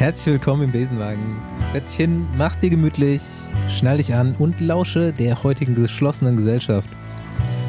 Herzlich 0.00 0.32
willkommen 0.32 0.62
im 0.62 0.72
Besenwagen. 0.72 1.42
Setz 1.74 1.90
dich 1.90 1.98
hin, 1.98 2.26
mach's 2.38 2.58
dir 2.58 2.70
gemütlich, 2.70 3.20
schnall 3.68 3.98
dich 3.98 4.14
an 4.14 4.34
und 4.38 4.58
lausche 4.58 5.12
der 5.12 5.42
heutigen 5.42 5.74
geschlossenen 5.74 6.38
Gesellschaft. 6.38 6.88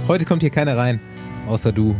Heute 0.08 0.24
kommt 0.24 0.42
hier 0.42 0.50
keiner 0.50 0.78
rein, 0.78 1.02
außer 1.50 1.74
du. 1.74 1.94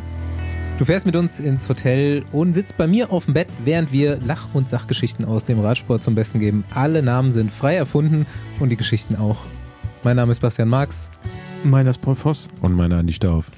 Du 0.80 0.86
fährst 0.86 1.06
mit 1.06 1.18
uns 1.18 1.42
ins 1.42 1.68
Hotel 1.68 2.24
und 2.32 2.54
sitzt 2.54 2.78
bei 2.78 2.88
mir 2.88 3.12
auf 3.12 3.26
dem 3.26 3.34
Bett, 3.34 3.50
während 3.66 3.92
wir 3.92 4.22
Lach- 4.26 4.48
und 4.54 4.70
Sachgeschichten 4.70 5.26
aus 5.26 5.44
dem 5.44 5.60
Radsport 5.60 6.02
zum 6.02 6.16
Besten 6.16 6.40
geben. 6.40 6.64
Alle 6.74 7.04
Namen 7.04 7.34
sind 7.34 7.52
frei 7.52 7.76
erfunden 7.76 8.26
und 8.62 8.70
die 8.70 8.78
Geschichten 8.78 9.18
auch. 9.18 9.40
Mein 10.06 10.16
Name 10.16 10.32
ist 10.32 10.40
Bastian 10.40 10.70
Marx. 10.70 11.10
Meiner 11.66 11.90
ist 11.90 12.00
Paul 12.00 12.16
Voss. 12.16 12.48
Und 12.62 12.78
meiner 12.78 13.00
Andi 13.00 13.12
Stauf. 13.12 13.52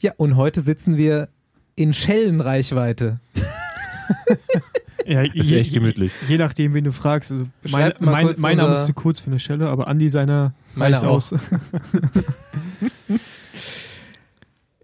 Ja, 0.00 0.12
und 0.18 0.36
heute 0.36 0.60
sitzen 0.60 0.96
wir 0.96 1.30
in 1.74 1.92
Schellenreichweite. 1.92 3.18
Ja, 5.06 5.20
Ist 5.34 5.52
echt 5.52 5.72
gemütlich. 5.72 6.12
Je, 6.22 6.32
je 6.34 6.38
nachdem, 6.38 6.74
wen 6.74 6.84
du 6.84 6.92
fragst. 6.92 7.30
Also 7.32 7.46
mein 7.70 7.92
mein, 8.00 8.34
mein 8.38 8.56
Name 8.56 8.74
ist 8.74 8.86
zu 8.86 8.92
kurz 8.94 9.20
für 9.20 9.28
eine 9.28 9.38
Schelle, 9.38 9.68
aber 9.68 9.86
Andi 9.88 10.08
seiner 10.08 10.52
Meiner 10.74 10.96
reicht 10.96 11.06
aus. 11.06 11.34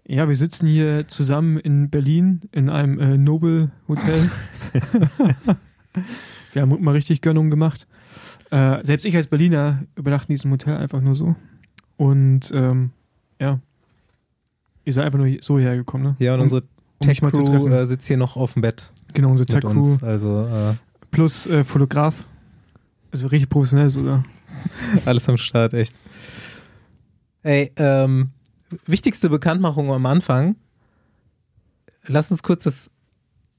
ja, 0.05 0.27
wir 0.27 0.35
sitzen 0.35 0.67
hier 0.67 1.07
zusammen 1.07 1.57
in 1.57 1.89
Berlin 1.89 2.41
in 2.51 2.69
einem 2.69 2.99
äh, 2.99 3.17
Nobel 3.17 3.71
Hotel. 3.87 4.29
wir 6.53 6.61
haben 6.61 6.83
mal 6.83 6.91
richtig 6.91 7.21
Gönnung 7.21 7.49
gemacht. 7.49 7.87
Äh, 8.51 8.85
selbst 8.85 9.05
ich 9.05 9.15
als 9.15 9.27
Berliner 9.27 9.83
übernachte 9.95 10.29
in 10.29 10.35
diesem 10.35 10.51
Hotel 10.51 10.77
einfach 10.77 11.01
nur 11.01 11.15
so. 11.15 11.35
Und 11.97 12.51
ähm, 12.53 12.91
ja, 13.39 13.59
ihr 14.85 14.93
seid 14.93 15.05
einfach 15.05 15.19
nur 15.19 15.29
so 15.41 15.57
hergekommen, 15.59 16.07
ne? 16.07 16.15
Ja, 16.19 16.33
und 16.33 16.39
Um- 16.39 16.43
unsere 16.43 16.61
um 16.61 17.07
Tech-Crew 17.07 17.43
treffen. 17.43 17.71
äh, 17.71 17.85
sitzt 17.85 18.07
hier 18.07 18.17
noch 18.17 18.37
auf 18.37 18.53
dem 18.53 18.61
Bett 18.61 18.92
Genau, 19.13 19.29
unsere 19.29 19.45
Tech-Crew. 19.45 19.97
Also 20.01 20.47
äh, 20.47 20.73
Plus 21.11 21.47
äh, 21.47 21.63
Fotograf. 21.63 22.25
Also 23.11 23.27
richtig 23.27 23.49
professionell 23.49 23.89
sogar. 23.89 24.25
Alles 25.05 25.29
am 25.29 25.37
Start, 25.37 25.73
echt. 25.73 25.95
Ey, 27.43 27.71
ähm, 27.75 28.31
wichtigste 28.85 29.29
Bekanntmachung 29.29 29.91
am 29.91 30.05
Anfang. 30.05 30.55
Lass 32.07 32.31
uns 32.31 32.41
kurz 32.41 32.63
das 32.63 32.89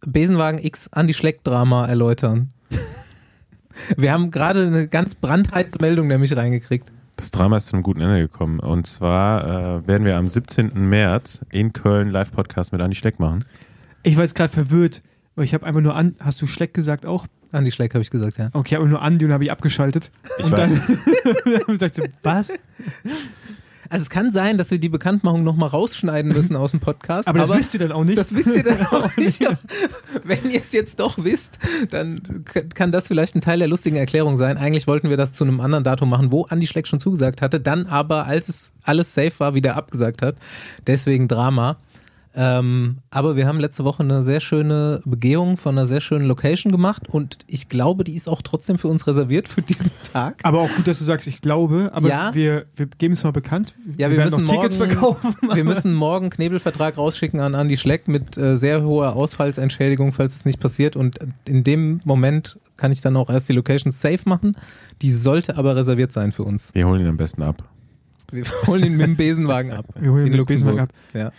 Besenwagen 0.01 0.59
X 0.63 0.89
Anti-Schleck-Drama 0.93 1.87
erläutern. 1.87 2.53
Wir 3.97 4.13
haben 4.13 4.31
gerade 4.31 4.67
eine 4.67 4.89
ganz 4.89 5.15
brandheiße 5.15 5.79
Meldung 5.81 6.09
nämlich 6.09 6.37
reingekriegt. 6.37 6.91
Das 7.17 7.31
Drama 7.31 7.57
ist 7.57 7.67
zu 7.67 7.75
einem 7.75 7.83
guten 7.83 8.01
Ende 8.01 8.21
gekommen. 8.21 8.59
Und 8.59 8.87
zwar 8.87 9.45
äh, 9.45 9.87
werden 9.87 10.05
wir 10.05 10.17
am 10.17 10.29
17. 10.29 10.73
März 10.89 11.45
in 11.51 11.73
Köln 11.73 12.11
Live-Podcast 12.11 12.73
mit 12.73 12.83
Andi 12.83 12.97
Schleck 12.97 13.21
machen. 13.21 13.45
Ich 14.03 14.17
war 14.17 14.25
jetzt 14.25 14.35
gerade 14.35 14.53
verwirrt, 14.53 15.01
weil 15.37 15.45
ich 15.45 15.55
habe 15.55 15.67
einfach 15.67 15.81
nur 15.81 15.95
an. 15.95 16.15
Hast 16.21 16.41
du 16.43 16.47
Schleck 16.47 16.75
gesagt 16.75 17.07
auch? 17.07 17.27
Anti-Schleck 17.53 17.95
habe 17.95 18.03
ich 18.03 18.11
gesagt, 18.11 18.37
ja. 18.39 18.51
Okay, 18.53 18.75
aber 18.77 18.87
nur 18.87 19.01
Andi 19.01 19.25
und 19.27 19.33
habe 19.33 19.45
ich 19.45 19.53
abgeschaltet. 19.53 20.11
Ich 20.39 20.47
und 20.47 20.53
war- 20.53 20.59
dann, 20.59 20.71
dann 21.45 21.55
habe 21.61 21.73
ich 21.73 21.79
gesagt, 21.79 21.95
so, 21.97 22.03
was? 22.23 22.55
Also 23.91 24.03
es 24.03 24.11
kann 24.11 24.33
sein, 24.33 24.59
dass 24.59 24.71
wir 24.73 24.79
die 24.79 24.89
Bekanntmachung 24.89 25.45
nochmal 25.45 25.69
rausschneiden 25.69 26.33
müssen 26.33 26.57
aus 26.57 26.71
dem 26.73 26.81
Podcast. 26.81 27.29
Aber, 27.29 27.39
das 27.39 27.55
wisst 27.55 27.75
ihr 27.75 27.81
dann 27.81 27.93
auch 27.93 28.03
nicht. 28.03 28.17
Das 28.19 28.35
wisst 28.35 28.49
ihr 28.57 28.65
dann 28.65 28.85
auch 28.87 29.15
nicht. 29.17 29.47
Aber 29.47 29.57
Wenn 30.25 30.51
ihr 30.51 30.59
es 30.61 30.73
jetzt 30.73 30.99
doch 30.99 31.23
wisst, 31.23 31.59
dann 31.91 32.45
kann 32.75 32.91
das 32.91 33.07
vielleicht 33.07 33.37
ein 33.37 33.41
Teil 33.41 33.59
der 33.59 33.69
lustigen 33.69 33.97
Erklärung 33.97 34.37
sein. 34.37 34.57
Eigentlich 34.57 34.87
wollten 34.89 35.11
wir 35.11 35.17
das 35.17 35.33
zu 35.35 35.45
einem 35.45 35.61
anderen 35.61 35.85
Datum 35.85 36.09
machen, 36.09 36.33
wo 36.33 36.45
Andi 36.47 36.67
Schleck 36.67 36.89
schon 36.89 36.99
zugesagt 36.99 37.41
hatte, 37.43 37.61
dann 37.61 37.87
aber, 37.87 38.27
als 38.27 38.49
es 38.49 38.73
alles 38.83 39.15
safe 39.15 39.35
war, 39.39 39.55
wieder 39.55 39.77
abgesagt 39.77 40.23
hat. 40.23 40.37
Deswegen 40.89 41.29
Drama. 41.29 41.77
Ähm, 42.37 42.99
aber 43.11 43.37
wir 43.37 43.47
haben 43.47 43.61
letzte 43.61 43.85
Woche 43.85 44.03
eine 44.03 44.23
sehr 44.25 44.41
schöne 44.41 45.01
Begehung 45.05 45.57
von 45.57 45.79
einer 45.79 45.87
sehr 45.87 46.01
schönen 46.01 46.27
Location 46.27 46.73
gemacht 46.73 47.09
und 47.09 47.39
ich 47.47 47.69
glaube, 47.69 48.03
die 48.03 48.15
ist 48.15 48.29
auch 48.29 48.43
trotzdem 48.43 48.77
für 48.77 48.89
uns 48.89 49.07
reserviert 49.07 49.47
für 49.49 49.63
diesen 49.63 49.91
Tag. 50.13 50.41
aber 50.43 50.61
auch 50.63 50.71
gut, 50.75 50.89
dass 50.89 50.99
du 50.99 51.05
sagst, 51.05 51.29
ich 51.29 51.41
glaube, 51.41 51.91
aber 51.95 52.09
Ja. 52.09 52.35
wir, 52.35 52.67
wir 52.75 52.87
geben 52.87 53.15
es 53.15 53.23
mal 53.23 53.31
bekannt. 53.31 53.75
Ja, 53.99 54.11
wir, 54.11 54.17
werden 54.19 54.31
müssen 54.33 54.45
noch 54.47 54.53
Tickets 54.53 54.79
morgen, 54.79 54.91
verkaufen. 54.91 55.35
Wir 55.55 55.63
müssen 55.65 55.95
morgen 55.95 56.31
Knebelvertrag 56.31 56.97
rausschicken 56.99 57.39
an 57.39 57.55
Andi 57.55 57.77
Schleck 57.77 58.09
mit 58.09 58.37
äh, 58.37 58.57
sehr 58.57 58.83
hoher 58.83 59.15
Ausfallsentschädigung, 59.15 60.13
falls 60.13 60.35
es 60.35 60.45
nicht 60.45 60.59
passiert. 60.59 60.97
Und 60.97 61.19
in 61.49 61.63
dem 61.63 62.01
Moment 62.05 62.59
kann 62.77 62.91
ich 62.91 63.01
dann 63.01 63.17
auch 63.17 63.31
erst 63.31 63.49
die 63.49 63.53
Location 63.53 63.93
safe 63.93 64.29
machen. 64.29 64.57
Die 65.03 65.13
sollte 65.13 65.57
aber 65.57 65.77
reserviert 65.77 66.11
sein 66.13 66.33
für 66.33 66.43
uns. 66.43 66.75
Wir 66.75 66.87
holen 66.89 67.01
ihn 67.01 67.07
am 67.09 67.17
besten 67.17 67.43
ab. 67.43 67.63
Wir 68.33 68.45
holen 68.67 68.83
ihn 68.85 68.97
mit 68.97 69.07
dem 69.07 69.17
Besenwagen 69.17 69.71
ab. 69.73 69.87
Wir 69.99 70.11
holen 70.11 70.27
in 70.27 70.33
den 70.33 70.45
Besenwagen 70.45 70.81
ab. 70.81 70.89
Ja. 71.13 71.31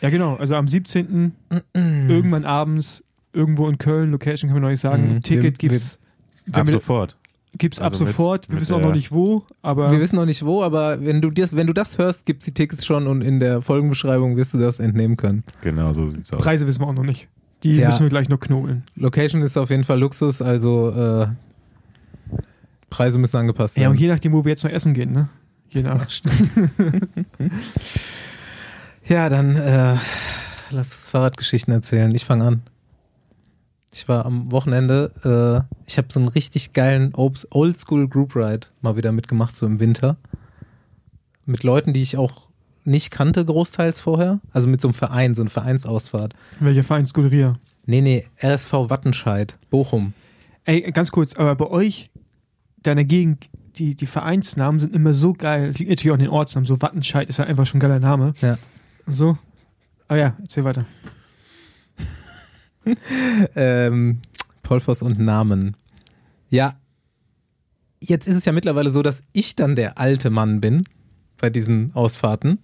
Ja, 0.00 0.10
genau. 0.10 0.36
Also 0.36 0.54
am 0.56 0.68
17. 0.68 1.32
irgendwann 1.74 2.44
abends, 2.44 3.04
irgendwo 3.32 3.68
in 3.68 3.78
Köln, 3.78 4.10
Location 4.10 4.48
kann 4.48 4.54
man 4.54 4.62
noch 4.62 4.70
nicht 4.70 4.80
sagen. 4.80 5.14
Mhm. 5.14 5.22
Ticket 5.22 5.60
Wir- 5.62 5.68
gibt's. 5.70 5.98
Ab 6.52 6.66
wir- 6.66 6.72
sofort. 6.72 7.16
Gibt's 7.58 7.80
ab 7.80 7.92
Also 7.92 8.04
mit- 8.04 8.14
sofort. 8.14 8.48
wir 8.48 8.54
mit 8.54 8.62
wissen 8.62 8.74
auch 8.74 8.80
noch 8.80 8.94
nicht 8.94 9.10
wo, 9.10 9.44
aber 9.60 9.90
Wir 9.90 9.98
wissen 10.00 10.14
noch 10.16 10.24
nicht 10.24 10.44
wo, 10.44 10.62
aber 10.62 11.04
wenn 11.04 11.20
du, 11.20 11.30
dir, 11.30 11.48
wenn 11.50 11.66
du 11.66 11.72
das 11.72 11.98
hörst, 11.98 12.24
gibt's 12.24 12.44
die 12.44 12.52
Tickets 12.54 12.86
schon 12.86 13.08
und 13.08 13.22
in 13.22 13.40
der 13.40 13.60
Folgenbeschreibung 13.60 14.36
wirst 14.36 14.54
du 14.54 14.58
das 14.58 14.78
entnehmen 14.78 15.16
können. 15.16 15.42
Genau, 15.62 15.92
so 15.92 16.06
sieht's 16.06 16.32
aus. 16.32 16.40
Preise 16.40 16.66
wissen 16.68 16.80
wir 16.80 16.86
auch 16.86 16.92
noch 16.94 17.02
nicht. 17.02 17.26
Die 17.64 17.72
Ja. 17.72 17.88
müssen 17.88 18.02
wir 18.04 18.08
gleich 18.08 18.28
noch 18.28 18.38
knobeln. 18.40 18.84
Location 18.96 19.42
ist 19.42 19.56
auf 19.58 19.68
jeden 19.70 19.84
Fall 19.84 19.98
Luxus, 19.98 20.40
also 20.40 20.90
äh, 20.90 21.26
Preise 22.88 23.18
müssen 23.18 23.36
angepasst 23.36 23.76
Ja, 23.76 23.82
werden. 23.82 23.92
und 23.92 24.00
je 24.00 24.08
nachdem, 24.08 24.32
wo 24.32 24.44
wir 24.44 24.50
jetzt 24.50 24.64
noch 24.64 24.70
essen 24.70 24.94
gehen, 24.94 25.12
ne? 25.12 25.28
Je 25.70 25.82
nach. 25.82 26.06
Ja, 29.10 29.28
dann 29.28 29.56
äh, 29.56 29.96
lass 30.70 30.94
uns 30.94 31.08
Fahrradgeschichten 31.08 31.74
erzählen. 31.74 32.14
Ich 32.14 32.24
fange 32.24 32.44
an. 32.44 32.62
Ich 33.92 34.08
war 34.08 34.24
am 34.24 34.52
Wochenende, 34.52 35.66
äh, 35.68 35.74
ich 35.84 35.98
habe 35.98 36.06
so 36.12 36.20
einen 36.20 36.28
richtig 36.28 36.74
geilen 36.74 37.12
Oldschool 37.16 38.06
Group 38.06 38.36
Ride 38.36 38.68
mal 38.82 38.96
wieder 38.96 39.10
mitgemacht, 39.10 39.56
so 39.56 39.66
im 39.66 39.80
Winter. 39.80 40.16
Mit 41.44 41.64
Leuten, 41.64 41.92
die 41.92 42.02
ich 42.02 42.16
auch 42.18 42.46
nicht 42.84 43.10
kannte, 43.10 43.44
großteils 43.44 44.00
vorher. 44.00 44.38
Also 44.52 44.68
mit 44.68 44.80
so 44.80 44.86
einem 44.86 44.94
Verein, 44.94 45.34
so 45.34 45.42
einer 45.42 45.50
Vereinsausfahrt. 45.50 46.34
Welcher 46.60 46.84
Verein? 46.84 47.04
Scuderia. 47.04 47.54
Nee, 47.86 48.02
nee, 48.02 48.26
RSV 48.40 48.72
Wattenscheid, 48.90 49.58
Bochum. 49.70 50.12
Ey, 50.64 50.82
ganz 50.92 51.10
kurz, 51.10 51.34
aber 51.34 51.56
bei 51.56 51.66
euch, 51.66 52.10
deiner 52.84 53.02
Gegend, 53.02 53.48
die, 53.74 53.96
die 53.96 54.06
Vereinsnamen 54.06 54.80
sind 54.80 54.94
immer 54.94 55.14
so 55.14 55.32
geil. 55.32 55.66
Es 55.66 55.80
liegt 55.80 55.90
natürlich 55.90 56.12
auch 56.12 56.18
in 56.18 56.26
den 56.26 56.30
Ortsnamen. 56.30 56.66
So 56.66 56.80
Wattenscheid 56.80 57.28
ist 57.28 57.38
ja 57.38 57.46
einfach 57.46 57.66
schon 57.66 57.78
ein 57.78 57.80
geiler 57.80 57.98
Name. 57.98 58.34
Ja. 58.40 58.56
So. 59.06 59.38
Ah 60.08 60.16
ja, 60.16 60.36
erzähl 60.40 60.64
weiter. 60.64 60.86
ähm, 63.54 64.20
Polfos 64.62 65.02
und 65.02 65.18
Namen. 65.18 65.76
Ja, 66.48 66.78
jetzt 68.00 68.26
ist 68.26 68.36
es 68.36 68.44
ja 68.44 68.52
mittlerweile 68.52 68.90
so, 68.90 69.02
dass 69.02 69.22
ich 69.32 69.56
dann 69.56 69.76
der 69.76 69.98
alte 69.98 70.30
Mann 70.30 70.60
bin 70.60 70.82
bei 71.38 71.50
diesen 71.50 71.94
Ausfahrten. 71.94 72.58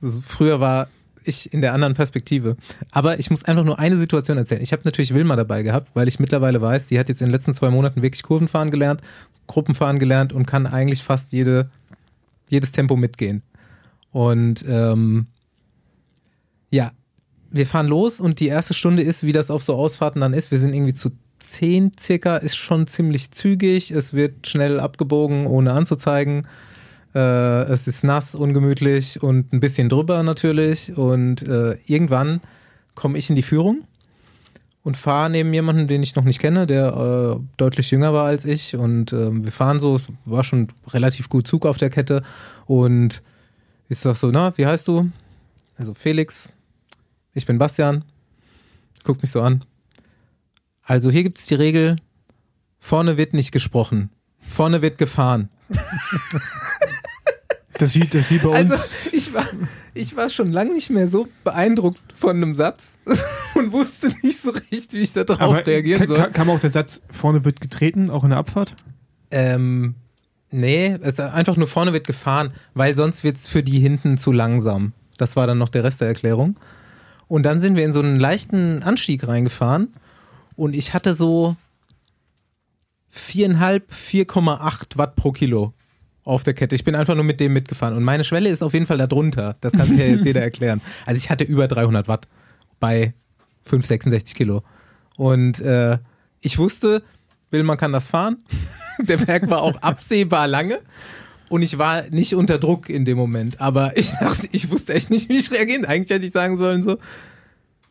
Also 0.00 0.20
früher 0.20 0.60
war 0.60 0.88
ich 1.24 1.52
in 1.52 1.60
der 1.60 1.72
anderen 1.72 1.94
Perspektive. 1.94 2.56
Aber 2.90 3.18
ich 3.18 3.30
muss 3.30 3.44
einfach 3.44 3.64
nur 3.64 3.78
eine 3.78 3.96
Situation 3.96 4.38
erzählen. 4.38 4.62
Ich 4.62 4.72
habe 4.72 4.82
natürlich 4.84 5.14
Wilma 5.14 5.36
dabei 5.36 5.62
gehabt, 5.62 5.90
weil 5.94 6.08
ich 6.08 6.18
mittlerweile 6.18 6.60
weiß, 6.60 6.86
die 6.86 6.98
hat 6.98 7.08
jetzt 7.08 7.22
in 7.22 7.28
den 7.28 7.32
letzten 7.32 7.54
zwei 7.54 7.70
Monaten 7.70 8.02
wirklich 8.02 8.22
Kurvenfahren 8.22 8.70
gelernt, 8.70 9.00
Gruppenfahren 9.46 9.98
gelernt 9.98 10.32
und 10.32 10.46
kann 10.46 10.66
eigentlich 10.66 11.02
fast 11.02 11.32
jede, 11.32 11.68
jedes 12.48 12.72
Tempo 12.72 12.96
mitgehen. 12.96 13.42
Und 14.10 14.64
ähm, 14.68 15.26
ja, 16.72 16.90
wir 17.50 17.66
fahren 17.66 17.86
los 17.86 18.18
und 18.18 18.40
die 18.40 18.48
erste 18.48 18.74
Stunde 18.74 19.02
ist, 19.02 19.24
wie 19.24 19.32
das 19.32 19.50
auf 19.50 19.62
so 19.62 19.74
Ausfahrten 19.74 20.22
dann 20.22 20.32
ist. 20.32 20.50
Wir 20.50 20.58
sind 20.58 20.74
irgendwie 20.74 20.94
zu 20.94 21.10
zehn 21.38 21.92
circa, 21.98 22.36
ist 22.36 22.56
schon 22.56 22.86
ziemlich 22.86 23.30
zügig. 23.30 23.90
Es 23.90 24.14
wird 24.14 24.48
schnell 24.48 24.80
abgebogen, 24.80 25.46
ohne 25.46 25.72
anzuzeigen. 25.72 26.46
Äh, 27.14 27.64
es 27.64 27.86
ist 27.86 28.04
nass, 28.04 28.34
ungemütlich 28.34 29.22
und 29.22 29.52
ein 29.52 29.60
bisschen 29.60 29.90
drüber 29.90 30.22
natürlich. 30.22 30.96
Und 30.96 31.46
äh, 31.46 31.76
irgendwann 31.86 32.40
komme 32.94 33.18
ich 33.18 33.28
in 33.28 33.36
die 33.36 33.42
Führung 33.42 33.82
und 34.82 34.96
fahre 34.96 35.28
neben 35.28 35.52
jemandem, 35.52 35.88
den 35.88 36.02
ich 36.02 36.16
noch 36.16 36.24
nicht 36.24 36.40
kenne, 36.40 36.66
der 36.66 37.36
äh, 37.38 37.40
deutlich 37.58 37.90
jünger 37.90 38.14
war 38.14 38.24
als 38.24 38.46
ich. 38.46 38.76
Und 38.76 39.12
ähm, 39.12 39.44
wir 39.44 39.52
fahren 39.52 39.78
so, 39.78 40.00
war 40.24 40.42
schon 40.42 40.68
relativ 40.92 41.28
gut 41.28 41.46
Zug 41.46 41.66
auf 41.66 41.76
der 41.76 41.90
Kette. 41.90 42.22
Und 42.64 43.22
ich 43.90 43.98
sag 43.98 44.16
so, 44.16 44.30
na, 44.30 44.56
wie 44.56 44.64
heißt 44.64 44.88
du? 44.88 45.10
Also 45.76 45.92
Felix, 45.94 46.52
ich 47.34 47.46
bin 47.46 47.58
Bastian. 47.58 48.04
Guckt 49.04 49.22
mich 49.22 49.30
so 49.30 49.40
an. 49.42 49.64
Also 50.82 51.10
hier 51.10 51.22
gibt 51.22 51.38
es 51.38 51.46
die 51.46 51.54
Regel, 51.54 51.96
vorne 52.78 53.16
wird 53.16 53.34
nicht 53.34 53.52
gesprochen. 53.52 54.10
Vorne 54.48 54.82
wird 54.82 54.98
gefahren. 54.98 55.48
Das 57.78 57.94
wie, 57.96 58.06
das 58.06 58.30
wie 58.30 58.38
bei 58.38 58.48
uns. 58.50 58.70
Also 58.70 59.16
ich 59.16 59.34
war, 59.34 59.44
ich 59.94 60.14
war 60.14 60.30
schon 60.30 60.52
lange 60.52 60.72
nicht 60.72 60.90
mehr 60.90 61.08
so 61.08 61.26
beeindruckt 61.42 61.98
von 62.14 62.36
einem 62.36 62.54
Satz 62.54 62.98
und 63.54 63.72
wusste 63.72 64.08
nicht 64.22 64.38
so 64.38 64.50
recht, 64.50 64.92
wie 64.92 64.98
ich 65.00 65.12
da 65.12 65.24
drauf 65.24 65.40
aber 65.40 65.66
reagieren 65.66 66.00
ka- 66.00 66.06
soll. 66.06 66.16
ka- 66.18 66.28
kam 66.28 66.50
auch 66.50 66.60
der 66.60 66.70
Satz, 66.70 67.02
vorne 67.10 67.44
wird 67.44 67.60
getreten, 67.60 68.10
auch 68.10 68.22
in 68.24 68.30
der 68.30 68.38
Abfahrt? 68.38 68.74
Ähm, 69.32 69.94
nee, 70.50 70.96
es 71.00 71.18
einfach 71.18 71.56
nur 71.56 71.66
vorne 71.66 71.92
wird 71.92 72.06
gefahren, 72.06 72.52
weil 72.74 72.94
sonst 72.94 73.24
wird's 73.24 73.48
für 73.48 73.62
die 73.64 73.80
hinten 73.80 74.16
zu 74.18 74.30
langsam. 74.30 74.92
Das 75.16 75.34
war 75.34 75.46
dann 75.48 75.58
noch 75.58 75.70
der 75.70 75.82
Rest 75.82 76.02
der 76.02 76.08
Erklärung. 76.08 76.56
Und 77.32 77.44
dann 77.44 77.62
sind 77.62 77.76
wir 77.76 77.84
in 77.86 77.94
so 77.94 78.00
einen 78.00 78.20
leichten 78.20 78.82
Anstieg 78.82 79.26
reingefahren 79.26 79.94
und 80.54 80.76
ich 80.76 80.92
hatte 80.92 81.14
so 81.14 81.56
4,5, 83.10 83.84
4,8 83.90 84.98
Watt 84.98 85.16
pro 85.16 85.32
Kilo 85.32 85.72
auf 86.24 86.44
der 86.44 86.52
Kette. 86.52 86.74
Ich 86.74 86.84
bin 86.84 86.94
einfach 86.94 87.14
nur 87.14 87.24
mit 87.24 87.40
dem 87.40 87.54
mitgefahren. 87.54 87.96
Und 87.96 88.04
meine 88.04 88.24
Schwelle 88.24 88.50
ist 88.50 88.62
auf 88.62 88.74
jeden 88.74 88.84
Fall 88.84 88.98
da 88.98 89.06
drunter. 89.06 89.54
Das 89.62 89.72
kann 89.72 89.86
sich 89.86 89.96
ja 89.96 90.04
jetzt 90.04 90.24
jeder 90.26 90.42
erklären. 90.42 90.82
Also 91.06 91.16
ich 91.16 91.30
hatte 91.30 91.44
über 91.44 91.68
300 91.68 92.06
Watt 92.06 92.28
bei 92.80 93.14
5, 93.62 93.86
66 93.86 94.34
Kilo. 94.34 94.62
Und 95.16 95.58
äh, 95.60 95.96
ich 96.42 96.58
wusste, 96.58 97.02
Will, 97.50 97.62
man 97.62 97.78
kann 97.78 97.92
das 97.92 98.08
fahren. 98.08 98.44
der 98.98 99.16
Berg 99.16 99.48
war 99.48 99.62
auch 99.62 99.76
absehbar 99.80 100.48
lange. 100.48 100.80
Und 101.52 101.60
ich 101.60 101.76
war 101.76 102.04
nicht 102.08 102.34
unter 102.34 102.58
Druck 102.58 102.88
in 102.88 103.04
dem 103.04 103.18
Moment. 103.18 103.60
Aber 103.60 103.94
ich 103.98 104.10
dachte, 104.12 104.48
ich 104.52 104.70
wusste 104.70 104.94
echt 104.94 105.10
nicht, 105.10 105.28
wie 105.28 105.36
ich 105.36 105.50
reagieren. 105.50 105.84
Eigentlich 105.84 106.08
hätte 106.08 106.24
ich 106.24 106.32
sagen 106.32 106.56
sollen 106.56 106.82
so, 106.82 106.96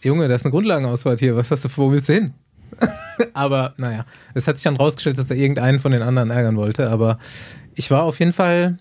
Junge, 0.02 0.28
das 0.28 0.42
ist 0.42 0.46
eine 0.46 0.52
Grundlagenausfahrt 0.52 1.20
hier. 1.20 1.36
Was 1.36 1.52
hast 1.52 1.64
du 1.64 1.70
vor? 1.70 1.90
Wo 1.90 1.92
willst 1.92 2.10
du 2.10 2.14
hin? 2.14 2.34
aber 3.34 3.76
naja, 3.78 4.08
es 4.34 4.48
hat 4.48 4.58
sich 4.58 4.64
dann 4.64 4.78
rausgestellt, 4.78 5.20
dass 5.20 5.30
er 5.30 5.38
irgendeinen 5.38 5.78
von 5.78 5.92
den 5.92 6.02
anderen 6.02 6.32
ärgern 6.32 6.56
wollte. 6.56 6.90
Aber 6.90 7.20
ich 7.76 7.92
war 7.92 8.02
auf 8.02 8.18
jeden 8.18 8.34
Fall 8.34 8.78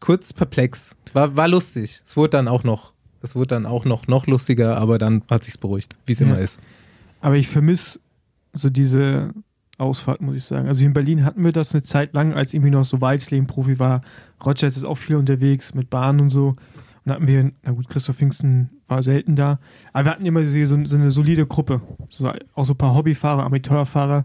kurz 0.00 0.32
perplex. 0.32 0.96
War, 1.12 1.36
war 1.36 1.46
lustig. 1.46 2.00
Es 2.04 2.16
wurde 2.16 2.30
dann 2.30 2.48
auch 2.48 2.64
noch, 2.64 2.94
es 3.22 3.36
wurde 3.36 3.48
dann 3.48 3.64
auch 3.64 3.84
noch, 3.84 4.08
noch 4.08 4.26
lustiger, 4.26 4.76
aber 4.76 4.98
dann 4.98 5.22
hat 5.30 5.44
sich's 5.44 5.56
beruhigt, 5.56 5.94
wie 6.06 6.14
es 6.14 6.18
ja. 6.18 6.26
immer 6.26 6.40
ist. 6.40 6.58
Aber 7.20 7.36
ich 7.36 7.46
vermisse 7.46 8.00
so 8.52 8.70
diese 8.70 9.30
Ausfahrt, 9.78 10.20
muss 10.20 10.36
ich 10.36 10.44
sagen. 10.44 10.68
Also 10.68 10.84
in 10.84 10.92
Berlin 10.92 11.24
hatten 11.24 11.44
wir 11.44 11.52
das 11.52 11.72
eine 11.72 11.82
Zeit 11.82 12.12
lang, 12.12 12.34
als 12.34 12.52
irgendwie 12.52 12.70
noch 12.70 12.84
so 12.84 13.00
Weizleben-Profi 13.00 13.78
war. 13.78 14.00
Roger 14.44 14.66
ist 14.66 14.84
auch 14.84 14.96
viel 14.96 15.16
unterwegs 15.16 15.74
mit 15.74 15.88
Bahn 15.88 16.20
und 16.20 16.28
so. 16.28 16.54
Und 17.04 17.12
hatten 17.12 17.26
wir, 17.26 17.52
na 17.62 17.72
gut, 17.72 17.88
Christoph 17.88 18.16
Pfingsten 18.16 18.70
war 18.88 19.02
selten 19.02 19.36
da. 19.36 19.60
Aber 19.92 20.06
wir 20.06 20.12
hatten 20.12 20.26
immer 20.26 20.44
so, 20.44 20.84
so 20.84 20.96
eine 20.96 21.10
solide 21.10 21.46
Gruppe. 21.46 21.80
So, 22.08 22.30
auch 22.54 22.64
so 22.64 22.74
ein 22.74 22.78
paar 22.78 22.94
Hobbyfahrer, 22.94 23.44
Amateurfahrer 23.44 24.24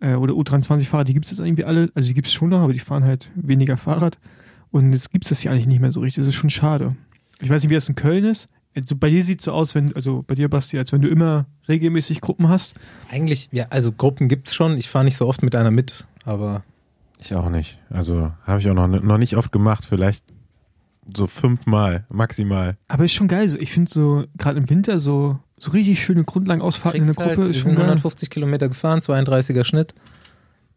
äh, 0.00 0.14
oder 0.14 0.34
U23-Fahrer, 0.34 1.04
die 1.04 1.14
gibt 1.14 1.24
es 1.24 1.32
jetzt 1.32 1.40
irgendwie 1.40 1.64
alle. 1.64 1.90
Also 1.94 2.08
die 2.08 2.14
gibt 2.14 2.26
es 2.26 2.32
schon 2.32 2.50
noch, 2.50 2.60
aber 2.60 2.72
die 2.72 2.78
fahren 2.78 3.04
halt 3.04 3.30
weniger 3.34 3.76
Fahrrad. 3.76 4.18
Und 4.70 4.92
jetzt 4.92 5.10
gibt 5.10 5.24
es 5.24 5.30
das 5.30 5.40
hier 5.40 5.50
eigentlich 5.50 5.66
nicht 5.66 5.80
mehr 5.80 5.92
so 5.92 6.00
richtig. 6.00 6.22
Das 6.22 6.28
ist 6.28 6.34
schon 6.34 6.50
schade. 6.50 6.96
Ich 7.40 7.50
weiß 7.50 7.62
nicht, 7.62 7.70
wie 7.70 7.74
das 7.74 7.88
in 7.88 7.94
Köln 7.94 8.24
ist. 8.24 8.48
Also 8.76 8.94
bei 8.94 9.08
dir 9.08 9.24
sieht 9.24 9.40
es 9.40 9.46
so 9.46 9.52
aus, 9.52 9.74
wenn, 9.74 9.96
also 9.96 10.22
bei 10.26 10.34
dir, 10.34 10.48
Basti, 10.48 10.78
als 10.78 10.92
wenn 10.92 11.00
du 11.00 11.08
immer 11.08 11.46
regelmäßig 11.66 12.20
Gruppen 12.20 12.48
hast. 12.48 12.74
Eigentlich, 13.10 13.48
ja, 13.50 13.66
also 13.70 13.90
Gruppen 13.90 14.28
gibt 14.28 14.48
es 14.48 14.54
schon. 14.54 14.76
Ich 14.76 14.88
fahre 14.88 15.04
nicht 15.04 15.16
so 15.16 15.26
oft 15.26 15.42
mit 15.42 15.56
einer 15.56 15.70
mit, 15.70 16.06
aber. 16.24 16.62
Ich 17.18 17.34
auch 17.34 17.48
nicht. 17.48 17.80
Also 17.88 18.32
habe 18.44 18.60
ich 18.60 18.68
auch 18.68 18.74
noch, 18.74 18.86
noch 18.86 19.16
nicht 19.16 19.38
oft 19.38 19.50
gemacht. 19.50 19.86
Vielleicht 19.88 20.22
so 21.14 21.26
fünfmal, 21.26 22.04
maximal. 22.10 22.76
Aber 22.88 23.04
ist 23.04 23.12
schon 23.12 23.28
geil. 23.28 23.56
Ich 23.58 23.72
finde 23.72 23.90
so, 23.90 24.24
gerade 24.36 24.58
im 24.58 24.68
Winter, 24.68 24.98
so, 24.98 25.38
so 25.56 25.70
richtig 25.70 26.02
schöne 26.02 26.24
Grundlagenausfahrten 26.24 27.00
in 27.00 27.06
der 27.06 27.14
Gruppe 27.14 27.42
halt, 27.42 27.50
ist 27.50 27.58
schon 27.58 27.74
geil. 27.74 27.84
150 27.84 28.28
Kilometer 28.28 28.68
gefahren, 28.68 29.00
32er 29.00 29.64
Schnitt. 29.64 29.94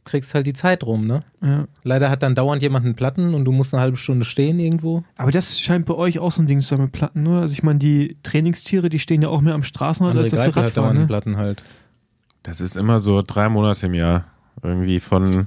Kriegst 0.10 0.34
halt 0.34 0.48
die 0.48 0.54
Zeit 0.54 0.84
rum, 0.84 1.06
ne? 1.06 1.24
Ja. 1.44 1.66
Leider 1.84 2.10
hat 2.10 2.24
dann 2.24 2.34
dauernd 2.34 2.64
jemand 2.64 2.84
einen 2.84 2.96
Platten 2.96 3.36
und 3.36 3.46
du 3.46 3.52
musst 3.52 3.74
eine 3.74 3.82
halbe 3.82 3.96
Stunde 3.96 4.26
stehen 4.26 4.60
irgendwo. 4.60 5.04
Aber 5.18 5.32
das 5.32 5.60
scheint 5.60 5.86
bei 5.86 5.94
euch 5.94 6.18
auch 6.18 6.32
so 6.32 6.42
ein 6.42 6.48
Ding 6.48 6.62
zu 6.62 6.70
sein 6.70 6.82
mit 6.82 6.92
Platten, 6.92 7.22
ne? 7.24 7.42
Also 7.42 7.54
ich 7.54 7.62
meine, 7.62 7.78
die 7.78 8.18
Trainingstiere, 8.24 8.90
die 8.90 8.98
stehen 8.98 9.22
ja 9.22 9.30
auch 9.30 9.42
mehr 9.42 9.54
am 9.54 9.64
Straßenrand 9.64 10.18
als 10.18 10.32
das 10.32 10.48
Radfahren, 10.48 10.64
halt 10.64 10.78
dauernd 10.78 11.00
ne? 11.00 11.06
Platten 11.06 11.38
halt. 11.38 11.64
Das 12.42 12.60
ist 12.60 12.76
immer 12.76 13.00
so 13.00 13.22
drei 13.22 13.50
Monate 13.50 13.86
im 13.86 13.94
Jahr. 13.94 14.26
Irgendwie 14.64 15.00
von 15.00 15.46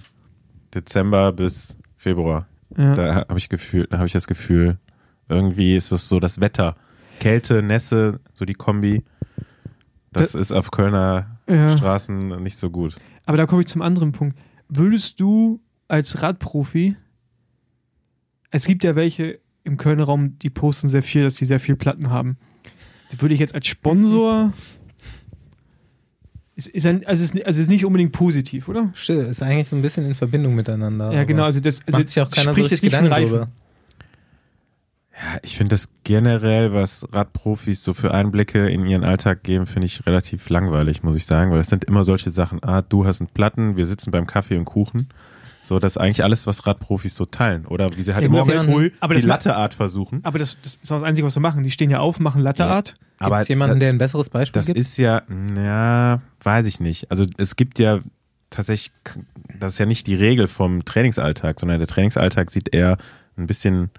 Dezember 0.74 1.32
bis 1.32 1.76
Februar. 1.96 2.46
Ja. 2.76 2.94
Da 2.94 3.14
habe 3.28 3.38
ich 3.38 3.48
Gefühl, 3.48 3.86
da 3.90 3.98
habe 3.98 4.06
ich 4.06 4.12
das 4.12 4.26
Gefühl, 4.26 4.78
irgendwie 5.28 5.76
ist 5.76 5.92
es 5.92 6.08
so 6.08 6.20
das 6.20 6.40
Wetter. 6.40 6.76
Kälte, 7.18 7.62
Nässe, 7.62 8.20
so 8.32 8.44
die 8.44 8.54
Kombi. 8.54 9.04
Das, 10.12 10.32
das 10.32 10.40
ist 10.40 10.52
auf 10.52 10.70
Kölner 10.70 11.38
ja. 11.48 11.76
Straßen 11.76 12.42
nicht 12.42 12.56
so 12.58 12.70
gut. 12.70 12.96
Aber 13.26 13.36
da 13.36 13.46
komme 13.46 13.62
ich 13.62 13.68
zum 13.68 13.82
anderen 13.82 14.12
Punkt. 14.12 14.38
Würdest 14.74 15.20
du 15.20 15.60
als 15.88 16.22
Radprofi, 16.22 16.96
es 18.50 18.66
gibt 18.66 18.84
ja 18.84 18.94
welche 18.96 19.40
im 19.64 19.76
Kölner 19.76 20.04
Raum, 20.04 20.38
die 20.38 20.50
posten 20.50 20.88
sehr 20.88 21.02
viel, 21.02 21.22
dass 21.22 21.36
sie 21.36 21.44
sehr 21.44 21.60
viel 21.60 21.76
Platten 21.76 22.10
haben. 22.10 22.36
Würde 23.18 23.34
ich 23.34 23.40
jetzt 23.40 23.54
als 23.54 23.66
Sponsor 23.66 24.52
ist, 26.54 26.68
ist 26.68 26.86
ein, 26.86 27.06
also, 27.06 27.24
ist, 27.24 27.46
also 27.46 27.60
ist 27.60 27.70
nicht 27.70 27.84
unbedingt 27.84 28.12
positiv, 28.12 28.68
oder? 28.68 28.90
Still, 28.94 29.20
ist 29.20 29.42
eigentlich 29.42 29.68
so 29.68 29.76
ein 29.76 29.82
bisschen 29.82 30.04
in 30.04 30.14
Verbindung 30.14 30.54
miteinander. 30.54 31.12
Ja, 31.12 31.24
genau. 31.24 31.44
Also 31.44 31.60
das 31.60 31.80
also 31.86 31.98
macht 31.98 32.08
sich 32.08 32.22
auch 32.22 32.30
keiner 32.30 32.54
so 32.54 32.62
richtig 32.62 32.80
Gedanken 32.82 33.10
drüber. 33.10 33.48
Ja, 35.14 35.38
ich 35.42 35.56
finde 35.56 35.74
das 35.74 35.88
generell, 36.04 36.72
was 36.72 37.06
Radprofis 37.12 37.84
so 37.84 37.92
für 37.92 38.14
Einblicke 38.14 38.68
in 38.68 38.86
ihren 38.86 39.04
Alltag 39.04 39.42
geben, 39.42 39.66
finde 39.66 39.86
ich 39.86 40.06
relativ 40.06 40.48
langweilig, 40.48 41.02
muss 41.02 41.16
ich 41.16 41.26
sagen, 41.26 41.50
weil 41.50 41.60
es 41.60 41.68
sind 41.68 41.84
immer 41.84 42.02
solche 42.02 42.30
Sachen, 42.30 42.62
ah, 42.62 42.82
du 42.82 43.06
hast 43.06 43.20
einen 43.20 43.28
Platten, 43.28 43.76
wir 43.76 43.84
sitzen 43.86 44.10
beim 44.10 44.26
Kaffee 44.26 44.56
und 44.56 44.64
Kuchen. 44.64 45.08
So, 45.62 45.78
das 45.78 45.94
ist 45.94 45.98
eigentlich 45.98 46.24
alles, 46.24 46.46
was 46.46 46.66
Radprofis 46.66 47.14
so 47.14 47.24
teilen. 47.24 47.66
Oder 47.66 47.88
wie 47.96 48.02
sie 48.02 48.14
halt 48.14 48.24
ja, 48.24 48.28
morgens 48.28 48.56
früh 48.56 48.90
aber 48.98 49.14
die 49.14 49.20
Latteart 49.20 49.74
versuchen. 49.74 50.20
Aber 50.24 50.40
das, 50.40 50.56
das, 50.60 50.74
ist 50.74 50.90
das 50.90 51.02
Einzige, 51.04 51.24
was 51.24 51.34
sie 51.34 51.40
machen. 51.40 51.62
Die 51.62 51.70
stehen 51.70 51.88
ja 51.88 52.00
auf, 52.00 52.18
machen 52.18 52.42
Latteart. 52.42 52.88
Ja. 52.88 53.26
Aber 53.26 53.36
Gibt 53.36 53.42
es 53.42 53.48
jemanden, 53.48 53.78
der 53.78 53.90
ein 53.90 53.98
besseres 53.98 54.28
Beispiel 54.28 54.58
das 54.58 54.66
gibt? 54.66 54.78
Das 54.78 54.86
ist 54.86 54.96
ja, 54.96 55.22
ja, 55.56 56.20
weiß 56.42 56.66
ich 56.66 56.80
nicht. 56.80 57.12
Also 57.12 57.24
es 57.36 57.54
gibt 57.54 57.78
ja 57.78 58.00
tatsächlich, 58.50 58.90
das 59.58 59.74
ist 59.74 59.78
ja 59.78 59.86
nicht 59.86 60.08
die 60.08 60.16
Regel 60.16 60.48
vom 60.48 60.84
Trainingsalltag, 60.84 61.60
sondern 61.60 61.78
der 61.78 61.86
Trainingsalltag 61.86 62.50
sieht 62.50 62.74
eher 62.74 62.98
ein 63.36 63.46
bisschen 63.46 63.90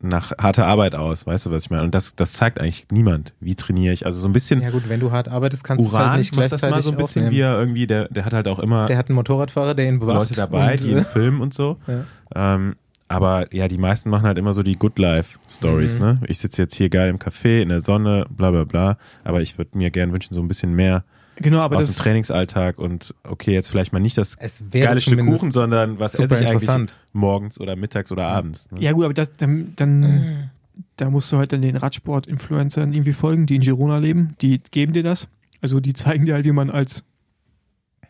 nach 0.00 0.32
harter 0.38 0.66
Arbeit 0.66 0.94
aus, 0.94 1.26
weißt 1.26 1.46
du, 1.46 1.50
was 1.50 1.64
ich 1.64 1.70
meine? 1.70 1.84
Und 1.84 1.94
das, 1.94 2.14
das 2.14 2.34
zeigt 2.34 2.60
eigentlich 2.60 2.86
niemand. 2.90 3.34
Wie 3.40 3.54
trainiere 3.54 3.94
ich? 3.94 4.04
Also 4.04 4.20
so 4.20 4.28
ein 4.28 4.32
bisschen. 4.32 4.60
Ja 4.60 4.70
gut, 4.70 4.88
wenn 4.88 5.00
du 5.00 5.10
hart 5.10 5.28
arbeitest, 5.28 5.64
kannst 5.64 5.90
du 5.90 5.96
halt 5.96 6.18
nicht 6.18 6.32
gleichzeitig 6.32 6.60
das 6.60 6.70
mal 6.70 6.82
so 6.82 6.90
ein 6.90 6.96
bisschen 6.96 7.24
aufnehmen. 7.24 7.36
wie 7.36 7.40
er 7.40 7.58
irgendwie, 7.58 7.86
der, 7.86 8.08
der 8.08 8.24
hat 8.24 8.34
halt 8.34 8.46
auch 8.48 8.58
immer. 8.58 8.86
Der 8.86 8.98
hat 8.98 9.08
einen 9.08 9.16
Motorradfahrer, 9.16 9.74
der 9.74 9.88
ihn 9.88 9.98
bewacht. 9.98 10.16
Leute 10.16 10.34
dabei, 10.34 10.76
die 10.76 10.90
ihn 10.90 11.04
filmen 11.04 11.40
und 11.40 11.54
so. 11.54 11.78
Ja. 11.86 12.54
Ähm, 12.54 12.76
aber 13.08 13.54
ja, 13.54 13.68
die 13.68 13.78
meisten 13.78 14.10
machen 14.10 14.26
halt 14.26 14.36
immer 14.36 14.52
so 14.52 14.62
die 14.62 14.74
Good 14.74 14.98
Life 14.98 15.38
Stories, 15.48 15.94
mhm. 15.94 16.00
ne? 16.00 16.20
Ich 16.26 16.38
sitze 16.38 16.62
jetzt 16.62 16.74
hier 16.74 16.90
geil 16.90 17.08
im 17.08 17.18
Café, 17.18 17.62
in 17.62 17.68
der 17.68 17.80
Sonne, 17.80 18.26
bla 18.28 18.50
bla 18.50 18.64
bla. 18.64 18.98
Aber 19.24 19.40
ich 19.40 19.56
würde 19.58 19.78
mir 19.78 19.90
gern 19.90 20.12
wünschen, 20.12 20.34
so 20.34 20.40
ein 20.40 20.48
bisschen 20.48 20.74
mehr 20.74 21.04
genau, 21.36 21.60
aber 21.60 21.78
aus 21.78 21.86
dem 21.86 22.02
Trainingsalltag 22.02 22.78
und 22.78 23.14
okay, 23.24 23.52
jetzt 23.52 23.68
vielleicht 23.68 23.92
mal 23.92 24.00
nicht 24.00 24.18
das 24.18 24.36
geile 24.70 25.00
Stück 25.00 25.18
Kuchen, 25.20 25.50
sondern 25.50 25.98
was 25.98 26.14
esse 26.18 26.34
ich 26.34 26.48
eigentlich 26.48 26.94
morgens 27.12 27.60
oder 27.60 27.76
mittags 27.76 28.12
oder 28.12 28.26
abends. 28.26 28.70
Ne? 28.70 28.80
Ja 28.80 28.92
gut, 28.92 29.04
aber 29.04 29.14
das, 29.14 29.36
dann, 29.36 29.72
dann 29.76 30.00
mhm. 30.00 30.50
da 30.96 31.10
musst 31.10 31.30
du 31.32 31.38
halt 31.38 31.52
dann 31.52 31.62
den 31.62 31.76
Radsport-Influencern 31.76 32.92
irgendwie 32.92 33.12
folgen, 33.12 33.46
die 33.46 33.56
in 33.56 33.62
Girona 33.62 33.98
leben, 33.98 34.34
die 34.40 34.60
geben 34.70 34.92
dir 34.92 35.02
das. 35.02 35.28
Also 35.60 35.80
die 35.80 35.92
zeigen 35.92 36.26
dir 36.26 36.34
halt, 36.34 36.44
wie 36.44 36.52
man 36.52 36.70
als 36.70 37.04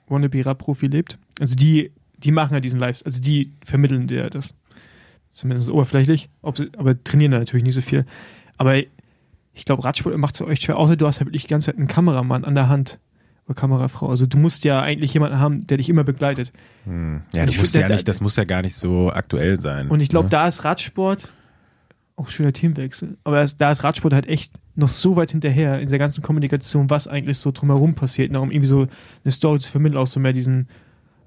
Wannabe-Radprofi 0.09 0.87
lebt. 0.87 1.19
Also 1.41 1.55
die, 1.55 1.93
die 2.19 2.33
machen 2.33 2.55
ja 2.55 2.61
diesen 2.61 2.81
Lives, 2.81 3.03
also 3.03 3.21
die 3.21 3.53
vermitteln 3.65 4.07
dir 4.07 4.31
das. 4.31 4.55
Zumindest 5.31 5.71
oberflächlich, 5.71 6.31
sie, 6.55 6.71
aber 6.79 7.03
trainieren 7.03 7.33
da 7.33 7.39
natürlich 7.39 7.65
nicht 7.65 7.75
so 7.75 7.83
viel. 7.83 8.07
Aber 8.57 8.77
ich 8.77 9.65
glaube, 9.65 9.85
Radsport 9.85 10.17
macht 10.17 10.35
es 10.35 10.43
euch 10.43 10.61
schwer, 10.61 10.79
außer 10.79 10.97
du 10.97 11.07
hast 11.07 11.19
halt 11.19 11.29
wirklich 11.29 11.43
die 11.43 11.49
ganze 11.49 11.67
Zeit 11.67 11.79
einen 11.79 11.89
Kameramann 11.89 12.45
an 12.45 12.55
der 12.55 12.69
Hand 12.69 12.99
oder 13.47 13.55
Kamerafrau. 13.55 14.09
Also 14.09 14.27
du 14.27 14.39
musst 14.39 14.65
ja 14.65 14.83
eigentlich 14.83 15.15
jemanden 15.15 15.39
haben, 15.39 15.67
der 15.67 15.79
dich 15.79 15.89
immer 15.89 16.05
begleitet. 16.05 16.53
Hm. 16.85 17.23
Ja, 17.33 17.47
du 17.47 17.53
musst 17.53 17.77
ja 17.77 17.89
nicht, 17.89 18.07
das 18.07 18.21
muss 18.21 18.37
ja 18.37 18.45
gar 18.45 18.63
nicht 18.63 18.77
so 18.77 19.11
aktuell 19.11 19.61
sein. 19.61 19.89
Und 19.89 20.01
ich 20.01 20.09
glaube, 20.09 20.27
ne? 20.27 20.31
da 20.31 20.47
ist 20.47 20.65
Radsport 20.65 21.29
auch 22.17 22.29
schöner 22.29 22.53
Teamwechsel. 22.53 23.19
Aber 23.25 23.45
da 23.45 23.71
ist 23.71 23.85
Radsport 23.85 24.15
halt 24.15 24.27
echt 24.27 24.55
noch 24.75 24.89
so 24.89 25.17
weit 25.17 25.31
hinterher 25.31 25.81
in 25.81 25.89
der 25.89 25.99
ganzen 25.99 26.23
Kommunikation, 26.23 26.91
was 26.91 27.07
eigentlich 27.07 27.39
so 27.39 27.53
drumherum 27.53 27.95
passiert, 27.95 28.35
um 28.35 28.51
irgendwie 28.51 28.69
so 28.69 28.87
eine 29.25 29.33
Story 29.33 29.61
zu 29.61 29.71
vermitteln, 29.71 29.99
auch 29.99 30.07
so 30.07 30.19
mehr 30.19 30.33
diesen, 30.33 30.69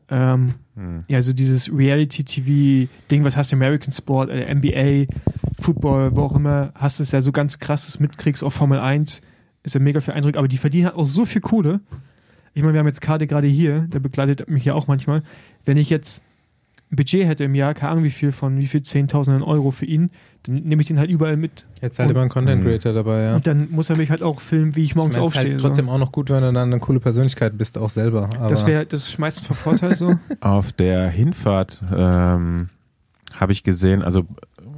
ähm, 0.09 0.55
hm. 0.75 1.03
ja, 1.07 1.21
so 1.21 1.33
dieses 1.33 1.71
Reality-TV-Ding, 1.71 3.23
was 3.23 3.38
hast 3.38 3.51
du 3.51 3.55
American 3.55 3.91
Sport, 3.91 4.29
äh, 4.29 4.53
NBA, 4.53 5.13
Football, 5.61 6.15
wo 6.15 6.23
auch 6.23 6.35
immer, 6.35 6.71
hast 6.75 6.99
du 6.99 7.03
es 7.03 7.11
ja 7.11 7.21
so 7.21 7.31
ganz 7.31 7.59
krasses 7.59 7.99
mitkriegst, 7.99 8.43
auch 8.43 8.51
Formel 8.51 8.79
1, 8.79 9.21
ist 9.63 9.75
ja 9.75 9.79
mega 9.79 9.99
viel 9.99 10.13
Eindruck, 10.13 10.37
aber 10.37 10.47
die 10.47 10.57
verdienen 10.57 10.85
halt 10.85 10.95
auch 10.95 11.05
so 11.05 11.25
viel 11.25 11.41
Kohle, 11.41 11.81
ich 12.53 12.63
meine, 12.63 12.73
wir 12.73 12.79
haben 12.79 12.87
jetzt 12.87 13.01
Kade 13.01 13.27
gerade 13.27 13.47
hier, 13.47 13.81
der 13.81 13.99
begleitet 13.99 14.49
mich 14.49 14.65
ja 14.65 14.73
auch 14.73 14.87
manchmal. 14.87 15.23
Wenn 15.65 15.77
ich 15.77 15.89
jetzt 15.89 16.23
ein 16.91 16.95
Budget 16.95 17.25
hätte 17.25 17.43
im 17.43 17.53
Jahr, 17.53 17.73
keine 17.73 17.91
Ahnung 17.91 18.03
wie 18.03 18.09
viel 18.09 18.31
von 18.31 18.57
wie 18.57 18.67
viel 18.67 18.81
Zehntausenden 18.81 19.43
Euro 19.43 19.71
für 19.71 19.85
ihn, 19.85 20.09
dann 20.43 20.55
nehme 20.63 20.81
ich 20.81 20.87
den 20.87 20.97
halt 20.97 21.09
überall 21.09 21.37
mit. 21.37 21.67
Jetzt 21.81 21.99
halt 21.99 22.09
immer 22.09 22.21
einen 22.21 22.29
Content 22.29 22.63
Creator 22.63 22.93
dabei, 22.93 23.23
ja. 23.23 23.35
Und 23.35 23.45
dann 23.45 23.69
muss 23.71 23.89
er 23.89 23.97
mich 23.97 24.09
halt 24.09 24.23
auch 24.23 24.41
filmen, 24.41 24.75
wie 24.75 24.83
ich 24.83 24.95
morgens 24.95 25.15
ich 25.15 25.19
mein, 25.19 25.27
aufstehe. 25.27 25.51
Halt 25.51 25.61
trotzdem 25.61 25.85
so. 25.85 25.91
auch 25.91 25.99
noch 25.99 26.11
gut, 26.11 26.29
wenn 26.29 26.41
du 26.41 26.51
dann 26.51 26.71
eine 26.71 26.79
coole 26.79 26.99
Persönlichkeit 26.99 27.57
bist, 27.57 27.77
auch 27.77 27.89
selber. 27.89 28.29
Aber 28.37 28.47
das 28.47 28.65
wäre, 28.65 28.85
das 28.85 29.11
schmeißt 29.11 29.45
von 29.45 29.55
Vorteil 29.55 29.95
so. 29.95 30.15
Auf 30.41 30.71
der 30.71 31.09
Hinfahrt 31.09 31.81
ähm, 31.95 32.69
habe 33.35 33.51
ich 33.51 33.63
gesehen, 33.63 34.01
also 34.01 34.25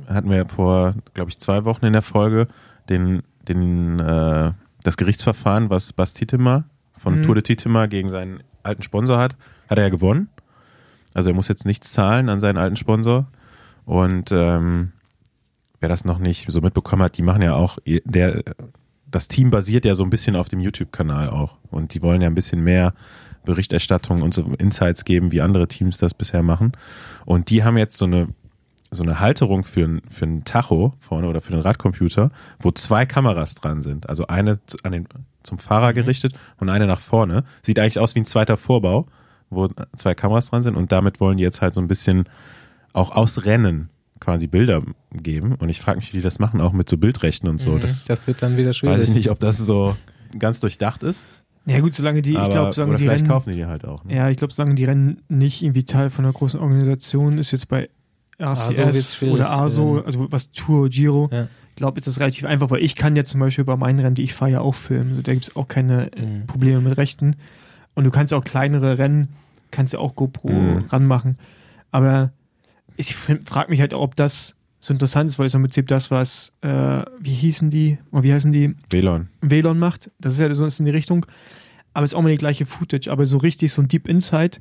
hatten 0.08 0.30
wir 0.30 0.46
vor, 0.48 0.96
glaube 1.14 1.30
ich, 1.30 1.40
zwei 1.40 1.64
Wochen 1.64 1.86
in 1.86 1.94
der 1.94 2.02
Folge 2.02 2.48
den, 2.90 3.22
den, 3.48 4.00
äh, 4.00 4.52
das 4.84 4.98
Gerichtsverfahren, 4.98 5.70
was 5.70 5.94
Bas 5.94 6.14
Titema 6.14 6.66
von 6.98 7.18
mhm. 7.18 7.24
Tour 7.24 7.36
de 7.36 7.44
Titema 7.44 7.88
gegen 7.88 8.10
seinen 8.10 8.44
alten 8.64 8.84
Sponsor 8.84 9.18
hat, 9.18 9.36
hat 9.70 9.78
er 9.78 9.86
ja 9.86 9.90
gewonnen. 9.90 10.30
Also 11.14 11.30
er 11.30 11.36
muss 11.36 11.48
jetzt 11.48 11.66
nichts 11.66 11.92
zahlen 11.92 12.30
an 12.30 12.40
seinen 12.40 12.58
alten 12.58 12.76
Sponsor. 12.76 13.28
Und 13.86 14.32
ähm, 14.32 14.92
wer 15.80 15.90
das 15.90 16.06
noch 16.06 16.20
nicht 16.20 16.50
so 16.50 16.62
mitbekommen 16.62 17.04
hat, 17.04 17.18
die 17.18 17.24
machen 17.24 17.42
ja 17.42 17.56
auch, 17.56 17.80
der, 17.86 18.44
das 19.10 19.28
Team 19.28 19.50
basiert 19.50 19.84
ja 19.84 19.96
so 19.96 20.04
ein 20.04 20.10
bisschen 20.10 20.36
auf 20.36 20.48
dem 20.48 20.60
YouTube-Kanal 20.60 21.30
auch. 21.30 21.58
Und 21.70 21.94
die 21.94 22.02
wollen 22.02 22.22
ja 22.22 22.28
ein 22.28 22.36
bisschen 22.36 22.64
mehr 22.64 22.94
Berichterstattung 23.44 24.22
und 24.22 24.34
so 24.34 24.44
Insights 24.60 25.04
geben, 25.04 25.32
wie 25.32 25.42
andere 25.42 25.68
Teams 25.68 25.98
das 25.98 26.14
bisher 26.14 26.44
machen. 26.44 26.74
Und 27.26 27.50
die 27.50 27.64
haben 27.64 27.78
jetzt 27.78 27.98
so 27.98 28.06
eine 28.06 28.30
so 28.92 29.04
eine 29.04 29.20
Halterung 29.20 29.64
für 29.64 29.86
ein, 29.86 30.02
für 30.10 30.26
ein 30.26 30.44
Tacho 30.44 30.94
vorne 31.00 31.28
oder 31.28 31.40
für 31.40 31.52
den 31.52 31.62
Radcomputer, 31.62 32.30
wo 32.60 32.72
zwei 32.72 33.06
Kameras 33.06 33.56
dran 33.56 33.82
sind. 33.82 34.10
Also 34.10 34.28
eine 34.28 34.60
an 34.84 34.92
den, 34.92 35.08
zum 35.44 35.58
Fahrer 35.58 35.94
gerichtet 35.94 36.34
und 36.60 36.70
eine 36.70 36.88
nach 36.88 37.00
vorne. 37.00 37.46
Sieht 37.62 37.80
eigentlich 37.80 38.00
aus 38.00 38.16
wie 38.16 38.20
ein 38.20 38.26
zweiter 38.26 38.58
Vorbau, 38.58 39.08
wo 39.50 39.70
zwei 39.96 40.14
Kameras 40.14 40.50
dran 40.50 40.62
sind 40.62 40.76
und 40.76 40.92
damit 40.92 41.20
wollen 41.22 41.38
die 41.38 41.44
jetzt 41.44 41.62
halt 41.62 41.74
so 41.74 41.82
ein 41.82 41.88
bisschen 41.88 42.26
auch 42.94 43.16
aus 43.16 43.46
Rennen 43.46 43.90
quasi 44.20 44.48
Bilder 44.48 44.84
geben. 45.12 45.56
Und 45.56 45.70
ich 45.70 45.80
frage 45.80 45.98
mich, 45.98 46.12
wie 46.14 46.18
die 46.18 46.24
das 46.24 46.40
machen, 46.40 46.62
auch 46.62 46.74
mit 46.74 46.90
so 46.90 46.98
Bildrechten 46.98 47.50
und 47.50 47.60
so. 47.60 47.72
Mhm. 47.72 47.82
Das 47.82 48.06
Das 48.06 48.28
wird 48.28 48.42
dann 48.42 48.58
wieder 48.58 48.74
schwierig. 48.74 49.00
weiß 49.00 49.08
ich 49.08 49.16
nicht, 49.16 49.32
ob 49.32 49.40
das 49.40 49.58
so 49.58 49.96
ganz 50.38 50.60
durchdacht 50.60 51.04
ist. 51.04 51.26
Ja 51.66 51.80
gut, 51.80 51.94
solange 51.94 52.22
die, 52.22 52.36
aber, 52.36 52.48
ich 52.48 52.52
glaube, 52.52 52.74
solange 52.74 52.92
oder 52.92 52.98
die 52.98 53.04
vielleicht 53.04 53.24
Rennen, 53.24 53.32
kaufen 53.32 53.50
die 53.52 53.56
die 53.56 53.66
halt 53.66 53.86
auch. 53.86 54.04
Ne? 54.04 54.16
ja, 54.16 54.30
ich 54.30 54.38
glaube, 54.38 54.54
solange 54.54 54.76
die 54.76 54.84
Rennen 54.84 55.22
nicht 55.30 55.62
irgendwie 55.62 55.84
Teil 55.84 56.10
von 56.10 56.26
einer 56.26 56.34
großen 56.34 56.60
Organisation 56.60 57.38
ist, 57.38 57.52
jetzt 57.52 57.68
bei 57.68 57.90
RCS 58.42 59.18
schwierig, 59.18 59.36
oder 59.36 59.52
ASO, 59.52 59.98
ja. 59.98 60.04
also 60.06 60.28
was 60.32 60.52
Tour, 60.52 60.90
Giro, 60.90 61.30
Ja. 61.32 61.48
ich 61.70 61.76
glaube, 61.76 61.98
ist 62.00 62.08
das 62.08 62.20
relativ 62.20 62.46
einfach, 62.46 62.70
weil 62.72 62.84
ich 62.84 62.96
kann 62.96 63.16
ja 63.16 63.24
zum 63.24 63.40
Beispiel 63.40 63.64
bei 63.64 63.76
meinen 63.78 64.00
Rennen, 64.00 64.16
die 64.16 64.24
ich 64.24 64.34
fahre, 64.34 64.52
ja 64.52 64.62
auch 64.62 64.76
filmen. 64.76 65.12
Also, 65.12 65.22
da 65.22 65.34
gibt 65.34 65.46
es 65.48 65.56
auch 65.56 65.68
keine 65.68 66.12
äh, 66.14 66.22
Mhm. 66.26 66.48
Probleme 66.48 66.82
mit 66.82 66.98
Rechten. 66.98 67.36
Und 67.96 68.04
du 68.06 68.12
kannst 68.12 68.34
auch 68.34 68.44
kleinere 68.44 68.98
Rennen, 68.98 69.28
kannst 69.72 69.94
ja 69.94 70.00
auch 70.00 70.16
GoPro 70.16 70.50
Mhm. 70.50 70.86
ranmachen. 70.90 71.38
Aber 71.92 72.32
ich 72.98 73.16
frage 73.16 73.70
mich 73.70 73.82
halt 73.82 73.94
auch, 73.94 74.02
ob 74.02 74.16
das 74.16 74.56
so 74.80 74.94
interessant 74.94 75.30
ist, 75.30 75.38
weil 75.38 75.46
es 75.46 75.54
im 75.54 75.62
Prinzip 75.62 75.88
das, 75.88 76.10
was, 76.10 76.54
äh, 76.62 77.04
wie 77.20 77.34
hießen 77.34 77.70
die, 77.70 78.00
oder 78.12 78.24
wie 78.24 78.34
heißen 78.34 78.52
die, 78.52 78.76
Velon. 78.90 79.28
Velon 79.42 79.78
macht. 79.78 80.10
Das 80.20 80.34
ist 80.34 80.40
ja 80.40 80.54
so 80.56 80.66
in 80.66 80.86
die 80.86 80.92
Richtung. 80.92 81.26
Aber 81.94 82.04
es 82.04 82.12
ist 82.12 82.16
auch 82.16 82.22
mal 82.22 82.30
die 82.30 82.38
gleiche 82.38 82.66
Footage, 82.66 83.12
aber 83.12 83.26
so 83.26 83.38
richtig 83.38 83.72
so 83.74 83.82
ein 83.82 83.88
Deep 83.90 84.08
Insight. 84.08 84.60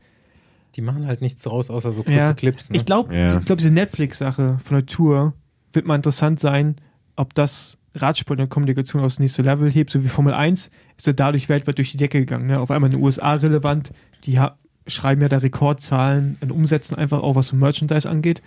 Die 0.77 0.83
machen 0.83 1.07
halt 1.07 1.21
nichts 1.21 1.43
draus, 1.43 1.69
außer 1.71 1.91
so 1.93 2.03
kurze 2.03 2.19
Ja. 2.19 2.33
Clips. 2.33 2.71
Ne? 2.71 2.77
Ich 2.77 2.85
glaube, 2.87 3.15
Ja. 3.17 3.37
ich 3.39 3.45
glaub, 3.45 3.59
diese 3.59 3.73
Netflix-Sache 3.73 4.59
von 4.63 4.77
der 4.77 4.87
Tour 4.87 5.35
wird 5.73 5.87
mal 5.87 5.97
interessant 5.97 6.39
sein, 6.41 6.77
ob 7.17 7.35
das 7.35 7.77
Radsport 7.95 8.39
in 8.39 8.45
der 8.45 8.49
Kommunikation 8.49 9.03
aufs 9.03 9.19
nächste 9.19 9.43
Level 9.43 9.71
hebt, 9.71 9.91
so 9.91 10.03
wie 10.05 10.09
Formel 10.09 10.33
1 10.33 10.71
ist 10.97 11.07
ja 11.07 11.13
dadurch 11.13 11.49
weltweit 11.49 11.79
durch 11.79 11.91
die 11.91 11.97
Decke 11.97 12.21
gegangen. 12.21 12.47
Ne? 12.47 12.61
Auf 12.61 12.71
einmal 12.71 12.91
in 12.91 12.97
den 12.97 13.05
USA 13.05 13.35
relevant, 13.35 13.93
die 14.25 14.39
schreiben 14.87 15.21
ja 15.21 15.29
da 15.29 15.39
Rekordzahlen 15.39 16.39
in 16.41 16.51
Umsätzen 16.51 16.97
einfach 16.97 17.21
auch, 17.21 17.35
was 17.35 17.49
so 17.49 17.57
Merchandise 17.57 18.09
angeht. 18.09 18.43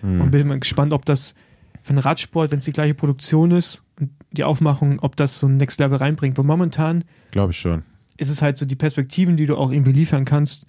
Hm. 0.00 0.20
Und 0.20 0.30
bin 0.30 0.46
mal 0.48 0.58
gespannt, 0.58 0.92
ob 0.92 1.04
das 1.04 1.34
für 1.82 1.92
den 1.92 1.98
Radsport, 1.98 2.50
wenn 2.50 2.58
es 2.58 2.64
die 2.64 2.72
gleiche 2.72 2.94
Produktion 2.94 3.50
ist 3.50 3.82
und 4.00 4.10
die 4.32 4.44
Aufmachung, 4.44 4.98
ob 5.00 5.14
das 5.16 5.38
so 5.38 5.46
ein 5.46 5.56
Next 5.56 5.78
Level 5.78 5.98
reinbringt. 5.98 6.36
Weil 6.38 6.44
momentan 6.44 7.04
Glaube 7.30 7.52
ich 7.52 7.58
schon. 7.58 7.82
ist 8.16 8.30
es 8.30 8.42
halt 8.42 8.56
so, 8.56 8.66
die 8.66 8.76
Perspektiven, 8.76 9.36
die 9.36 9.46
du 9.46 9.56
auch 9.56 9.70
irgendwie 9.72 9.92
liefern 9.92 10.24
kannst, 10.24 10.66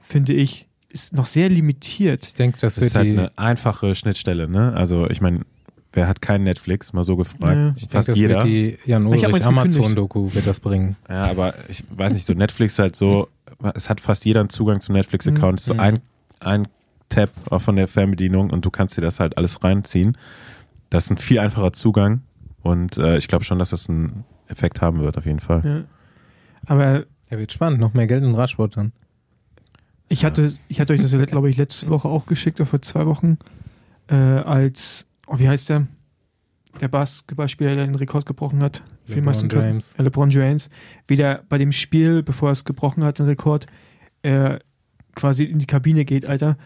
finde 0.00 0.32
ich, 0.32 0.66
ist 0.90 1.14
noch 1.14 1.26
sehr 1.26 1.48
limitiert. 1.48 2.24
Ich 2.26 2.34
denke, 2.34 2.58
das 2.60 2.76
Das 2.76 2.84
ist 2.84 2.94
wird 2.94 3.04
halt 3.04 3.06
die. 3.06 3.18
eine 3.18 3.30
einfache 3.36 3.94
Schnittstelle, 3.94 4.48
ne? 4.48 4.72
Also 4.74 5.08
ich 5.10 5.20
meine, 5.20 5.40
wer 5.92 6.08
hat 6.08 6.22
kein 6.22 6.44
Netflix? 6.44 6.92
Mal 6.92 7.04
so 7.04 7.16
gefragt. 7.16 7.42
Ja. 7.56 7.68
ich 7.76 7.82
denke, 7.82 7.92
Fast 7.96 8.08
das 8.10 8.18
jeder. 8.18 8.34
wird 8.36 8.44
die 8.46 8.78
Jan 8.86 9.06
Ulrich. 9.06 9.46
Amazon-Doku 9.46 10.32
wird 10.34 10.46
das 10.46 10.60
bringen. 10.60 10.96
Ja, 11.08 11.24
aber 11.24 11.54
ich 11.68 11.84
weiß 11.90 12.12
nicht, 12.14 12.24
so 12.24 12.32
Netflix 12.34 12.74
ist 12.74 12.78
halt 12.78 12.96
so, 12.96 13.28
es 13.74 13.90
hat 13.90 14.00
fast 14.00 14.24
jeder 14.24 14.40
einen 14.40 14.48
Zugang 14.50 14.80
zum 14.80 14.94
Netflix-Account. 14.94 15.60
Es 15.60 15.64
ist 15.64 15.68
so 15.68 15.74
Mhm. 15.74 15.80
ein, 15.80 16.00
ein 16.40 16.68
Tab 17.10 17.30
auch 17.50 17.60
von 17.62 17.76
der 17.76 17.88
Fernbedienung 17.88 18.50
und 18.50 18.64
du 18.64 18.70
kannst 18.70 18.96
dir 18.96 19.00
das 19.02 19.18
halt 19.20 19.36
alles 19.38 19.62
reinziehen. 19.64 20.16
Das 20.90 21.04
ist 21.06 21.10
ein 21.10 21.18
viel 21.18 21.38
einfacher 21.38 21.72
Zugang 21.72 22.22
und 22.62 22.96
äh, 22.98 23.16
ich 23.18 23.28
glaube 23.28 23.44
schon, 23.44 23.58
dass 23.58 23.70
das 23.70 23.88
einen 23.90 24.24
Effekt 24.48 24.80
haben 24.80 25.00
wird, 25.00 25.18
auf 25.18 25.26
jeden 25.26 25.40
Fall. 25.40 25.62
Ja. 25.64 25.84
Aber 26.66 27.04
Ja, 27.30 27.38
wird 27.38 27.52
spannend. 27.52 27.80
Noch 27.80 27.92
mehr 27.94 28.06
Geld 28.06 28.22
in 28.24 28.34
Radsport 28.34 28.76
dann. 28.76 28.92
Ich 30.08 30.24
hatte, 30.24 30.52
ich 30.68 30.80
hatte 30.80 30.92
euch 30.92 31.00
das 31.00 31.12
ja, 31.12 31.24
glaube 31.24 31.50
ich, 31.50 31.56
letzte 31.56 31.88
Woche 31.88 32.08
auch 32.08 32.26
geschickt, 32.26 32.60
oder 32.60 32.66
vor 32.68 32.82
zwei 32.82 33.06
Wochen, 33.06 33.38
äh, 34.08 34.14
als, 34.14 35.06
oh, 35.26 35.38
wie 35.38 35.48
heißt 35.48 35.68
der? 35.68 35.86
Der 36.80 36.88
Basketballspieler, 36.88 37.74
der 37.74 37.86
den 37.86 37.94
Rekord 37.94 38.24
gebrochen 38.26 38.62
hat. 38.62 38.82
LeBron 39.06 39.48
James. 39.48 39.94
äh, 39.96 40.02
LeBron 40.02 40.30
James. 40.30 40.68
Wieder 41.06 41.42
bei 41.48 41.58
dem 41.58 41.72
Spiel, 41.72 42.22
bevor 42.22 42.50
er 42.50 42.52
es 42.52 42.64
gebrochen 42.64 43.04
hat, 43.04 43.18
den 43.18 43.26
Rekord, 43.26 43.66
äh, 44.22 44.58
quasi 45.14 45.44
in 45.44 45.58
die 45.58 45.66
Kabine 45.66 46.04
geht, 46.04 46.26
Alter. 46.26 46.56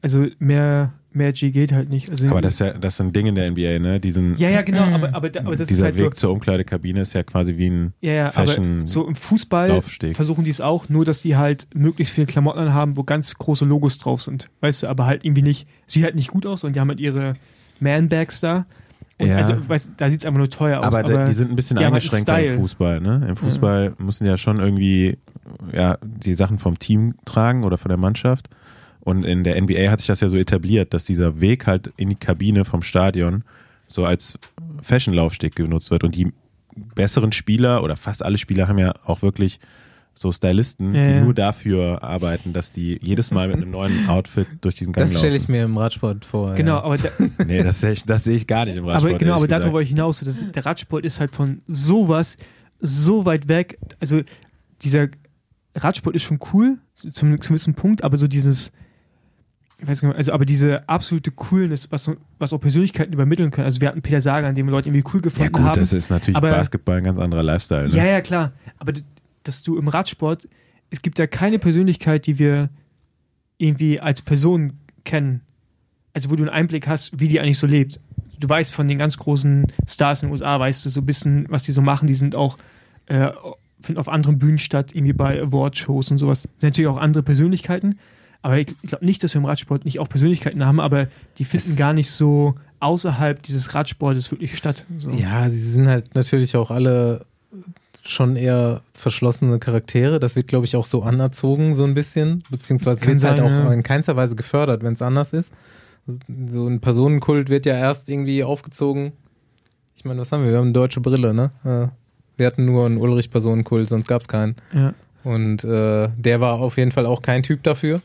Also 0.00 0.26
mehr, 0.38 0.94
mehr 1.12 1.32
G 1.32 1.50
geht 1.50 1.72
halt 1.72 1.88
nicht. 1.88 2.10
Also 2.10 2.26
Aber 2.28 2.40
das 2.42 2.54
ist 2.54 2.60
ja, 2.60 2.72
das 2.74 2.94
ist 2.94 3.00
ein 3.00 3.12
Ding 3.12 3.26
in 3.26 3.34
der 3.34 3.50
NBA, 3.50 3.78
ne? 3.78 3.98
Diesen, 4.00 4.36
ja, 4.36 4.50
ja, 4.50 4.62
genau, 4.62 4.82
aber, 4.84 5.08
aber, 5.14 5.30
aber 5.40 5.50
das 5.52 5.60
ist 5.62 5.70
dieser 5.70 5.86
halt 5.86 5.98
Weg 5.98 6.14
so. 6.16 6.26
zur 6.26 6.30
Umkleidekabine 6.32 7.00
ist 7.00 7.12
ja 7.14 7.22
quasi 7.22 7.56
wie 7.56 7.70
ein 7.70 7.92
Ja, 8.00 8.12
ja, 8.12 8.30
Fashion- 8.30 8.86
so 8.86 9.06
im 9.06 9.14
Fußball 9.14 9.68
Laufsteg. 9.68 10.14
versuchen 10.14 10.44
die 10.44 10.50
es 10.50 10.60
auch, 10.60 10.88
nur 10.88 11.04
dass 11.04 11.22
die 11.22 11.36
halt 11.36 11.66
möglichst 11.74 12.14
viele 12.14 12.26
Klamotten 12.26 12.58
anhaben, 12.60 12.96
wo 12.96 13.04
ganz 13.04 13.34
große 13.34 13.64
Logos 13.64 13.98
drauf 13.98 14.22
sind. 14.22 14.50
Weißt 14.60 14.82
du, 14.82 14.86
aber 14.88 15.06
halt 15.06 15.24
irgendwie 15.24 15.42
nicht, 15.42 15.66
sieht 15.86 16.04
halt 16.04 16.14
nicht 16.14 16.30
gut 16.30 16.44
aus 16.46 16.64
und 16.64 16.76
die 16.76 16.80
haben 16.80 16.88
halt 16.88 17.00
ihre 17.00 17.34
Man-Bags 17.80 18.40
da. 18.40 18.66
Und 19.20 19.26
Ja. 19.28 19.36
also, 19.38 19.54
weißt, 19.68 19.92
da 19.96 20.10
sieht 20.10 20.20
es 20.20 20.24
einfach 20.26 20.38
nur 20.38 20.48
teuer 20.50 20.78
aus. 20.78 20.84
Aber, 20.94 20.98
Aber, 20.98 21.24
die 21.26 21.32
sind 21.32 21.50
ein 21.50 21.56
bisschen 21.56 21.76
haben 21.78 21.92
halt 21.92 21.94
einen 21.94 22.02
eingeschränkter 22.02 22.40
im. 22.54 22.60
Fußball. 22.60 23.00
Ne? 23.00 23.26
Im 23.30 23.36
Fußball 23.36 23.94
müssen 23.98 24.26
ja 24.26 24.36
schon 24.36 24.60
irgendwie 24.60 25.18
ja, 25.72 25.98
die 26.02 26.34
Sachen 26.34 26.58
vom 26.58 26.78
Team 26.78 27.14
tragen 27.24 27.64
oder 27.64 27.78
von 27.78 27.88
der 27.88 27.98
Mannschaft. 27.98 28.48
Und 29.08 29.24
in 29.24 29.42
der 29.42 29.58
NBA 29.58 29.90
hat 29.90 30.00
sich 30.00 30.06
das 30.08 30.20
ja 30.20 30.28
so 30.28 30.36
etabliert, 30.36 30.92
dass 30.92 31.06
dieser 31.06 31.40
Weg 31.40 31.66
halt 31.66 31.90
in 31.96 32.10
die 32.10 32.14
Kabine 32.14 32.66
vom 32.66 32.82
Stadion 32.82 33.42
so 33.86 34.04
als 34.04 34.38
Fashion-Laufsteg 34.82 35.54
genutzt 35.56 35.90
wird. 35.90 36.04
Und 36.04 36.14
die 36.14 36.30
besseren 36.94 37.32
Spieler 37.32 37.82
oder 37.82 37.96
fast 37.96 38.22
alle 38.22 38.36
Spieler 38.36 38.68
haben 38.68 38.78
ja 38.78 38.92
auch 39.06 39.22
wirklich 39.22 39.60
so 40.12 40.30
Stylisten, 40.30 40.94
Ja, 40.94 41.04
die 41.04 41.10
ja. 41.12 41.20
nur 41.22 41.32
dafür 41.32 42.02
arbeiten, 42.02 42.52
dass 42.52 42.70
die 42.70 42.98
jedes 43.00 43.30
Mal 43.30 43.48
mit 43.48 43.56
einem 43.56 43.70
neuen 43.70 44.10
Outfit 44.10 44.46
durch 44.60 44.74
diesen 44.74 44.92
Gang 44.92 45.08
Das 45.08 45.18
stelle 45.18 45.36
ich 45.36 45.48
mir 45.48 45.62
im 45.62 45.78
Radsport 45.78 46.26
vor. 46.26 46.52
genau, 46.52 46.74
Ja. 46.76 46.82
aber, 46.82 46.98
da, 46.98 47.08
Nee, 47.46 47.62
das 47.62 47.80
sehe 47.80 47.92
ich, 47.92 48.04
das 48.04 48.24
sehe 48.24 48.36
ich 48.36 48.46
gar 48.46 48.66
nicht 48.66 48.76
im 48.76 48.84
Radsport. 48.84 49.12
aber 49.12 49.18
genau, 49.18 49.36
aber 49.36 49.46
gesagt. 49.46 49.72
wollte 49.72 49.84
ich 49.84 49.90
hinaus. 49.90 50.18
So, 50.18 50.26
das, 50.26 50.42
der 50.52 50.66
Radsport 50.66 51.06
ist 51.06 51.18
halt 51.18 51.30
von 51.34 51.62
sowas 51.66 52.36
so 52.78 53.24
weit 53.24 53.48
weg. 53.48 53.78
Also 54.00 54.20
dieser 54.82 55.08
Radsport 55.74 56.14
ist 56.14 56.24
schon 56.24 56.40
cool, 56.52 56.76
zum, 56.94 57.10
zum 57.12 57.40
gewissen 57.40 57.72
Punkt, 57.72 58.04
aber 58.04 58.18
so 58.18 58.28
dieses, 58.28 58.70
ich 59.80 59.86
weiß 59.88 60.02
nicht, 60.02 60.14
also 60.16 60.32
aber 60.32 60.44
diese 60.44 60.88
absolute 60.88 61.30
Coolness, 61.30 61.90
was, 61.92 62.10
was 62.38 62.52
auch 62.52 62.58
Persönlichkeiten 62.58 63.12
übermitteln 63.12 63.50
können. 63.50 63.64
Also 63.66 63.80
wir 63.80 63.88
hatten 63.88 64.02
Peter 64.02 64.20
Sager, 64.20 64.48
an 64.48 64.54
dem 64.54 64.66
wir 64.66 64.72
Leute 64.72 64.88
irgendwie 64.88 65.04
cool 65.12 65.20
Ja 65.20 65.22
gefunden 65.22 65.52
gut, 65.52 65.62
haben. 65.64 65.78
das 65.80 65.92
ist 65.92 66.10
natürlich 66.10 66.36
Aber- 66.36 66.50
Basketball 66.50 66.98
ein 66.98 67.04
ganz 67.04 67.18
anderer 67.18 67.42
Lifestyle. 67.44 67.88
Ne? 67.88 67.96
Ja, 67.96 68.04
ja, 68.04 68.20
klar. 68.20 68.52
Aber 68.78 68.92
dass 69.44 69.62
du 69.62 69.78
im 69.78 69.86
Radsport, 69.88 70.48
es 70.90 71.00
gibt 71.02 71.18
ja 71.18 71.26
keine 71.26 71.58
Persönlichkeit, 71.58 72.26
die 72.26 72.38
wir 72.38 72.70
irgendwie 73.58 74.00
als 74.00 74.22
Person 74.22 74.74
kennen. 75.04 75.42
Also 76.12 76.30
wo 76.30 76.36
du 76.36 76.42
einen 76.42 76.50
Einblick 76.50 76.88
hast, 76.88 77.18
wie 77.20 77.28
die 77.28 77.38
eigentlich 77.40 77.58
so 77.58 77.66
lebt. 77.66 78.00
Du 78.40 78.48
weißt 78.48 78.74
von 78.74 78.88
den 78.88 78.98
ganz 78.98 79.16
großen 79.18 79.66
Stars 79.86 80.22
in 80.22 80.28
den 80.28 80.32
USA, 80.32 80.58
weißt 80.58 80.84
du 80.84 80.90
so 80.90 81.00
ein 81.00 81.06
bisschen, 81.06 81.46
was 81.48 81.64
die 81.64 81.72
so 81.72 81.82
machen. 81.82 82.06
Die 82.08 82.14
sind 82.14 82.34
auch, 82.34 82.56
äh, 83.06 83.28
finden 83.80 83.98
auf 84.00 84.08
anderen 84.08 84.38
Bühnen 84.38 84.58
statt, 84.58 84.92
irgendwie 84.94 85.12
bei 85.12 85.40
Awardshows 85.40 86.10
und 86.10 86.18
sowas. 86.18 86.42
Sind 86.42 86.62
natürlich 86.62 86.88
auch 86.88 86.96
andere 86.96 87.22
Persönlichkeiten. 87.22 87.98
Aber 88.42 88.58
ich, 88.58 88.68
ich 88.82 88.88
glaube 88.90 89.04
nicht, 89.04 89.22
dass 89.22 89.34
wir 89.34 89.40
im 89.40 89.44
Radsport 89.44 89.84
nicht 89.84 89.98
auch 89.98 90.08
Persönlichkeiten 90.08 90.64
haben, 90.64 90.80
aber 90.80 91.08
die 91.38 91.44
finden 91.44 91.70
Es- 91.70 91.76
gar 91.76 91.92
nicht 91.92 92.10
so 92.10 92.54
außerhalb 92.80 93.42
dieses 93.42 93.74
Radsportes 93.74 94.30
wirklich 94.30 94.56
statt. 94.56 94.84
So. 94.98 95.10
Ja, 95.10 95.50
sie 95.50 95.58
sind 95.58 95.88
halt 95.88 96.14
natürlich 96.14 96.56
auch 96.56 96.70
alle 96.70 97.26
schon 98.04 98.36
eher 98.36 98.82
verschlossene 98.92 99.58
Charaktere. 99.58 100.20
Das 100.20 100.36
wird, 100.36 100.48
glaube 100.48 100.64
ich, 100.64 100.76
auch 100.76 100.86
so 100.86 101.02
anerzogen, 101.02 101.74
so 101.74 101.84
ein 101.84 101.94
bisschen. 101.94 102.42
Beziehungsweise 102.50 103.04
wird 103.06 103.18
es 103.18 103.24
halt 103.24 103.40
auch 103.40 103.50
ja. 103.50 103.72
in 103.72 103.82
keinster 103.82 104.16
Weise 104.16 104.36
gefördert, 104.36 104.82
wenn 104.82 104.94
es 104.94 105.02
anders 105.02 105.32
ist. 105.32 105.52
So 106.48 106.66
ein 106.66 106.80
Personenkult 106.80 107.50
wird 107.50 107.66
ja 107.66 107.74
erst 107.74 108.08
irgendwie 108.08 108.42
aufgezogen. 108.44 109.12
Ich 109.96 110.04
meine, 110.04 110.20
was 110.20 110.32
haben 110.32 110.44
wir? 110.44 110.50
Wir 110.52 110.58
haben 110.58 110.66
eine 110.66 110.72
deutsche 110.72 111.00
Brille, 111.00 111.34
ne? 111.34 111.50
Äh, 111.64 111.88
Wir 112.36 112.46
hatten 112.46 112.64
nur 112.64 112.86
einen 112.86 112.98
Ulrich-Personenkult, 112.98 113.88
sonst 113.88 114.06
gab 114.06 114.22
es 114.22 114.28
keinen. 114.28 114.54
Ja. 114.72 114.94
Und 115.24 115.64
äh, 115.64 116.08
der 116.16 116.40
war 116.40 116.54
auf 116.60 116.78
jeden 116.78 116.92
Fall 116.92 117.04
auch 117.04 117.20
kein 117.20 117.42
Typ 117.42 117.62
dafür. 117.64 118.00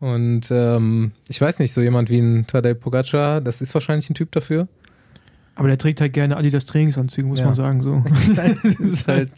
Und 0.00 0.50
ähm, 0.50 1.12
ich 1.28 1.40
weiß 1.40 1.58
nicht, 1.58 1.72
so 1.72 1.80
jemand 1.82 2.10
wie 2.10 2.18
ein 2.18 2.46
Tadej 2.46 2.74
Pogacar, 2.74 3.40
das 3.40 3.60
ist 3.60 3.74
wahrscheinlich 3.74 4.08
ein 4.10 4.14
Typ 4.14 4.32
dafür. 4.32 4.66
Aber 5.54 5.68
der 5.68 5.76
trägt 5.76 6.00
halt 6.00 6.14
gerne 6.14 6.38
Adidas 6.38 6.64
Trainingsanzüge, 6.64 7.28
muss 7.28 7.38
Ja. 7.38 7.44
man 7.44 7.54
sagen. 7.54 7.82
So. 7.82 8.02
das 8.34 8.64
ist 8.80 9.08
halt 9.08 9.30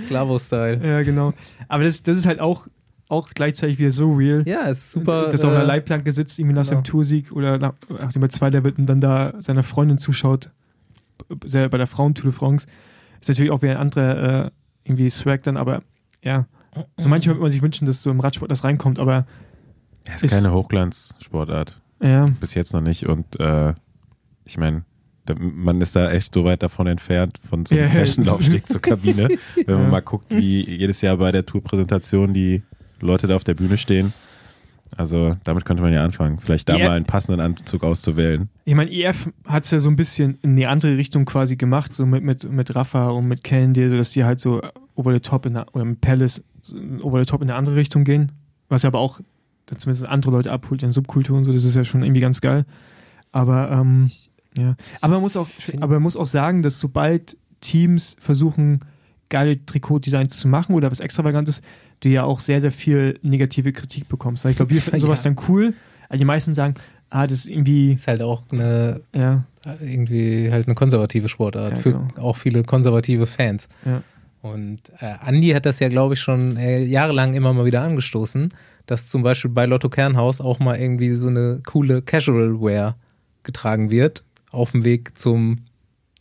Slavo-Style. 0.00 0.80
Ja, 0.86 1.02
genau. 1.02 1.32
Aber 1.66 1.82
das, 1.82 2.04
das 2.04 2.18
ist 2.18 2.26
halt 2.26 2.38
auch, 2.38 2.68
auch 3.08 3.30
gleichzeitig 3.30 3.80
wieder 3.80 3.90
so 3.90 4.12
real. 4.12 4.44
Ja, 4.46 4.68
ist 4.68 4.92
super. 4.92 5.28
dass 5.28 5.42
er 5.42 5.48
auf 5.48 5.54
einer 5.56 5.64
äh, 5.64 5.66
Leitplanke 5.66 6.12
sitzt, 6.12 6.38
irgendwie 6.38 6.54
nach 6.54 6.64
seinem 6.64 6.84
genau. 6.84 6.92
Toursieg 6.92 7.32
oder 7.32 7.58
nach, 7.58 7.72
nachdem 7.88 8.22
er 8.22 8.28
Zweiter 8.28 8.62
wird 8.62 8.78
und 8.78 8.86
dann 8.86 9.00
da 9.00 9.34
seiner 9.40 9.64
Freundin 9.64 9.98
zuschaut, 9.98 10.50
bei 11.28 11.48
der 11.68 11.86
Frauen-Tour 11.88 12.30
de 12.30 12.32
France. 12.32 12.68
Ist 13.20 13.28
natürlich 13.28 13.50
auch 13.50 13.62
wieder 13.62 13.72
ein 13.72 13.78
anderer 13.78 14.46
äh, 14.46 14.50
irgendwie 14.84 15.10
Swag 15.10 15.42
dann, 15.42 15.56
aber 15.56 15.82
ja. 16.22 16.46
So 16.96 17.08
manchmal 17.08 17.34
würde 17.34 17.42
man 17.42 17.50
sich 17.50 17.62
wünschen, 17.62 17.86
dass 17.86 18.02
so 18.02 18.10
im 18.12 18.20
Radsport 18.20 18.50
das 18.52 18.62
reinkommt, 18.62 19.00
aber 19.00 19.26
Ja, 20.08 20.14
ist 20.14 20.24
Ist- 20.24 20.34
keine 20.34 20.52
Hochglanzsportart. 20.52 21.80
ja, 22.02 22.26
Bis 22.40 22.54
jetzt 22.54 22.72
noch 22.72 22.80
nicht. 22.80 23.06
Und 23.06 23.38
äh, 23.38 23.74
ich 24.44 24.58
meine, 24.58 24.82
man 25.38 25.80
ist 25.80 25.94
da 25.94 26.10
echt 26.10 26.34
so 26.34 26.44
weit 26.44 26.62
davon 26.62 26.86
entfernt, 26.86 27.38
von 27.48 27.64
so 27.66 27.74
einem 27.74 27.84
Ja, 27.84 27.90
Fashion-Laufsteg 27.90 28.66
zur 28.68 28.80
Kabine. 28.82 29.28
Wenn 29.64 29.74
man 29.74 29.84
Ja. 29.84 29.90
mal 29.90 30.00
guckt, 30.02 30.26
wie 30.30 30.68
jedes 30.68 31.00
Jahr 31.02 31.18
bei 31.18 31.30
der 31.30 31.46
Tourpräsentation 31.46 32.34
die 32.34 32.62
Leute 33.00 33.26
da 33.26 33.36
auf 33.36 33.44
der 33.44 33.54
Bühne 33.54 33.78
stehen. 33.78 34.12
Also 34.96 35.36
damit 35.44 35.64
könnte 35.64 35.82
man 35.84 35.92
ja 35.92 36.02
anfangen. 36.02 36.40
Vielleicht 36.40 36.68
da 36.68 36.76
Ja. 36.76 36.88
mal 36.88 36.96
einen 36.96 37.04
passenden 37.04 37.40
Anzug 37.40 37.84
auszuwählen. 37.84 38.48
Ich 38.64 38.74
meine, 38.74 38.90
EF 38.90 39.28
hat 39.44 39.64
es 39.64 39.70
ja 39.70 39.78
so 39.78 39.88
ein 39.88 39.94
bisschen 39.94 40.38
in 40.42 40.56
die 40.56 40.66
andere 40.66 40.96
Richtung 40.96 41.24
quasi 41.26 41.54
gemacht, 41.54 41.94
so 41.94 42.06
mit, 42.06 42.24
mit, 42.24 42.50
mit 42.50 42.74
Rafa 42.74 43.10
und 43.10 43.28
mit 43.28 43.44
Candy, 43.44 43.88
dass 43.88 44.10
die 44.10 44.24
halt 44.24 44.40
so 44.40 44.60
over 44.96 45.12
the 45.14 45.20
top 45.20 45.46
in 45.46 45.54
der, 45.54 45.66
oder 45.76 45.84
mit 45.84 46.00
Palace 46.00 46.42
so 46.62 46.74
over 47.02 47.20
the 47.20 47.24
top 47.26 47.40
in 47.40 47.48
eine 47.50 47.56
andere 47.56 47.76
Richtung 47.76 48.02
gehen. 48.02 48.32
Was 48.68 48.84
aber 48.84 48.98
auch 48.98 49.20
zumindest 49.76 50.06
andere 50.06 50.32
Leute 50.32 50.52
abholt 50.52 50.82
in 50.82 50.92
Subkulturen, 50.92 51.44
so 51.44 51.52
das 51.52 51.64
ist 51.64 51.76
ja 51.76 51.84
schon 51.84 52.02
irgendwie 52.02 52.20
ganz 52.20 52.40
geil. 52.40 52.64
Aber 53.32 53.70
ähm, 53.70 54.10
ja. 54.58 54.76
Aber 55.00 55.14
man 55.14 55.22
muss 55.22 55.36
auch, 55.36 55.48
aber 55.80 55.94
man 55.94 56.02
muss 56.02 56.16
auch 56.16 56.26
sagen, 56.26 56.62
dass 56.62 56.80
sobald 56.80 57.36
Teams 57.60 58.16
versuchen, 58.18 58.80
geile 59.28 59.64
Trikotdesigns 59.64 60.36
zu 60.38 60.48
machen 60.48 60.74
oder 60.74 60.90
was 60.90 61.00
extravagantes, 61.00 61.62
du 62.00 62.08
ja 62.08 62.24
auch 62.24 62.40
sehr, 62.40 62.60
sehr 62.60 62.72
viel 62.72 63.18
negative 63.22 63.72
Kritik 63.72 64.08
bekommst. 64.08 64.44
Ich 64.46 64.56
glaube, 64.56 64.72
wir 64.74 64.82
finden 64.82 65.00
sowas 65.00 65.22
Ja. 65.24 65.30
dann 65.30 65.44
cool, 65.48 65.74
aber 66.08 66.18
die 66.18 66.24
meisten 66.24 66.54
sagen, 66.54 66.74
ah, 67.10 67.26
das 67.26 67.38
ist 67.40 67.48
irgendwie, 67.48 67.92
Ist 67.92 68.08
halt 68.08 68.22
auch 68.22 68.42
eine, 68.50 69.02
ja, 69.14 69.44
irgendwie 69.80 70.50
halt 70.50 70.66
eine 70.66 70.74
konservative 70.74 71.28
Sportart 71.28 71.72
Ja, 71.72 71.76
für 71.76 71.92
genau. 71.92 72.08
auch 72.16 72.36
viele 72.36 72.64
konservative 72.64 73.26
Fans. 73.26 73.68
Ja. 73.84 74.02
Und 74.42 74.80
äh, 75.00 75.14
Andi 75.20 75.48
hat 75.50 75.66
das 75.66 75.80
ja, 75.80 75.88
glaube 75.88 76.14
ich, 76.14 76.20
schon 76.20 76.56
äh, 76.56 76.82
jahrelang 76.82 77.34
immer 77.34 77.52
mal 77.52 77.66
wieder 77.66 77.82
angestoßen, 77.82 78.52
dass 78.86 79.06
zum 79.06 79.22
Beispiel 79.22 79.50
bei 79.50 79.66
Lotto 79.66 79.88
Kernhaus 79.88 80.40
auch 80.40 80.58
mal 80.60 80.78
irgendwie 80.78 81.14
so 81.16 81.28
eine 81.28 81.60
coole 81.66 82.00
Casual 82.00 82.60
Wear 82.60 82.96
getragen 83.42 83.90
wird 83.90 84.24
auf 84.50 84.72
dem 84.72 84.84
Weg 84.84 85.18
zum 85.18 85.58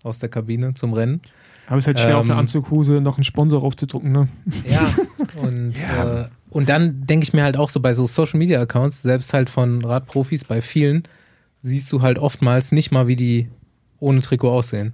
aus 0.04 0.20
der 0.20 0.30
Kabine 0.30 0.74
zum 0.74 0.94
Rennen. 0.94 1.22
Aber 1.68 1.78
es 1.78 1.84
ist 1.84 1.88
halt 1.88 2.00
schwer, 2.00 2.18
auf 2.18 2.24
eine 2.26 2.34
Ähm, 2.34 2.40
Anzughose 2.40 2.94
noch 3.02 3.18
einen 3.18 3.24
Sponsor 3.24 3.62
aufzudrucken, 3.64 4.12
ne? 4.12 4.28
Ja, 4.70 4.90
und, 5.42 5.74
Äh, 5.76 6.26
und 6.50 6.68
dann 6.70 7.06
denke 7.06 7.24
ich 7.24 7.34
mir 7.34 7.44
halt 7.44 7.58
auch 7.58 7.70
so 7.70 7.80
bei 7.80 7.94
so 7.94 8.06
Social 8.06 8.40
Media 8.40 8.60
Accounts, 8.62 9.02
selbst 9.02 9.34
halt 9.34 9.50
von 9.50 9.84
Radprofis, 9.86 10.46
bei 10.46 10.62
vielen, 10.62 11.04
siehst 11.62 11.92
du 11.92 12.02
halt 12.02 12.18
oftmals 12.18 12.72
nicht 12.72 12.92
mal, 12.92 13.08
wie 13.08 13.16
die 13.16 13.50
ohne 14.00 14.22
Trikot 14.22 14.50
aussehen. 14.50 14.94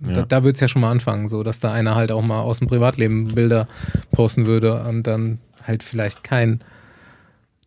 Da, 0.00 0.12
Ja. 0.12 0.22
da 0.26 0.44
würde 0.44 0.54
es 0.54 0.60
ja 0.60 0.68
schon 0.68 0.82
mal 0.82 0.90
anfangen, 0.90 1.28
so 1.28 1.42
dass 1.42 1.60
da 1.60 1.72
einer 1.72 1.94
halt 1.94 2.10
auch 2.12 2.22
mal 2.22 2.40
aus 2.40 2.58
dem 2.58 2.68
Privatleben 2.68 3.28
Bilder 3.34 3.66
posten 4.12 4.46
würde 4.46 4.82
und 4.84 5.04
dann 5.04 5.38
halt 5.62 5.82
vielleicht 5.82 6.24
kein, 6.24 6.60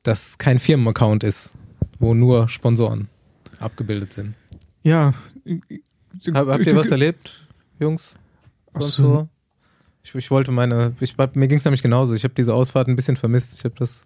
dass 0.04 0.38
kein 0.38 0.60
Firmenaccount 0.60 1.24
ist, 1.24 1.54
wo 2.00 2.14
nur 2.14 2.48
Sponsoren 2.50 3.08
abgebildet 3.60 4.14
sind. 4.14 4.36
Ja. 4.84 5.14
Hab, 6.34 6.48
habt 6.48 6.66
ihr 6.66 6.76
was 6.76 6.88
erlebt, 6.88 7.48
Jungs? 7.80 8.16
Sonst 8.74 8.96
so. 8.98 9.04
so? 9.04 9.30
Ich, 10.04 10.16
ich 10.16 10.32
wollte 10.32 10.52
meine, 10.52 10.94
ich, 11.00 11.16
mir 11.34 11.48
ging 11.48 11.58
es 11.58 11.66
nämlich 11.66 11.82
genauso. 11.84 12.14
Ich 12.14 12.24
habe 12.24 12.34
diese 12.34 12.54
Ausfahrt 12.54 12.88
ein 12.88 12.96
bisschen 12.96 13.18
vermisst. 13.18 13.58
Ich 13.58 13.66
habe 13.66 13.76
das 13.78 14.06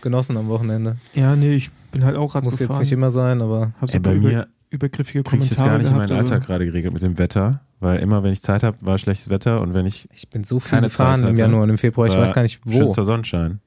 genossen 0.00 0.36
am 0.36 0.48
Wochenende. 0.48 0.96
Ja, 1.14 1.36
nee, 1.36 1.54
ich 1.54 1.70
bin 1.90 2.04
halt 2.04 2.16
auch 2.16 2.34
Rad 2.34 2.44
Muss 2.44 2.54
jetzt 2.54 2.68
gefahren. 2.68 2.80
nicht 2.80 2.92
immer 2.92 3.10
sein, 3.10 3.42
aber 3.42 3.72
Ey, 3.88 3.98
bei 3.98 4.14
mir 4.14 4.48
übergriffige 4.72 5.22
kriege 5.22 5.42
ich 5.42 5.50
Kommentare 5.50 5.58
das 5.58 5.58
gar 5.58 5.78
nicht 5.78 5.86
in 5.88 5.94
gehabt, 5.94 6.10
meinen 6.10 6.18
aber- 6.20 6.32
Alltag 6.32 6.46
gerade 6.46 6.64
geregelt 6.66 6.92
mit 6.92 7.02
dem 7.02 7.18
Wetter, 7.18 7.60
weil 7.80 8.00
immer, 8.00 8.22
wenn 8.22 8.32
ich 8.32 8.42
Zeit 8.42 8.62
habe, 8.62 8.76
war 8.80 8.98
schlechtes 8.98 9.28
Wetter 9.28 9.60
und 9.60 9.74
wenn 9.74 9.86
ich 9.86 10.08
ich 10.12 10.28
bin 10.30 10.44
so 10.44 10.58
viel 10.60 10.70
Keine 10.70 10.86
gefahren 10.88 11.20
Zeit 11.20 11.30
im. 11.30 11.36
Januar 11.36 11.62
und 11.64 11.70
im 11.70 11.78
Februar. 11.78 12.06
Ich 12.08 12.16
weiß 12.16 12.32
gar 12.32 12.42
nicht 12.42 12.60
wo. 12.64 12.72
schönster 12.76 13.04
Sonnenschein. 13.04 13.60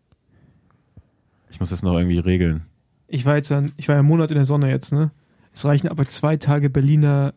Ich 1.50 1.60
muss 1.60 1.70
das 1.70 1.84
noch 1.84 1.96
irgendwie 1.98 2.20
regeln. 2.20 2.64
Ich 3.08 3.26
war 3.26 3.36
jetzt 3.36 3.52
dann, 3.52 3.72
ich 3.78 3.88
war 3.88 3.96
ja 3.96 4.00
einen 4.00 4.08
Monat 4.08 4.32
in 4.32 4.36
der 4.36 4.46
Sonne 4.46 4.70
jetzt, 4.70 4.92
ne? 4.92 5.12
Es 5.54 5.64
reichen 5.64 5.88
aber 5.88 6.06
zwei 6.06 6.36
Tage 6.38 6.70
Berliner 6.70 7.34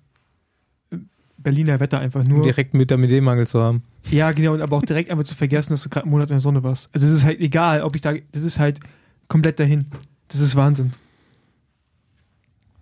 Berliner 1.40 1.78
Wetter 1.78 2.00
einfach 2.00 2.22
Um 2.24 2.28
nur. 2.32 2.42
direkt 2.42 2.74
Vitamin 2.74 3.08
D-Mangel 3.08 3.46
zu 3.46 3.60
haben. 3.62 3.84
Ja, 4.10 4.32
genau, 4.32 4.54
und 4.54 4.60
aber 4.60 4.76
auch 4.76 4.82
direkt 4.82 5.08
einfach 5.08 5.22
zu 5.24 5.36
vergessen, 5.36 5.70
dass 5.70 5.82
du 5.82 5.88
gerade 5.88 6.04
einen 6.04 6.10
Monat 6.10 6.30
in 6.30 6.34
der 6.34 6.40
Sonne 6.40 6.64
warst. 6.64 6.90
Also 6.92 7.06
es 7.06 7.12
ist 7.12 7.24
halt 7.24 7.38
egal, 7.38 7.82
ob 7.82 7.94
ich 7.94 8.00
da, 8.02 8.12
das 8.32 8.42
ist 8.42 8.58
halt 8.58 8.80
komplett 9.28 9.60
dahin. 9.60 9.86
Das 10.26 10.40
ist 10.40 10.56
Wahnsinn. 10.56 10.90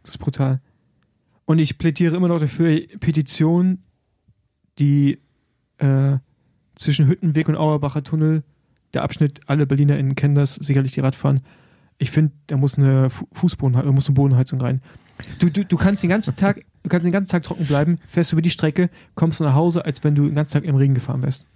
Das 0.02 0.12
ist 0.12 0.18
brutal. 0.18 0.60
Und 1.46 1.58
ich 1.58 1.78
plädiere 1.78 2.16
immer 2.16 2.28
noch 2.28 2.40
dafür, 2.40 2.80
Petition, 3.00 3.78
die 4.78 5.18
äh, 5.78 6.16
zwischen 6.74 7.06
Hüttenweg 7.08 7.48
und 7.48 7.56
Auerbacher 7.56 8.02
Tunnel, 8.02 8.42
der 8.94 9.02
Abschnitt, 9.02 9.40
alle 9.46 9.66
BerlinerInnen 9.66 10.14
kennen 10.14 10.34
das, 10.34 10.54
sicherlich 10.54 10.92
die 10.92 11.00
Radfahren. 11.00 11.40
Ich 11.98 12.10
finde, 12.10 12.32
da 12.48 12.56
muss 12.56 12.76
eine 12.76 13.08
Fu- 13.10 13.26
Fußboden, 13.32 13.74
da 13.82 13.90
muss 13.92 14.06
eine 14.08 14.14
Bodenheizung 14.14 14.60
rein. 14.60 14.82
Du, 15.38 15.48
du, 15.48 15.64
du 15.64 15.76
kannst 15.76 16.02
den 16.02 16.10
ganzen 16.10 16.36
Tag, 16.36 16.60
du 16.82 16.88
kannst 16.90 17.06
den 17.06 17.12
ganzen 17.12 17.30
Tag 17.30 17.42
trocken 17.42 17.64
bleiben, 17.64 17.96
fährst 18.06 18.32
über 18.32 18.42
die 18.42 18.50
Strecke, 18.50 18.90
kommst 19.14 19.40
nach 19.40 19.54
Hause, 19.54 19.84
als 19.84 20.04
wenn 20.04 20.14
du 20.14 20.26
den 20.26 20.34
ganzen 20.34 20.52
Tag 20.52 20.64
im 20.64 20.74
Regen 20.76 20.94
gefahren 20.94 21.22
wärst. 21.22 21.46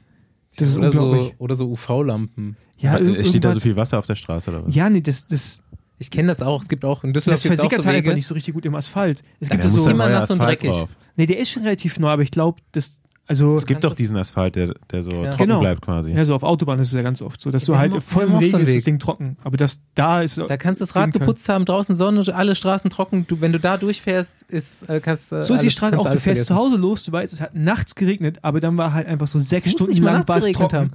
Das 0.57 0.69
ist 0.71 0.79
oder, 0.79 0.93
so, 0.93 0.99
unglaublich. 1.05 1.35
oder 1.39 1.55
so 1.57 1.69
UV-Lampen. 1.71 2.57
Ja, 2.79 2.97
Äh, 2.99 3.23
Steht 3.25 3.45
da 3.45 3.53
so 3.53 3.61
viel 3.61 3.77
Wasser 3.77 3.99
auf 3.99 4.07
der 4.07 4.15
Straße 4.15 4.51
oder 4.51 4.67
was? 4.67 4.75
Ja, 4.75 4.89
nee, 4.89 5.03
das, 5.03 5.27
das, 5.27 5.63
Ich 6.01 6.11
kenne 6.11 6.29
das 6.29 6.41
auch. 6.43 6.63
Es 6.63 6.69
gibt 6.69 6.85
auch 6.85 7.05
in 7.05 7.13
Düsseldorf 7.13 7.37
das 7.37 7.43
gibt's 7.45 7.61
auch 7.61 7.65
versickert 7.65 7.83
so 7.85 7.87
halt 7.89 7.99
einfach 7.99 8.15
nicht 8.15 8.27
so 8.27 8.35
richtig 8.35 8.55
gut 8.55 8.65
im 8.65 8.75
Asphalt. 8.75 9.23
Es 9.39 9.49
Da 9.51 9.55
gibt 9.55 9.65
Da 9.65 9.69
ja 9.69 9.75
muss 9.75 9.85
so, 9.85 9.91
immer 9.91 10.09
nass 10.09 10.31
und 10.31 10.41
dreckig. 10.43 10.71
drauf. 10.71 10.89
nee, 11.17 11.27
der 11.27 11.39
ist 11.39 11.51
schon 11.51 11.63
relativ 11.63 11.99
neu, 12.01 12.09
aber 12.09 12.23
ich 12.23 12.31
glaube, 12.31 12.61
das, 12.73 13.01
also, 13.27 13.55
Es 13.55 13.65
gibt 13.65 13.85
doch 13.85 13.95
diesen 13.95 14.17
Asphalt, 14.17 14.57
der, 14.57 14.75
der 14.91 15.05
so 15.05 15.11
Ja. 15.13 15.31
trocken 15.31 15.37
Genau. 15.39 15.61
bleibt 15.61 15.83
quasi. 15.83 16.11
ja, 16.13 16.25
so 16.25 16.35
auf 16.35 16.43
Autobahnen 16.43 16.81
ist 16.83 16.89
es 16.89 16.95
ja 16.95 17.03
ganz 17.03 17.23
oft 17.23 17.41
so, 17.41 17.51
dass 17.53 17.65
du 17.67 17.73
Wir 17.75 17.79
halt 17.79 18.03
voll 18.03 18.25
im 18.25 18.35
Regen 18.35 18.61
ist 18.63 18.75
das. 18.75 18.83
Ding 18.83 18.99
trocken. 18.99 19.37
Aber 19.45 19.57
das 19.57 19.83
da 19.95 20.23
ist, 20.23 20.39
Da 20.39 20.57
kannst 20.57 20.81
du 20.81 20.85
das 20.87 20.97
Rad 20.97 21.13
geputzt 21.13 21.49
haben, 21.49 21.65
draußen 21.65 21.95
Sonne, 21.95 22.25
alle 22.35 22.57
Straßen 22.57 22.91
trocken. 22.91 23.27
Du, 23.29 23.41
wenn 23.41 23.53
du 23.53 23.61
da 23.61 23.77
durchfährst, 23.77 24.35
ist, 24.49 24.89
äh, 24.89 25.01
kannst 25.01 25.31
äh, 25.33 25.43
so 25.45 25.55
ist 25.55 25.63
die 25.63 25.71
Straße 25.71 25.97
auch, 25.97 26.03
du 26.03 26.09
fährst 26.19 26.23
zu 26.23 26.25
vergessen. 26.25 26.57
Hause 26.57 26.77
los, 26.77 27.05
du 27.05 27.13
weißt, 27.13 27.33
es 27.33 27.41
hat 27.41 27.55
nachts 27.55 27.95
geregnet, 27.95 28.39
aber 28.43 28.59
dann 28.59 28.77
war 28.77 28.95
halt 28.95 29.07
einfach 29.07 29.29
so 29.29 29.39
sechs 29.39 29.71
Stunden 29.71 30.03
lang 30.03 30.27
war 30.27 30.39
es 30.39 30.51
trocken. 30.51 30.77
haben. 30.77 30.91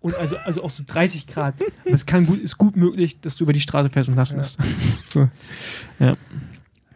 Und 0.00 0.14
also, 0.14 0.36
also 0.44 0.62
auch 0.62 0.70
so 0.70 0.82
30 0.86 1.26
Grad. 1.26 1.54
Aber 1.84 1.94
es 1.94 2.06
kann 2.06 2.26
gut, 2.26 2.38
ist 2.40 2.56
gut 2.56 2.76
möglich, 2.76 3.20
dass 3.20 3.36
du 3.36 3.44
über 3.44 3.52
die 3.52 3.60
Straße 3.60 3.90
fährst 3.90 4.08
und 4.08 4.14
nass 4.14 4.32
bist. 4.32 4.58
So. 5.04 5.28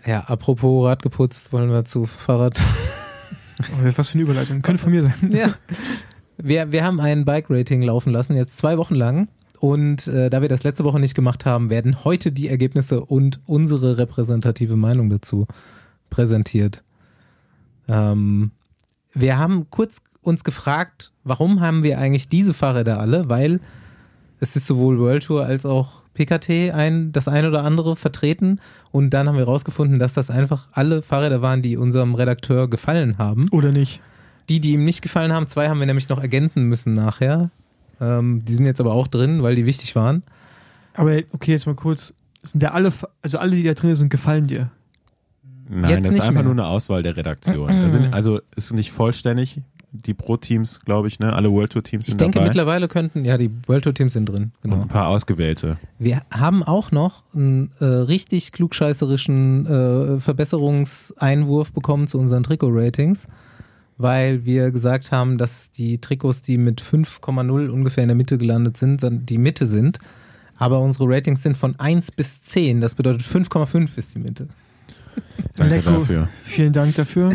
Ja, 0.07 0.21
apropos 0.21 0.87
Rad 0.87 1.03
geputzt, 1.03 1.53
wollen 1.53 1.71
wir 1.71 1.85
zu 1.85 2.07
Fahrrad. 2.07 2.61
Oh, 3.61 3.85
Was 3.97 4.11
für 4.11 4.15
eine 4.15 4.23
Überleitung. 4.23 4.62
Könnte 4.62 4.83
von 4.83 4.93
mir 4.93 5.03
sein. 5.03 5.31
ja. 5.33 5.55
Wir, 6.38 6.73
wir 6.73 6.85
haben 6.85 7.01
ein 7.01 7.25
Bike-Rating 7.25 7.83
laufen 7.83 8.12
lassen, 8.12 8.35
jetzt 8.37 8.59
zwei 8.59 8.79
Wochen 8.79 8.95
lang. 8.95 9.29
Und 9.61 10.09
äh, 10.09 10.29
da 10.29 10.43
wir 10.43 10.49
das 10.49 10.65
letzte 10.65 10.83
Woche 10.83 10.99
nicht 10.99 11.15
gemacht 11.15 11.47
haben, 11.47 11.71
werden 11.71 12.05
heute 12.05 12.33
die 12.33 12.49
Ergebnisse 12.49 13.05
und 13.05 13.41
unsere 13.47 13.97
repräsentative 13.99 14.75
Meinung 14.75 15.09
dazu 15.09 15.47
präsentiert. 16.11 16.83
Ähm, 17.87 18.51
wir 19.12 19.38
haben 19.38 19.71
kurz 19.71 20.03
uns 20.23 20.45
gefragt, 20.45 21.13
warum 21.25 21.61
haben 21.61 21.83
wir 21.83 21.99
eigentlich 21.99 22.29
diese 22.29 22.55
Fahrräder 22.55 22.99
alle? 23.01 23.29
Weil 23.29 23.61
es 24.41 24.57
ist 24.57 24.67
sowohl 24.67 24.99
World 24.99 25.25
Tour 25.25 25.45
als 25.45 25.67
auch 25.67 26.03
PKT 26.15 26.73
ein, 26.73 27.13
das 27.13 27.29
ein 27.29 27.47
oder 27.47 27.65
andere 27.65 27.97
vertreten. 27.97 28.61
Und 28.91 29.11
dann 29.11 29.29
haben 29.29 29.37
wir 29.37 29.47
herausgefunden, 29.47 29.99
dass 29.99 30.15
das 30.15 30.31
einfach 30.31 30.69
alle 30.73 31.03
Fahrräder 31.03 31.43
waren, 31.43 31.63
die 31.63 31.77
unserem 31.77 32.15
Redakteur 32.15 32.69
gefallen 32.69 33.19
haben. 33.19 33.49
Oder 33.51 33.73
nicht? 33.73 34.01
Die, 34.49 34.61
die 34.61 34.73
ihm 34.73 34.85
nicht 34.85 35.03
gefallen 35.03 35.33
haben, 35.33 35.47
zwei 35.47 35.69
haben 35.69 35.79
wir 35.79 35.87
nämlich 35.87 36.09
noch 36.09 36.21
ergänzen 36.21 36.65
müssen 36.65 36.93
nachher. 36.95 37.51
Ähm, 38.01 38.45
die 38.45 38.55
sind 38.55 38.67
jetzt 38.67 38.81
aber 38.81 38.93
auch 38.93 39.07
drin, 39.07 39.43
weil 39.43 39.55
die 39.55 39.65
wichtig 39.65 39.95
waren. 39.95 40.23
Aber 40.95 41.19
okay, 41.33 41.53
jetzt 41.53 41.67
mal 41.67 41.75
kurz. 41.75 42.15
Sind 42.43 42.63
ja 42.63 42.73
alle, 42.73 42.93
also 43.23 43.39
alle, 43.39 43.55
die 43.55 43.63
da 43.63 43.73
drin 43.75 43.95
sind, 43.95 44.09
gefallen 44.11 44.49
dir. 44.49 44.71
Nein, 45.69 45.91
Jetzt 45.91 46.09
das 46.09 46.15
ist 46.17 46.21
einfach 46.23 46.35
mehr. 46.35 46.43
nur 46.43 46.53
eine 46.53 46.67
Auswahl 46.67 47.03
der 47.03 47.17
Redaktion. 47.17 47.69
Da 47.69 47.89
sind, 47.89 48.13
also 48.13 48.41
ist 48.57 48.73
nicht 48.73 48.91
vollständig. 48.91 49.61
Die 49.94 50.14
Pro-Teams, 50.14 50.81
glaube 50.81 51.09
ich, 51.09 51.18
ne? 51.18 51.33
Alle 51.35 51.50
World 51.50 51.72
Tour-Teams 51.72 52.07
Ich 52.07 52.12
sind 52.12 52.20
denke, 52.22 52.37
dabei. 52.38 52.46
mittlerweile 52.48 52.88
könnten, 52.88 53.24
ja, 53.26 53.37
die 53.37 53.50
World 53.66 53.85
Tour 53.85 53.92
Teams 53.92 54.14
sind 54.14 54.26
drin, 54.26 54.52
Und 54.62 54.70
genau. 54.70 54.83
ein 54.83 54.88
paar 54.88 55.09
ausgewählte. 55.09 55.76
Wir 55.98 56.22
haben 56.31 56.62
auch 56.62 56.92
noch 56.92 57.24
einen 57.35 57.72
äh, 57.78 57.85
richtig 57.85 58.52
klugscheißerischen 58.52 59.66
äh, 59.66 60.20
Verbesserungseinwurf 60.20 61.72
bekommen 61.72 62.07
zu 62.07 62.18
unseren 62.18 62.42
Trikot-Ratings, 62.42 63.28
weil 63.98 64.46
wir 64.46 64.70
gesagt 64.70 65.12
haben, 65.12 65.37
dass 65.37 65.70
die 65.70 65.98
Trikots, 66.00 66.40
die 66.40 66.57
mit 66.57 66.81
5,0 66.81 67.68
ungefähr 67.68 68.02
in 68.05 68.09
der 68.09 68.16
Mitte 68.16 68.38
gelandet 68.38 68.78
sind, 68.78 69.02
dann 69.02 69.26
die 69.26 69.38
Mitte 69.38 69.66
sind. 69.66 69.98
Aber 70.57 70.81
unsere 70.81 71.09
Ratings 71.09 71.42
sind 71.42 71.57
von 71.57 71.78
1 71.78 72.12
bis 72.12 72.40
10. 72.42 72.81
Das 72.81 72.94
bedeutet 72.94 73.22
5,5 73.22 73.98
ist 73.98 74.14
die 74.14 74.20
Mitte. 74.20 74.48
Danke 75.57 75.74
Lecko. 75.76 75.90
dafür. 75.90 76.28
Vielen 76.44 76.72
Dank 76.72 76.94
dafür. 76.94 77.33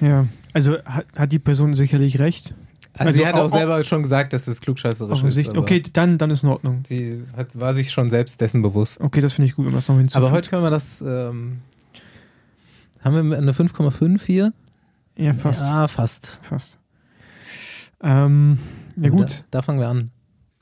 ja, 0.00 0.26
also 0.56 0.82
hat, 0.86 1.04
hat 1.14 1.32
die 1.32 1.38
Person 1.38 1.74
sicherlich 1.74 2.18
recht. 2.18 2.54
Also, 2.94 3.08
Also 3.08 3.18
sie 3.18 3.26
hat 3.26 3.34
au- 3.34 3.42
auch 3.44 3.50
selber 3.50 3.84
schon 3.84 4.02
gesagt, 4.02 4.32
dass 4.32 4.46
es 4.46 4.62
klugscheißerisch 4.62 5.22
ist. 5.22 5.54
Okay, 5.54 5.82
dann, 5.92 6.16
dann 6.16 6.30
ist 6.30 6.44
in 6.44 6.48
Ordnung. 6.48 6.82
Sie 6.86 7.22
hat, 7.36 7.58
war 7.60 7.74
sich 7.74 7.90
schon 7.90 8.08
selbst 8.08 8.40
dessen 8.40 8.62
bewusst. 8.62 9.02
Okay, 9.02 9.20
das 9.20 9.34
finde 9.34 9.46
ich 9.50 9.54
gut, 9.54 9.66
wenn 9.66 9.72
wir 9.72 9.78
es 9.80 9.88
noch 9.88 9.98
hinzufügen. 9.98 10.24
Aber 10.24 10.34
heute 10.34 10.48
können 10.48 10.62
wir 10.62 10.70
das. 10.70 11.02
Ähm, 11.02 11.58
haben 13.04 13.28
wir 13.30 13.36
eine 13.36 13.52
5,5 13.52 14.24
hier? 14.24 14.54
Ja, 15.18 15.34
fast. 15.34 15.60
Ja, 15.60 15.88
fast. 15.88 16.40
Fast. 16.42 16.78
Ähm, 18.02 18.58
ja, 18.96 19.10
gut. 19.10 19.30
Da, 19.30 19.58
da 19.58 19.62
fangen 19.62 19.78
wir 19.78 19.88
an. 19.88 20.10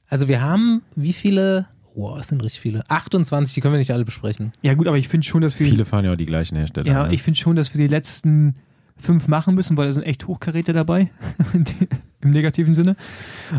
Also 0.09 0.27
wir 0.27 0.41
haben 0.43 0.83
wie 0.97 1.13
viele 1.13 1.67
Wow, 1.95 2.19
das 2.19 2.27
sind 2.27 2.43
richtig 2.43 2.61
viele. 2.61 2.83
28, 2.91 3.55
die 3.55 3.61
können 3.61 3.75
wir 3.75 3.79
nicht 3.79 3.93
alle 3.93 4.05
besprechen. 4.05 4.51
Ja, 4.63 4.75
gut, 4.75 4.89
aber 4.89 4.97
ich 4.99 5.07
finde 5.07 5.25
schon, 5.25 5.43
dass 5.43 5.61
wir. 5.61 5.69
Viele 5.69 5.85
fahren 5.85 6.05
ja 6.05 6.13
auch 6.13 6.17
die 6.17 6.27
gleichen 6.27 6.57
Hersteller. 6.57 6.89
ja, 6.91 7.07
ne? 7.07 7.15
ich 7.15 7.23
finde 7.23 7.39
schon, 7.39 7.55
dass 7.55 7.73
wir 7.73 7.81
die 7.81 7.87
letzten 7.87 8.57
fünf 8.97 9.29
machen 9.29 9.55
müssen, 9.55 9.77
weil 9.77 9.87
da 9.89 9.93
sind 9.93 10.05
echt 10.05 10.27
Hochkaräter 10.27 10.73
dabei. 10.73 11.11
Im 12.21 12.31
negativen 12.31 12.75
Sinne. 12.75 12.97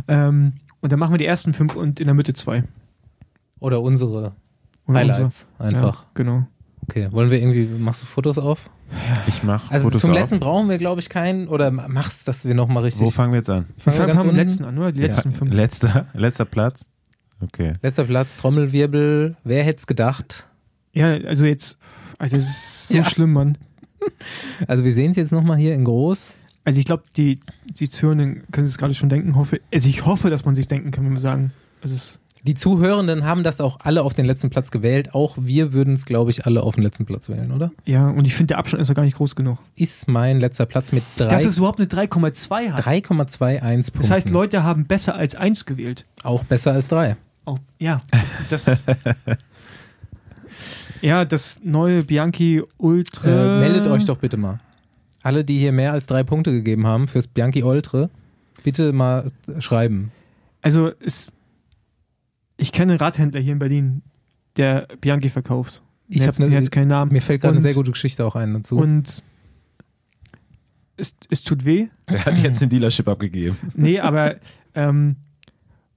Ähm, 0.07 0.53
und 0.81 0.91
dann 0.91 0.99
machen 0.99 1.13
wir 1.13 1.17
die 1.17 1.25
ersten 1.25 1.53
fünf 1.53 1.75
und 1.75 1.99
in 1.99 2.05
der 2.07 2.13
Mitte 2.15 2.33
zwei. 2.33 2.63
Oder 3.59 3.81
unsere 3.81 4.33
Oder 4.87 4.99
Highlights 4.99 5.47
unser- 5.59 5.77
einfach. 5.77 6.01
Ja, 6.03 6.09
genau. 6.13 6.47
Okay, 6.83 7.07
wollen 7.11 7.31
wir 7.31 7.39
irgendwie, 7.39 7.65
machst 7.79 8.01
du 8.03 8.05
Fotos 8.05 8.37
auf? 8.37 8.69
ich 9.27 9.41
mache 9.41 9.71
Also 9.73 9.85
Fotos 9.85 10.01
zum 10.01 10.11
auf. 10.11 10.17
letzten 10.17 10.39
brauchen 10.39 10.69
wir, 10.69 10.77
glaube 10.77 11.01
ich, 11.01 11.09
keinen. 11.09 11.47
Oder 11.47 11.71
machst, 11.71 12.27
dass 12.27 12.45
wir 12.45 12.53
nochmal 12.53 12.83
richtig. 12.83 13.05
Wo 13.07 13.09
fangen 13.09 13.31
wir 13.33 13.37
jetzt 13.37 13.49
an? 13.49 13.65
Wir 13.75 13.81
Fangen 13.81 13.97
wir 13.97 13.97
fangen 13.97 14.07
ganz 14.09 14.21
am 14.21 14.27
unten? 14.29 14.35
letzten 14.39 14.65
an, 14.65 14.77
oder? 14.77 14.91
Die 14.91 15.01
letzten 15.01 15.31
Ja, 15.31 15.37
fünf. 15.37 15.51
Letzter, 15.53 16.05
letzter 16.13 16.45
Platz. 16.45 16.87
Okay. 17.41 17.73
Letzter 17.81 18.03
Platz, 18.05 18.37
Trommelwirbel. 18.37 19.35
Wer 19.43 19.63
hätte 19.63 19.79
es 19.79 19.87
gedacht? 19.87 20.47
Ja, 20.93 21.07
also 21.13 21.45
jetzt, 21.45 21.77
Alter, 22.19 22.37
das 22.37 22.45
ist 22.47 22.87
so 22.89 22.97
Ja. 22.97 23.03
schlimm, 23.03 23.33
Mann. 23.33 23.57
Also 24.67 24.83
wir 24.83 24.93
sehen 24.93 25.11
es 25.11 25.17
jetzt 25.17 25.31
nochmal 25.31 25.57
hier 25.57 25.73
in 25.75 25.83
groß. 25.85 26.35
Also 26.63 26.79
ich 26.79 26.85
glaube, 26.85 27.03
die, 27.17 27.39
die 27.79 27.89
Zuhörenden 27.89 28.43
können 28.51 28.65
sich 28.65 28.77
gerade 28.77 28.93
schon 28.95 29.09
denken. 29.09 29.35
Hoffe, 29.35 29.61
also 29.71 29.87
ich 29.89 30.05
hoffe, 30.05 30.29
dass 30.29 30.45
man 30.45 30.55
sich 30.55 30.67
denken 30.67 30.91
kann, 30.91 31.05
wenn 31.05 31.13
wir 31.13 31.19
sagen, 31.19 31.51
es 31.83 31.91
ist 31.91 32.19
Die 32.47 32.55
Zuhörenden 32.55 33.23
haben 33.25 33.43
das 33.43 33.61
auch 33.61 33.79
alle 33.83 34.01
auf 34.03 34.13
den 34.15 34.25
letzten 34.25 34.49
Platz 34.49 34.71
gewählt. 34.71 35.13
Auch 35.13 35.35
wir 35.39 35.73
würden 35.73 35.93
es, 35.93 36.05
glaube 36.05 36.31
ich, 36.31 36.45
alle 36.47 36.63
auf 36.63 36.75
den 36.75 36.83
letzten 36.83 37.05
Platz 37.05 37.29
wählen, 37.29 37.51
oder? 37.51 37.71
ja, 37.85 38.07
und 38.09 38.25
ich 38.25 38.33
finde, 38.35 38.53
der 38.53 38.57
Abstand 38.59 38.81
ist 38.81 38.89
doch 38.89 38.95
gar 38.95 39.03
nicht 39.03 39.17
groß 39.17 39.35
genug. 39.35 39.59
Ist 39.75 40.07
mein 40.07 40.39
letzter 40.39 40.65
Platz 40.65 40.91
mit 40.91 41.03
drei- 41.17 41.27
Dass 41.27 41.45
es 41.45 41.57
überhaupt 41.59 41.79
eine 41.79 41.87
3,2 41.87 42.71
hat. 42.71 42.85
3,21 42.85 43.03
Punkten. 43.03 43.91
Das 43.99 44.09
heißt, 44.11 44.29
Leute 44.29 44.63
haben 44.63 44.85
besser 44.85 45.15
als 45.15 45.35
1 45.35 45.65
gewählt. 45.65 46.05
Auch 46.23 46.43
besser 46.43 46.71
als 46.71 46.87
drei. 46.87 47.15
Auch, 47.45 47.59
ja, 47.77 48.01
das. 48.49 48.83
ja, 51.05 51.25
das 51.25 51.59
neue 51.63 52.03
Bianchi 52.03 52.63
Ultra. 52.77 53.57
Äh, 53.57 53.59
meldet 53.59 53.87
euch 53.87 54.05
doch 54.05 54.17
bitte 54.17 54.37
mal. 54.37 54.59
Alle, 55.23 55.43
die 55.43 55.57
hier 55.57 55.71
mehr 55.71 55.91
als 55.93 56.07
drei 56.07 56.23
Punkte 56.23 56.51
gegeben 56.51 56.85
haben 56.87 57.07
fürs 57.07 57.27
Bianchi 57.27 57.63
Oltre, 57.63 58.09
bitte 58.63 58.91
mal 58.93 59.27
schreiben. 59.59 60.11
Also, 60.61 60.91
es, 60.99 61.33
ich 62.57 62.71
kenne 62.71 62.93
einen 62.93 62.99
Radhändler 62.99 63.39
hier 63.39 63.53
in 63.53 63.59
Berlin, 63.59 64.01
der 64.57 64.87
Bianchi 65.01 65.29
verkauft. 65.29 65.81
Ich 66.07 66.23
Jetzt- 66.23 66.39
hab 66.39 66.47
ne- 66.47 66.53
jetzt 66.53 66.71
keinen 66.71 66.87
Namen. 66.89 67.11
Mir 67.11 67.21
fällt 67.21 67.41
gerade 67.41 67.53
eine 67.55 67.61
sehr 67.61 67.73
gute 67.73 67.91
Geschichte 67.91 68.23
auch 68.25 68.35
ein 68.35 68.53
dazu. 68.53 68.77
Und 68.77 69.23
es, 70.97 71.15
es 71.29 71.43
tut 71.43 71.65
weh. 71.65 71.87
Der 72.09 72.25
hat 72.25 72.39
jetzt 72.39 72.61
den 72.61 72.69
Dealership 72.69 73.07
abgegeben. 73.07 73.57
Nee, 73.75 73.99
aber 73.99 74.35
ähm, 74.75 75.15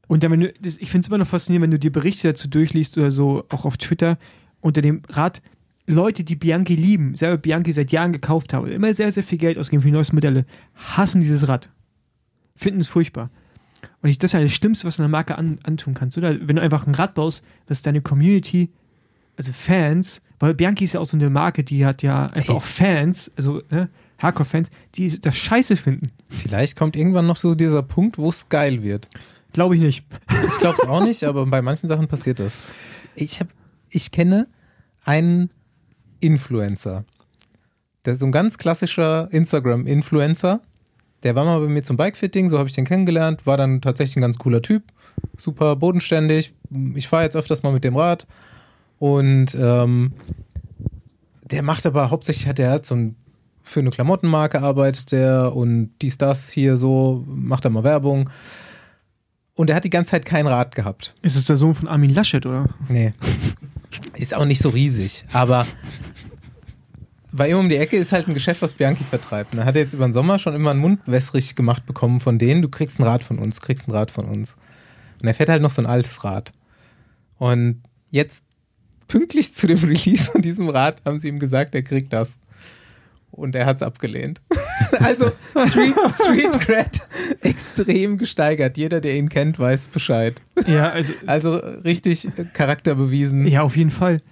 und 0.07 0.23
dann, 0.23 0.31
wenn 0.33 0.40
du, 0.40 0.53
das, 0.61 0.79
ich 0.79 0.90
finde 0.90 1.03
es 1.03 1.09
immer 1.09 1.18
noch 1.18 1.27
faszinierend, 1.27 1.64
wenn 1.64 1.71
du 1.71 1.79
die 1.79 1.90
Berichte 1.90 2.29
dazu 2.29 2.49
durchliest 2.49 2.97
oder 2.99 3.11
so, 3.11 3.44
auch 3.51 3.64
auf 3.64 3.77
Twitter, 3.77 4.18
unter 4.61 4.83
dem 4.83 5.03
Rad, 5.09 5.42
Leute, 5.87 6.23
die 6.23 6.37
Bianchi 6.37 6.75
lieben, 6.75 7.16
selber 7.16 7.38
Bianchi 7.38 7.73
seit 7.73 7.92
Jahren 7.92 8.12
gekauft 8.12 8.53
haben, 8.53 8.66
immer 8.66 8.92
sehr, 8.92 9.11
sehr 9.11 9.23
viel 9.23 9.38
Geld 9.38 9.59
ausgeben 9.59 9.83
für 9.83 9.88
die 9.88 9.92
neuesten 9.92 10.16
Modelle, 10.16 10.44
hassen 10.75 11.21
dieses 11.21 11.49
Rad. 11.49 11.71
Finden 12.57 12.81
es 12.81 12.88
furchtbar. 12.88 13.31
Und 14.03 14.11
ich, 14.11 14.18
das 14.18 14.31
ist 14.31 14.33
ja 14.35 14.40
das 14.40 14.53
Schlimmste, 14.53 14.87
was 14.87 14.97
du 14.97 15.03
einer 15.03 15.09
Marke 15.09 15.38
an, 15.38 15.61
antun 15.62 15.94
kannst, 15.94 16.18
oder? 16.18 16.37
Wenn 16.47 16.57
du 16.57 16.62
einfach 16.62 16.87
ein 16.87 16.94
Rad 16.94 17.14
baust, 17.14 17.44
was 17.68 17.83
deine 17.83 18.03
Community, 18.03 18.71
also 19.37 19.53
Fans, 19.53 20.21
weil 20.40 20.55
Bianchi 20.55 20.85
ist 20.85 20.94
ja 20.94 21.01
auch 21.01 21.07
so 21.07 21.16
eine 21.16 21.31
Marke, 21.31 21.64
die 21.64 21.87
hat 21.87 22.03
ja 22.03 22.27
einfach 22.27 22.51
Ey. 22.51 22.57
auch 22.57 22.64
Fans, 22.64 23.33
also 23.37 23.62
ne, 23.71 23.88
Hardcore-Fans, 24.18 24.71
die 24.94 25.21
das 25.21 25.37
scheiße 25.37 25.77
finden. 25.77 26.09
Vielleicht 26.29 26.77
kommt 26.77 26.97
irgendwann 26.97 27.27
noch 27.27 27.37
so 27.37 27.55
dieser 27.55 27.83
Punkt, 27.83 28.18
wo 28.18 28.29
es 28.29 28.49
geil 28.49 28.83
wird. 28.83 29.09
Glaube 29.53 29.77
ich 29.77 29.81
nicht. 29.81 30.05
Ich 30.49 30.59
glaube 30.59 30.79
es 30.83 30.88
auch 30.88 31.03
nicht, 31.03 31.25
aber 31.25 31.47
bei 31.47 31.62
manchen 31.62 31.88
Sachen 31.88 32.09
passiert 32.09 32.40
das. 32.40 32.61
Ich, 33.14 33.40
hab, 33.40 33.49
ich 33.90 34.11
kenne 34.11 34.48
einen 35.05 35.51
Influencer. 36.20 37.05
Der 38.05 38.14
ist 38.14 38.20
so 38.20 38.27
ein 38.27 38.33
ganz 38.33 38.59
klassischer 38.59 39.29
Instagram-Influencer. 39.31 40.61
Der 41.22 41.35
war 41.35 41.44
mal 41.44 41.61
bei 41.61 41.66
mir 41.66 41.83
zum 41.83 41.96
Bikefitting, 41.96 42.48
so 42.48 42.59
habe 42.59 42.68
ich 42.68 42.74
den 42.74 42.85
kennengelernt, 42.85 43.46
war 43.46 43.57
dann 43.57 43.81
tatsächlich 43.81 44.16
ein 44.16 44.22
ganz 44.22 44.38
cooler 44.38 44.62
Typ, 44.62 44.85
super 45.37 45.74
bodenständig. 45.77 46.55
Ich 46.94 47.09
fahre 47.09 47.24
jetzt 47.24 47.37
öfters 47.37 47.62
mal 47.62 47.72
mit 47.72 47.83
dem 47.83 47.96
Rad 47.96 48.27
und 48.98 49.57
ähm, 49.61 50.12
der 51.42 51.62
macht 51.62 51.87
aber 51.87 52.11
hauptsächlich 52.11 52.46
hat 52.46 52.59
er 52.59 52.85
so 52.85 52.94
ein 52.94 53.16
für 53.68 53.81
eine 53.81 53.90
Klamottenmarke 53.90 54.62
arbeitet 54.62 55.12
der 55.12 55.55
und 55.55 55.90
dies, 56.01 56.18
das 56.18 56.51
hier 56.51 56.77
so, 56.77 57.24
macht 57.27 57.64
er 57.64 57.70
mal 57.70 57.85
Werbung. 57.85 58.31
Und 59.55 59.70
er 59.70 59.77
hat 59.77 59.85
die 59.85 59.90
ganze 59.90 60.12
Zeit 60.12 60.24
kein 60.24 60.46
Rad 60.46 60.74
gehabt. 60.74 61.14
Ist 61.20 61.37
es 61.37 61.46
der 61.46 61.57
Sohn 61.57 61.74
von 61.74 61.88
Armin 61.88 62.11
Laschet, 62.11 62.46
oder? 62.46 62.68
Nee. 62.88 63.12
Ist 64.16 64.35
auch 64.35 64.44
nicht 64.44 64.61
so 64.61 64.68
riesig, 64.68 65.24
aber 65.33 65.66
bei 67.33 67.51
ihm 67.51 67.59
um 67.59 67.68
die 67.68 67.77
Ecke 67.77 67.96
ist 67.96 68.12
halt 68.12 68.29
ein 68.29 68.35
Geschäft, 68.35 68.62
was 68.62 68.74
Bianchi 68.74 69.05
vertreibt. 69.05 69.55
Er 69.55 69.64
hat 69.64 69.77
jetzt 69.77 69.92
über 69.92 70.07
den 70.07 70.12
Sommer 70.12 70.38
schon 70.38 70.55
immer 70.55 70.70
einen 70.70 70.81
Mund 70.81 71.01
wässrig 71.07 71.55
gemacht 71.55 71.87
bekommen 71.87 72.20
von 72.20 72.38
denen, 72.38 72.62
du 72.62 72.68
kriegst 72.68 72.98
ein 72.98 73.05
Rad 73.05 73.22
von 73.22 73.38
uns, 73.38 73.61
kriegst 73.61 73.88
ein 73.88 73.92
Rad 73.92 74.11
von 74.11 74.27
uns. 74.27 74.57
Und 75.20 75.29
er 75.29 75.35
fährt 75.35 75.48
halt 75.48 75.62
noch 75.62 75.70
so 75.70 75.83
ein 75.83 75.87
altes 75.87 76.24
Rad. 76.24 76.53
Und 77.38 77.83
jetzt, 78.11 78.44
pünktlich 79.09 79.55
zu 79.55 79.66
dem 79.66 79.79
Release 79.85 80.31
von 80.31 80.42
diesem 80.42 80.68
Rad, 80.68 81.03
haben 81.05 81.20
sie 81.20 81.29
ihm 81.29 81.38
gesagt, 81.38 81.74
er 81.74 81.83
kriegt 81.83 82.12
das. 82.12 82.38
Und 83.31 83.55
er 83.55 83.67
hat 83.67 83.77
es 83.77 83.83
abgelehnt. 83.83 84.43
also 85.01 85.31
Street, 85.69 85.95
Street 86.11 86.61
Cred 86.61 87.01
extrem 87.43 88.19
gesteigert. 88.19 88.77
Jeder, 88.77 89.01
der 89.01 89.17
ihn 89.17 89.29
kennt, 89.29 89.59
weiß 89.59 89.88
Bescheid. 89.88 90.43
Ja, 90.67 90.91
also, 90.91 91.12
Also 91.27 91.55
richtig 91.55 92.29
Charakter 92.53 92.95
bewiesen. 92.95 93.47
ja, 93.47 93.62
auf 93.62 93.77
jeden 93.77 93.91
Fall. 93.91 94.23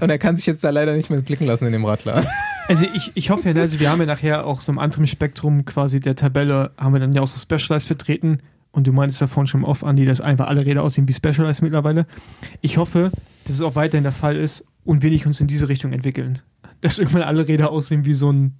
Und 0.00 0.10
er 0.10 0.18
kann 0.18 0.36
sich 0.36 0.46
jetzt 0.46 0.64
da 0.64 0.70
leider 0.70 0.94
nicht 0.94 1.10
mehr 1.10 1.20
blicken 1.20 1.46
lassen 1.46 1.66
in 1.66 1.72
dem 1.72 1.84
Radler. 1.84 2.24
Also 2.68 2.84
ich, 2.96 3.12
ich 3.14 3.30
hoffe 3.30 3.48
ja, 3.48 3.60
also 3.60 3.78
wir 3.78 3.90
haben 3.92 4.00
ja 4.00 4.06
nachher 4.06 4.44
auch 4.44 4.60
so 4.60 4.72
im 4.72 4.80
anderen 4.80 5.06
Spektrum 5.06 5.64
quasi 5.66 6.00
der 6.00 6.16
Tabelle, 6.16 6.72
haben 6.76 6.94
wir 6.94 6.98
dann 6.98 7.12
ja 7.12 7.22
auch 7.22 7.28
so 7.28 7.38
Specialized 7.38 7.86
vertreten. 7.86 8.40
Und 8.72 8.88
du 8.88 8.92
meintest 8.92 9.20
ja 9.20 9.28
vorhin 9.28 9.46
schon 9.46 9.64
oft, 9.64 9.84
Andi, 9.84 10.04
dass 10.04 10.20
einfach 10.20 10.48
alle 10.48 10.66
Räder 10.66 10.82
aussehen 10.82 11.06
wie 11.06 11.12
Specialized 11.12 11.62
mittlerweile. 11.62 12.06
Ich 12.62 12.76
hoffe, 12.76 13.12
dass 13.44 13.54
es 13.54 13.62
auch 13.62 13.76
weiterhin 13.76 14.02
der 14.02 14.10
Fall 14.10 14.34
ist 14.34 14.64
und 14.86 15.02
wir 15.02 15.10
nicht 15.10 15.26
uns 15.26 15.40
in 15.40 15.46
diese 15.46 15.68
Richtung 15.68 15.92
entwickeln. 15.92 16.38
Dass 16.80 16.98
irgendwann 16.98 17.22
alle 17.22 17.46
Räder 17.48 17.70
aussehen 17.70 18.04
wie 18.06 18.14
so 18.14 18.30
ein, 18.32 18.54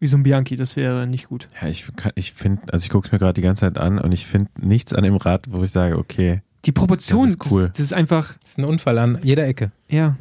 wie 0.00 0.06
so 0.06 0.16
ein 0.16 0.22
Bianchi. 0.22 0.56
Das 0.56 0.76
wäre 0.76 1.06
nicht 1.06 1.28
gut. 1.28 1.48
Ja, 1.60 1.68
ich, 1.68 1.86
kann- 1.96 2.12
ich 2.14 2.32
finde, 2.32 2.62
also 2.72 2.84
ich 2.84 2.90
gucke 2.90 3.06
es 3.06 3.12
mir 3.12 3.18
gerade 3.18 3.34
die 3.34 3.42
ganze 3.42 3.60
Zeit 3.60 3.78
an 3.78 3.98
und 3.98 4.12
ich 4.12 4.26
finde 4.26 4.50
nichts 4.60 4.92
an 4.94 5.04
dem 5.04 5.16
Rad, 5.16 5.46
wo 5.50 5.62
ich 5.62 5.70
sage, 5.70 5.98
okay, 5.98 6.42
Die 6.64 6.72
Proportion, 6.72 7.22
Das 7.26 7.30
ist 7.36 7.50
cool. 7.52 7.62
das, 7.68 7.72
das 7.72 7.80
ist 7.86 7.92
einfach, 7.92 8.34
Das 8.40 8.50
ist 8.50 8.58
ein 8.58 8.64
Unfall 8.64 8.98
an 8.98 9.18
jeder 9.22 9.46
Ecke. 9.46 9.72
ja. 9.88 10.16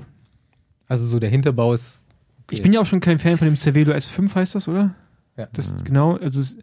Also 0.87 1.05
so 1.07 1.19
der 1.19 1.31
Hinterbau 1.31 1.73
ist. 1.73 2.05
Ich 2.51 2.61
bin 2.61 2.71
ja 2.71 2.79
auch 2.79 2.85
schon 2.85 2.99
kein 2.99 3.17
Fan 3.17 3.39
von 3.39 3.47
dem 3.47 3.57
Cervelo 3.57 3.91
S5, 3.91 4.35
heißt 4.35 4.53
das, 4.53 4.67
oder? 4.67 4.93
Ja. 5.35 5.47
Das, 5.51 5.73
Genau, 5.83 6.15
also 6.17 6.39
es, 6.39 6.57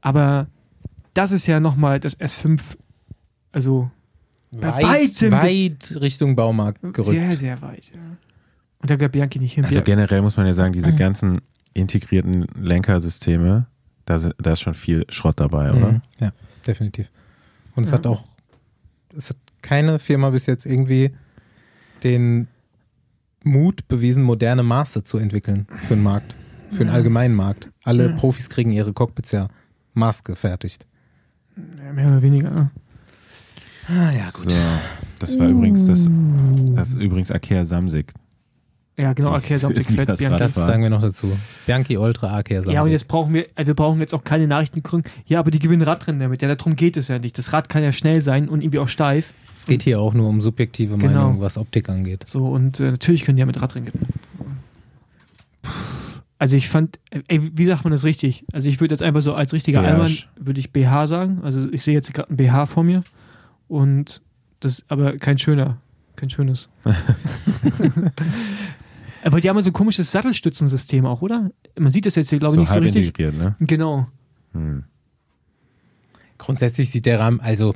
aber 0.00 0.48
das 1.14 1.30
ist 1.30 1.46
ja 1.46 1.60
nochmal 1.60 2.00
das 2.00 2.18
S5, 2.18 2.60
also 3.52 3.88
bei 4.50 4.68
weit, 4.68 4.82
weitem- 4.84 5.32
weit 5.32 5.98
Richtung 6.00 6.34
Baumarkt 6.36 6.80
gerückt. 6.82 7.04
sehr, 7.04 7.32
sehr 7.32 7.60
weit. 7.62 7.90
Ja. 7.94 8.00
Und 8.80 8.90
da 8.90 8.96
gab 8.96 9.12
Bianchi 9.12 9.38
nicht 9.38 9.54
hin. 9.54 9.64
also 9.64 9.82
generell 9.82 10.22
muss 10.22 10.36
man 10.36 10.46
ja 10.46 10.54
sagen, 10.54 10.72
diese 10.72 10.94
ganzen 10.94 11.40
integrierten 11.74 12.46
Lenkersysteme, 12.60 13.66
da, 14.04 14.18
da 14.38 14.52
ist 14.52 14.60
schon 14.60 14.74
viel 14.74 15.04
Schrott 15.10 15.38
dabei, 15.40 15.70
oder? 15.72 15.92
Mhm. 15.92 16.02
Ja, 16.20 16.32
definitiv. 16.66 17.10
Und 17.74 17.84
es 17.84 17.90
Ja. 17.90 17.96
hat 17.98 18.06
auch, 18.06 18.24
es 19.16 19.30
hat 19.30 19.36
keine 19.62 19.98
Firma 19.98 20.30
bis 20.30 20.46
jetzt 20.46 20.64
irgendwie 20.64 21.10
den 22.04 22.46
Mut 23.44 23.86
bewiesen, 23.88 24.22
moderne 24.22 24.62
Maße 24.62 25.04
zu 25.04 25.18
entwickeln 25.18 25.66
für 25.86 25.94
den 25.94 26.02
Markt, 26.02 26.34
für 26.70 26.78
den 26.78 26.88
Ja. 26.88 26.94
allgemeinen 26.94 27.34
Markt. 27.34 27.70
Alle 27.84 28.10
Ja. 28.10 28.16
Profis 28.16 28.48
kriegen 28.48 28.72
ihre 28.72 28.92
Cockpits 28.92 29.32
ja 29.32 29.48
maßgefertigt. 29.94 30.86
ja, 31.56 31.92
mehr 31.92 32.06
oder 32.08 32.22
weniger. 32.22 32.70
Ah, 33.88 34.12
ja, 34.12 34.30
So, 34.30 34.50
das 35.18 35.38
war 35.38 35.48
übrigens 35.48 35.86
das, 35.86 36.08
das 36.74 36.90
ist 36.90 37.00
übrigens 37.00 37.30
Akea 37.30 37.64
Samsic. 37.64 38.12
Ja, 38.98 39.12
genau, 39.12 39.36
Optics 39.36 39.62
wie 39.68 39.94
Flat 39.94 40.08
das 40.08 40.18
Bianchi. 40.18 40.38
Das 40.38 40.54
sagen 40.54 40.82
wir 40.82 40.90
noch 40.90 41.00
dazu. 41.00 41.30
Bianchi 41.66 41.96
Ultra 41.96 42.36
AK 42.38 42.66
Ja, 42.66 42.82
und 42.82 42.90
jetzt 42.90 43.06
brauchen 43.06 43.32
wir, 43.32 43.46
äh, 43.54 43.64
wir 43.64 43.74
brauchen 43.74 44.00
jetzt 44.00 44.12
auch 44.12 44.24
keine 44.24 44.48
Nachrichten 44.48 44.82
kriegen. 44.82 45.04
Ja, 45.26 45.38
aber 45.38 45.52
die 45.52 45.60
gewinnen 45.60 45.82
Radrennen 45.82 46.20
damit. 46.20 46.42
Ja, 46.42 46.52
darum 46.52 46.74
geht 46.74 46.96
es 46.96 47.06
ja 47.06 47.20
nicht. 47.20 47.38
Das 47.38 47.52
Rad 47.52 47.68
kann 47.68 47.84
ja 47.84 47.92
schnell 47.92 48.20
sein 48.20 48.48
und 48.48 48.60
irgendwie 48.60 48.80
auch 48.80 48.88
steif. 48.88 49.34
Es 49.54 49.66
geht 49.66 49.84
hier 49.84 50.00
auch 50.00 50.14
nur 50.14 50.28
um 50.28 50.40
subjektive 50.40 50.96
Genau. 50.98 51.22
Meinung, 51.28 51.40
was 51.40 51.58
Optik 51.58 51.88
angeht. 51.88 52.24
So, 52.26 52.48
und 52.48 52.80
äh, 52.80 52.90
natürlich 52.90 53.24
können 53.24 53.36
die 53.36 53.40
ja 53.40 53.46
mit 53.46 53.62
Radrennen 53.62 53.86
gewinnen. 53.92 54.08
Also 56.40 56.56
ich 56.56 56.68
fand, 56.68 56.98
äh, 57.10 57.20
ey, 57.28 57.50
wie 57.56 57.64
sagt 57.66 57.84
man 57.84 57.92
das 57.92 58.02
richtig? 58.04 58.44
Also 58.52 58.68
ich 58.68 58.80
würde 58.80 58.94
jetzt 58.94 59.02
einfach 59.02 59.22
so 59.22 59.34
als 59.34 59.52
richtiger 59.52 59.80
BH. 59.82 59.88
Allmann, 59.88 60.16
würde 60.40 60.58
ich 60.58 60.72
BH 60.72 61.06
sagen. 61.06 61.38
Also 61.44 61.68
ich 61.70 61.82
sehe 61.84 61.94
jetzt 61.94 62.12
gerade 62.12 62.32
ein 62.32 62.36
BH 62.36 62.66
vor 62.66 62.82
mir. 62.82 63.00
Und 63.68 64.22
das, 64.60 64.84
aber 64.88 65.16
kein 65.18 65.38
schöner. 65.38 65.78
Kein 66.16 66.30
schönes. 66.30 66.68
aber 69.22 69.40
die 69.40 69.48
haben 69.48 69.56
ja 69.56 69.62
so 69.62 69.70
ein 69.70 69.74
komisches 69.74 70.10
Sattelstützensystem 70.10 71.06
auch, 71.06 71.22
oder? 71.22 71.50
Man 71.78 71.90
sieht 71.92 72.06
das 72.06 72.14
jetzt 72.16 72.30
hier, 72.30 72.38
glaube 72.38 72.54
ich, 72.54 72.56
So 72.56 72.60
nicht 72.60 72.68
so 72.68 72.74
halb 72.74 72.84
richtig. 72.84 73.06
integriert, 73.06 73.34
ne? 73.34 73.56
Genau. 73.60 74.08
Hm. 74.52 74.84
Grundsätzlich 76.38 76.90
sieht 76.90 77.06
der 77.06 77.20
Rahmen, 77.20 77.40
also 77.40 77.74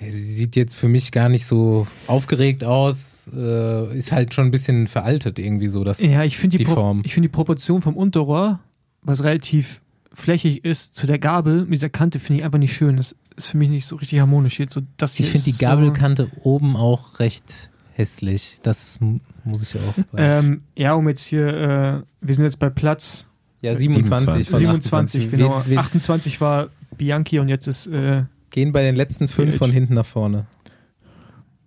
der 0.00 0.12
Sie 0.12 0.24
sieht 0.24 0.56
jetzt 0.56 0.74
für 0.74 0.88
mich 0.88 1.10
gar 1.10 1.28
nicht 1.30 1.46
so 1.46 1.86
aufgeregt 2.06 2.64
aus. 2.64 3.30
Äh, 3.34 3.96
ist 3.96 4.12
halt 4.12 4.34
schon 4.34 4.46
ein 4.46 4.50
bisschen 4.50 4.86
veraltet 4.88 5.38
irgendwie 5.38 5.68
so. 5.68 5.84
Das, 5.84 6.00
Ja, 6.00 6.22
ich 6.22 6.36
finde 6.36 6.58
die, 6.58 6.64
die 6.64 6.70
Form. 6.70 7.00
ich 7.04 7.14
finde 7.14 7.28
die 7.28 7.32
Proportion 7.32 7.80
vom 7.80 7.96
Unterrohr, 7.96 8.60
was 9.02 9.24
relativ 9.24 9.80
flächig 10.16 10.64
ist, 10.64 10.94
zu 10.94 11.06
der 11.06 11.18
Gabel 11.18 11.64
mit 11.64 11.74
dieser 11.74 11.90
Kante, 11.90 12.18
finde 12.18 12.40
ich 12.40 12.44
einfach 12.44 12.58
nicht 12.58 12.74
schön. 12.74 12.96
Das 12.96 13.14
ist 13.36 13.46
für 13.48 13.58
mich 13.58 13.68
nicht 13.68 13.86
so 13.86 13.96
richtig 13.96 14.18
harmonisch. 14.18 14.58
Jetzt 14.58 14.72
so, 14.72 14.80
das 14.96 15.14
hier 15.14 15.26
Ich 15.26 15.32
finde 15.32 15.44
die 15.44 15.58
Gabelkante 15.58 16.30
oben 16.42 16.74
auch 16.74 17.20
recht 17.20 17.70
hässlich. 17.92 18.56
Das 18.62 18.98
muss 19.44 19.62
ich 19.62 19.78
auch 19.80 19.94
So, 19.94 20.02
sagen. 20.12 20.16
ähm, 20.16 20.62
ja, 20.74 20.94
um 20.94 21.06
jetzt 21.08 21.22
hier, 21.24 21.46
äh, 21.46 22.02
wir 22.22 22.34
sind 22.34 22.44
jetzt 22.44 22.58
bei 22.58 22.70
Platz 22.70 23.28
ja, 23.60 23.76
27 23.76 24.48
von 24.48 24.58
27, 24.58 25.24
28. 25.26 25.30
genau. 25.30 25.62
Wir, 25.66 25.72
wir 25.72 25.80
28 25.80 26.40
war 26.40 26.68
Bianchi 26.96 27.38
und 27.38 27.48
jetzt 27.48 27.66
ist, 27.66 27.86
äh, 27.86 28.24
gehen 28.50 28.72
bei 28.72 28.82
den 28.82 28.96
letzten 28.96 29.28
fünf 29.28 29.56
von 29.58 29.70
hinten 29.70 29.94
nach 29.94 30.06
vorne. 30.06 30.46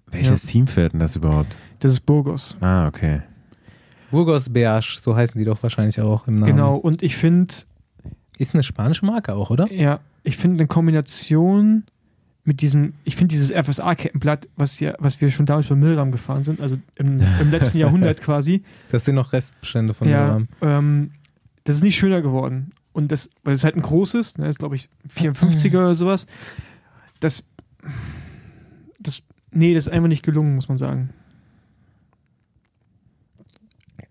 Welches 0.07 0.47
Team 0.47 0.65
fährt 0.65 0.93
denn 0.93 0.99
das 0.99 1.15
überhaupt? 1.15 1.55
das 1.79 1.91
ist 1.93 1.99
Burgos. 2.01 2.57
Ah, 2.62 2.88
okay. 2.88 3.21
Burgos 4.12 4.49
Beage, 4.49 4.97
so 4.99 5.15
heißen 5.15 5.38
die 5.38 5.45
doch 5.45 5.62
wahrscheinlich 5.62 6.01
auch 6.01 6.27
im 6.27 6.39
Namen. 6.39 6.51
Genau, 6.51 6.75
und 6.75 7.03
ich 7.03 7.15
finde, 7.15 7.53
Ist 8.39 8.56
eine 8.56 8.63
spanische 8.63 9.06
Marke 9.06 9.36
auch, 9.36 9.52
oder? 9.52 9.71
ja, 9.71 9.99
ich 10.23 10.38
finde 10.38 10.58
eine 10.58 10.67
Kombination 10.67 11.84
mit 12.45 12.62
diesem, 12.62 12.93
ich 13.04 13.15
finde 13.15 13.34
dieses 13.34 13.52
FSA-Kettenblatt, 13.52 14.47
was, 14.56 14.80
ja, 14.80 14.95
was 14.97 15.21
wir 15.21 15.30
schon 15.30 15.45
damals 15.45 15.67
bei 15.67 15.75
Milram 15.75 16.12
gefahren 16.12 16.43
sind, 16.43 16.62
also 16.62 16.78
im, 16.95 17.21
im 17.39 17.52
letzten 17.52 17.78
Jahrhundert 17.84 18.21
quasi, 18.21 18.63
Das 18.91 19.06
sind 19.06 19.15
noch 19.15 19.34
Restbestände 19.34 19.93
von 19.93 20.10
ja, 20.10 20.23
Milram. 20.23 20.47
ähm, 20.62 21.12
das 21.65 21.75
ist 21.75 21.84
nicht 21.84 21.97
schöner 21.97 22.21
geworden. 22.21 22.71
Und 22.91 23.12
das, 23.12 23.30
weil 23.43 23.54
es 23.54 23.63
halt 23.63 23.75
ein 23.75 23.82
großes, 23.84 24.39
ne, 24.39 24.47
ist 24.47 24.58
glaube 24.58 24.75
ich 24.75 24.89
54er 25.15 25.78
oder 25.78 25.95
sowas. 25.95 26.25
Das, 27.19 27.45
das, 28.99 29.21
nee, 29.52 29.73
das 29.73 29.88
ist 29.88 29.93
einfach 29.93 30.08
nicht 30.08 30.23
gelungen, 30.23 30.56
muss 30.56 30.69
man 30.69 30.78
sagen. 30.78 31.10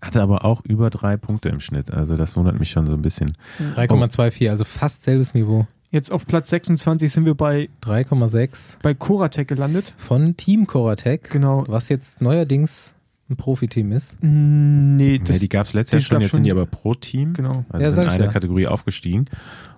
Hatte 0.09 0.23
aber 0.23 0.45
auch 0.45 0.63
über 0.65 0.91
drei 0.91 1.17
Punkte 1.17 1.49
im 1.51 1.61
Schnitt. 1.61 1.93
Also 1.93 2.17
das 2.17 2.37
wundert 2.37 2.59
mich 2.59 2.71
schon 2.71 2.87
so 2.87 2.93
ein 2.95 3.03
bisschen. 3.03 3.33
3,24, 3.77 4.51
also 4.51 4.65
fast 4.65 5.05
selbes 5.05 5.35
Niveau. 5.35 5.67
Jetzt 5.91 6.13
auf 6.13 6.27
Platz 6.27 6.51
26 6.51 7.11
sind 7.13 7.25
wir 7.25 7.35
bei, 7.35 7.69
3,6 7.83 8.77
bei 8.83 8.93
Koratek 8.95 9.49
gelandet. 9.49 9.95
von 9.97 10.37
Team 10.37 10.67
Coratec, 10.67 11.31
Genau. 11.31 11.65
was 11.67 11.89
jetzt 11.89 12.21
neuerdings 12.21 12.95
ein 13.31 13.37
Profiteam 13.37 13.93
ist. 13.93 14.17
Nee, 14.23 15.19
das, 15.19 15.37
ja, 15.37 15.41
die 15.41 15.49
gab 15.49 15.67
es 15.67 15.73
letztes 15.75 16.03
Jahr 16.05 16.17
schon, 16.17 16.21
jetzt 16.23 16.31
schon- 16.31 16.37
sind 16.39 16.45
die 16.45 16.51
aber 16.51 16.67
pro 16.67 16.95
Team. 16.95 17.33
genau. 17.35 17.65
Also 17.69 17.85
Ja, 17.85 17.93
sind 17.93 18.03
in 18.05 18.09
ich 18.09 18.15
eine 18.17 18.25
ja. 18.25 18.33
Kategorie 18.33 18.67
aufgestiegen. 18.67 19.27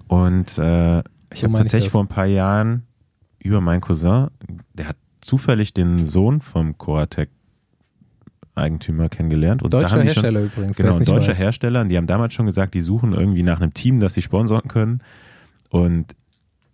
Und 0.09 0.59
äh, 0.59 0.99
ich 1.33 1.40
So 1.40 1.45
habe 1.47 1.55
ich 1.55 1.59
tatsächlich 1.61 1.90
vor 1.90 2.03
ein 2.03 2.09
paar 2.09 2.27
Jahren 2.27 2.85
über 3.40 3.61
meinen 3.61 3.81
Cousin, 3.81 4.29
der 4.75 4.88
hat 4.88 4.97
zufällig 5.21 5.75
den 5.75 6.05
Sohn 6.05 6.40
vom 6.40 6.77
Coratec 6.79 7.29
Eigentümer 8.55 9.09
kennengelernt. 9.09 9.63
Und 9.63 9.73
da 9.73 9.81
Deutscher 9.81 9.97
haben 9.97 10.03
die 10.03 10.09
schon, 10.09 10.23
Hersteller 10.23 10.41
übrigens. 10.43 10.77
Genau, 10.77 10.99
deutscher 10.99 11.29
weiß. 11.31 11.39
Hersteller. 11.39 11.81
Und 11.83 11.89
die 11.89 11.97
haben 11.97 12.07
damals 12.07 12.35
schon 12.35 12.47
gesagt, 12.47 12.75
die 12.75 12.81
suchen 12.83 13.13
irgendwie 13.13 13.43
nach 13.43 13.61
einem 13.61 13.73
Team, 13.75 14.01
das 14.01 14.15
sie 14.15 14.23
sponsoren 14.23 14.69
können. 14.69 15.01
Und 15.71 16.07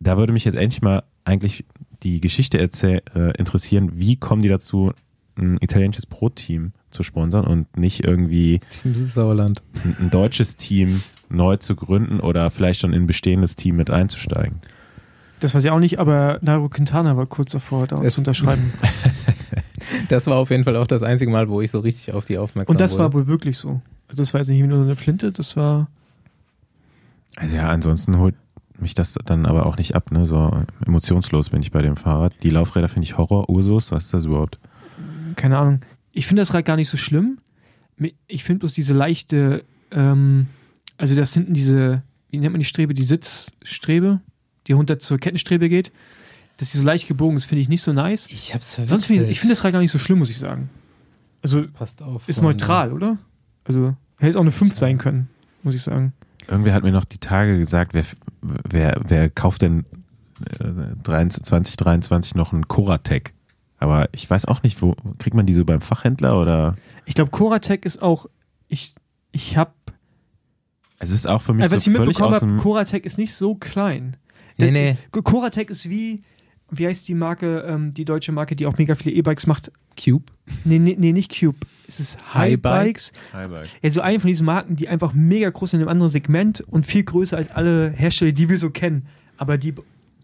da 0.01 0.17
würde 0.17 0.33
mich 0.33 0.45
jetzt 0.45 0.57
endlich 0.57 0.83
mal 0.83 1.03
eigentlich 1.25 1.65
die 2.03 2.21
Geschichte 2.21 2.59
erzähl- 2.59 3.03
äh, 3.15 3.37
interessieren, 3.39 3.93
wie 3.95 4.17
kommen 4.17 4.43
die 4.43 4.49
dazu, 4.49 4.93
ein 5.39 5.59
italienisches 5.61 6.07
Pro-Team 6.07 6.73
zu 6.91 7.03
sponsern 7.03 7.45
und 7.45 7.77
nicht 7.77 8.05
irgendwie 8.05 8.61
Team 8.71 8.95
Sauerland. 9.07 9.62
ein, 9.85 9.97
ein 10.01 10.11
deutsches 10.11 10.57
Team 10.57 11.03
neu 11.29 11.57
zu 11.59 11.77
gründen 11.77 12.21
oder 12.21 12.49
vielleicht 12.51 12.81
schon 12.81 12.93
in 12.95 13.03
ein 13.03 13.07
bestehendes 13.07 13.55
Team 13.57 13.77
mit 13.77 13.91
einzusteigen. 13.91 14.61
Das 15.41 15.55
weiß 15.55 15.62
ich 15.65 15.71
auch 15.71 15.79
nicht, 15.81 15.99
aber 15.99 16.39
Nairo 16.41 16.71
Quintana 16.71 17.19
war 17.19 17.27
kurz 17.27 17.51
davor, 17.53 17.87
da 17.87 18.03
Es- 18.03 18.15
zu 18.15 18.23
unterschreiben. 18.23 18.73
Das 20.09 20.27
war 20.27 20.37
auf 20.37 20.51
jeden 20.51 20.64
Fall 20.64 20.77
auch 20.77 20.87
das 20.87 21.03
einzige 21.03 21.31
Mal, 21.31 21.49
wo 21.49 21.61
ich 21.61 21.70
so 21.70 21.81
richtig 21.81 22.14
auf 22.14 22.25
die 22.25 22.38
aufmerksam 22.38 22.72
Und 22.75 22.81
das 22.81 22.92
wurde. 22.92 23.03
war 23.05 23.12
wohl 23.14 23.27
wirklich 23.27 23.59
so. 23.59 23.81
Also 24.09 24.22
das 24.22 24.33
war 24.35 24.40
jetzt 24.40 24.49
nicht 24.49 24.64
nur 24.64 24.81
eine 24.83 24.94
Flinte, 24.94 25.33
das 25.33 25.57
war 25.57 25.88
Also 27.37 27.57
ja, 27.57 27.68
ansonsten 27.68 28.18
holt 28.18 28.35
mich 28.79 28.94
das 28.94 29.14
dann 29.25 29.46
aber 29.46 29.66
auch 29.66 29.77
nicht 29.79 29.94
ab, 29.94 30.12
ne? 30.12 30.27
So 30.27 30.51
emotionslos 30.87 31.51
bin 31.51 31.62
ich 31.62 31.70
bei 31.70 31.83
dem 31.83 31.96
Fahrrad. 31.96 32.35
Die 32.42 32.51
Laufräder 32.51 32.88
finde 32.88 33.05
ich 33.07 33.16
Horror. 33.16 33.49
Ursus, 33.49 33.90
was 33.92 34.05
ist 34.05 34.14
das 34.14 34.25
überhaupt? 34.25 34.59
keine 35.37 35.59
Ahnung. 35.59 35.81
Ich 36.12 36.27
finde 36.27 36.40
das 36.42 36.55
Rad 36.55 36.64
gar 36.64 36.77
nicht 36.77 36.88
so 36.88 36.96
schlimm. 36.96 37.38
Ich 38.27 38.44
finde 38.44 38.61
bloß 38.61 38.72
diese 38.72 38.92
leichte, 38.94 39.64
ähm, 39.90 40.46
also 40.96 41.14
das 41.14 41.35
hinten 41.35 41.53
diese, 41.53 42.03
wie 42.31 42.38
nennt 42.38 42.53
man 42.53 42.61
die 42.61 42.66
Strebe, 42.66 42.94
die 42.94 43.05
Sitzstrebe, 43.05 44.20
die 44.66 44.72
runter 44.72 44.99
zur 44.99 45.18
Kettenstrebe 45.18 45.68
geht, 45.68 45.92
dass 46.57 46.73
die 46.73 46.79
so 46.79 46.85
leicht 46.85 47.07
gebogen 47.09 47.37
ist, 47.37 47.45
finde 47.45 47.61
ich 47.62 47.69
nicht 47.69 47.83
so 47.83 47.92
nice. 47.92 48.27
ich 48.31 48.55
hab's 48.55 48.75
Sonst 48.77 48.88
verwechselt. 48.88 49.07
finde 49.07 49.25
ich, 49.27 49.31
ich 49.33 49.40
finde 49.40 49.55
das 49.55 49.64
Rad 49.64 49.73
gar 49.73 49.81
nicht 49.81 49.90
so 49.90 49.99
schlimm, 49.99 50.19
muss 50.19 50.31
ich 50.31 50.38
sagen. 50.38 50.71
Also 51.42 51.66
Passt 51.69 52.03
auf. 52.03 52.29
ist 52.29 52.37
Freunde. 52.38 52.53
neutral, 52.53 52.92
oder? 52.92 53.19
Also 53.64 53.95
hätte 54.19 54.38
auch 54.38 54.42
eine 54.42 54.53
5 54.53 54.77
sein 54.77 54.99
können, 54.99 55.29
muss 55.62 55.75
ich 55.75 55.83
sagen. 55.83 56.12
Irgendwer 56.49 56.73
hat 56.75 56.83
mir 56.83 56.92
noch 56.92 57.05
die 57.05 57.19
Tage 57.19 57.59
gesagt, 57.59 57.92
wer, 57.95 58.05
wer, 58.40 59.01
wer 59.07 59.29
kauft 59.31 59.62
denn 59.62 59.85
äh, 60.61 60.64
23, 61.03 61.45
2023 61.45 62.35
noch 62.35 62.53
einen 62.53 62.69
Coratec? 62.69 63.33
Aber 63.79 64.09
ich 64.12 64.29
weiß 64.29 64.47
auch 64.47 64.62
nicht, 64.62 64.81
wo 64.81 64.95
kriegt 65.19 65.35
man 65.37 65.45
die 65.45 65.53
so 65.55 65.64
beim 65.64 65.81
Fachhändler 65.83 66.40
oder? 66.40 66.77
Ich 67.05 67.14
glaube, 67.14 67.31
Coratec 67.31 67.85
ist 67.85 68.01
auch, 68.01 68.27
ich, 68.69 68.95
ich 69.33 69.57
habe, 69.57 69.73
Es 70.99 71.11
ist 71.11 71.27
auch 71.29 71.42
für 71.42 71.53
mich 71.53 71.64
also, 71.64 71.77
was 71.77 71.85
so 71.85 71.90
ich 71.90 71.97
völlig 71.97 72.09
mitbekommen 72.19 72.35
aus 72.35 72.42
habe, 72.42 72.53
dem. 72.53 72.59
Coratec 72.59 73.05
ist 73.05 73.19
nicht 73.19 73.35
so 73.35 73.55
klein. 73.55 74.16
Nee, 74.57 74.71
nee. 74.71 74.97
Coratec 75.11 75.69
ist 75.69 75.90
wie, 75.90 76.23
wie 76.70 76.87
heißt 76.87 77.07
die 77.09 77.14
Marke, 77.14 77.61
ähm, 77.68 77.94
die 77.94 78.05
deutsche 78.05 78.33
Marke, 78.33 78.57
die 78.57 78.66
auch 78.66 78.76
mega 78.79 78.94
viele 78.94 79.14
E-Bikes 79.14 79.46
macht? 79.46 79.70
Cube. 80.02 80.24
Nee, 80.64 80.79
nee, 80.79 80.96
nee, 80.98 81.12
nicht 81.12 81.38
Cube. 81.38 81.59
Es 81.88 82.00
ist 82.00 82.18
High 82.35 82.52
High 82.55 82.61
Bike? 82.62 82.85
Bikes. 82.85 83.12
Ja, 83.83 83.90
so 83.90 84.00
eine 84.00 84.20
von 84.20 84.29
diesen 84.29 84.44
Marken, 84.46 84.76
die 84.76 84.88
einfach 84.88 85.12
mega 85.14 85.48
groß 85.50 85.70
sind 85.70 85.81
in 85.81 85.85
einem 85.87 85.92
anderen 85.92 86.11
Segment 86.11 86.61
und 86.62 86.85
viel 86.85 87.05
größer 87.05 87.37
als 87.37 87.50
alle 87.50 87.90
Hersteller, 87.90 88.33
die 88.33 88.48
wir 88.48 88.59
so 88.59 88.70
kennen, 88.70 89.07
aber 89.38 89.57
die 89.59 89.72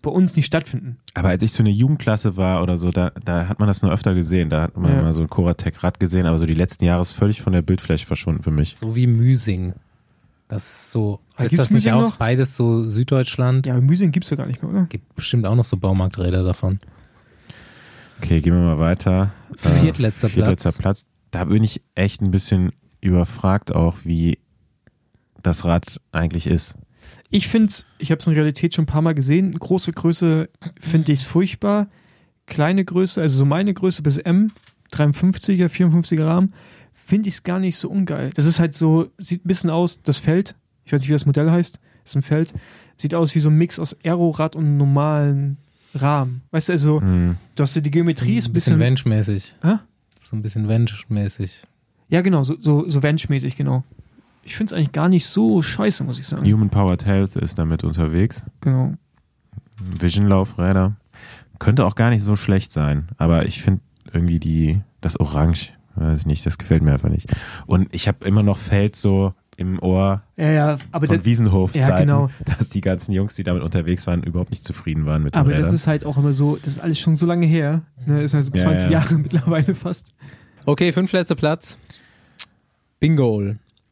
bei 0.03 0.11
uns 0.11 0.35
nicht 0.35 0.47
stattfinden. 0.47 0.97
Aber 1.15 1.29
als 1.29 1.45
ich 1.45 1.53
so 1.53 1.63
eine 1.63 1.71
Jugendklasse 1.71 2.37
war 2.37 2.61
oder 2.63 2.77
so, 2.77 2.91
da, 2.91 3.13
da 3.25 3.47
hat 3.49 3.61
man 3.61 3.69
das 3.69 3.83
nur 3.83 3.93
öfter 3.93 4.15
gesehen. 4.15 4.51
Da 4.51 4.63
hat 4.63 4.77
man 4.77 4.93
Ja. 4.93 5.01
mal 5.03 5.13
so 5.13 5.23
ein 5.23 5.31
Coratec-Rad 5.31 6.01
gesehen, 6.01 6.27
aber 6.27 6.39
so 6.41 6.47
die 6.47 6.55
letzten 6.55 6.85
Jahre 6.85 7.03
ist 7.03 7.13
völlig 7.13 7.41
von 7.41 7.53
der 7.53 7.63
Bildfläche 7.63 8.05
verschwunden 8.05 8.43
für 8.43 8.51
mich. 8.51 8.77
So 8.77 8.97
wie 8.97 9.07
Müsing. 9.07 9.75
Das 10.53 10.65
ist 10.67 10.91
so. 10.91 11.19
Ja, 11.39 11.47
ist 11.47 11.51
gibt's 11.53 11.65
das 11.65 11.71
nicht 11.71 11.87
Müsing 11.87 11.93
auch 11.95 12.11
noch? 12.11 12.17
beides 12.17 12.59
so 12.59 12.83
Süddeutschland? 12.83 13.65
Ja, 13.65 13.73
aber 13.73 13.81
Müsing 13.81 14.13
gibt 14.13 14.25
es 14.25 14.31
ja 14.31 14.37
gar 14.37 14.47
nicht 14.47 14.63
mehr, 14.63 14.71
oder? 14.71 14.83
Gibt 14.85 15.15
bestimmt 15.15 15.47
auch 15.47 15.55
noch 15.55 15.65
so 15.65 15.79
Baumarkträder 15.79 16.45
davon. 16.45 16.79
Okay, 18.19 18.43
gehen 18.43 18.53
wir 18.53 18.61
mal 18.61 18.79
weiter. 18.79 19.33
Äh, 19.63 19.69
Viertletzter 19.81 20.29
Viertletzter 20.29 20.73
Platz. 20.73 21.05
Platz. 21.05 21.07
Da 21.31 21.45
bin 21.45 21.65
ich 21.65 21.81
echt 21.95 22.21
ein 22.21 22.31
bisschen 22.31 22.73
überfragt 23.01 23.75
auch, 23.75 23.97
wie 24.05 24.41
das 25.43 25.65
Rad 25.65 25.99
eigentlich 26.13 26.47
ist. 26.47 26.75
Ich 27.31 27.49
finde 27.49 27.69
es, 27.69 27.87
ich 27.97 28.11
habe 28.11 28.19
es 28.19 28.27
in 28.27 28.35
Realität 28.35 28.75
schon 28.75 28.83
ein 28.83 28.87
paar 28.87 29.01
Mal 29.01 29.15
gesehen. 29.15 29.53
Große 29.53 29.93
Größe 29.93 30.51
finde 30.79 31.13
ich 31.13 31.21
es 31.21 31.25
furchtbar. 31.25 31.89
Kleine 32.45 32.85
Größe, 32.85 33.23
also 33.23 33.39
so 33.39 33.47
meine 33.47 33.73
Größe 33.73 34.03
bis 34.03 34.19
M, 34.19 34.53
53er, 34.93 35.69
54er 35.69 36.27
Rahmen, 36.27 36.53
finde 37.13 37.29
ich 37.29 37.35
es 37.35 37.43
gar 37.43 37.59
nicht 37.59 37.77
so 37.77 37.91
ungeil. 37.91 38.31
Das 38.33 38.47
ist 38.47 38.59
halt 38.59 38.73
so, 38.73 39.09
sieht 39.19 39.45
ein 39.45 39.49
bisschen 39.49 39.69
aus, 39.69 40.01
das 40.01 40.17
Feld, 40.17 40.55
ich 40.87 40.95
weiß 40.95 41.03
nicht, 41.03 41.11
wie 41.11 41.13
das 41.13 41.27
Modell 41.27 41.51
heißt, 41.51 41.79
ist 42.07 42.17
ein 42.17 42.23
Feld, 42.23 42.55
sieht 42.97 43.15
aus 43.15 43.35
wie 43.35 43.39
so 43.41 43.51
ein 43.51 43.55
Mix 43.59 43.79
aus 43.79 43.95
Aerorad 44.03 44.57
und 44.57 44.65
einem 44.65 44.79
normalen 44.79 45.59
Rahmen. 45.95 46.41
Weißt 46.53 46.71
du, 46.71 46.73
also, 46.73 47.01
Hm. 47.03 47.37
du 47.55 47.63
hast 47.63 47.77
die 47.77 47.83
Geometrie, 47.91 48.39
ist 48.39 48.47
ein 48.47 48.51
ein 48.51 48.53
bisschen 48.55 48.79
bisschen. 48.79 48.97
Wench-mäßig. 48.97 49.55
Hä? 49.63 49.75
So 50.25 50.37
ein 50.37 50.41
bisschen 50.41 50.69
Wench-mäßig. 50.71 51.65
Ja, 52.09 52.23
genau, 52.23 52.45
so, 52.45 52.57
so, 52.59 52.89
so 52.89 53.01
Bench-mäßig, 53.01 53.57
genau. 53.57 53.85
Ich 54.43 54.57
finde 54.57 54.73
es 54.73 54.79
eigentlich 54.79 54.93
gar 54.93 55.11
nicht 55.11 55.27
so 55.27 55.61
scheiße, 55.61 56.05
muss 56.05 56.19
ich 56.19 56.27
sagen. 56.27 56.51
Human 56.51 56.71
Powered 56.71 57.05
Health 57.05 57.37
ist 57.37 57.59
damit 57.59 57.85
unterwegs. 57.85 58.47
Genau. 58.63 58.95
Vision-Laufräder. 60.01 60.97
Könnte 61.59 61.85
auch 61.85 61.95
gar 61.95 62.09
nicht 62.09 62.23
so 62.25 62.37
schlecht 62.37 62.73
sein, 62.73 63.09
aber 63.19 63.45
ich 63.45 63.61
finde 63.61 63.83
irgendwie 64.15 64.41
die, 64.41 64.81
das 65.03 65.21
Orange, 65.21 65.73
weiß 65.97 66.21
ich 66.21 66.27
nicht, 66.27 66.45
das 66.47 66.59
gefällt 66.59 66.83
mir 66.83 66.93
einfach 66.93 67.09
nicht. 67.09 67.29
Und 67.67 67.89
ich 67.95 68.09
habe 68.09 68.27
immer 68.27 68.43
noch 68.43 68.59
Feld 68.59 68.97
so 68.97 69.35
im 69.57 69.79
Ohr 69.83 70.23
Ja, 70.37 70.51
ja, 70.51 70.79
aber 70.93 71.07
von 71.07 71.17
das, 71.17 71.25
Wiesenhof 71.27 71.75
Ja, 71.75 71.99
genau. 72.01 72.31
dass 72.45 72.71
die 72.71 72.81
ganzen 72.81 73.13
Jungs, 73.13 73.35
die 73.35 73.43
damit 73.45 73.63
unterwegs 73.63 74.07
waren, 74.07 74.23
überhaupt 74.23 74.51
nicht 74.51 74.65
zufrieden 74.65 75.05
waren 75.07 75.23
mit 75.23 75.35
den 75.35 75.41
Aber 75.41 75.51
Rädern. 75.51 75.63
das 75.63 75.73
ist 75.73 75.87
halt 75.87 76.05
auch 76.07 76.17
immer 76.17 76.33
so, 76.33 76.57
das 76.57 76.75
ist 76.75 76.79
alles 76.81 76.99
schon 76.99 77.17
so 77.17 77.27
lange 77.27 77.47
her. 77.47 77.83
Ne? 78.07 78.23
Ist 78.23 78.35
also 78.35 78.51
Ja, 78.55 78.63
20 78.63 78.85
ja. 78.91 79.01
Jahre 79.01 79.15
mittlerweile 79.19 79.75
fast. 79.75 80.15
Okay, 80.65 80.93
fünfletzter 80.93 81.35
Platz. 81.35 81.77
Bingo. 83.01 83.43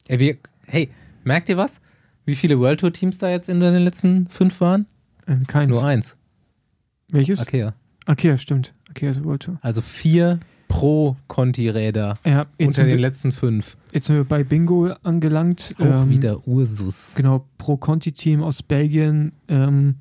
Ey, 0.09 0.19
wir, 0.19 0.37
hey, 0.67 0.91
merkt 1.25 1.49
ihr 1.49 1.57
was? 1.57 1.81
Wie 2.25 2.35
viele 2.35 2.59
World 2.59 2.81
Tour 2.81 2.93
Teams 2.93 3.19
da 3.19 3.29
jetzt 3.29 3.49
in 3.49 3.61
den 3.61 3.75
letzten 3.75 4.29
fünf 4.29 4.61
waren? 4.61 4.87
Äh, 5.27 5.37
keins. 5.47 5.71
Nur 5.73 5.85
eins. 5.85 6.17
Welches? 7.11 7.41
Okay, 7.41 7.71
Okay. 8.07 8.29
ja, 8.29 8.39
stimmt. 8.39 8.73
Okay, 8.91 9.09
also 9.09 9.25
World 9.25 9.43
Tour. 9.43 9.59
Also 9.63 9.83
vier 9.83 10.41
Pro-Conti-Räder 10.71 12.15
Ja, 12.25 12.47
jetzt 12.59 12.69
unter 12.69 12.85
den 12.85 12.91
wir, 12.93 12.99
letzten 12.99 13.33
fünf. 13.33 13.77
jetzt 13.93 14.07
sind 14.07 14.17
wir 14.17 14.25
bei 14.25 14.45
Bingo 14.45 14.87
angelangt. 15.03 15.75
Auch 15.79 15.85
Ähm, 15.85 16.11
wieder 16.11 16.47
Ursus. 16.47 17.15
Genau, 17.17 17.45
Pro 17.59 17.77
Conti-Team 17.77 18.43
aus 18.43 18.63
Belgien. 18.63 19.33
Ähm, 19.49 19.97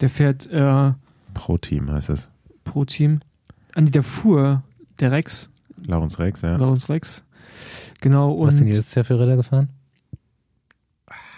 der 0.00 0.08
fährt 0.10 0.46
äh, 0.50 0.92
Pro-Team 1.34 1.90
heißt 1.90 2.10
es. 2.10 2.30
pro 2.64 2.84
Team. 2.84 3.20
An 3.74 3.86
die 3.86 3.90
der 3.90 4.02
fuhr, 4.02 4.62
der 5.00 5.12
Rex, 5.12 5.48
Laurens 5.86 6.18
Rex, 6.18 6.42
ja. 6.42 6.56
Lawrence 6.56 6.88
Rex. 6.88 7.24
Genau, 8.00 8.38
Was 8.40 8.56
sind 8.58 8.66
und 8.66 8.72
die 8.72 8.76
jetzt 8.78 8.92
für 8.92 9.18
Räder 9.18 9.36
gefahren? 9.36 9.68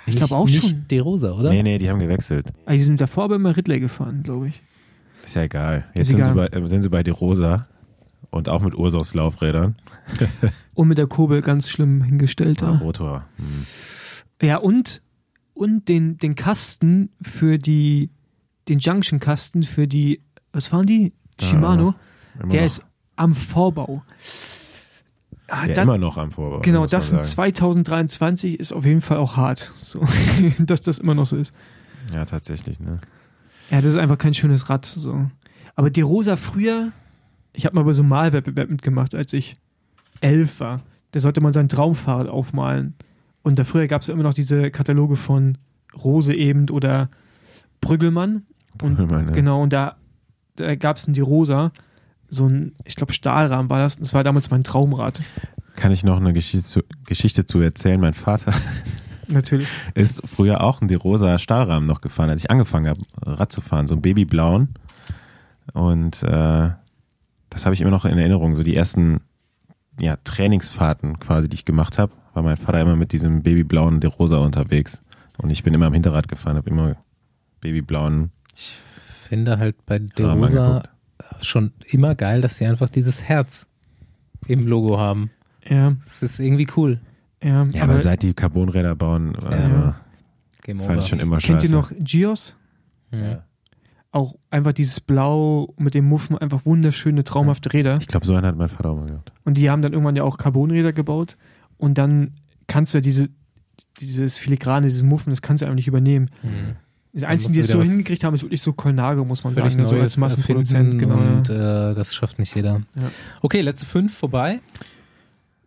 ich 0.06 0.16
glaube 0.16 0.34
auch 0.34 0.46
nicht 0.46 0.60
schon. 0.60 0.70
Nicht 0.70 0.90
De 0.90 0.98
Rosa, 0.98 1.32
oder? 1.32 1.50
Nee, 1.50 1.62
nee, 1.62 1.78
die 1.78 1.88
haben 1.88 1.98
gewechselt. 2.00 2.52
Ah, 2.66 2.72
die 2.72 2.80
sind 2.82 3.00
davor 3.00 3.24
aber 3.24 3.36
immer 3.36 3.56
Ridley 3.56 3.80
gefahren, 3.80 4.22
glaube 4.22 4.48
ich. 4.48 4.62
Ist 5.24 5.36
ja 5.36 5.42
egal. 5.42 5.84
Jetzt 5.94 6.08
sind, 6.08 6.16
egal. 6.18 6.28
Sie 6.28 6.34
bei, 6.34 6.46
äh, 6.48 6.66
sind 6.66 6.82
sie 6.82 6.90
bei 6.90 7.02
De 7.02 7.12
Rosa 7.14 7.66
und 8.34 8.48
auch 8.48 8.60
mit 8.60 8.74
Ursos 8.74 9.14
Laufrädern. 9.14 9.76
Und 10.74 10.88
mit 10.88 10.98
der 10.98 11.06
Kurbel 11.06 11.40
ganz 11.40 11.70
schlimm 11.70 12.02
hingestellt. 12.02 12.60
Da. 12.62 12.72
Rotor. 12.72 13.24
Hm. 13.36 13.66
Ja, 14.42 14.56
und, 14.56 15.02
und 15.54 15.88
den, 15.88 16.18
den 16.18 16.34
Kasten 16.34 17.10
für 17.22 17.58
die, 17.58 18.10
den 18.68 18.80
Junction-Kasten 18.80 19.62
für 19.62 19.86
die, 19.86 20.20
was 20.52 20.72
waren 20.72 20.84
die? 20.84 21.12
Ja, 21.40 21.46
Shimano. 21.46 21.94
Der 22.50 22.62
noch, 22.62 22.66
ist 22.66 22.84
am 23.14 23.36
Vorbau. 23.36 24.02
Ah, 25.46 25.66
ja, 25.66 25.74
dann- 25.74 25.84
immer 25.88 25.98
noch 25.98 26.18
am 26.18 26.32
Vorbau. 26.32 26.60
Genau, 26.60 26.86
das 26.86 27.12
in 27.12 27.18
sagen. 27.22 27.28
2023 27.28 28.58
ist 28.58 28.72
auf 28.72 28.84
jeden 28.84 29.00
Fall 29.00 29.18
auch 29.18 29.36
hart, 29.36 29.72
so, 29.78 30.00
dass 30.58 30.80
das 30.80 30.98
immer 30.98 31.14
noch 31.14 31.26
so 31.26 31.36
ist. 31.36 31.54
Ja, 32.12 32.24
tatsächlich, 32.24 32.80
ne? 32.80 33.00
Ja, 33.70 33.80
das 33.80 33.94
ist 33.94 33.96
einfach 33.96 34.18
kein 34.18 34.34
schönes 34.34 34.68
Rad. 34.68 34.84
So. 34.86 35.30
Aber 35.76 35.88
die 35.90 36.00
Rosa 36.02 36.34
früher, 36.36 36.90
ich 37.54 37.66
habe 37.66 37.76
mal 37.76 37.84
bei 37.84 37.92
so 37.92 38.02
einem 38.02 38.10
Malwettbewerb 38.10 38.68
mitgemacht, 38.68 39.14
als 39.14 39.32
ich 39.32 39.56
elf 40.20 40.60
war. 40.60 40.82
Da 41.12 41.20
sollte 41.20 41.40
man 41.40 41.52
sein 41.52 41.68
Traumfahrrad 41.68 42.28
aufmalen. 42.28 42.94
Und 43.42 43.58
da 43.58 43.64
früher 43.64 43.86
gab 43.86 44.02
es 44.02 44.08
immer 44.08 44.22
noch 44.22 44.34
diese 44.34 44.70
Kataloge 44.70 45.16
von 45.16 45.58
Rose 46.02 46.34
eben 46.34 46.68
oder 46.70 47.08
Brüggelmann. 47.80 48.42
Und 48.82 48.96
Brüggelmann, 48.96 49.26
ja. 49.26 49.32
Genau, 49.32 49.62
und 49.62 49.72
da, 49.72 49.96
da 50.56 50.74
gab 50.74 50.96
es 50.96 51.06
die 51.06 51.20
Rosa, 51.20 51.72
so 52.28 52.48
ein, 52.48 52.72
ich 52.84 52.96
glaube, 52.96 53.12
Stahlrahmen 53.12 53.70
war 53.70 53.78
das. 53.78 53.98
Das 53.98 54.14
war 54.14 54.24
damals 54.24 54.50
mein 54.50 54.64
Traumrad. 54.64 55.22
Kann 55.76 55.92
ich 55.92 56.04
noch 56.04 56.16
eine 56.16 56.32
Geschichte 56.32 56.66
zu, 56.66 56.82
Geschichte 57.06 57.46
zu 57.46 57.60
erzählen? 57.60 58.00
Mein 58.00 58.14
Vater 58.14 58.52
Natürlich. 59.28 59.68
ist 59.94 60.22
früher 60.24 60.62
auch 60.62 60.80
einen 60.80 60.88
Derosa 60.88 61.38
Stahlrahmen 61.38 61.86
noch 61.86 62.00
gefahren, 62.00 62.30
als 62.30 62.44
ich 62.44 62.50
angefangen 62.50 62.88
habe, 62.88 63.00
Rad 63.22 63.52
zu 63.52 63.60
fahren, 63.60 63.86
so 63.86 63.94
einen 63.94 64.02
babyblauen. 64.02 64.74
Und 65.72 66.22
äh, 66.22 66.70
das 67.54 67.64
habe 67.64 67.74
ich 67.74 67.80
immer 67.80 67.90
noch 67.90 68.04
in 68.04 68.18
Erinnerung. 68.18 68.54
So 68.56 68.62
die 68.62 68.76
ersten 68.76 69.20
ja, 69.98 70.16
Trainingsfahrten 70.24 71.18
quasi, 71.20 71.48
die 71.48 71.54
ich 71.54 71.64
gemacht 71.64 71.98
habe, 71.98 72.12
war 72.34 72.42
mein 72.42 72.56
Vater 72.56 72.80
immer 72.80 72.96
mit 72.96 73.12
diesem 73.12 73.42
babyblauen 73.42 74.00
Derosa 74.00 74.38
unterwegs. 74.38 75.02
Und 75.38 75.50
ich 75.50 75.62
bin 75.62 75.72
immer 75.72 75.86
am 75.86 75.94
Hinterrad 75.94 76.28
gefahren, 76.28 76.56
habe 76.56 76.68
immer 76.70 76.96
babyblauen 77.60 78.30
Ich 78.54 78.74
finde 78.74 79.58
halt 79.58 79.76
bei 79.86 79.98
De 80.00 80.26
Rosa 80.26 80.82
schon 81.40 81.72
immer 81.86 82.14
geil, 82.14 82.40
dass 82.40 82.56
sie 82.56 82.66
einfach 82.66 82.90
dieses 82.90 83.22
Herz 83.22 83.68
im 84.46 84.66
Logo 84.66 84.98
haben. 84.98 85.30
Ja, 85.68 85.92
Das 86.04 86.22
ist 86.22 86.40
irgendwie 86.40 86.66
cool. 86.76 87.00
ja. 87.42 87.64
Ja, 87.72 87.84
aber, 87.84 87.98
seit 87.98 88.22
die 88.22 88.34
Carbonräder 88.34 88.94
bauen, 88.94 89.34
also, 89.36 89.68
Ja. 89.70 89.94
Fand 90.86 91.00
ich 91.00 91.08
schon 91.08 91.20
immer 91.20 91.38
Kennt 91.38 91.62
scheiße. 91.62 91.66
ihr 91.66 91.72
noch 91.78 91.92
Gios? 91.98 92.56
Ja. 93.10 93.44
Auch 94.14 94.36
einfach 94.48 94.72
dieses 94.72 95.00
Blau 95.00 95.74
mit 95.76 95.94
dem 95.94 96.04
Muffen, 96.08 96.38
einfach 96.38 96.64
wunderschöne, 96.64 97.24
traumhafte 97.24 97.72
Räder. 97.72 97.98
Ich 98.00 98.06
glaube, 98.06 98.24
so 98.24 98.34
einen 98.36 98.46
hat 98.46 98.56
mein 98.56 98.68
Vater 98.68 98.90
auch 98.90 98.96
mal 98.96 99.06
gehabt. 99.06 99.32
Und 99.44 99.56
die 99.56 99.68
haben 99.70 99.82
dann 99.82 99.92
irgendwann 99.92 100.14
ja 100.14 100.22
auch 100.22 100.38
Carbonräder 100.38 100.92
gebaut. 100.92 101.36
Und 101.78 101.98
dann 101.98 102.30
kannst 102.68 102.94
du 102.94 102.98
ja 102.98 103.02
diese, 103.02 103.28
dieses 103.98 104.38
Filigrane, 104.38 104.86
dieses 104.86 105.02
Muffen, 105.02 105.30
das 105.30 105.42
kannst 105.42 105.62
du 105.62 105.66
einfach 105.66 105.74
nicht 105.74 105.88
übernehmen. 105.88 106.30
Mhm. 106.44 106.76
Einzigen, 107.24 107.32
musst 107.32 107.56
die 107.56 107.60
es 107.60 107.66
so 107.68 107.82
hingekriegt 107.82 108.22
haben, 108.22 108.34
ist 108.34 108.42
wirklich 108.42 108.62
so 108.62 108.72
Colnago, 108.72 109.24
muss 109.24 109.42
man 109.42 109.52
Völlig 109.54 109.72
sagen. 109.72 109.84
So 109.84 109.96
Neues 109.96 110.02
als 110.12 110.16
Massenproduzent, 110.16 110.96
genau. 110.96 111.16
Und 111.16 111.50
äh, 111.50 111.94
das 111.94 112.14
schafft 112.14 112.38
nicht 112.38 112.54
jeder. 112.54 112.82
Ja. 112.96 113.10
Okay, 113.40 113.62
letzte 113.62 113.84
fünf 113.84 114.16
vorbei. 114.16 114.60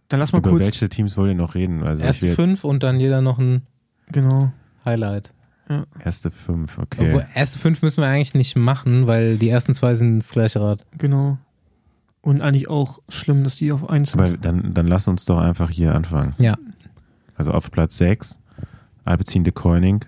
Dann 0.08 0.22
lass 0.22 0.32
mal 0.32 0.40
Über 0.40 0.52
kurz. 0.52 0.64
welche 0.66 0.88
Teams 0.88 1.18
wollt 1.18 1.32
ihr 1.32 1.36
noch 1.36 1.54
reden? 1.54 1.84
Also 1.84 2.02
will 2.22 2.34
fünf 2.34 2.64
und 2.64 2.84
dann 2.84 3.00
jeder 3.02 3.22
noch 3.22 3.40
ein 3.40 3.64
Genau. 4.10 4.54
Highlight. 4.86 5.34
Erste 6.00 6.32
fünf, 6.32 6.78
okay. 6.78 7.08
Obwohl, 7.08 7.26
erste 7.36 7.60
fünf 7.60 7.82
müssen 7.82 8.02
wir 8.02 8.08
eigentlich 8.08 8.34
nicht 8.34 8.56
machen, 8.56 9.08
weil 9.08 9.38
die 9.38 9.50
ersten 9.50 9.74
zwei 9.76 9.96
sind 9.96 10.20
das 10.20 10.32
gleiche 10.32 10.62
Rad. 10.62 10.86
Genau. 10.98 11.38
Und 12.22 12.42
eigentlich 12.42 12.70
auch 12.70 13.00
schlimm, 13.10 13.44
dass 13.44 13.56
die 13.56 13.72
auf 13.72 13.90
1 13.90 14.12
sind. 14.12 14.22
Aber 14.22 14.38
dann, 14.38 14.74
dann 14.74 14.88
lass 14.88 15.08
uns 15.08 15.26
doch 15.26 15.40
einfach 15.40 15.70
hier 15.70 15.96
anfangen. 15.96 16.34
Ja. 16.40 16.56
Also 17.36 17.52
auf 17.52 17.72
Platz 17.72 17.98
6, 17.98 18.40
Alpecin 19.06 19.44
de 19.44 19.54
Koenig 19.54 20.06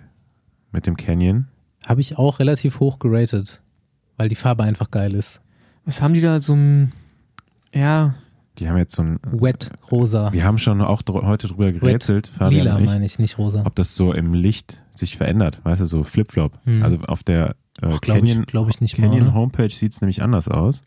mit 0.72 0.86
dem 0.86 0.96
Canyon. 0.96 1.46
Habe 1.86 2.00
ich 2.00 2.18
auch 2.18 2.38
relativ 2.40 2.80
hoch 2.80 2.98
geratet, 2.98 3.62
weil 4.16 4.28
die 4.28 4.34
Farbe 4.34 4.64
einfach 4.64 4.90
geil 4.90 5.14
ist. 5.14 5.40
Was 5.86 6.02
haben 6.02 6.12
die 6.14 6.20
da 6.20 6.40
so 6.40 6.54
ein. 6.54 6.92
Ja, 7.72 8.14
Die 8.58 8.68
haben 8.68 8.76
jetzt 8.76 8.94
so 8.96 9.02
ein. 9.02 9.18
Wet, 9.30 9.70
rosa. 9.90 10.32
Wir 10.32 10.44
haben 10.44 10.58
schon 10.58 10.82
auch 10.82 11.00
dr 11.02 11.26
heute 11.26 11.46
drüber 11.48 11.72
gerätselt, 11.72 12.26
Fabian 12.26 12.64
Lila 12.64 12.78
meine 12.80 13.06
ich, 13.06 13.18
nicht 13.18 13.38
rosa. 13.38 13.62
ob 13.64 13.74
das 13.76 13.94
so 13.94 14.12
im 14.12 14.34
Licht 14.34 14.82
sich 15.00 15.16
verändert, 15.16 15.60
weißt 15.64 15.80
du, 15.80 15.84
so 15.86 16.04
Flip-Flop. 16.04 16.58
Hm. 16.64 16.82
Also 16.82 16.98
auf 17.00 17.22
der 17.24 17.56
äh, 17.82 17.86
Ach, 17.86 18.00
glaub 18.00 18.18
ich- 18.18 18.22
Canyon, 18.30 18.44
glaub 18.46 18.68
ich 18.68 18.80
nicht 18.80 18.98
mal, 18.98 19.08
Canyon 19.08 19.26
oder? 19.28 19.34
Homepage 19.34 19.70
sieht 19.70 19.92
es 19.92 20.00
nämlich 20.00 20.22
anders 20.22 20.46
aus. 20.48 20.82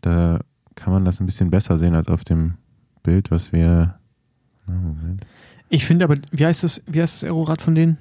Da 0.00 0.40
kann 0.74 0.92
man 0.92 1.04
das 1.04 1.20
ein 1.20 1.26
bisschen 1.26 1.50
besser 1.50 1.78
sehen 1.78 1.94
als 1.94 2.08
auf 2.08 2.24
dem 2.24 2.54
Bild, 3.02 3.30
was 3.30 3.52
wir. 3.52 3.94
Moment. 4.66 5.24
ich 5.70 5.86
finde 5.86 6.04
aber, 6.04 6.16
wie 6.30 6.44
heißt 6.44 6.62
das, 6.62 6.82
wie 6.86 7.00
heißt 7.00 7.22
das 7.22 7.24
Aerorad 7.24 7.62
von 7.62 7.74
denen? 7.74 7.96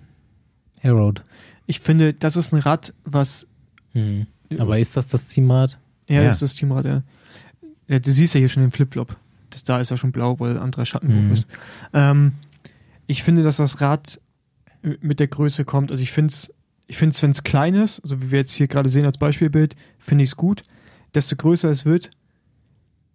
Aeroad. 0.83 1.23
Ich 1.65 1.79
finde, 1.79 2.13
das 2.13 2.35
ist 2.35 2.53
ein 2.53 2.59
Rad, 2.59 2.93
was. 3.05 3.47
Hm. 3.93 4.27
Aber 4.59 4.77
ist 4.79 4.95
das 4.97 5.07
das 5.07 5.27
Teamrad? 5.27 5.79
Ja, 6.07 6.17
Ja. 6.17 6.23
das 6.25 6.35
ist 6.35 6.41
das 6.43 6.55
Teamrad, 6.55 6.85
ja. 6.85 7.03
ja. 7.87 7.99
Du 7.99 8.11
siehst 8.11 8.33
ja 8.33 8.39
hier 8.39 8.49
schon 8.49 8.63
den 8.63 8.71
Flipflop. 8.71 9.15
Das 9.49 9.63
da 9.63 9.79
ist 9.79 9.91
ja 9.91 9.97
schon 9.97 10.11
blau, 10.11 10.39
weil 10.39 10.57
anderer 10.57 10.85
Schattenwurf 10.85 11.25
Mhm. 11.25 11.31
ist. 11.31 11.47
Ähm, 11.93 12.33
ich 13.07 13.23
finde, 13.23 13.43
dass 13.43 13.57
das 13.57 13.79
Rad 13.81 14.19
mit 15.01 15.19
der 15.19 15.27
Größe 15.27 15.65
kommt. 15.65 15.91
Also 15.91 16.01
ich 16.03 16.11
finde 16.11 16.31
es, 16.31 16.53
ich 16.87 16.97
finde 16.97 17.13
es, 17.13 17.21
wenn 17.23 17.31
es 17.31 17.43
klein 17.43 17.75
ist, 17.75 18.01
so 18.03 18.21
wie 18.21 18.31
wir 18.31 18.39
jetzt 18.39 18.51
hier 18.53 18.67
gerade 18.67 18.89
sehen 18.89 19.05
als 19.05 19.17
Beispielbild, 19.17 19.75
finde 19.99 20.23
ich 20.23 20.31
es 20.31 20.35
gut. 20.35 20.63
Desto 21.15 21.35
größer 21.35 21.69
es 21.69 21.85
wird, 21.85 22.09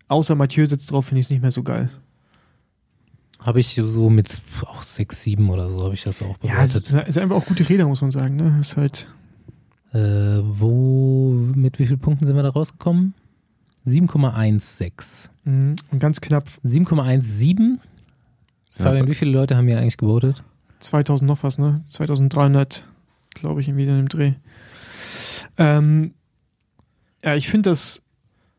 außer 0.09 0.35
Mathieu 0.35 0.67
sitzt 0.67 0.91
drauf, 0.91 1.07
finde 1.07 1.21
ich 1.21 1.27
es 1.27 1.31
nicht 1.31 1.43
mehr 1.43 1.51
so 1.53 1.63
geil. 1.63 1.91
Habe 3.39 3.61
ich 3.61 3.75
so 3.75 4.09
mit 4.09 4.41
auch 4.67 4.83
6, 4.83 5.23
7 5.23 5.51
oder 5.51 5.69
so 5.69 5.83
habe 5.85 5.95
ich 5.95 6.03
das 6.05 6.23
auch 6.23 6.37
Ja, 6.43 6.63
es 6.63 6.75
bewertet. 6.75 7.01
ist, 7.01 7.09
ist 7.09 7.19
einfach 7.19 7.37
auch 7.37 7.47
gute 7.47 7.69
Räder, 7.69 7.87
muss 7.89 8.01
man 8.01 8.11
sagen. 8.13 8.37
Ne? 8.37 8.57
Ist 8.61 8.77
halt, 8.77 9.09
äh, 9.93 9.99
wo, 9.99 11.31
mit 11.33 11.79
wie 11.79 11.87
vielen 11.87 11.99
Punkten 11.99 12.27
sind 12.27 12.37
wir 12.37 12.43
da 12.45 12.51
rausgekommen? 12.51 13.15
7,16. 13.85 15.29
mh, 15.45 15.75
und 15.91 15.99
ganz 15.99 16.21
knapp 16.21 16.47
7,17. 16.65 17.79
Fabian, 18.79 19.09
wie 19.09 19.15
viele 19.15 19.33
Leute 19.33 19.57
haben 19.57 19.67
hier 19.67 19.79
eigentlich 19.79 19.97
gewotet? 19.97 20.45
2000 20.83 21.27
noch 21.29 21.43
was, 21.43 21.59
ne? 21.59 21.83
2300, 21.89 22.87
glaube 23.35 23.61
ich, 23.61 23.69
irgendwie 23.69 23.85
in 23.85 23.97
dem 23.97 24.09
Dreh. 24.09 24.33
Ähm, 25.57 26.15
ja, 27.25 27.37
ich 27.37 27.49
finde 27.49 27.71
das, 27.71 28.03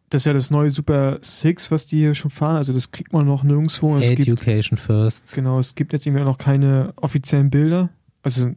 das 0.09 0.21
ist 0.21 0.25
ja 0.25 0.33
das 0.33 0.51
neue 0.51 0.69
Super 0.69 1.19
Six, 1.21 1.71
was 1.71 1.87
die 1.87 1.97
hier 1.97 2.15
schon 2.15 2.31
fahren. 2.31 2.55
Also 2.55 2.71
das 2.73 2.91
kriegt 2.91 3.13
man 3.13 3.25
noch 3.25 3.43
nirgendwo. 3.43 3.97
Es 3.97 4.09
gibt, 4.09 4.27
Education 4.27 4.77
First. 4.77 5.33
genau, 5.33 5.59
es 5.59 5.75
gibt 5.75 5.93
jetzt 5.93 6.05
irgendwie 6.05 6.21
auch 6.21 6.27
noch 6.27 6.37
keine 6.37 6.93
offiziellen 6.95 7.49
Bilder, 7.49 7.89
also 8.21 8.51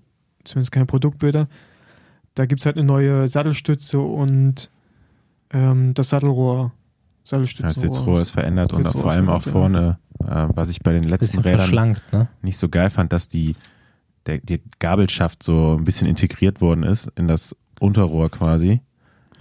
zumindest 0.44 0.72
keine 0.72 0.86
Produktbilder. 0.86 1.48
Da 2.34 2.46
gibt 2.46 2.60
es 2.60 2.66
halt 2.66 2.76
eine 2.76 2.84
neue 2.84 3.26
Sattelstütze 3.26 3.98
und 3.98 4.70
ähm, 5.50 5.94
das 5.94 6.10
Sattelrohr. 6.10 6.72
Sattelstütze. 7.26 7.74
Das 7.74 7.80
Sitzrohr 7.80 8.20
ist 8.20 8.30
verändert 8.30 8.72
und 8.72 8.88
vor 8.90 9.00
ist 9.00 9.10
allem 9.10 9.28
auch 9.28 9.42
vorne, 9.42 9.98
äh, 10.20 10.46
was 10.54 10.68
ich 10.68 10.80
bei 10.80 10.92
den 10.92 11.02
letzten 11.02 11.40
Rädern 11.40 11.98
ne? 12.12 12.28
nicht 12.40 12.56
so 12.56 12.68
geil 12.68 12.88
fand, 12.88 13.12
dass 13.12 13.28
die, 13.28 13.56
der, 14.26 14.38
die 14.38 14.62
Gabelschaft 14.78 15.42
so 15.42 15.76
ein 15.76 15.84
bisschen 15.84 16.06
integriert 16.06 16.60
worden 16.60 16.84
ist 16.84 17.10
in 17.16 17.26
das 17.26 17.56
Unterrohr 17.80 18.30
quasi. 18.30 18.80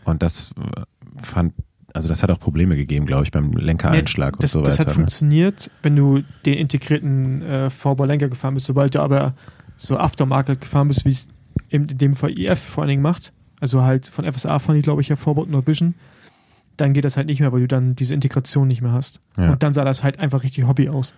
Und 0.03 0.23
das 0.23 0.51
äh, 0.57 0.81
fand, 1.21 1.53
also 1.93 2.09
das 2.09 2.23
hat 2.23 2.31
auch 2.31 2.39
Probleme 2.39 2.75
gegeben, 2.75 3.05
glaube 3.05 3.23
ich, 3.23 3.31
beim 3.31 3.51
Lenkereinschlag 3.51 4.39
das, 4.39 4.55
und 4.55 4.61
so 4.61 4.65
das 4.65 4.79
hat 4.79 4.87
weiter. 4.87 4.89
Ne? 4.89 4.95
funktioniert, 4.95 5.69
wenn 5.83 5.95
du 5.95 6.23
den 6.45 6.55
integrierten 6.55 7.43
äh, 7.43 7.69
Vorbaulenker 7.69 8.29
gefahren 8.29 8.55
bist. 8.55 8.65
Sobald 8.65 8.95
du 8.95 9.01
aber 9.01 9.35
so 9.77 9.97
Aftermarket 9.97 10.59
gefahren 10.59 10.87
bist, 10.87 11.05
wie 11.05 11.11
es 11.11 11.29
in 11.69 11.85
dem 11.85 12.15
Fall 12.15 12.37
IF 12.37 12.59
vor 12.59 12.83
allen 12.83 12.89
Dingen 12.89 13.03
macht, 13.03 13.31
also 13.59 13.83
halt 13.83 14.07
von 14.07 14.31
FSA 14.31 14.57
fahren 14.57 14.75
die, 14.75 14.81
glaube 14.81 15.01
ich, 15.01 15.09
ja 15.09 15.15
Vorbaut 15.15 15.49
nur 15.49 15.67
Vision, 15.67 15.93
dann 16.77 16.93
geht 16.93 17.05
das 17.05 17.17
halt 17.17 17.27
nicht 17.27 17.39
mehr, 17.39 17.51
weil 17.51 17.61
du 17.61 17.67
dann 17.67 17.95
diese 17.95 18.13
Integration 18.13 18.67
nicht 18.67 18.81
mehr 18.81 18.91
hast. 18.91 19.21
Ja. 19.37 19.51
Und 19.51 19.63
dann 19.63 19.73
sah 19.73 19.83
das 19.83 20.03
halt 20.03 20.19
einfach 20.19 20.43
richtig 20.43 20.67
Hobby 20.67 20.89
aus. 20.89 21.13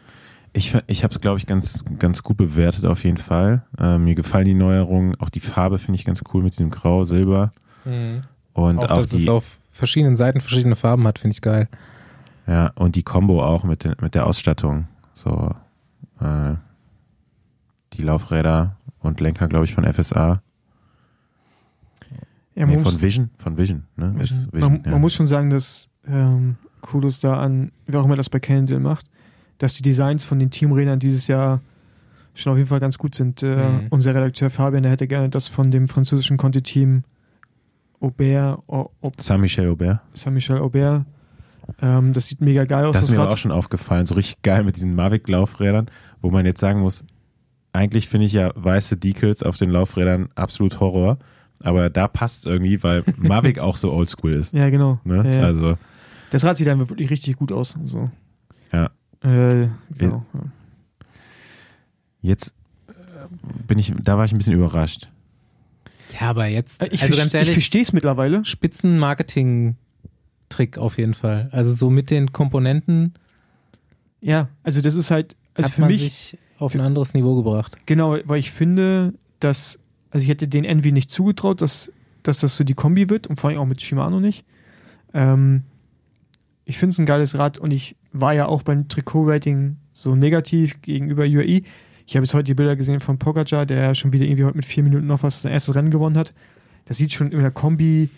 Ich, 0.54 0.76
ich 0.88 1.04
habe 1.04 1.14
es, 1.14 1.20
glaube 1.22 1.38
ich, 1.38 1.46
ganz, 1.46 1.84
ganz 2.00 2.24
gut 2.24 2.38
bewertet 2.38 2.86
auf 2.86 3.04
jeden 3.04 3.18
Fall. 3.18 3.64
Ähm, 3.80 4.06
mir 4.06 4.16
gefallen 4.16 4.46
die 4.46 4.54
Neuerungen. 4.54 5.16
Auch 5.20 5.30
die 5.30 5.40
Farbe 5.42 5.78
finde 5.78 6.00
ich 6.00 6.06
ganz 6.06 6.24
cool 6.34 6.42
mit 6.42 6.54
diesem 6.54 6.70
Grau, 6.70 7.04
Silber. 7.04 7.52
Und 7.86 8.80
Auch, 8.80 8.84
auch, 8.84 8.88
dass 8.88 9.14
es 9.14 9.22
die, 9.24 9.30
auf 9.30 9.60
verschiedenen 9.72 10.16
Seiten 10.16 10.42
verschiedene 10.42 10.76
Farben 10.76 11.06
hat, 11.08 11.20
finde 11.20 11.34
ich 11.34 11.42
geil. 11.42 11.68
ja, 12.48 12.72
und 12.76 12.96
die 12.96 13.04
Combo 13.04 13.44
auch 13.44 13.64
mit, 13.64 13.84
den, 13.84 13.96
mit 14.02 14.16
der 14.16 14.26
Ausstattung. 14.26 14.88
So, 15.14 15.54
äh, 16.20 16.54
die 17.94 18.02
Laufräder 18.02 18.78
und 19.00 19.20
Lenker, 19.22 19.48
glaube 19.48 19.66
ich, 19.66 19.74
von 19.74 19.86
FSA. 19.86 20.42
Ja, 22.58 22.66
nee, 22.66 22.76
man, 22.76 22.84
von 22.84 23.02
Vision, 23.02 23.30
von 23.38 23.58
Vision, 23.58 23.84
ne? 23.98 24.08
Man, 24.08 24.20
Vision, 24.20 24.50
man 24.52 24.82
ja. 24.84 24.98
muss 24.98 25.14
schon 25.14 25.28
sagen, 25.28 25.50
dass 25.52 25.90
ähm, 26.08 26.56
Kudos 26.82 27.20
da 27.20 27.40
an, 27.40 27.72
wer 27.86 28.00
auch 28.02 28.06
immer 28.06 28.16
das 28.16 28.30
bei 28.30 28.40
Cannondale 28.40 28.80
macht, 28.80 29.06
dass 29.60 29.76
die 29.76 29.84
Designs 29.84 30.26
von 30.26 30.40
den 30.40 30.50
Teamrädern 30.50 31.00
dieses 31.00 31.28
Jahr 31.28 31.62
schon 32.34 32.52
auf 32.52 32.58
jeden 32.58 32.70
Fall 32.70 32.80
ganz 32.80 32.98
gut 32.98 33.14
sind. 33.16 33.44
Äh, 33.44 33.56
Mhm. 33.56 33.88
Unser 33.92 34.16
Redakteur 34.16 34.50
Fabian, 34.50 34.84
der 34.84 34.92
hätte 34.92 35.08
gerne 35.08 35.30
das 35.30 35.48
von 35.48 35.70
dem 35.72 35.88
französischen 35.88 36.38
Conti-Team 36.38 37.04
Aubert, 38.00 38.64
Saint-Michel 39.20 39.70
Aubert. 39.70 40.02
Saint-Michel 40.14 40.60
Aubert. 40.60 41.06
Ähm, 41.82 42.14
das 42.14 42.28
sieht 42.28 42.42
mega 42.42 42.64
geil 42.64 42.86
aus. 42.86 42.94
Das 42.96 43.06
ist 43.06 43.12
mir 43.12 43.20
Rad. 43.20 43.30
auch 43.34 43.38
schon 43.38 43.52
aufgefallen, 43.52 44.06
so 44.06 44.16
richtig 44.16 44.42
geil 44.42 44.64
mit 44.64 44.76
diesen 44.76 44.96
Mavic-Laufrädern, 44.96 45.90
wo 46.22 46.30
man 46.30 46.46
jetzt 46.46 46.60
sagen 46.62 46.80
muss, 46.80 47.06
eigentlich 47.74 48.08
finde 48.08 48.28
ich 48.28 48.34
ja 48.34 48.52
weiße 48.56 48.98
Decals 48.98 49.44
auf 49.44 49.58
den 49.58 49.70
Laufrädern 49.72 50.30
absolut 50.36 50.80
Horror, 50.80 51.18
aber 51.64 51.90
da 51.90 52.08
passt 52.08 52.46
irgendwie, 52.46 52.82
weil 52.84 53.04
Mavic 53.18 53.60
auch 53.68 53.78
so 53.78 53.92
oldschool 53.92 54.34
ist. 54.34 54.54
Ja, 54.54 54.70
genau. 54.70 55.00
Ne? 55.04 55.24
Ja, 55.26 55.32
ja. 55.40 55.44
Also, 55.44 55.78
Das 56.32 56.44
Rad 56.46 56.58
sieht 56.58 56.68
einfach 56.68 56.90
wirklich 56.90 57.10
richtig 57.10 57.38
gut 57.38 57.52
aus. 57.52 57.78
So. 57.86 58.10
Ja. 58.72 58.92
Äh, 59.24 59.68
genau. 59.98 60.24
jetzt 62.22 62.54
äh, 62.88 62.92
bin 63.68 63.80
ich, 63.80 63.94
da 64.04 64.18
war 64.18 64.26
ich 64.26 64.32
ein 64.32 64.38
bisschen 64.38 64.54
überrascht. 64.54 65.08
Ja, 66.20 66.30
aber 66.30 66.48
jetzt, 66.48 66.82
Äh, 66.82 66.90
Ich, 66.92 67.02
also 67.02 67.16
ganz 67.18 67.34
ich 67.34 67.40
ehrlich, 67.40 67.54
verstehe 67.54 67.82
es 67.82 67.94
mittlerweile. 67.94 68.46
Spitzen-Marketing-Trick 68.46 70.78
auf 70.78 70.98
jeden 70.98 71.14
Fall. 71.14 71.50
Also 71.52 71.74
so 71.74 71.90
mit 71.90 72.12
den 72.12 72.32
Komponenten 72.32 73.14
Ja, 74.22 74.48
also 74.64 74.82
das 74.82 74.96
ist 74.96 75.12
halt, 75.12 75.36
also 75.54 75.68
hat 75.68 75.76
für 75.76 75.82
man 75.82 75.90
mich, 75.92 76.00
sich 76.02 76.38
auf 76.60 76.74
ein 76.76 76.82
anderes 76.82 77.14
Niveau 77.14 77.36
gebracht. 77.36 77.78
genau, 77.86 78.18
weil 78.26 78.40
ich 78.40 78.52
finde, 78.52 79.14
dass, 79.40 79.80
also 80.18 80.24
ich 80.24 80.30
hätte 80.30 80.48
den 80.48 80.66
Envy 80.66 80.92
nicht 80.92 81.12
zugetraut, 81.12 81.62
dass, 81.62 81.92
dass 82.24 82.40
das 82.40 82.58
so 82.58 82.64
die 82.64 82.74
Kombi 82.74 83.08
wird 83.08 83.28
und 83.28 83.40
vor 83.40 83.52
allem 83.52 83.60
auch 83.60 83.68
mit 83.68 83.84
Shimano 83.84 84.20
nicht. 84.20 84.46
Ähm, 85.14 85.62
ich 86.66 86.80
finde 86.80 86.94
es 86.94 86.98
ein 86.98 87.06
geiles 87.06 87.38
Rad 87.38 87.60
und 87.60 87.70
ich 87.70 87.96
war 88.14 88.34
ja 88.34 88.48
auch 88.48 88.64
beim 88.64 88.88
Trikot-Rating 88.88 89.78
so 89.92 90.16
negativ 90.16 90.82
gegenüber 90.82 91.22
UAE. 91.22 91.62
Ich 92.08 92.16
habe 92.16 92.26
jetzt 92.26 92.34
heute 92.34 92.46
die 92.46 92.56
Bilder 92.56 92.76
gesehen 92.76 93.00
von 93.00 93.20
Pogacar, 93.20 93.68
der 93.68 93.78
ja 93.78 93.94
schon 93.94 94.12
wieder 94.12 94.26
irgendwie 94.26 94.46
heute 94.46 94.58
mit 94.58 94.66
vier 94.66 94.82
Minuten 94.82 95.06
noch 95.06 95.22
was 95.22 95.44
sein 95.44 95.52
erstes 95.52 95.76
Rennen 95.76 95.92
gewonnen 95.92 96.18
hat. 96.18 96.34
Das 96.86 96.98
sieht 96.98 97.14
schon 97.14 97.32
in 97.32 97.40
der 97.40 97.52
Kombi, 97.52 98.10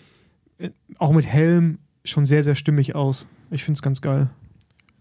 äh, 0.56 0.70
auch 0.96 1.12
mit 1.12 1.26
Helm, 1.26 1.80
schon 2.02 2.24
sehr, 2.24 2.42
sehr 2.42 2.54
stimmig 2.54 2.94
aus. 2.94 3.28
Ich 3.50 3.62
finde 3.62 3.76
es 3.76 3.82
ganz 3.82 4.00
geil. 4.00 4.30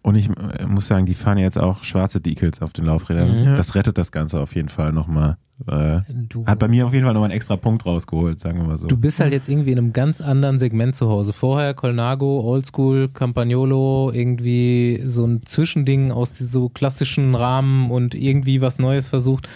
Und 0.01 0.15
ich 0.15 0.29
äh, 0.29 0.65
muss 0.65 0.87
sagen, 0.87 1.05
die 1.05 1.15
fahren 1.15 1.37
ja 1.37 1.45
jetzt 1.45 1.61
auch 1.61 1.81
schwarze 1.83 2.19
Decals 2.19 2.61
auf 2.61 2.73
den 2.73 2.83
Laufrädern. 2.83 3.39
Mhm. 3.39 3.45
Ja. 3.45 3.55
Das 3.55 3.73
rettet 3.73 3.97
das 3.97 4.11
Ganze 4.11 4.41
auf 4.41 4.53
jeden 4.53 4.67
Fall 4.67 4.91
nochmal. 4.91 5.37
Äh, 5.67 5.99
hat 6.45 6.59
bei 6.59 6.69
mir 6.69 6.85
auf 6.85 6.93
jeden 6.93 7.03
Fall 7.05 7.13
nochmal 7.13 7.29
einen 7.29 7.35
extra 7.37 7.57
Punkt 7.57 7.85
rausgeholt, 7.85 8.39
sagen 8.39 8.59
wir 8.59 8.67
mal 8.67 8.77
so. 8.77 8.87
du 8.87 8.95
bist 8.95 9.19
halt 9.19 9.33
jetzt 9.33 9.49
irgendwie 9.49 9.73
in 9.73 9.77
einem 9.77 9.91
ganz 9.91 10.21
anderen 10.21 10.57
Segment 10.57 10.95
zu 10.95 11.09
Hause. 11.09 11.33
Vorher 11.33 11.73
Colnago, 11.73 12.41
Oldschool, 12.41 13.09
Campagnolo, 13.09 14.11
irgendwie 14.13 15.01
so 15.05 15.25
ein 15.25 15.41
Zwischending 15.45 16.11
aus 16.11 16.37
so 16.37 16.69
klassischen 16.69 17.35
Rahmen 17.35 17.91
und 17.91 18.15
irgendwie 18.15 18.61
was 18.61 18.79
Neues 18.79 19.09
versucht. 19.09 19.49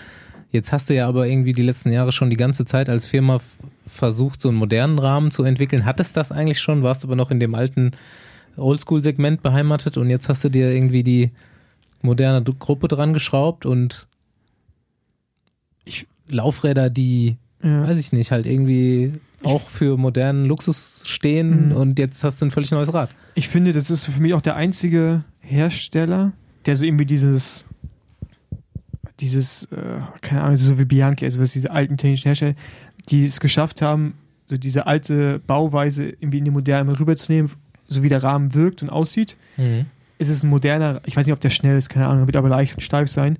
Jetzt 0.51 0.73
hast 0.73 0.89
du 0.89 0.93
ja 0.93 1.07
aber 1.07 1.27
irgendwie 1.27 1.53
die 1.53 1.63
letzten 1.63 1.91
Jahre 1.91 2.11
schon 2.11 2.29
die 2.29 2.37
ganze 2.37 2.65
Zeit 2.65 2.89
als 2.89 3.05
Firma 3.05 3.39
versucht, 3.87 4.41
so 4.41 4.49
einen 4.49 4.57
modernen 4.57 4.99
Rahmen 4.99 5.31
zu 5.31 5.43
entwickeln. 5.43 5.85
Hattest 5.85 6.17
das 6.17 6.31
eigentlich 6.31 6.59
schon, 6.59 6.83
warst 6.83 7.05
aber 7.05 7.15
noch 7.15 7.31
in 7.31 7.39
dem 7.39 7.55
alten 7.55 7.91
Oldschool-Segment 8.57 9.41
beheimatet 9.41 9.97
und 9.97 10.09
jetzt 10.09 10.29
hast 10.29 10.43
du 10.43 10.49
dir 10.49 10.69
irgendwie 10.69 11.03
die 11.03 11.31
moderne 12.01 12.43
Gruppe 12.43 12.87
dran 12.87 13.13
geschraubt 13.13 13.65
und 13.65 14.07
ich, 15.85 16.07
Laufräder, 16.29 16.89
die, 16.89 17.37
Ja. 17.61 17.87
weiß 17.87 17.97
ich 17.99 18.13
nicht, 18.13 18.31
halt 18.31 18.45
irgendwie 18.45 19.13
auch 19.43 19.61
für 19.67 19.97
modernen 19.97 20.45
Luxus 20.45 21.01
stehen 21.05 21.67
Mhm. 21.69 21.71
und 21.75 21.99
jetzt 21.99 22.23
hast 22.23 22.41
du 22.41 22.45
ein 22.45 22.51
völlig 22.51 22.71
neues 22.71 22.93
Rad. 22.93 23.09
Ich 23.35 23.49
finde, 23.49 23.73
das 23.73 23.89
ist 23.91 24.05
für 24.05 24.21
mich 24.21 24.33
auch 24.33 24.41
der 24.41 24.55
einzige 24.55 25.23
Hersteller, 25.41 26.31
der 26.65 26.75
so 26.77 26.85
irgendwie 26.85 27.05
dieses, 27.05 27.65
dieses, 29.19 29.65
äh, 29.65 29.99
keine 30.21 30.41
Ahnung, 30.43 30.55
so 30.55 30.79
wie 30.79 30.85
Bianchi, 30.85 31.25
also 31.25 31.41
was 31.41 31.53
diese 31.53 31.71
alten 31.71 31.97
technischen 31.97 32.27
Hersteller, 32.29 32.55
die 33.09 33.25
es 33.25 33.39
geschafft 33.39 33.81
haben, 33.81 34.13
so 34.45 34.57
diese 34.57 34.87
alte 34.87 35.39
Bauweise 35.45 36.05
irgendwie 36.09 36.39
in 36.39 36.45
die 36.45 36.51
moderne 36.51 36.99
rüberzunehmen, 36.99 37.51
so 37.87 38.03
wie 38.03 38.09
der 38.09 38.23
Rahmen 38.23 38.53
wirkt 38.53 38.81
und 38.81 38.89
aussieht. 38.89 39.37
Ist 40.17 40.29
es 40.29 40.43
ein 40.43 40.49
moderner, 40.49 41.01
ich 41.05 41.15
weiß 41.15 41.25
nicht, 41.25 41.33
ob 41.33 41.39
der 41.41 41.49
schnell 41.49 41.77
ist, 41.77 41.89
keine 41.89 42.07
Ahnung, 42.07 42.27
wird 42.27 42.35
aber 42.37 42.49
leicht 42.49 42.75
und 42.75 42.81
steif 42.81 43.09
sein, 43.09 43.37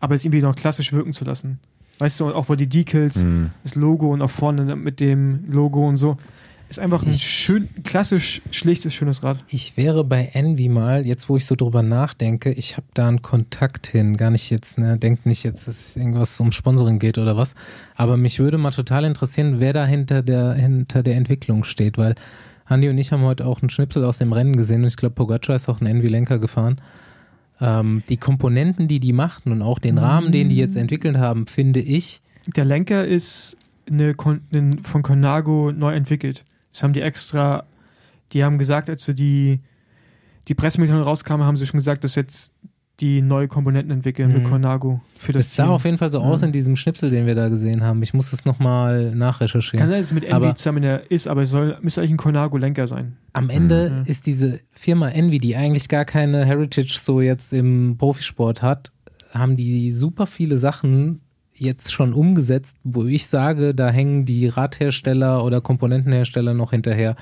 aber 0.00 0.14
es 0.14 0.24
irgendwie 0.24 0.42
noch 0.42 0.56
klassisch 0.56 0.92
wirken 0.92 1.12
zu 1.12 1.24
lassen. 1.24 1.58
Weißt 1.98 2.18
du, 2.20 2.32
auch 2.34 2.48
wo 2.48 2.54
die 2.54 2.66
Decals, 2.66 3.22
Mhm. 3.22 3.50
das 3.62 3.74
Logo 3.74 4.10
und 4.12 4.22
auch 4.22 4.30
vorne 4.30 4.74
mit 4.76 5.00
dem 5.00 5.44
Logo 5.50 5.86
und 5.86 5.96
so. 5.96 6.16
Ist 6.70 6.78
einfach 6.78 7.02
ein 7.02 7.10
Ich- 7.10 7.22
schön, 7.24 7.68
klassisch 7.82 8.42
schlichtes, 8.52 8.94
schönes 8.94 9.24
Rad. 9.24 9.44
Ich 9.48 9.76
wäre 9.76 10.04
bei 10.04 10.30
Envy 10.34 10.68
mal, 10.68 11.04
jetzt 11.04 11.28
wo 11.28 11.36
ich 11.36 11.44
so 11.44 11.56
drüber 11.56 11.82
nachdenke, 11.82 12.52
ich 12.52 12.76
habe 12.76 12.86
da 12.94 13.08
einen 13.08 13.22
Kontakt 13.22 13.88
hin, 13.88 14.16
gar 14.16 14.30
nicht 14.30 14.50
jetzt, 14.50 14.78
ne, 14.78 14.96
denkt 14.96 15.26
nicht 15.26 15.42
jetzt, 15.42 15.66
dass 15.66 15.74
es 15.88 15.96
irgendwas 15.96 16.38
um 16.38 16.52
Sponsoring 16.52 17.00
geht 17.00 17.18
oder 17.18 17.36
was, 17.36 17.54
aber 17.96 18.16
mich 18.16 18.38
würde 18.38 18.56
mal 18.56 18.70
total 18.70 19.04
interessieren, 19.04 19.56
wer 19.58 19.72
da 19.72 19.84
hinter 19.84 20.22
der, 20.22 20.52
hinter 20.54 21.02
der 21.02 21.16
Entwicklung 21.16 21.64
steht, 21.64 21.98
weil 21.98 22.14
Andi 22.66 22.88
und 22.88 22.98
ich 22.98 23.10
haben 23.10 23.22
heute 23.24 23.46
auch 23.46 23.62
einen 23.62 23.70
Schnipsel 23.70 24.04
aus 24.04 24.18
dem 24.18 24.32
Rennen 24.32 24.54
gesehen 24.56 24.82
und 24.82 24.86
ich 24.88 24.96
glaube, 24.96 25.16
Pogacar 25.16 25.56
ist 25.56 25.68
auch 25.68 25.80
einen 25.80 25.96
Envy-Lenker 25.96 26.38
gefahren. 26.38 26.80
Ähm, 27.60 28.02
die 28.08 28.16
Komponenten, 28.16 28.88
die 28.88 29.00
die 29.00 29.12
machten 29.12 29.52
und 29.52 29.62
auch 29.62 29.78
den 29.78 29.98
Rahmen, 29.98 30.32
den 30.32 30.48
die 30.48 30.56
jetzt 30.56 30.76
entwickelt 30.76 31.18
haben, 31.18 31.46
finde 31.46 31.80
ich, 31.80 32.20
Der 32.56 32.64
Lenker 32.64 33.06
ist 33.06 33.56
eine, 33.90 34.14
Kon- 34.14 34.40
von 34.82 35.02
Conago 35.02 35.72
neu 35.72 35.94
entwickelt. 35.94 36.44
Das 36.72 36.82
haben 36.82 36.92
die 36.94 37.02
extra, 37.02 37.64
die 38.32 38.44
haben 38.44 38.56
gesagt, 38.56 38.88
als 38.88 39.04
sie 39.04 39.14
die, 39.14 39.60
die 40.48 40.54
Pressemitteilung 40.54 41.02
rauskam, 41.02 41.42
haben 41.42 41.56
sie 41.56 41.66
schon 41.66 41.78
gesagt, 41.78 42.02
dass 42.04 42.14
jetzt 42.14 42.52
die 43.00 43.22
neue 43.22 43.48
Komponenten 43.48 43.90
entwickeln 43.90 44.32
mit 44.32 44.42
Mhm. 44.42 44.46
Conago 44.50 45.00
für 45.18 45.32
das 45.32 45.46
es 45.46 45.56
sah 45.56 45.64
Team. 45.64 45.72
auf 45.72 45.84
jeden 45.84 45.98
Fall 45.98 46.10
so 46.12 46.20
aus 46.20 46.40
Ja. 46.42 46.46
in 46.48 46.52
diesem 46.52 46.76
Schnipsel, 46.76 47.10
den 47.10 47.26
wir 47.26 47.34
da 47.34 47.48
gesehen 47.48 47.82
haben. 47.82 48.02
Ich 48.02 48.12
muss 48.14 48.32
es 48.32 48.44
nochmal 48.44 49.14
nachrecherchieren. 49.14 49.80
Kann 49.80 49.88
sein, 49.88 49.98
dass 49.98 50.08
es 50.08 50.12
mit 50.14 50.24
Envy 50.24 50.54
zusammen 50.54 50.82
der 50.82 51.10
ist, 51.10 51.26
aber 51.28 51.42
es 51.42 51.50
soll, 51.50 51.78
müsste 51.82 52.00
eigentlich 52.00 52.12
ein 52.12 52.16
Conago-Lenker 52.18 52.86
sein. 52.86 53.16
Am 53.32 53.48
Ende 53.50 53.90
Mhm. 53.90 54.02
ist 54.06 54.26
diese 54.26 54.60
Firma 54.72 55.08
Envy, 55.08 55.38
die 55.38 55.56
eigentlich 55.56 55.88
gar 55.88 56.04
keine 56.04 56.44
Heritage 56.44 56.98
so 57.02 57.20
jetzt 57.20 57.52
im 57.52 57.96
Profisport 57.98 58.62
hat, 58.62 58.92
haben 59.32 59.56
die 59.56 59.92
super 59.92 60.26
viele 60.26 60.58
Sachen 60.58 61.20
jetzt 61.54 61.92
schon 61.92 62.14
umgesetzt, 62.14 62.76
wo 62.84 63.04
ich 63.04 63.26
sage, 63.26 63.74
da 63.74 63.90
hängen 63.90 64.24
die 64.24 64.48
Radhersteller 64.48 65.44
oder 65.44 65.60
Komponentenhersteller 65.60 66.54
noch 66.54 66.70
hinterher. 66.70 67.16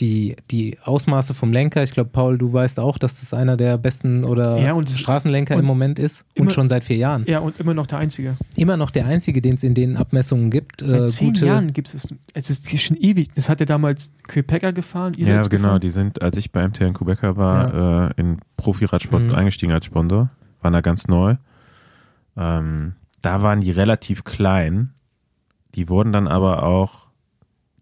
Die, 0.00 0.34
die 0.50 0.76
Ausmaße 0.82 1.34
vom 1.34 1.52
Lenker, 1.52 1.84
ich 1.84 1.92
glaube, 1.92 2.10
Paul, 2.10 2.36
du 2.36 2.52
weißt 2.52 2.80
auch, 2.80 2.98
dass 2.98 3.20
das 3.20 3.32
einer 3.32 3.56
der 3.56 3.78
besten 3.78 4.24
oder 4.24 4.58
Ja, 4.58 4.72
und 4.72 4.90
Straßenlenker 4.90 5.54
und 5.54 5.60
im 5.60 5.66
Moment 5.66 6.00
ist 6.00 6.24
und 6.34 6.42
immer- 6.42 6.50
schon 6.50 6.68
seit 6.68 6.82
vier 6.82 6.96
Jahren. 6.96 7.24
Ja, 7.28 7.38
und 7.38 7.60
immer 7.60 7.74
noch 7.74 7.86
der 7.86 7.98
einzige. 8.00 8.36
Immer 8.56 8.76
noch 8.76 8.90
der 8.90 9.06
einzige, 9.06 9.40
den 9.40 9.54
es 9.54 9.62
in 9.62 9.74
den 9.74 9.96
Abmessungen 9.96 10.50
gibt. 10.50 10.82
Seit 10.84 11.02
äh, 11.02 11.06
zehn 11.06 11.28
gute, 11.28 11.46
Jahren 11.46 11.72
gibt 11.72 11.94
es 11.94 12.04
es. 12.06 12.14
Es 12.34 12.50
ist 12.50 12.68
schon 12.82 12.96
ewig. 12.96 13.32
Das 13.34 13.48
hat 13.48 13.60
er 13.60 13.66
damals 13.66 14.12
Quebecer 14.26 14.72
gefahren. 14.72 15.14
ihr 15.16 15.28
Ja, 15.28 15.42
genau. 15.42 15.48
gefahren? 15.68 15.80
Die 15.80 15.90
sind, 15.90 16.20
als 16.22 16.36
ich 16.38 16.50
bei 16.50 16.66
MTN 16.66 16.92
Quebecer 16.94 17.36
war, 17.36 18.10
äh, 18.10 18.20
in 18.20 18.38
Profi-Radsport 18.56 19.22
Mhm. 19.22 19.34
eingestiegen 19.36 19.70
als 19.72 19.84
Sponsor. 19.84 20.28
Waren 20.60 20.72
da 20.72 20.80
ganz 20.80 21.06
neu. 21.06 21.36
Ähm, 22.36 22.94
da 23.22 23.42
waren 23.42 23.60
die 23.60 23.70
relativ 23.70 24.24
klein. 24.24 24.92
Die 25.76 25.88
wurden 25.88 26.12
dann 26.12 26.26
aber 26.28 26.64
auch 26.64 27.03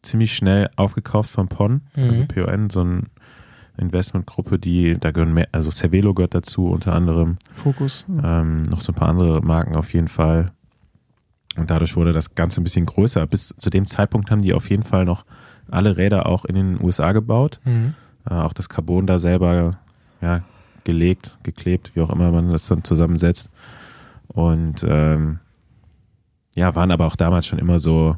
ziemlich 0.02 0.34
schnell 0.34 0.68
aufgekauft 0.76 1.30
von 1.30 1.48
PON, 1.48 1.82
Mhm. 1.96 2.10
also 2.10 2.24
PON, 2.26 2.70
so 2.70 2.80
eine 2.80 3.02
Investmentgruppe, 3.78 4.58
die, 4.58 4.98
da 4.98 5.10
gehören 5.12 5.32
mehr, 5.32 5.48
also 5.52 5.70
Cervelo 5.70 6.12
gehört 6.14 6.34
dazu 6.34 6.68
unter 6.68 6.92
anderem, 6.92 7.38
Fokus. 7.52 8.04
ähm, 8.22 8.62
noch 8.64 8.80
so 8.82 8.92
ein 8.92 8.96
paar 8.96 9.08
andere 9.08 9.40
Marken 9.42 9.76
auf 9.76 9.92
jeden 9.94 10.08
Fall. 10.08 10.52
Und 11.56 11.70
dadurch 11.70 11.96
wurde 11.96 12.12
das 12.12 12.34
Ganze 12.34 12.60
ein 12.60 12.64
bisschen 12.64 12.86
größer. 12.86 13.26
Bis 13.26 13.54
zu 13.58 13.70
dem 13.70 13.84
Zeitpunkt 13.86 14.30
haben 14.30 14.42
die 14.42 14.54
auf 14.54 14.70
jeden 14.70 14.82
Fall 14.84 15.04
noch 15.04 15.24
alle 15.70 15.96
Räder 15.96 16.26
auch 16.26 16.44
in 16.44 16.54
den 16.54 16.82
USA 16.82 17.12
gebaut. 17.12 17.60
Mhm. 17.64 17.94
Äh, 18.28 18.34
auch 18.34 18.52
das 18.52 18.68
Carbon 18.68 19.06
da 19.06 19.18
selber 19.18 19.78
ja, 20.20 20.40
gelegt, 20.84 21.38
geklebt, 21.42 21.92
wie 21.94 22.00
auch 22.00 22.10
immer 22.10 22.30
man 22.30 22.50
das 22.50 22.66
dann 22.66 22.84
zusammensetzt. 22.84 23.50
Und 24.28 24.84
ähm, 24.88 25.40
ja, 26.54 26.74
waren 26.74 26.90
aber 26.90 27.06
auch 27.06 27.16
damals 27.16 27.46
schon 27.46 27.58
immer 27.58 27.78
so, 27.80 28.16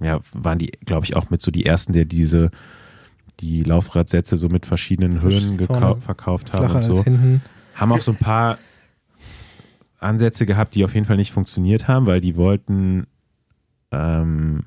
ja, 0.00 0.20
waren 0.32 0.58
die, 0.58 0.68
glaube 0.84 1.04
ich, 1.04 1.16
auch 1.16 1.30
mit 1.30 1.42
so 1.42 1.50
die 1.50 1.66
ersten, 1.66 1.92
der 1.92 2.04
diese 2.04 2.50
die 3.40 3.62
Laufradsätze 3.62 4.36
so 4.36 4.48
mit 4.50 4.66
verschiedenen 4.66 5.22
Höhen 5.22 5.58
verkauft 6.00 6.52
haben 6.52 6.74
und 6.74 6.82
so. 6.82 7.04
Haben 7.74 7.92
auch 7.92 8.00
so 8.02 8.10
ein 8.12 8.18
paar 8.18 8.58
Ansätze 9.98 10.46
gehabt, 10.46 10.74
die 10.74 10.84
auf 10.84 10.94
jeden 10.94 11.06
Fall 11.06 11.16
nicht 11.16 11.32
funktioniert 11.32 11.88
haben, 11.88 12.06
weil 12.06 12.20
die 12.20 12.36
wollten, 12.36 13.06
ähm, 13.90 14.64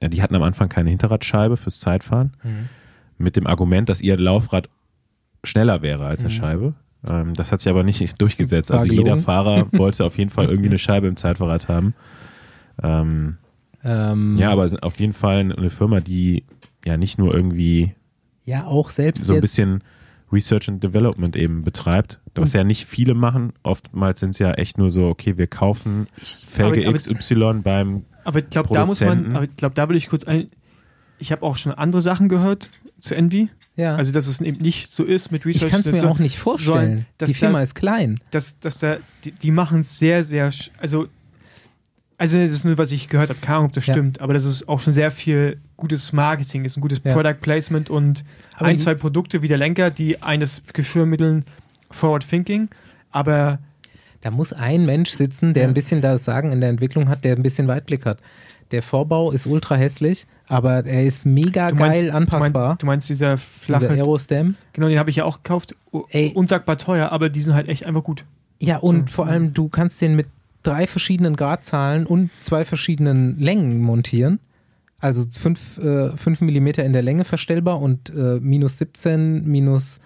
ja, 0.00 0.08
die 0.08 0.22
hatten 0.22 0.34
am 0.34 0.42
Anfang 0.42 0.68
keine 0.68 0.90
Hinterradscheibe 0.90 1.56
fürs 1.56 1.80
Zeitfahren 1.80 2.32
Mhm. 2.42 2.68
mit 3.18 3.36
dem 3.36 3.46
Argument, 3.46 3.88
dass 3.88 4.00
ihr 4.00 4.16
Laufrad 4.16 4.68
schneller 5.44 5.82
wäre 5.82 6.06
als 6.06 6.20
eine 6.24 6.28
Mhm. 6.32 6.36
Scheibe. 6.36 6.74
Ähm, 7.06 7.34
das 7.34 7.50
hat 7.52 7.60
sich 7.60 7.70
aber 7.70 7.82
nicht 7.82 8.00
durchgesetzt. 8.20 8.70
Also 8.72 8.86
jeder. 8.86 9.16
Fahrer 9.18 9.66
wollte 9.72 10.04
auf 10.04 10.18
jeden 10.18 10.30
Fall 10.30 10.46
irgendwie 10.48 10.68
eine 10.68 10.78
Scheibe 10.78 11.06
im 11.08 11.16
Zeitfahrrad 11.16 11.68
haben. 11.68 11.94
Ähm, 12.82 13.38
Ähm, 13.84 14.36
Ja, 14.38 14.50
aber 14.50 14.70
auf 14.82 14.98
jeden 15.00 15.12
Fall 15.12 15.38
eine 15.38 15.70
Firma, 15.70 16.00
die 16.00 16.44
ja 16.84 16.96
nicht 16.96 17.18
nur 17.18 17.34
irgendwie 17.34 17.94
ja, 18.44 18.66
auch 18.66 18.90
selbst 18.90 19.24
so 19.24 19.34
ein 19.34 19.40
bisschen 19.40 19.82
Research 20.32 20.68
and 20.68 20.82
Development 20.82 21.36
eben 21.36 21.62
betreibt, 21.62 22.20
was 22.34 22.52
ja 22.54 22.64
nicht 22.64 22.86
viele 22.86 23.14
machen. 23.14 23.52
Oftmals 23.62 24.20
sind 24.20 24.30
es 24.30 24.38
ja 24.38 24.52
echt 24.52 24.78
nur 24.78 24.90
so, 24.90 25.08
okay, 25.08 25.36
wir 25.36 25.46
kaufen 25.46 26.06
Felge 26.16 26.80
Aber- 26.88 26.88
aber- 26.88 26.98
XY 26.98 27.60
beim 27.62 28.04
Aber 28.24 28.38
ich 28.38 28.48
glaube, 28.48 28.70
da 28.72 28.86
muss 28.86 29.00
man, 29.00 29.08
Produzenten. 29.08 29.36
aber 29.36 29.44
ich 29.44 29.56
glaube, 29.56 29.74
da 29.74 29.88
würde 29.88 29.98
ich 29.98 30.08
kurz 30.08 30.24
ein. 30.24 30.48
Ich 31.18 31.30
habe 31.30 31.42
auch 31.42 31.56
schon 31.56 31.72
andere 31.72 32.02
Sachen 32.02 32.28
gehört 32.28 32.70
zu 32.98 33.14
Envy. 33.14 33.48
ja. 33.76 33.94
Also, 33.96 34.10
dass 34.12 34.26
es 34.26 34.40
eben 34.40 34.58
nicht 34.58 34.90
so 34.92 35.04
ist 35.04 35.30
mit 35.32 35.44
Research. 35.46 35.66
ich 35.66 35.70
kann 35.70 35.80
es 35.80 35.92
mir 35.92 36.00
so- 36.00 36.08
auch 36.08 36.18
nicht 36.18 36.38
vorstellen. 36.38 37.06
dass 37.18 37.30
Die 37.30 37.36
Firma 37.36 37.54
das, 37.60 37.64
ist 37.70 37.74
klein. 37.74 38.18
dass, 38.30 38.58
dass 38.58 38.78
da, 38.78 38.96
die, 39.24 39.32
die 39.32 39.50
machen 39.50 39.80
es 39.80 39.98
sehr, 39.98 40.24
sehr, 40.24 40.50
also, 40.78 41.06
also 42.22 42.38
das 42.38 42.52
ist 42.52 42.64
nur, 42.64 42.78
was 42.78 42.92
ich 42.92 43.08
gehört 43.08 43.30
habe, 43.30 43.40
keine 43.40 43.56
Ahnung, 43.56 43.66
ob 43.66 43.72
das 43.72 43.84
Ja. 43.86 43.94
stimmt, 43.94 44.20
aber 44.20 44.32
das 44.32 44.44
ist 44.44 44.68
auch 44.68 44.78
schon 44.78 44.92
sehr 44.92 45.10
viel 45.10 45.58
gutes 45.76 46.12
Marketing, 46.12 46.64
ist 46.64 46.76
ein 46.76 46.80
gutes 46.80 47.00
Ja. 47.02 47.12
Product 47.14 47.40
Placement 47.40 47.90
und 47.90 48.24
Aber 48.54 48.66
ein, 48.66 48.78
zwei 48.78 48.94
Produkte 48.94 49.42
wie 49.42 49.48
der 49.48 49.58
Lenker, 49.58 49.90
die 49.90 50.22
eines 50.22 50.62
Gefühl 50.72 51.02
vermitteln, 51.02 51.44
Forward 51.90 52.28
Thinking, 52.28 52.68
aber 53.10 53.58
Da 54.24 54.30
muss 54.30 54.52
ein 54.52 54.86
Mensch 54.86 55.10
sitzen, 55.10 55.52
der 55.52 55.64
Ja. 55.64 55.68
ein 55.68 55.74
bisschen 55.74 56.00
das 56.00 56.22
Sagen 56.24 56.52
in 56.52 56.60
der 56.60 56.70
Entwicklung 56.70 57.08
hat, 57.08 57.24
der 57.24 57.34
ein 57.34 57.42
bisschen 57.42 57.66
Weitblick 57.66 58.06
hat. 58.06 58.18
Der 58.70 58.80
Vorbau 58.80 59.32
ist 59.32 59.46
ultra 59.48 59.74
hässlich, 59.74 60.26
aber 60.46 60.86
er 60.86 61.02
ist 61.04 61.26
mega 61.26 61.72
meinst, 61.74 62.02
geil 62.04 62.10
anpassbar. 62.12 62.52
Du 62.52 62.58
meinst, 62.68 62.82
du 62.82 62.86
meinst 62.86 63.08
dieser 63.08 63.34
Dieser 63.34 63.38
flache, 63.80 63.88
Aerostem. 63.90 64.54
genau, 64.74 64.86
den 64.86 65.00
habe 65.00 65.10
ich 65.10 65.16
ja 65.16 65.24
auch 65.24 65.42
gekauft, 65.42 65.74
Ey. 66.10 66.30
unsagbar 66.36 66.78
teuer, 66.78 67.10
aber 67.10 67.30
die 67.30 67.42
sind 67.42 67.54
halt 67.54 67.66
echt 67.68 67.84
einfach 67.84 68.04
gut. 68.04 68.24
Ja, 68.60 68.76
und 68.76 69.10
So, 69.10 69.16
vor 69.16 69.26
allem, 69.26 69.54
du 69.54 69.68
kannst 69.68 70.00
den 70.00 70.14
mit 70.14 70.28
drei 70.62 70.86
verschiedenen 70.86 71.36
Gradzahlen 71.36 72.06
und 72.06 72.30
zwei 72.40 72.64
verschiedenen 72.64 73.38
Längen 73.38 73.80
montieren. 73.80 74.38
Also 75.00 75.24
5 75.28 75.78
äh, 75.78 76.16
fünf 76.16 76.40
Millimeter 76.40 76.84
in 76.84 76.92
der 76.92 77.02
Länge 77.02 77.24
verstellbar 77.24 77.80
und 77.80 78.10
äh, 78.10 78.38
minus 78.40 78.78
17, 78.78 79.44
minus 79.44 79.98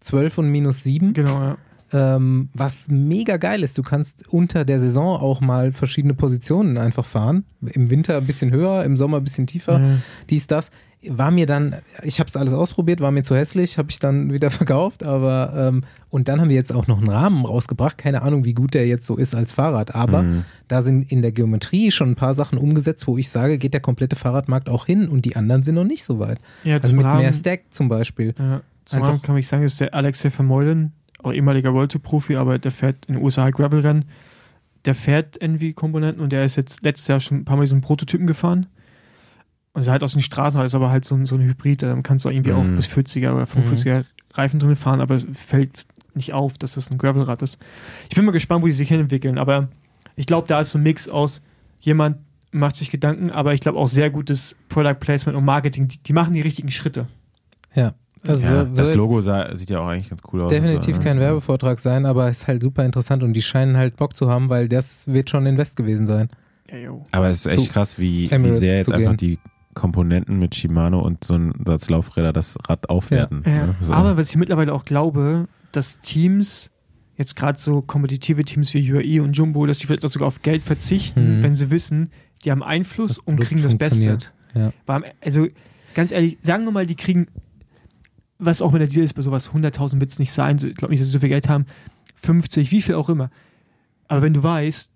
12 0.00 0.38
und 0.38 0.50
minus 0.50 0.82
7. 0.82 1.14
Genau, 1.14 1.40
ja. 1.40 1.58
Ähm, 1.92 2.48
was 2.52 2.88
mega 2.88 3.36
geil 3.36 3.62
ist, 3.62 3.78
du 3.78 3.82
kannst 3.82 4.26
unter 4.28 4.64
der 4.64 4.80
Saison 4.80 5.20
auch 5.20 5.40
mal 5.40 5.70
verschiedene 5.72 6.14
Positionen 6.14 6.78
einfach 6.78 7.04
fahren. 7.04 7.44
Im 7.62 7.90
Winter 7.90 8.16
ein 8.16 8.26
bisschen 8.26 8.50
höher, 8.50 8.82
im 8.84 8.96
Sommer 8.96 9.18
ein 9.18 9.24
bisschen 9.24 9.46
tiefer. 9.46 9.80
Ja. 9.80 9.90
Dies, 10.30 10.46
das. 10.46 10.70
War 11.08 11.30
mir 11.30 11.46
dann, 11.46 11.76
ich 12.02 12.18
habe 12.18 12.26
es 12.26 12.36
alles 12.36 12.52
ausprobiert, 12.52 13.00
war 13.00 13.12
mir 13.12 13.22
zu 13.22 13.36
hässlich, 13.36 13.78
habe 13.78 13.90
ich 13.90 14.00
dann 14.00 14.32
wieder 14.32 14.50
verkauft. 14.50 15.04
Aber 15.04 15.52
ähm, 15.56 15.84
und 16.10 16.26
dann 16.26 16.40
haben 16.40 16.48
wir 16.48 16.56
jetzt 16.56 16.72
auch 16.74 16.88
noch 16.88 16.98
einen 16.98 17.08
Rahmen 17.08 17.44
rausgebracht. 17.44 17.96
Keine 17.98 18.22
Ahnung, 18.22 18.44
wie 18.44 18.54
gut 18.54 18.74
der 18.74 18.88
jetzt 18.88 19.06
so 19.06 19.16
ist 19.16 19.32
als 19.36 19.52
Fahrrad. 19.52 19.94
Aber 19.94 20.22
Mhm. 20.24 20.44
da 20.66 20.82
sind 20.82 21.12
in 21.12 21.22
der 21.22 21.30
Geometrie 21.30 21.92
schon 21.92 22.10
ein 22.10 22.14
paar 22.16 22.34
Sachen 22.34 22.58
umgesetzt, 22.58 23.06
wo 23.06 23.16
ich 23.18 23.28
sage, 23.28 23.58
geht 23.58 23.74
der 23.74 23.80
komplette 23.82 24.16
Fahrradmarkt 24.16 24.68
auch 24.68 24.86
hin 24.86 25.06
und 25.06 25.24
die 25.24 25.36
anderen 25.36 25.62
sind 25.62 25.76
noch 25.76 25.84
nicht 25.84 26.02
so 26.02 26.18
weit. 26.18 26.38
Ja, 26.64 26.78
Also 26.78 26.96
mit 26.96 27.04
Rahmen- 27.04 27.20
mehr 27.22 27.32
Stack 27.32 27.60
zum 27.70 27.88
Beispiel. 27.88 28.34
Ja, 28.36 28.62
zum 28.84 28.96
Einfach- 28.98 29.10
Rahmen 29.10 29.22
kann 29.22 29.36
ich 29.36 29.46
sagen, 29.46 29.62
ist 29.62 29.80
der 29.80 29.94
Alexei 29.94 30.30
Vermeulen, 30.30 30.92
auch 31.26 31.32
ehemaliger 31.32 31.74
World 31.74 31.92
Tour 31.92 32.02
Profi, 32.02 32.36
aber 32.36 32.58
der 32.58 32.70
fährt 32.70 33.04
in 33.06 33.14
den 33.14 33.22
USA 33.22 33.50
Gravelrennen. 33.50 34.04
Der 34.84 34.94
fährt 34.94 35.40
Envy-Komponenten 35.40 36.22
und 36.22 36.32
der 36.32 36.44
ist 36.44 36.56
jetzt 36.56 36.82
letztes 36.82 37.08
Jahr 37.08 37.20
schon 37.20 37.38
ein 37.38 37.44
paar 37.44 37.56
Mal 37.56 37.64
diesen 37.64 37.80
Prototypen 37.80 38.26
gefahren. 38.26 38.66
Und 39.72 39.82
ist 39.82 39.88
halt 39.88 40.02
aus 40.02 40.12
den 40.12 40.22
Straßen, 40.22 40.60
ist 40.62 40.74
aber 40.74 40.90
halt 40.90 41.04
so 41.04 41.14
ein, 41.14 41.26
so 41.26 41.34
ein 41.34 41.42
Hybrid, 41.42 41.82
da 41.82 41.94
kannst 42.02 42.24
du 42.24 42.30
irgendwie 42.30 42.52
auch 42.52 42.62
Mhm. 42.62 42.76
bis 42.76 42.86
40er 42.86 43.34
oder 43.34 43.44
45er 43.44 44.06
Reifen 44.34 44.58
drin 44.58 44.74
fahren, 44.76 45.00
aber 45.00 45.16
es 45.16 45.26
fällt 45.34 45.84
nicht 46.14 46.32
auf, 46.32 46.56
dass 46.56 46.74
das 46.74 46.90
ein 46.90 46.96
Gravelrad 46.98 47.42
ist. 47.42 47.58
Ich 48.08 48.14
bin 48.14 48.24
mal 48.24 48.32
gespannt, 48.32 48.62
wo 48.62 48.66
die 48.68 48.72
sich 48.72 48.88
hinentwickeln, 48.88 49.36
aber 49.36 49.68
ich 50.14 50.24
glaube, 50.26 50.48
da 50.48 50.60
ist 50.60 50.70
so 50.70 50.78
ein 50.78 50.82
Mix 50.82 51.08
aus, 51.10 51.42
jemand 51.80 52.16
macht 52.52 52.76
sich 52.76 52.90
Gedanken, 52.90 53.30
aber 53.30 53.52
ich 53.52 53.60
glaube 53.60 53.78
auch 53.78 53.88
sehr 53.88 54.08
gutes 54.08 54.56
Product 54.70 54.94
Placement 54.98 55.36
und 55.36 55.44
Marketing, 55.44 55.88
die, 55.88 55.98
die 55.98 56.12
machen 56.14 56.32
die 56.32 56.40
richtigen 56.40 56.70
Schritte. 56.70 57.06
Ja. 57.74 57.92
Also 58.28 58.54
ja, 58.54 58.64
das 58.64 58.94
Logo 58.94 59.20
sah, 59.20 59.54
sieht 59.56 59.70
ja 59.70 59.80
auch 59.80 59.86
eigentlich 59.88 60.08
ganz 60.10 60.22
cool 60.32 60.42
aus. 60.42 60.50
definitiv 60.50 60.96
so, 60.96 61.00
ne? 61.00 61.04
kein 61.04 61.20
Werbevortrag 61.20 61.78
sein, 61.78 62.06
aber 62.06 62.28
es 62.28 62.38
ist 62.38 62.48
halt 62.48 62.62
super 62.62 62.84
interessant 62.84 63.22
und 63.22 63.32
die 63.32 63.42
scheinen 63.42 63.76
halt 63.76 63.96
Bock 63.96 64.16
zu 64.16 64.28
haben, 64.28 64.48
weil 64.48 64.68
das 64.68 65.06
wird 65.08 65.30
schon 65.30 65.46
Invest 65.46 65.76
gewesen 65.76 66.06
sein. 66.06 66.28
Ja. 66.70 66.90
Aber 67.12 67.28
es 67.28 67.46
ist 67.46 67.52
echt 67.52 67.66
zu 67.66 67.70
krass, 67.70 67.98
wie, 67.98 68.30
wie 68.30 68.50
sehr 68.52 68.78
jetzt 68.78 68.92
einfach 68.92 69.14
die 69.14 69.38
Komponenten 69.74 70.38
mit 70.38 70.54
Shimano 70.54 71.00
und 71.00 71.22
so 71.24 71.34
ein 71.34 71.52
Satz 71.66 71.90
Laufräder 71.90 72.32
das 72.32 72.56
Rad 72.68 72.88
aufwerten. 72.88 73.42
Ja, 73.46 73.66
ne? 73.66 73.74
so. 73.80 73.92
aber 73.92 74.16
was 74.16 74.30
ich 74.30 74.36
mittlerweile 74.36 74.72
auch 74.72 74.84
glaube, 74.84 75.46
dass 75.72 76.00
Teams, 76.00 76.70
jetzt 77.16 77.36
gerade 77.36 77.58
so 77.58 77.82
kompetitive 77.82 78.42
Teams 78.44 78.72
wie 78.74 78.92
UAE 78.92 79.22
und 79.22 79.34
Jumbo, 79.34 79.66
dass 79.66 79.78
sie 79.78 79.86
vielleicht 79.86 80.04
auch 80.04 80.10
sogar 80.10 80.28
auf 80.28 80.42
Geld 80.42 80.62
verzichten, 80.62 81.38
Mhm. 81.38 81.42
wenn 81.42 81.54
sie 81.54 81.70
wissen, 81.70 82.10
die 82.44 82.50
haben 82.50 82.62
Einfluss 82.62 83.18
und 83.18 83.36
Produkt 83.36 83.48
kriegen 83.48 83.62
das 83.62 83.76
Beste. 83.76 84.18
Ja. 84.54 84.72
Weil 84.86 85.12
Also 85.20 85.46
ganz 85.94 86.10
ehrlich, 86.12 86.38
sagen 86.42 86.64
wir 86.64 86.72
mal, 86.72 86.86
die 86.86 86.94
kriegen, 86.96 87.26
was 88.38 88.62
auch 88.62 88.72
mit 88.72 88.80
der 88.80 88.88
Deal 88.88 89.04
ist, 89.04 89.14
bei 89.14 89.22
sowas 89.22 89.50
100.000 89.52 90.00
wird 90.00 90.10
es 90.10 90.18
nicht 90.18 90.32
sein, 90.32 90.58
so- 90.58 90.66
ich 90.68 90.76
glaube 90.76 90.92
nicht, 90.92 91.00
dass 91.00 91.06
sie 91.08 91.12
so 91.12 91.20
viel 91.20 91.28
Geld 91.30 91.48
haben, 91.48 91.64
50, 92.16 92.70
wie 92.72 92.82
viel 92.82 92.94
auch 92.94 93.08
immer. 93.08 93.30
Aber 94.08 94.22
wenn 94.22 94.34
du 94.34 94.42
weißt, 94.42 94.92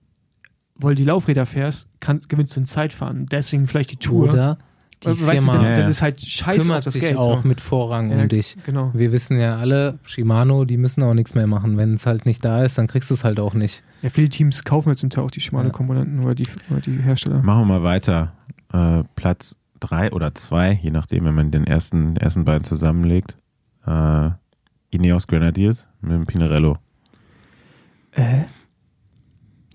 weil 0.76 0.94
die 0.94 1.04
Laufräder 1.04 1.46
fährst, 1.46 1.88
kann, 2.00 2.20
gewinnst 2.28 2.56
du 2.56 2.60
ein 2.60 2.66
Zeitfahren. 2.66 3.26
Deswegen 3.26 3.66
vielleicht 3.66 3.90
die 3.92 3.96
Tour. 3.96 4.30
Oder 4.30 4.58
die 5.02 5.08
Weil, 5.08 5.26
weißt 5.26 5.46
du, 5.46 5.50
Firma 5.52 5.68
das, 5.68 5.76
Ja, 5.78 5.82
das 5.82 5.90
ist 5.90 6.02
halt 6.02 6.20
scheiße 6.20 6.60
kümmert 6.60 6.86
das 6.86 6.92
sich 6.94 7.02
Geld. 7.02 7.16
auch 7.16 7.44
mit 7.44 7.60
Vorrang 7.60 8.10
Ja, 8.10 8.22
um 8.22 8.28
dich. 8.28 8.56
Genau. 8.64 8.90
Wir 8.94 9.12
wissen 9.12 9.38
ja 9.38 9.56
alle, 9.58 9.98
Shimano, 10.04 10.64
die 10.64 10.76
müssen 10.78 11.02
auch 11.02 11.14
nichts 11.14 11.34
mehr 11.34 11.46
machen. 11.46 11.76
Wenn 11.76 11.94
es 11.94 12.06
halt 12.06 12.24
nicht 12.26 12.44
da 12.44 12.64
ist, 12.64 12.78
dann 12.78 12.86
kriegst 12.86 13.10
du 13.10 13.14
es 13.14 13.24
halt 13.24 13.40
auch 13.40 13.54
nicht. 13.54 13.82
Ja, 14.02 14.08
viele 14.10 14.28
Teams 14.30 14.64
kaufen 14.64 14.88
jetzt 14.90 15.00
zum 15.00 15.10
Teil 15.10 15.24
auch 15.24 15.30
die 15.30 15.40
Shimano-Komponenten 15.40 16.20
oder, 16.24 16.34
die, 16.34 16.46
oder 16.70 16.80
die 16.80 16.92
Hersteller. 16.96 17.42
Machen 17.42 17.62
wir 17.62 17.78
mal 17.78 17.82
weiter. 17.82 18.32
Äh, 18.72 19.04
Platz 19.16 19.56
drei 19.80 20.12
oder 20.12 20.34
zwei, 20.34 20.72
je 20.82 20.90
nachdem, 20.90 21.24
wenn 21.24 21.34
man 21.34 21.50
den 21.50 21.64
ersten, 21.64 22.16
ersten 22.16 22.44
beiden 22.44 22.64
zusammenlegt. 22.64 23.36
Äh, 23.86 24.30
Ineos 24.90 25.26
Grenadiers 25.26 25.88
mit 26.00 26.12
dem 26.12 26.26
Pinarello. 26.26 26.76
Äh? 28.12 28.44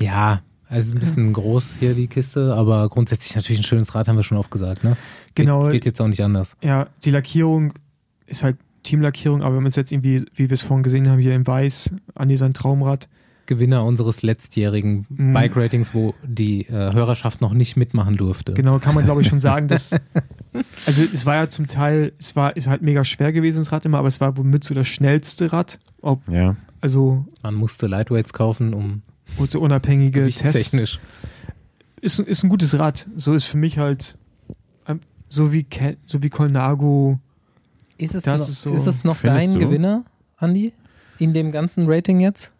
Ja, 0.01 0.41
also 0.67 0.93
ein 0.93 0.99
bisschen 0.99 1.31
groß 1.31 1.75
hier 1.79 1.93
die 1.93 2.07
Kiste, 2.07 2.53
aber 2.53 2.89
grundsätzlich 2.89 3.35
natürlich 3.35 3.61
ein 3.61 3.63
schönes 3.63 3.95
Rad, 3.95 4.07
haben 4.07 4.17
wir 4.17 4.23
schon 4.23 4.37
oft 4.37 4.51
gesagt. 4.51 4.83
Ne? 4.83 4.97
Genau. 5.35 5.63
Geht, 5.63 5.73
geht 5.73 5.85
jetzt 5.85 6.01
auch 6.01 6.07
nicht 6.07 6.23
anders. 6.23 6.57
Ja, 6.61 6.87
die 7.03 7.11
Lackierung 7.11 7.73
ist 8.25 8.43
halt 8.43 8.57
Teamlackierung, 8.83 9.41
aber 9.41 9.55
wenn 9.55 9.63
man 9.63 9.69
es 9.69 9.75
jetzt 9.75 9.91
irgendwie, 9.91 10.25
wie 10.35 10.49
wir 10.49 10.53
es 10.53 10.61
vorhin 10.61 10.83
gesehen 10.83 11.09
haben, 11.09 11.19
hier 11.19 11.35
in 11.35 11.45
Weiß, 11.45 11.91
an 12.13 12.35
sein 12.35 12.53
Traumrad. 12.53 13.07
Gewinner 13.45 13.83
unseres 13.85 14.21
letztjährigen 14.23 15.05
Mhm. 15.09 15.33
Bike-Ratings, 15.33 15.93
wo 15.93 16.13
die 16.23 16.61
äh, 16.67 16.71
Hörerschaft 16.93 17.41
noch 17.41 17.53
nicht 17.53 17.77
mitmachen 17.77 18.15
durfte. 18.17 18.53
Genau, 18.53 18.79
kann 18.79 18.95
man 18.95 19.03
glaube 19.05 19.21
ich 19.21 19.27
schon 19.27 19.39
sagen, 19.39 19.67
dass. 19.67 19.91
Also 20.85 21.03
es 21.13 21.25
war 21.25 21.35
ja 21.35 21.49
zum 21.49 21.67
Teil, 21.67 22.13
es 22.17 22.33
war, 22.37 22.55
ist 22.55 22.67
halt 22.67 22.81
mega 22.81 23.03
schwer 23.03 23.33
gewesen, 23.33 23.57
das 23.57 23.73
Rad 23.73 23.83
immer, 23.85 23.97
aber 23.97 24.07
es 24.07 24.21
war 24.21 24.37
womit 24.37 24.63
so 24.63 24.73
das 24.73 24.87
schnellste 24.87 25.51
Rad. 25.51 25.79
Ob, 26.01 26.21
Ja. 26.29 26.55
also 26.79 27.25
Man 27.43 27.55
musste 27.55 27.87
Lightweights 27.87 28.31
kaufen, 28.31 28.73
um 28.73 29.01
und 29.35 29.51
so 29.51 29.59
unabhängige 29.59 30.23
Tests. 30.23 30.41
gewichtstechnisch. 30.43 30.99
Ist, 31.99 32.19
ist 32.19 32.43
ein 32.43 32.49
gutes 32.49 32.79
Rad. 32.79 33.05
So 33.17 33.33
ist 33.33 33.45
für 33.47 33.57
mich 33.57 33.77
halt 33.79 34.17
ähm, 34.87 35.01
so 35.27 35.51
wie 35.51 35.63
Ke 35.63 35.97
so 36.05 36.23
wie 36.23 36.29
Colnago. 36.29 37.19
Ist 37.97 38.15
es, 38.15 38.23
Das 38.23 38.39
noch, 38.41 38.47
ist 38.49 38.61
so- 38.61 38.73
ist 38.73 38.87
es 38.87 39.03
noch 39.03 39.21
dein 39.21 39.53
du? 39.53 39.59
Gewinner, 39.59 40.05
Andi? 40.37 40.71
In 41.19 41.33
dem 41.33 41.51
ganzen 41.51 41.85
Rating 41.85 42.21
jetzt? 42.21 42.53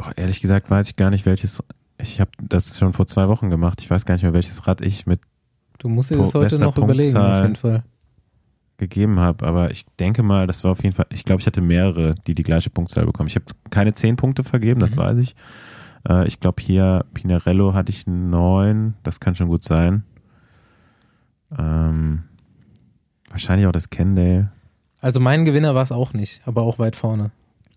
Boah, 0.00 0.12
ehrlich 0.16 0.40
gesagt 0.40 0.70
weiß 0.70 0.88
ich 0.88 0.96
gar 0.96 1.10
nicht, 1.10 1.26
welches. 1.26 1.62
Ich 1.98 2.20
habe 2.20 2.30
das 2.42 2.78
schon 2.78 2.94
vor 2.94 3.06
zwei 3.06 3.28
Wochen 3.28 3.50
gemacht. 3.50 3.82
Ich 3.82 3.90
weiß 3.90 4.06
gar 4.06 4.14
nicht 4.14 4.22
mehr, 4.22 4.32
welches 4.32 4.66
Rad 4.66 4.80
ich 4.80 5.04
mit 5.06 5.20
Du 5.78 5.88
musst 5.88 6.10
dir 6.10 6.16
das 6.16 6.32
heute 6.34 6.58
noch 6.58 6.76
überlegen, 6.78 7.16
auf 7.16 7.22
Punktzahl. 7.22 7.42
jeden 7.42 7.56
Fall. 7.56 7.82
gegeben 8.78 9.20
habe. 9.20 9.46
Aber 9.46 9.70
ich 9.70 9.84
denke 9.98 10.22
mal, 10.22 10.46
das 10.46 10.64
war 10.64 10.70
auf 10.72 10.82
jeden 10.82 10.94
Fall. 10.96 11.04
Ich 11.10 11.24
glaube, 11.26 11.40
ich 11.42 11.46
hatte 11.46 11.60
mehrere, 11.60 12.14
die 12.26 12.34
die 12.34 12.42
gleiche 12.42 12.70
Punktzahl 12.70 13.04
bekommen. 13.04 13.26
Ich 13.28 13.34
habe 13.36 13.44
keine 13.68 13.92
zehn 13.92 14.16
Punkte 14.16 14.42
vergeben, 14.42 14.80
das 14.80 14.96
Mhm. 14.96 15.00
weiß 15.00 15.18
ich. 15.18 15.34
Äh, 16.08 16.26
ich 16.26 16.40
glaube, 16.40 16.62
hier 16.62 17.04
Pinarello 17.12 17.74
hatte 17.74 17.90
ich 17.90 18.06
neun. 18.06 18.94
Das 19.02 19.20
kann 19.20 19.34
schon 19.34 19.48
gut 19.48 19.62
sein. 19.64 20.04
Ähm, 21.56 22.22
wahrscheinlich 23.28 23.66
auch 23.66 23.72
das 23.72 23.90
Kendale. 23.90 24.50
Also 25.00 25.20
mein 25.20 25.44
Gewinner 25.44 25.74
war 25.74 25.82
es 25.82 25.92
auch 25.92 26.12
nicht, 26.12 26.40
aber 26.46 26.62
auch 26.62 26.78
weit 26.78 26.96
vorne. 26.96 27.30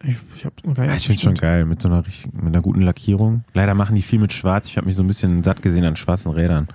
Ich, 0.06 0.18
ich, 0.36 0.46
hab 0.46 0.64
noch 0.66 0.76
gar 0.76 0.86
Ja, 0.86 0.96
ich 0.96 1.06
finde 1.08 1.22
schon 1.22 1.36
geil 1.36 1.66
mit 1.66 1.82
so 1.82 1.88
einer 1.88 2.06
richtig, 2.06 2.34
mit 2.34 2.48
einer 2.48 2.62
guten 2.62 2.82
Lackierung. 2.82 3.44
Leider 3.54 3.74
machen 3.74 3.96
die 3.96 4.02
viel 4.02 4.20
mit 4.20 4.34
Schwarz. 4.34 4.68
Ich 4.68 4.76
habe 4.78 4.86
mich 4.86 4.96
so 4.96 5.04
ein 5.04 5.08
bisschen 5.08 5.44
satt 5.44 5.62
gesehen 5.62 5.86
an 5.86 5.96
schwarzen 5.96 6.32
Rädern. 6.32 6.68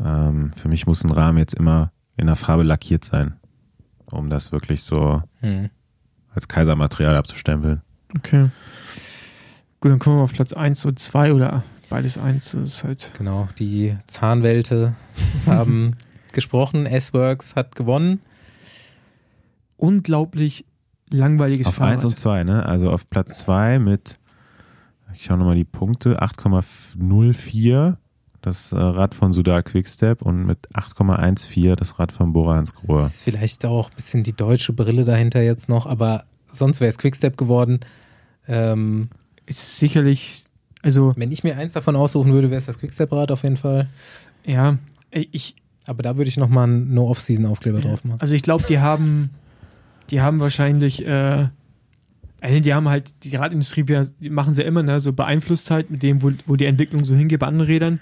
Ähm, 0.00 0.50
für 0.56 0.68
mich 0.68 0.86
muss 0.86 1.02
ein 1.04 1.10
Rahmen 1.10 1.38
jetzt 1.38 1.54
immer 1.54 1.90
in 2.16 2.26
der 2.26 2.36
Farbe 2.36 2.62
lackiert 2.62 3.04
sein, 3.04 3.34
um 4.06 4.30
das 4.30 4.52
wirklich 4.52 4.82
so 4.82 5.22
Hm. 5.40 5.70
als 6.34 6.46
Kaisermaterial 6.48 7.16
abzustempeln. 7.16 7.82
Okay. 8.16 8.50
Gut, 9.80 9.90
dann 9.90 9.98
kommen 9.98 10.18
wir 10.18 10.22
auf 10.22 10.32
Platz 10.32 10.52
1 10.52 10.84
und 10.84 10.98
2 11.00 11.32
oder 11.32 11.64
beides 11.90 12.18
1. 12.18 12.52
Das 12.52 12.62
ist 12.62 12.84
halt. 12.84 13.12
Genau, 13.18 13.48
die 13.58 13.96
Zahnwelte 14.06 14.94
haben 15.46 15.96
gesprochen. 16.32 16.86
S-Works 16.86 17.56
hat 17.56 17.74
gewonnen. 17.74 18.20
unglaublich 19.76 20.64
langweiliges 21.12 21.66
Auf 21.66 21.74
Fahrrad. 21.76 21.94
1 21.94 22.04
und 22.06 22.16
2, 22.16 22.44
ne? 22.44 22.66
Also 22.66 22.90
auf 22.90 23.08
Platz 23.08 23.38
2 23.40 23.78
mit, 23.78 24.18
ich 25.14 25.24
schaue 25.24 25.38
nochmal 25.38 25.56
die 25.56 25.64
Punkte, 25.64 26.20
8,04. 26.22 27.96
das 28.40 28.72
äh, 28.72 28.76
Rad 28.78 29.14
von 29.14 29.32
Sudal 29.32 29.62
Quickstep 29.62 30.22
und 30.22 30.44
mit 30.46 30.68
8,14 30.74 31.76
das 31.76 31.98
Rad 31.98 32.12
von 32.12 32.32
Bora 32.32 32.56
Hansgrohe. 32.56 33.02
Das 33.02 33.14
ist 33.14 33.22
vielleicht 33.22 33.64
auch 33.64 33.90
ein 33.90 33.96
bisschen 33.96 34.22
die 34.24 34.32
deutsche 34.32 34.72
Brille 34.72 35.04
dahinter 35.04 35.42
jetzt 35.42 35.68
noch, 35.68 35.86
aber 35.86 36.24
sonst 36.50 36.80
wäre 36.80 36.90
es 36.90 36.98
Quickstep 36.98 37.36
geworden. 37.36 37.80
Ähm, 38.48 39.08
Ist 39.46 39.78
sicherlich, 39.78 40.44
also, 40.82 41.12
wenn 41.16 41.30
ich 41.30 41.44
mir 41.44 41.56
eins 41.56 41.74
davon 41.74 41.94
aussuchen 41.96 42.32
würde, 42.32 42.50
wäre 42.50 42.58
es 42.58 42.66
das 42.66 42.78
Quickstep-Rad 42.78 43.30
auf 43.30 43.42
jeden 43.44 43.56
Fall. 43.56 43.88
ja, 44.44 44.78
ich, 45.10 45.54
Aber 45.86 46.02
da 46.02 46.16
würde 46.16 46.28
ich 46.28 46.36
nochmal 46.38 46.64
einen 46.64 46.94
No-Off-Season-Aufkleber 46.94 47.80
drauf 47.80 48.02
machen. 48.04 48.20
Also 48.20 48.34
ich 48.34 48.42
glaube, 48.42 48.64
die 48.66 48.78
haben, 48.80 49.30
die 50.10 50.20
haben 50.20 50.40
wahrscheinlich, 50.40 51.04
äh, 51.06 51.48
äh, 52.40 52.60
die 52.60 52.74
haben 52.74 52.88
halt, 52.88 53.24
die 53.24 53.34
Radindustrie, 53.36 53.86
wir- 53.88 54.06
die 54.20 54.30
machen 54.30 54.52
sie 54.54 54.62
ja 54.62 54.68
immer, 54.68 54.82
ne, 54.82 54.98
so 55.00 55.12
beeinflusst 55.12 55.70
halt 55.70 55.90
mit 55.90 56.02
dem, 56.02 56.22
wo, 56.22 56.32
wo 56.46 56.56
die 56.56 56.66
Entwicklung 56.66 57.04
so 57.04 57.14
hingeht 57.14 57.40
bei 57.40 57.46
anderen 57.46 57.68
Rädern. 57.70 58.00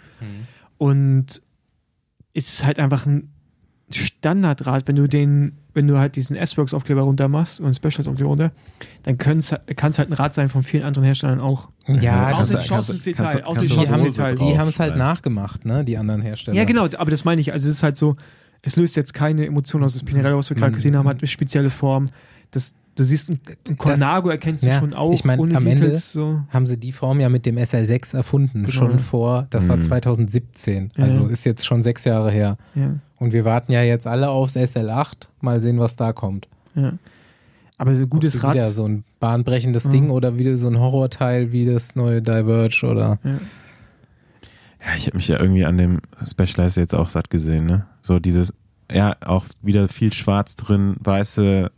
Und 0.79 1.43
es 2.35 2.49
ist 2.55 2.65
halt 2.65 2.79
einfach 2.79 3.07
ein 3.07 3.31
Standardrad, 3.93 4.87
wenn 4.89 4.97
du 4.97 5.09
den, 5.09 5.59
wenn 5.75 5.87
du 5.89 5.99
halt 5.99 6.15
diesen 6.17 6.37
S-Works-Aufkleber 6.37 7.03
runter 7.03 7.29
machst 7.29 7.59
und 7.61 7.67
einen 7.67 7.75
Specials-Aufkleber 7.75 8.29
runter, 8.31 8.53
dann 9.03 9.19
kann 9.19 9.39
es 9.39 9.51
halt 9.53 10.09
ein 10.11 10.13
Rad 10.13 10.33
sein 10.33 10.49
von 10.49 10.63
vielen 10.63 10.85
anderen 10.85 11.05
Herstellern 11.05 11.41
auch. 11.41 11.69
Ja, 11.89 12.33
Außer 12.33 12.53
das, 12.55 12.63
die 12.63 12.69
Chance 12.69 12.93
ins 12.93 13.03
Detail, 13.03 13.23
kannst 13.25 13.35
du- 13.37 13.47
außer 13.47 13.61
kannst 13.61 13.73
die 13.73 13.77
haben 13.77 13.83
ins 13.83 13.93
Hose 14.03 14.05
Detail. 14.13 14.35
drauf 14.37 14.49
die 14.53 14.59
haben 14.59 14.69
es 14.69 14.79
halt 14.81 14.89
schreiben. 14.91 14.99
nachgemacht, 14.99 15.65
ne? 15.65 15.85
Die 15.85 15.99
anderen 15.99 16.23
Hersteller. 16.23 16.57
Ja, 16.57 16.65
genau, 16.65 16.85
aber 16.99 17.11
das 17.11 17.25
meine 17.25 17.41
ich. 17.41 17.53
Also 17.53 17.69
es 17.69 17.75
ist 17.77 17.83
halt 17.83 17.97
so, 17.97 18.17
es 18.63 18.77
löst 18.77 18.97
jetzt 18.97 19.15
keine 19.15 19.47
Emotion 19.47 19.83
aus. 19.85 19.95
Das 19.95 20.03
Pinarello, 20.03 20.39
was 20.39 20.51
wir 20.51 20.57
gerade 20.57 20.73
gesehen 20.73 20.97
haben, 20.97 21.09
hat 21.09 21.19
eine 21.21 21.27
spezielle 21.29 21.71
Form. 21.71 22.09
Das, 22.51 22.75
du 22.97 23.05
siehst, 23.05 23.31
ein, 23.31 23.77
Cornago 23.79 24.29
erkennst 24.29 24.65
du 24.65 24.69
ja, 24.69 24.81
schon 24.81 24.93
auch, 24.95 25.13
ich 25.13 25.25
mein, 25.25 25.39
ohne 25.41 25.57
am 25.57 25.65
Winkels, 25.65 26.13
so. 26.13 26.41
haben 26.51 26.67
sie 26.67 26.77
die 26.77 26.93
Form 26.93 27.21
ja 27.21 27.29
mit 27.29 27.47
dem 27.47 27.57
SL6 27.57 28.15
erfunden, 28.17 28.61
Genau. 28.65 28.71
schon 28.71 28.99
vor, 28.99 29.47
das 29.51 29.69
war 29.69 29.77
Mhm. 29.77 29.83
2017, 29.83 30.91
Ja. 30.97 31.05
also 31.05 31.27
ist 31.27 31.45
jetzt 31.47 31.65
schon 31.65 31.83
sechs 31.83 32.05
Jahre 32.05 32.31
her. 32.31 32.57
Ja, 32.75 32.95
Und 33.19 33.33
wir 33.33 33.45
warten 33.45 33.73
ja 33.73 33.83
jetzt 33.83 34.07
alle 34.07 34.29
aufs 34.31 34.57
SL8, 34.57 35.29
mal 35.41 35.63
sehen, 35.63 35.79
was 35.79 35.97
da 35.97 36.13
kommt. 36.13 36.49
ja. 36.75 36.93
Aber 37.79 37.95
so 37.95 38.03
ein 38.03 38.11
gutes 38.11 38.37
Ob 38.37 38.43
Rad. 38.45 38.55
Wieder 38.57 38.69
so 38.73 38.85
ein 38.85 39.05
bahnbrechendes 39.21 39.85
Ja. 39.85 39.91
Ding 39.91 40.11
oder 40.11 40.39
wieder 40.39 40.59
so 40.59 40.69
ein 40.69 40.79
Horrorteil 40.79 41.51
wie 41.51 41.65
das 41.65 41.97
neue 41.97 42.21
Diverge 42.21 42.85
oder. 42.87 43.19
Ja. 44.81 44.97
Ich 44.97 45.07
habe 45.07 45.17
mich 45.17 45.29
ja 45.29 45.39
irgendwie 45.39 45.65
an 45.65 45.79
dem 45.79 46.01
Specialized 46.25 46.77
jetzt 46.77 46.95
auch 46.95 47.09
satt 47.09 47.31
gesehen, 47.31 47.67
ne? 47.67 47.87
So 48.03 48.19
dieses, 48.19 48.53
ja, 48.91 49.17
auch 49.25 49.45
wieder 49.63 49.89
viel 49.89 50.13
Schwarz 50.13 50.57
drin, 50.57 50.97
weiße, 51.01 51.71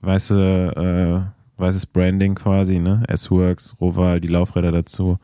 weiße, 0.00 1.24
äh, 1.26 1.60
weißes 1.60 1.86
Branding 1.86 2.34
quasi, 2.34 2.78
ne? 2.78 3.02
S-Works, 3.08 3.76
Roval, 3.80 4.20
die 4.20 4.28
Laufräder 4.28 4.72
dazu. 4.72 5.18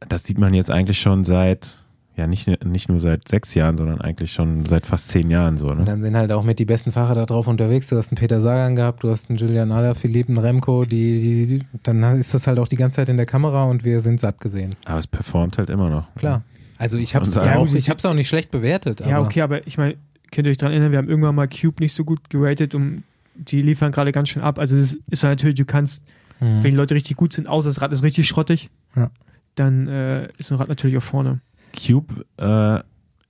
Das 0.00 0.24
sieht 0.24 0.38
man 0.38 0.52
jetzt 0.52 0.70
eigentlich 0.70 1.00
schon 1.00 1.24
seit, 1.24 1.84
ja, 2.16 2.26
nicht, 2.26 2.64
nicht 2.64 2.88
nur 2.88 2.98
seit 2.98 3.28
sechs 3.28 3.54
Jahren, 3.54 3.76
sondern 3.76 4.00
eigentlich 4.00 4.32
schon 4.32 4.64
seit 4.64 4.86
fast 4.86 5.08
zehn 5.10 5.30
Jahren 5.30 5.58
so, 5.58 5.68
Und 5.68 5.80
ne? 5.80 5.84
dann 5.84 6.00
sind 6.02 6.16
halt 6.16 6.32
auch 6.32 6.42
mit 6.44 6.58
die 6.58 6.64
besten 6.64 6.90
Fahrer 6.90 7.14
da 7.14 7.26
drauf 7.26 7.46
unterwegs. 7.46 7.88
Du 7.88 7.96
hast 7.96 8.10
einen 8.10 8.16
Peter 8.16 8.40
Sagan 8.40 8.74
gehabt, 8.74 9.02
du 9.02 9.10
hast 9.10 9.28
einen 9.28 9.38
Julian 9.38 9.70
Alaphilippe, 9.70 10.28
einen 10.30 10.38
Remco, 10.38 10.84
die, 10.86 11.20
die, 11.20 11.46
die, 11.58 11.66
dann 11.82 12.02
ist 12.18 12.32
das 12.32 12.46
halt 12.46 12.58
auch 12.58 12.68
die 12.68 12.76
ganze 12.76 12.96
Zeit 12.96 13.08
in 13.10 13.16
der 13.18 13.26
Kamera 13.26 13.64
und 13.64 13.84
wir 13.84 14.00
sind 14.00 14.18
satt 14.20 14.40
gesehen. 14.40 14.74
Aber 14.86 14.98
es 14.98 15.06
performt 15.06 15.58
halt 15.58 15.68
immer 15.70 15.90
noch. 15.90 16.12
Klar. 16.14 16.42
Also 16.78 16.96
ich 16.98 17.14
habe 17.14 17.26
es 17.26 17.36
Und 17.36 17.44
ja 17.46 17.56
auch, 17.56 17.72
ich 17.74 17.90
hab's 17.90 18.04
auch 18.04 18.14
nicht 18.14 18.28
schlecht 18.28 18.50
bewertet. 18.50 19.00
ja, 19.00 19.16
aber 19.18 19.26
okay, 19.26 19.42
aber 19.42 19.66
ich 19.66 19.76
meine, 19.78 19.96
könnt 20.32 20.46
ihr 20.46 20.50
euch 20.50 20.56
daran 20.58 20.72
erinnern, 20.72 20.92
wir 20.92 20.98
haben 20.98 21.08
irgendwann 21.08 21.34
mal 21.34 21.48
Cube 21.48 21.82
nicht 21.82 21.94
so 21.94 22.04
gut 22.04 22.28
geratet 22.30 22.74
und 22.74 23.02
die 23.34 23.60
liefern 23.62 23.92
gerade 23.92 24.12
ganz 24.12 24.30
schön 24.30 24.42
ab. 24.42 24.58
Also 24.58 24.74
es 24.76 24.98
ist 25.10 25.22
ja 25.22 25.28
natürlich, 25.28 25.56
du 25.56 25.64
kannst, 25.66 26.06
Mhm. 26.38 26.62
wenn 26.62 26.70
die 26.72 26.76
Leute 26.76 26.94
richtig 26.94 27.16
gut 27.16 27.32
sind, 27.32 27.48
außer 27.48 27.70
das 27.70 27.80
Rad 27.80 27.92
ist 27.94 28.02
richtig 28.02 28.28
schrottig, 28.28 28.68
Ja. 28.94 29.10
dann 29.54 29.86
äh, 29.88 30.28
ist 30.36 30.50
ein 30.52 30.58
Rad 30.58 30.68
natürlich 30.68 30.98
auch 30.98 31.02
vorne. 31.02 31.40
Cube, 31.76 32.24
äh, 32.38 32.80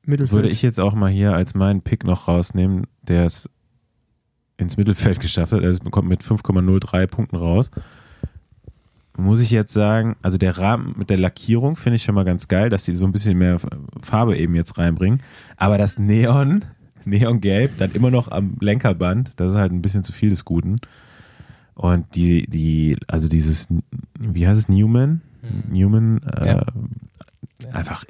Mittelfeld. 0.08 0.32
würde 0.32 0.48
ich 0.48 0.62
jetzt 0.62 0.80
auch 0.80 0.94
mal 0.94 1.10
hier 1.10 1.34
als 1.34 1.54
meinen 1.54 1.82
Pick 1.82 2.04
noch 2.04 2.28
rausnehmen, 2.28 2.86
der 3.02 3.24
es 3.26 3.50
ins 4.56 4.76
Mittelfeld 4.76 5.20
geschafft 5.20 5.52
hat. 5.52 5.62
Also 5.62 5.80
es 5.84 5.90
kommt 5.90 6.08
mit 6.08 6.22
5,03 6.22 7.06
Punkten 7.06 7.36
raus. 7.36 7.70
Muss 9.18 9.40
ich 9.40 9.50
jetzt 9.50 9.72
sagen, 9.72 10.16
also 10.22 10.36
der 10.36 10.58
Rahmen 10.58 10.94
mit 10.98 11.08
der 11.08 11.18
Lackierung 11.18 11.76
finde 11.76 11.96
ich 11.96 12.02
schon 12.02 12.14
mal 12.14 12.24
ganz 12.24 12.48
geil, 12.48 12.68
dass 12.68 12.84
sie 12.84 12.94
so 12.94 13.06
ein 13.06 13.12
bisschen 13.12 13.38
mehr 13.38 13.58
Farbe 14.00 14.36
eben 14.36 14.54
jetzt 14.54 14.76
reinbringen. 14.78 15.22
Aber 15.56 15.78
das 15.78 15.98
Neon, 15.98 16.64
Neongelb, 17.06 17.76
dann 17.78 17.92
immer 17.92 18.10
noch 18.10 18.28
am 18.30 18.56
Lenkerband, 18.60 19.32
das 19.36 19.52
ist 19.52 19.58
halt 19.58 19.72
ein 19.72 19.80
bisschen 19.82 20.04
zu 20.04 20.12
viel 20.12 20.28
des 20.30 20.44
Guten. 20.44 20.76
Und 21.74 22.14
die, 22.14 22.46
die, 22.46 22.96
also 23.08 23.28
dieses, 23.28 23.68
wie 24.18 24.46
heißt 24.46 24.58
es, 24.58 24.68
Newman? 24.68 25.22
Newman, 25.70 26.22
äh, 26.22 26.46
Ja. 26.46 26.66
einfach 27.72 28.04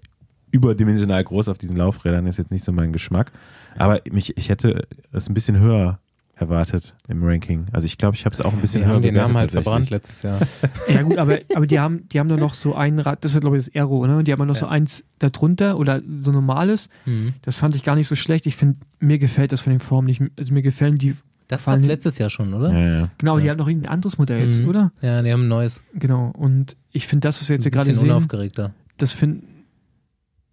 überdimensional 0.57 1.23
groß 1.23 1.49
auf 1.49 1.59
diesen 1.59 1.77
Laufrädern 1.77 2.27
ist 2.27 2.39
jetzt 2.39 2.51
nicht 2.51 2.65
so 2.65 2.73
mein 2.73 2.93
Geschmack. 2.93 3.31
Aber 3.77 4.01
mich, 4.11 4.37
ich 4.37 4.49
hätte 4.49 4.87
es 5.13 5.29
ein 5.29 5.35
bisschen 5.35 5.59
höher 5.61 5.99
erwartet 6.35 6.95
im 7.09 7.25
Ranking. 7.25 7.65
Also 7.73 7.87
ich 7.87 7.97
glaube, 7.97 8.15
ich 8.15 8.27
habe 8.27 8.35
es 8.35 8.43
auch 8.43 8.53
ein 8.53 8.61
bisschen 8.61 8.83
wir 8.83 8.89
höher 8.89 8.95
haben 8.97 9.03
den 9.03 9.15
bewertet 9.15 9.33
Namen 9.33 9.39
halt 9.41 9.51
verbrannt 9.53 9.89
letztes 9.91 10.23
Jahr. 10.23 10.39
Ja 10.89 11.03
gut, 11.03 11.17
aber, 11.17 11.39
aber 11.55 11.67
die 11.67 11.81
haben, 11.81 12.07
die 12.11 12.19
haben 12.21 12.29
da 12.29 12.37
noch 12.37 12.53
so 12.53 12.75
ein 12.75 12.99
Rad, 12.99 13.25
das 13.25 13.35
ist 13.35 13.41
glaube 13.41 13.57
ich 13.57 13.65
das 13.65 13.75
Aero, 13.75 14.07
ne? 14.07 14.19
Und 14.19 14.29
die 14.29 14.33
haben 14.33 14.47
noch 14.47 14.55
so 14.57 14.67
Ja. 14.67 14.71
eins 14.73 15.05
darunter 15.19 15.79
oder 15.79 16.03
so 16.19 16.33
normales. 16.33 16.91
Mhm. 17.07 17.33
Das 17.43 17.57
fand 17.57 17.75
ich 17.75 17.83
gar 17.85 17.97
nicht 17.97 18.09
so 18.09 18.17
schlecht. 18.17 18.47
Ich 18.47 18.57
finde, 18.57 18.77
mir 19.01 19.19
gefällt 19.19 19.53
das 19.53 19.63
von 19.63 19.71
den 19.73 19.81
Formen 19.81 20.07
nicht. 20.09 20.21
Also 20.39 20.53
mir 20.53 20.61
gefällen 20.63 20.97
die, 20.97 21.15
Das 21.49 21.67
allem- 21.67 21.79
gab's 21.79 21.89
letztes 21.89 22.19
Jahr 22.19 22.29
schon, 22.29 22.53
oder? 22.53 22.71
Ja, 22.71 22.99
ja. 23.01 23.09
genau, 23.17 23.39
die 23.39 23.47
Ja. 23.47 23.53
haben 23.53 23.59
noch 23.59 23.69
irgendein 23.69 23.93
anderes 23.93 24.19
Modell 24.19 24.45
jetzt, 24.45 24.61
Mhm. 24.63 24.69
oder? 24.69 24.93
Ja, 25.01 25.23
die 25.23 25.33
haben 25.33 25.45
ein 25.45 25.49
neues. 25.49 25.81
Genau. 25.95 26.33
Und 26.37 26.77
ich 26.93 27.07
finde 27.07 27.27
das, 27.29 27.41
was 27.41 27.49
wir 27.49 27.55
jetzt 27.57 27.63
Ein 27.63 27.65
hier 27.65 27.71
gerade 27.73 27.89
bisschen 27.89 28.01
sehen, 28.03 28.11
unaufgeregter. 28.11 28.75
das 28.99 29.13
finde 29.13 29.43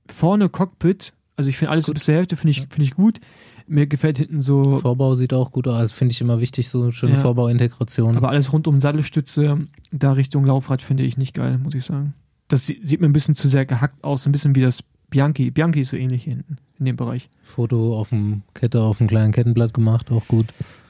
vorne 0.10 0.50
Cockpit, 0.50 1.14
also 1.36 1.50
ich 1.50 1.58
finde 1.58 1.72
alles 1.72 1.90
bis 1.92 2.04
zur 2.04 2.14
Hälfte 2.16 2.36
finde 2.36 2.52
ich, 2.52 2.58
Ja. 2.60 2.66
finde 2.70 2.84
ich 2.84 2.94
gut. 2.96 3.20
Mir 3.66 3.88
gefällt 3.88 4.18
hinten 4.18 4.42
so, 4.42 4.76
Vorbau 4.78 5.16
sieht 5.16 5.34
auch 5.34 5.52
gut 5.52 5.68
aus. 5.70 5.92
Finde 5.94 6.12
ich 6.12 6.20
immer 6.22 6.42
wichtig, 6.42 6.68
so 6.70 6.82
eine 6.84 6.92
schöne 6.92 7.14
Ja. 7.14 7.20
Vorbauintegration. 7.20 8.18
aber 8.18 8.30
alles 8.30 8.52
rund 8.52 8.68
um 8.68 8.80
Sattelstütze, 8.80 9.68
da 9.92 10.12
Richtung 10.12 10.46
Laufrad 10.46 10.82
finde 10.82 11.04
ich 11.04 11.18
nicht 11.18 11.34
geil, 11.34 11.58
muss 11.58 11.74
ich 11.74 11.86
sagen. 11.86 12.14
Das 12.50 12.66
sie- 12.66 12.82
sieht 12.84 13.00
mir 13.00 13.08
ein 13.08 13.14
bisschen 13.14 13.36
zu 13.36 13.48
sehr 13.48 13.66
gehackt 13.66 14.04
aus, 14.04 14.26
ein 14.26 14.32
bisschen 14.34 14.54
wie 14.56 14.62
das 14.62 14.84
Bianchi. 15.10 15.50
Bianchi 15.50 15.80
ist 15.82 15.90
so 15.90 15.98
ähnlich 15.98 16.24
hinten 16.26 16.58
in 16.78 16.86
dem 16.86 16.98
Bereich. 16.98 17.30
Foto 17.42 17.98
auf 17.98 18.10
dem 18.10 18.42
Kette, 18.54 18.82
auf 18.84 18.98
dem 18.98 19.08
kleinen 19.08 19.32
Kettenblatt 19.32 19.74
gemacht, 19.74 20.12
auch 20.12 20.28
gut. 20.28 20.48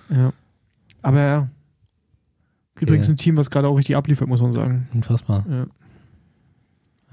Ja. 0.10 0.34
Aber 1.04 1.20
ja. 1.22 1.50
Übrigens 2.80 3.08
ein 3.08 3.18
Team, 3.18 3.38
was 3.38 3.52
gerade 3.52 3.68
auch 3.68 3.76
richtig 3.78 3.96
abliefert, 3.96 4.28
muss 4.28 4.42
man 4.42 4.52
sagen. 4.52 4.90
Unfassbar. 4.94 5.46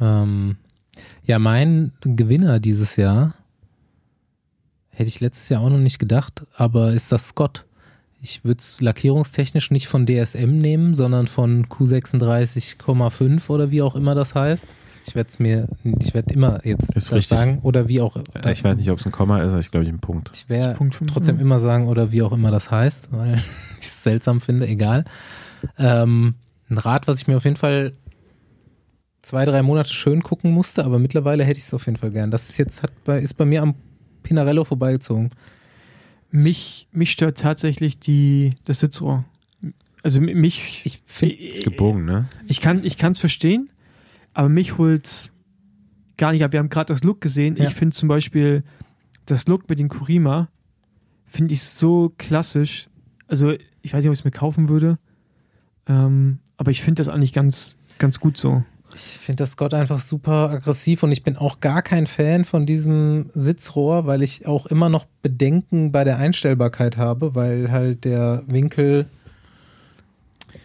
Ja. 0.00 0.22
Ähm, 0.22 0.56
ja, 1.24 1.38
mein 1.38 1.92
Gewinner 2.02 2.60
dieses 2.60 2.96
Jahr 2.96 3.34
hätte 4.90 5.08
ich 5.08 5.20
letztes 5.20 5.48
Jahr 5.48 5.62
auch 5.62 5.70
noch 5.70 5.78
nicht 5.78 5.98
gedacht, 5.98 6.44
aber 6.56 6.92
ist 6.92 7.10
das 7.12 7.28
Scott. 7.28 7.64
Ich 8.22 8.44
würde 8.44 8.58
es 8.58 8.80
lackierungstechnisch 8.82 9.70
nicht 9.70 9.88
von 9.88 10.04
DSM 10.06 10.58
nehmen, 10.58 10.94
sondern 10.94 11.26
von 11.26 11.66
Q36,5 11.66 13.48
oder 13.48 13.70
wie 13.70 13.80
auch 13.80 13.96
immer 13.96 14.14
das 14.14 14.34
heißt. 14.34 14.68
Ich 15.06 15.14
werde 15.14 15.30
es 15.30 15.38
mir, 15.38 15.68
ich 16.00 16.12
werde 16.12 16.34
immer 16.34 16.58
jetzt 16.64 16.90
Ist 16.94 17.08
das 17.10 17.12
richtig. 17.12 17.28
sagen 17.38 17.58
oder 17.62 17.88
wie 17.88 18.02
auch. 18.02 18.16
Äh, 18.16 18.52
Ich 18.52 18.62
weiß 18.62 18.76
nicht, 18.76 18.90
ob 18.90 18.98
es 18.98 19.06
ein 19.06 19.12
Komma 19.12 19.40
ist, 19.40 19.52
aber 19.52 19.60
ich 19.60 19.70
glaube, 19.70 19.84
ich 19.84 19.90
ein 19.90 20.00
Punkt. 20.00 20.30
Ich 20.34 20.50
werde 20.50 20.78
trotzdem 21.06 21.40
immer 21.40 21.58
sagen 21.60 21.88
oder 21.88 22.12
wie 22.12 22.20
auch 22.20 22.32
immer 22.32 22.50
das 22.50 22.70
heißt, 22.70 23.08
weil 23.10 23.36
ich 23.78 23.86
es 23.86 24.02
seltsam 24.02 24.40
finde, 24.42 24.66
egal. 24.66 25.04
Ähm, 25.78 26.34
ein 26.68 26.76
Rad, 26.78 27.08
was 27.08 27.22
ich 27.22 27.26
mir 27.26 27.38
auf 27.38 27.44
jeden 27.44 27.56
Fall 27.56 27.94
zwei, 29.30 29.44
drei 29.44 29.62
Monate 29.62 29.92
schön 29.94 30.22
gucken 30.22 30.50
musste, 30.52 30.84
aber 30.84 30.98
mittlerweile 30.98 31.44
hätte 31.44 31.58
ich 31.58 31.64
es 31.64 31.72
auf 31.74 31.86
jeden 31.86 31.96
Fall 31.96 32.10
gern. 32.10 32.30
Das 32.32 32.48
ist 32.50 32.58
jetzt, 32.58 32.82
hat 32.82 32.90
bei, 33.04 33.20
ist 33.20 33.34
bei 33.34 33.44
mir 33.44 33.62
am 33.62 33.74
Pinarello 34.24 34.64
vorbeigezogen. 34.64 35.30
Mich, 36.32 36.88
mich 36.92 37.12
stört 37.12 37.38
tatsächlich 37.38 37.98
die, 38.00 38.54
das 38.64 38.80
Sitzrohr. 38.80 39.24
Also 40.02 40.20
mi- 40.20 40.34
mich. 40.34 40.82
Ich 40.84 41.00
finde, 41.04 41.34
Ist 41.36 41.62
gebogen, 41.62 42.04
ne? 42.04 42.28
Ich 42.46 42.60
kann 42.60 42.82
es 42.84 43.18
verstehen, 43.20 43.70
aber 44.34 44.48
mich 44.48 44.78
holt's 44.78 45.32
gar 46.16 46.32
nicht 46.32 46.42
ab. 46.44 46.52
Wir 46.52 46.58
haben 46.58 46.68
gerade 46.68 46.92
das 46.92 47.04
Look 47.04 47.20
gesehen. 47.20 47.56
Ja. 47.56 47.64
Ich 47.68 47.74
finde 47.74 47.94
zum 47.94 48.08
Beispiel 48.08 48.64
das 49.26 49.46
Look 49.46 49.68
mit 49.68 49.78
den 49.78 49.88
Kurima 49.88 50.48
finde 51.26 51.54
ich 51.54 51.62
so 51.62 52.12
klassisch. 52.18 52.88
Also 53.28 53.52
ich 53.82 53.92
weiß 53.92 54.02
nicht, 54.02 54.08
ob 54.08 54.12
ich 54.14 54.18
es 54.20 54.24
mir 54.24 54.32
kaufen 54.32 54.68
würde, 54.68 54.98
ähm, 55.86 56.38
aber 56.56 56.72
ich 56.72 56.82
finde 56.82 57.00
das 57.00 57.08
eigentlich 57.08 57.32
ganz, 57.32 57.76
ganz 57.98 58.18
gut 58.18 58.36
so. 58.36 58.64
Ich 58.94 59.02
finde 59.02 59.42
das 59.42 59.52
Scott 59.52 59.74
einfach 59.74 60.00
super 60.00 60.50
aggressiv 60.50 61.02
und 61.02 61.12
ich 61.12 61.22
bin 61.22 61.36
auch 61.36 61.60
gar 61.60 61.82
kein 61.82 62.06
Fan 62.06 62.44
von 62.44 62.66
diesem 62.66 63.30
Sitzrohr, 63.34 64.06
weil 64.06 64.22
ich 64.22 64.46
auch 64.46 64.66
immer 64.66 64.88
noch 64.88 65.06
Bedenken 65.22 65.92
bei 65.92 66.04
der 66.04 66.18
Einstellbarkeit 66.18 66.96
habe, 66.96 67.34
weil 67.34 67.70
halt 67.70 68.04
der 68.04 68.42
Winkel, 68.46 69.06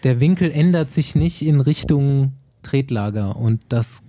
der 0.04 0.20
Winkel 0.20 0.52
ändert 0.52 0.92
sich 0.92 1.16
nicht 1.16 1.42
in 1.42 1.62
Richtung 1.62 2.34
Tretlager 2.64 3.36
und 3.36 3.62
das 3.70 4.02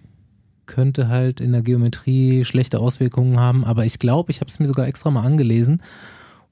könnte 0.66 1.08
halt 1.08 1.40
in 1.40 1.52
der 1.52 1.62
Geometrie 1.62 2.44
schlechte 2.44 2.80
Auswirkungen 2.80 3.38
haben, 3.38 3.64
aber 3.64 3.84
ich 3.84 3.98
glaube, 3.98 4.30
ich 4.30 4.40
habe 4.40 4.50
es 4.50 4.58
mir 4.58 4.66
sogar 4.66 4.86
extra 4.86 5.10
mal 5.10 5.24
angelesen 5.24 5.82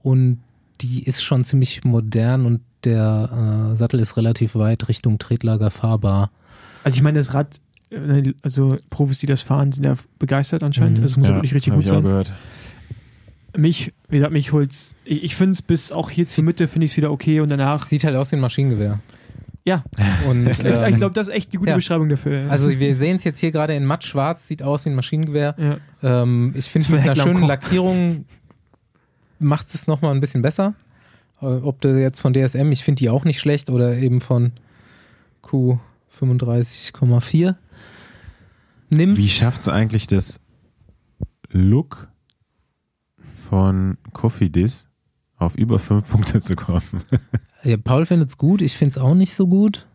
und 0.02 0.40
die 0.80 1.04
ist 1.04 1.22
schon 1.22 1.44
ziemlich 1.44 1.84
modern 1.84 2.46
und 2.46 2.60
der 2.84 3.70
äh, 3.72 3.76
Sattel 3.76 4.00
ist 4.00 4.16
relativ 4.16 4.54
weit 4.54 4.88
Richtung 4.88 5.18
Tretlager 5.18 5.70
fahrbar. 5.70 6.30
Also 6.84 6.96
ich 6.96 7.02
meine, 7.02 7.18
das 7.18 7.34
Rad 7.34 7.60
äh, 7.90 8.32
also 8.42 8.78
Profis, 8.90 9.18
die 9.18 9.26
das 9.26 9.42
fahren, 9.42 9.72
sind 9.72 9.84
ja 9.84 9.94
begeistert 10.18 10.62
anscheinend. 10.62 10.98
Mhm. 10.98 11.04
Es 11.04 11.16
muss 11.16 11.28
ja 11.28 11.34
wirklich 11.34 11.54
richtig 11.54 11.72
gut 11.72 11.84
ich 11.84 11.90
auch 11.90 11.94
sein. 11.96 12.04
gehört. 12.04 12.32
Mich, 13.56 13.92
wie 14.08 14.16
gesagt, 14.16 14.32
mich 14.32 14.52
holt's. 14.52 14.96
Ich, 15.04 15.22
ich 15.22 15.36
finde 15.36 15.52
es 15.52 15.62
bis 15.62 15.92
auch 15.92 16.10
hier 16.10 16.26
zur 16.26 16.44
Mitte 16.44 16.66
finde 16.66 16.86
ich 16.86 16.92
es 16.92 16.96
wieder 16.96 17.12
okay 17.12 17.40
und 17.40 17.50
danach. 17.50 17.84
Sieht 17.84 18.04
halt 18.04 18.16
aus 18.16 18.32
wie 18.32 18.36
ein 18.36 18.40
Maschinengewehr. 18.40 19.00
Ja, 19.66 19.82
Und, 20.28 20.46
ich, 20.46 20.58
ich 20.58 20.66
ähm, 20.66 20.96
glaube, 20.96 21.14
das 21.14 21.28
ist 21.28 21.34
echt 21.34 21.52
die 21.52 21.56
gute 21.56 21.70
ja. 21.70 21.76
Beschreibung 21.76 22.08
dafür. 22.10 22.50
also 22.50 22.68
wir 22.68 22.96
sehen 22.96 23.16
es 23.16 23.24
jetzt 23.24 23.38
hier 23.40 23.50
gerade 23.50 23.74
in 23.74 23.86
matt 23.86 24.04
schwarz, 24.04 24.46
sieht 24.46 24.62
aus 24.62 24.84
wie 24.84 24.90
ein 24.90 24.94
Maschinengewehr. 24.94 25.54
ja. 25.56 26.22
Ähm, 26.22 26.52
ich 26.54 26.66
finde, 26.66 26.88
Das 26.88 26.92
mit 26.92 27.00
einer 27.00 27.16
schönen 27.16 27.40
Koch. 27.40 27.48
Lackierung 27.48 28.26
macht 29.38 29.74
es 29.74 29.86
nochmal 29.86 30.14
ein 30.14 30.20
bisschen 30.20 30.42
besser. 30.42 30.74
Äh, 31.40 31.46
Ob 31.46 31.80
du 31.80 31.98
jetzt 31.98 32.20
von 32.20 32.34
DSM, 32.34 32.72
ich 32.72 32.84
finde 32.84 33.00
die 33.00 33.08
auch 33.08 33.24
nicht 33.24 33.40
schlecht, 33.40 33.70
oder 33.70 33.96
eben 33.96 34.20
von 34.20 34.52
Q35,4 36.20 37.56
nimmst. 38.90 39.22
Wie 39.22 39.28
schafft 39.28 39.60
es 39.62 39.68
eigentlich 39.68 40.06
das 40.06 40.40
Look 41.50 42.08
von 43.48 43.98
Kofidis 44.12 44.88
auf 45.36 45.56
über 45.56 45.78
fünf 45.78 46.08
Punkte 46.08 46.40
zu 46.40 46.56
kommen? 46.56 46.82
ja, 47.62 47.76
Paul 47.76 48.06
findet 48.06 48.30
es 48.30 48.38
gut, 48.38 48.62
ich 48.62 48.76
finde 48.76 48.90
es 48.90 48.98
auch 48.98 49.14
nicht 49.14 49.34
so 49.34 49.46
gut. 49.46 49.86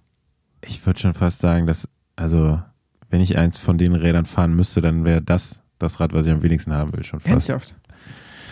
Ich 0.61 0.85
würde 0.85 0.99
schon 0.99 1.13
fast 1.13 1.39
sagen, 1.39 1.65
dass, 1.67 1.87
also, 2.15 2.61
wenn 3.09 3.21
ich 3.21 3.37
eins 3.37 3.57
von 3.57 3.77
den 3.77 3.95
Rädern 3.95 4.25
fahren 4.25 4.55
müsste, 4.55 4.81
dann 4.81 5.05
wäre 5.05 5.21
das 5.21 5.63
das 5.79 5.99
Rad, 5.99 6.13
was 6.13 6.25
ich 6.25 6.33
am 6.33 6.43
wenigsten 6.43 6.73
haben 6.73 6.93
will, 6.93 7.03
schon 7.03 7.21
fast. 7.21 7.49
Ernsthaft. 7.49 7.75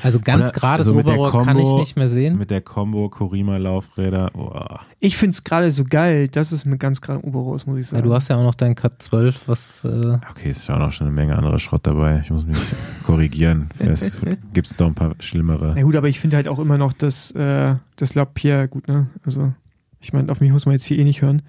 Also 0.03 0.19
ganz 0.19 0.45
Oder 0.49 0.51
gerades 0.51 0.85
so 0.87 0.93
mit 0.93 1.07
der 1.07 1.17
Oberrohr 1.17 1.43
kann 1.45 1.57
ich 1.57 1.67
nicht 1.73 1.95
mehr 1.95 2.07
sehen. 2.09 2.37
Mit 2.37 2.51
der 2.51 2.61
Combo 2.61 3.09
Korima 3.09 3.57
Laufräder. 3.57 4.31
Oh. 4.35 4.51
Ich 4.99 5.17
finde 5.17 5.31
es 5.31 5.43
gerade 5.43 5.71
so 5.71 5.83
geil, 5.83 6.27
dass 6.27 6.51
es 6.51 6.65
mit 6.65 6.79
ganz 6.79 7.01
gerade 7.01 7.23
Oberrohr 7.25 7.55
ist, 7.55 7.65
muss 7.67 7.77
ich 7.77 7.85
Ja, 7.87 7.97
sagen. 7.97 8.03
du 8.03 8.13
hast 8.13 8.27
ja 8.29 8.35
auch 8.37 8.43
noch 8.43 8.55
dein 8.55 8.75
Cut 8.75 9.01
12, 9.01 9.47
was 9.47 9.83
äh, 9.85 10.17
Okay, 10.31 10.49
es 10.49 10.57
ist 10.57 10.65
schon 10.65 10.81
auch 10.81 10.91
schon 10.91 11.07
eine 11.07 11.15
Menge 11.15 11.35
anderer 11.37 11.59
Schrott 11.59 11.87
dabei. 11.87 12.21
Ich 12.23 12.29
muss 12.29 12.45
mich 12.45 12.57
korrigieren. 13.05 13.69
Vielleicht 13.75 14.11
gibt 14.53 14.67
es 14.67 14.75
doch 14.75 14.87
ein 14.87 14.95
paar 14.95 15.15
schlimmere. 15.19 15.73
Na 15.75 15.81
gut, 15.81 15.95
aber 15.95 16.07
ich 16.09 16.19
finde 16.19 16.35
halt 16.35 16.47
auch 16.47 16.59
immer 16.59 16.77
noch 16.77 16.93
das, 16.93 17.31
äh, 17.31 17.75
das 17.95 18.13
Lapierre 18.15 18.67
gut, 18.67 18.87
ne? 18.87 19.07
Also, 19.25 19.53
ich 19.99 20.13
meine, 20.13 20.31
auf 20.31 20.41
mich 20.41 20.51
muss 20.51 20.65
man 20.65 20.73
jetzt 20.73 20.85
hier 20.85 20.99
eh 20.99 21.03
nicht 21.03 21.21
hören. 21.21 21.41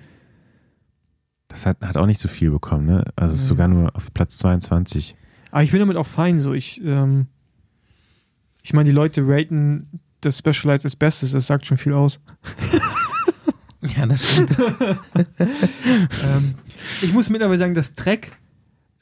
Das 1.48 1.64
hat, 1.66 1.78
hat 1.82 1.96
auch 1.96 2.06
nicht 2.06 2.20
so 2.20 2.28
viel 2.28 2.50
bekommen, 2.50 2.86
ne? 2.86 3.04
Also 3.16 3.34
es 3.34 3.40
ist 3.40 3.44
Nee. 3.46 3.48
sogar 3.48 3.68
nur 3.68 3.94
auf 3.96 4.12
Platz 4.12 4.38
22. 4.38 5.16
Aber 5.50 5.62
ich 5.62 5.70
bin 5.70 5.80
damit 5.80 5.96
auch 5.96 6.06
fein, 6.06 6.40
so. 6.40 6.52
Ich, 6.52 6.82
ähm, 6.84 7.26
ich 8.62 8.72
meine, 8.72 8.84
die 8.88 8.94
Leute 8.94 9.22
raten 9.26 10.00
das 10.20 10.38
Specialized 10.38 10.84
als 10.84 10.96
Bestes, 10.96 11.32
das 11.32 11.46
sagt 11.46 11.66
schon 11.66 11.76
viel 11.78 11.92
aus. 11.92 12.20
ja, 13.96 14.06
das 14.06 14.24
stimmt. 14.32 14.58
ähm, 15.38 16.54
ich 17.02 17.12
muss 17.12 17.30
mittlerweile 17.30 17.58
sagen, 17.58 17.74
das 17.74 17.94
Track, 17.94 18.32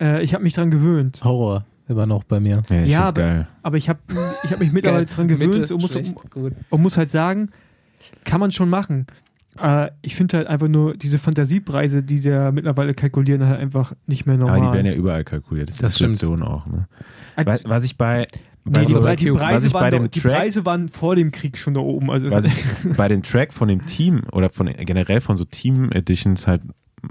äh, 0.00 0.22
ich 0.22 0.34
habe 0.34 0.44
mich 0.44 0.54
dran 0.54 0.70
gewöhnt. 0.70 1.20
Horror 1.24 1.64
immer 1.88 2.06
noch 2.06 2.24
bei 2.24 2.40
mir. 2.40 2.62
Ja, 2.68 2.82
ich 2.82 2.90
Ja, 2.90 3.04
aber- 3.04 3.12
geil. 3.20 3.48
Aber 3.62 3.76
ich 3.76 3.88
habe 3.88 4.00
ich 4.44 4.50
hab 4.50 4.60
mich 4.60 4.72
mittlerweile 4.72 5.06
dran 5.06 5.28
gewöhnt 5.28 5.54
Mitte, 5.54 5.74
und 5.74 5.80
muss, 5.80 5.92
schlecht, 5.92 6.14
und 6.70 6.82
muss 6.82 6.96
halt 6.96 7.10
sagen, 7.10 7.50
kann 8.24 8.40
man 8.40 8.52
schon 8.52 8.68
machen. 8.68 9.06
Äh, 9.58 9.90
ich 10.02 10.16
finde 10.16 10.38
halt 10.38 10.48
einfach 10.48 10.68
nur 10.68 10.96
diese 10.96 11.18
Fantasiepreise, 11.18 12.02
die 12.02 12.20
da 12.20 12.52
mittlerweile 12.52 12.92
kalkulieren, 12.94 13.46
halt 13.46 13.60
einfach 13.60 13.92
nicht 14.06 14.26
mehr 14.26 14.36
normal. 14.36 14.58
Aber 14.58 14.66
die 14.68 14.72
werden 14.74 14.86
ja 14.86 14.92
überall 14.94 15.24
kalkuliert. 15.24 15.68
Das 15.68 15.76
ist 15.76 15.82
Das 15.82 15.94
stimmt. 15.96 16.14
Inflation 16.22 16.42
auch, 16.42 16.66
ne? 16.66 16.88
Was, 17.36 17.64
was 17.64 17.84
ich 17.84 17.96
bei, 17.96 18.26
nee, 18.66 18.84
die, 18.84 18.92
Pre- 18.94 19.16
die, 19.16 19.30
Preise 19.30 19.72
waren 19.72 19.90
doch, 19.90 20.08
die 20.08 20.20
Track, 20.20 20.32
Preise 20.34 20.64
waren 20.66 20.88
vor 20.88 21.16
dem 21.16 21.30
Krieg 21.32 21.56
schon 21.58 21.74
da 21.74 21.80
oben. 21.80 22.10
Also 22.10 22.30
was 22.30 22.44
ich 22.46 22.54
bei 22.96 23.08
dem 23.08 23.22
Track 23.22 23.52
von 23.52 23.68
dem 23.68 23.86
Team 23.86 24.22
oder 24.32 24.50
von 24.50 24.66
generell 24.66 25.20
von 25.20 25.36
so 25.36 25.44
Team 25.44 25.90
Editions 25.92 26.46
halt 26.46 26.62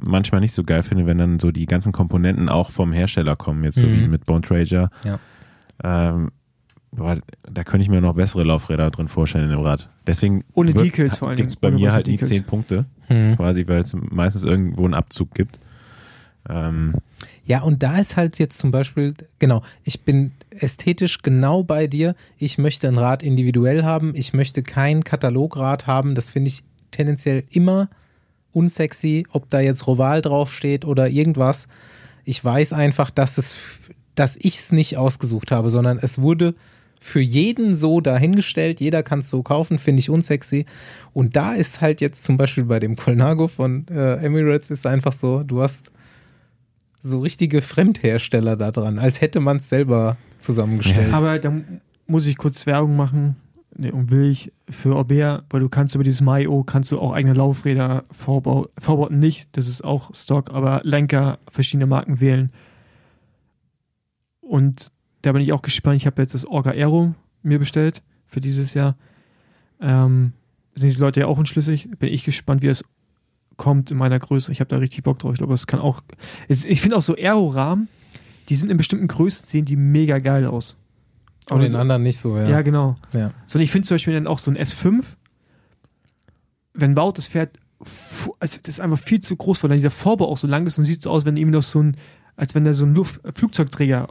manchmal 0.01 0.41
nicht 0.41 0.53
so 0.53 0.63
geil 0.63 0.83
finde, 0.83 1.05
wenn 1.05 1.17
dann 1.17 1.39
so 1.39 1.51
die 1.51 1.65
ganzen 1.67 1.91
Komponenten 1.91 2.49
auch 2.49 2.71
vom 2.71 2.91
Hersteller 2.91 3.35
kommen, 3.35 3.63
jetzt 3.63 3.79
so 3.79 3.87
Mhm. 3.87 3.93
wie 3.93 4.07
mit 4.09 4.25
Bone 4.25 4.41
Trager. 4.41 4.89
Ja. 5.03 5.19
Ähm, 5.83 6.31
boah, 6.91 7.17
da 7.49 7.63
könnte 7.63 7.83
ich 7.83 7.89
mir 7.89 8.01
noch 8.01 8.15
bessere 8.15 8.43
Laufräder 8.43 8.89
drin 8.91 9.07
vorstellen 9.07 9.45
in 9.45 9.51
dem 9.51 9.59
Rad. 9.61 9.89
Deswegen 10.07 10.43
Ohne 10.53 10.73
Decals 10.73 11.17
vor 11.19 11.27
allen 11.29 11.37
gibt 11.37 11.49
es 11.49 11.55
bei 11.55 11.71
mir 11.71 11.93
halt 11.93 12.07
nie 12.07 12.13
Decals. 12.17 12.31
10 12.31 12.43
Punkte, 12.45 12.85
Hm. 13.07 13.35
quasi, 13.37 13.67
weil 13.67 13.81
es 13.81 13.93
meistens 13.93 14.43
irgendwo 14.43 14.85
einen 14.85 14.93
Abzug 14.93 15.33
gibt. 15.33 15.59
Ähm, 16.49 16.95
Ja, 17.45 17.61
und 17.61 17.83
da 17.83 17.97
ist 17.97 18.17
halt 18.17 18.39
jetzt 18.39 18.57
zum 18.57 18.71
Beispiel, 18.71 19.13
genau, 19.39 19.61
ich 19.83 20.01
bin 20.01 20.31
ästhetisch 20.51 21.21
genau 21.21 21.63
bei 21.63 21.87
dir. 21.87 22.15
Ich 22.37 22.57
möchte 22.57 22.87
ein 22.87 22.97
Rad 22.97 23.23
individuell 23.23 23.83
haben. 23.83 24.13
Ich 24.15 24.33
möchte 24.33 24.63
kein 24.63 25.03
Katalograd 25.03 25.87
haben. 25.87 26.15
Das 26.15 26.29
finde 26.29 26.49
ich 26.49 26.63
tendenziell 26.91 27.43
immer 27.49 27.89
unsexy, 28.53 29.25
ob 29.31 29.49
da 29.49 29.59
jetzt 29.59 29.85
Roval 29.85 30.21
draufsteht 30.21 30.85
oder 30.85 31.09
irgendwas. 31.09 31.67
Ich 32.23 32.43
weiß 32.43 32.73
einfach, 32.73 33.11
dass 33.11 33.37
es, 33.37 33.57
dass 34.15 34.37
ich 34.37 34.55
es 34.55 34.71
nicht 34.71 34.97
ausgesucht 34.97 35.51
habe, 35.51 35.69
sondern 35.69 35.99
es 36.01 36.19
wurde 36.19 36.55
für 36.99 37.19
jeden 37.19 37.75
so 37.75 38.01
dahingestellt. 38.01 38.79
Jeder 38.79 39.03
kann 39.03 39.19
es 39.19 39.29
so 39.29 39.43
kaufen, 39.43 39.77
finde 39.77 39.99
ich 39.99 40.09
unsexy. 40.09 40.65
Und 41.13 41.35
da 41.35 41.53
ist 41.53 41.81
halt 41.81 42.01
jetzt 42.01 42.23
zum 42.23 42.37
Beispiel 42.37 42.63
bei 42.63 42.79
dem 42.79 42.95
Colnago 42.95 43.47
von 43.47 43.85
äh, 43.89 44.15
Emirates 44.25 44.71
ist 44.71 44.87
einfach 44.87 45.13
so, 45.13 45.43
du 45.43 45.61
hast 45.61 45.91
so 47.05 47.19
richtige 47.19 47.61
Fremdhersteller 47.61 48.55
da 48.55 48.71
dran, 48.71 48.99
als 48.99 49.21
hätte 49.21 49.39
man 49.39 49.57
es 49.57 49.69
selber 49.69 50.17
zusammengestellt. 50.39 51.13
Aber 51.13 51.37
da 51.39 51.53
muss 52.07 52.25
ich 52.25 52.37
kurz 52.37 52.65
Werbung 52.65 52.95
machen. 52.95 53.35
Nee, 53.77 53.91
und 53.91 54.09
will 54.09 54.31
ich 54.31 54.53
für 54.69 54.95
Orbea, 54.95 55.43
weil 55.49 55.59
du 55.59 55.67
kannst 55.67 55.95
über 55.95 56.03
dieses 56.03 56.21
MyO 56.21 56.63
kannst 56.63 56.91
du 56.91 56.99
auch 56.99 57.11
eigene 57.11 57.33
Laufräder 57.33 58.05
vorbau, 58.09 58.67
vorbauten 58.77 59.19
nicht, 59.19 59.49
das 59.51 59.67
ist 59.67 59.83
auch 59.83 60.15
Stock, 60.15 60.51
aber 60.51 60.79
Lenker 60.83 61.39
verschiedene 61.49 61.85
Marken 61.85 62.21
wählen. 62.21 62.51
Und 64.39 64.93
da 65.23 65.33
bin 65.33 65.41
ich 65.41 65.51
auch 65.51 65.61
gespannt. 65.61 65.97
Ich 65.97 66.05
habe 66.05 66.21
jetzt 66.21 66.33
das 66.33 66.45
Orga 66.45 66.71
Aero 66.71 67.15
mir 67.43 67.59
bestellt 67.59 68.01
für 68.25 68.39
dieses 68.39 68.73
Jahr. 68.73 68.95
Ähm, 69.81 70.31
sind 70.73 70.95
die 70.95 70.99
Leute 70.99 71.21
ja 71.21 71.27
auch 71.27 71.37
unschlüssig. 71.37 71.89
Bin 71.99 72.13
ich 72.13 72.23
gespannt, 72.23 72.61
wie 72.61 72.67
es 72.67 72.85
kommt 73.57 73.91
in 73.91 73.97
meiner 73.97 74.19
Größe. 74.19 74.51
Ich 74.51 74.59
habe 74.59 74.67
da 74.67 74.77
richtig 74.77 75.03
Bock 75.03 75.19
drauf. 75.19 75.33
Ich 75.33 75.37
glaube, 75.37 75.53
es 75.53 75.67
kann 75.67 75.79
auch. 75.79 76.01
Es, 76.47 76.65
ich 76.65 76.81
finde 76.81 76.97
auch 76.97 77.01
so 77.01 77.15
Aero-Rahmen, 77.15 77.87
die 78.49 78.55
sind 78.55 78.69
in 78.69 78.77
bestimmten 78.77 79.07
Größen, 79.07 79.47
sehen 79.47 79.65
die 79.65 79.75
mega 79.75 80.17
geil 80.17 80.45
aus. 80.45 80.77
Und 81.49 81.61
den 81.61 81.71
so- 81.71 81.77
anderen 81.77 82.01
nicht 82.03 82.19
so, 82.19 82.37
ja. 82.37 82.49
ja, 82.49 82.61
genau. 82.61 82.95
Ja. 83.13 83.31
So, 83.45 83.57
und 83.57 83.63
ich 83.63 83.71
finde 83.71 83.87
zum 83.87 83.95
Beispiel 83.95 84.13
dann 84.13 84.27
auch 84.27 84.39
so 84.39 84.49
ein 84.51 84.57
S5, 84.57 85.03
wenn 86.73 86.95
Baut 86.95 87.17
das 87.17 87.27
fährt, 87.27 87.57
also 88.39 88.57
das 88.61 88.67
ist 88.75 88.79
einfach 88.79 88.99
viel 88.99 89.19
zu 89.19 89.35
groß, 89.35 89.63
weil 89.63 89.69
dann 89.69 89.77
dieser 89.77 89.91
Vorbau 89.91 90.27
auch 90.29 90.37
so 90.37 90.47
lang 90.47 90.65
ist 90.65 90.77
und 90.77 90.85
sieht 90.85 91.01
so 91.01 91.11
aus, 91.11 91.25
wenn 91.25 91.37
ihm 91.37 91.51
noch 91.51 91.61
so 91.61 91.81
ein, 91.81 91.97
als 92.35 92.55
wenn 92.55 92.65
er 92.65 92.73
so 92.73 92.85
ein 92.85 92.95
Luft 92.95 93.21
Flugzeugträger 93.35 94.07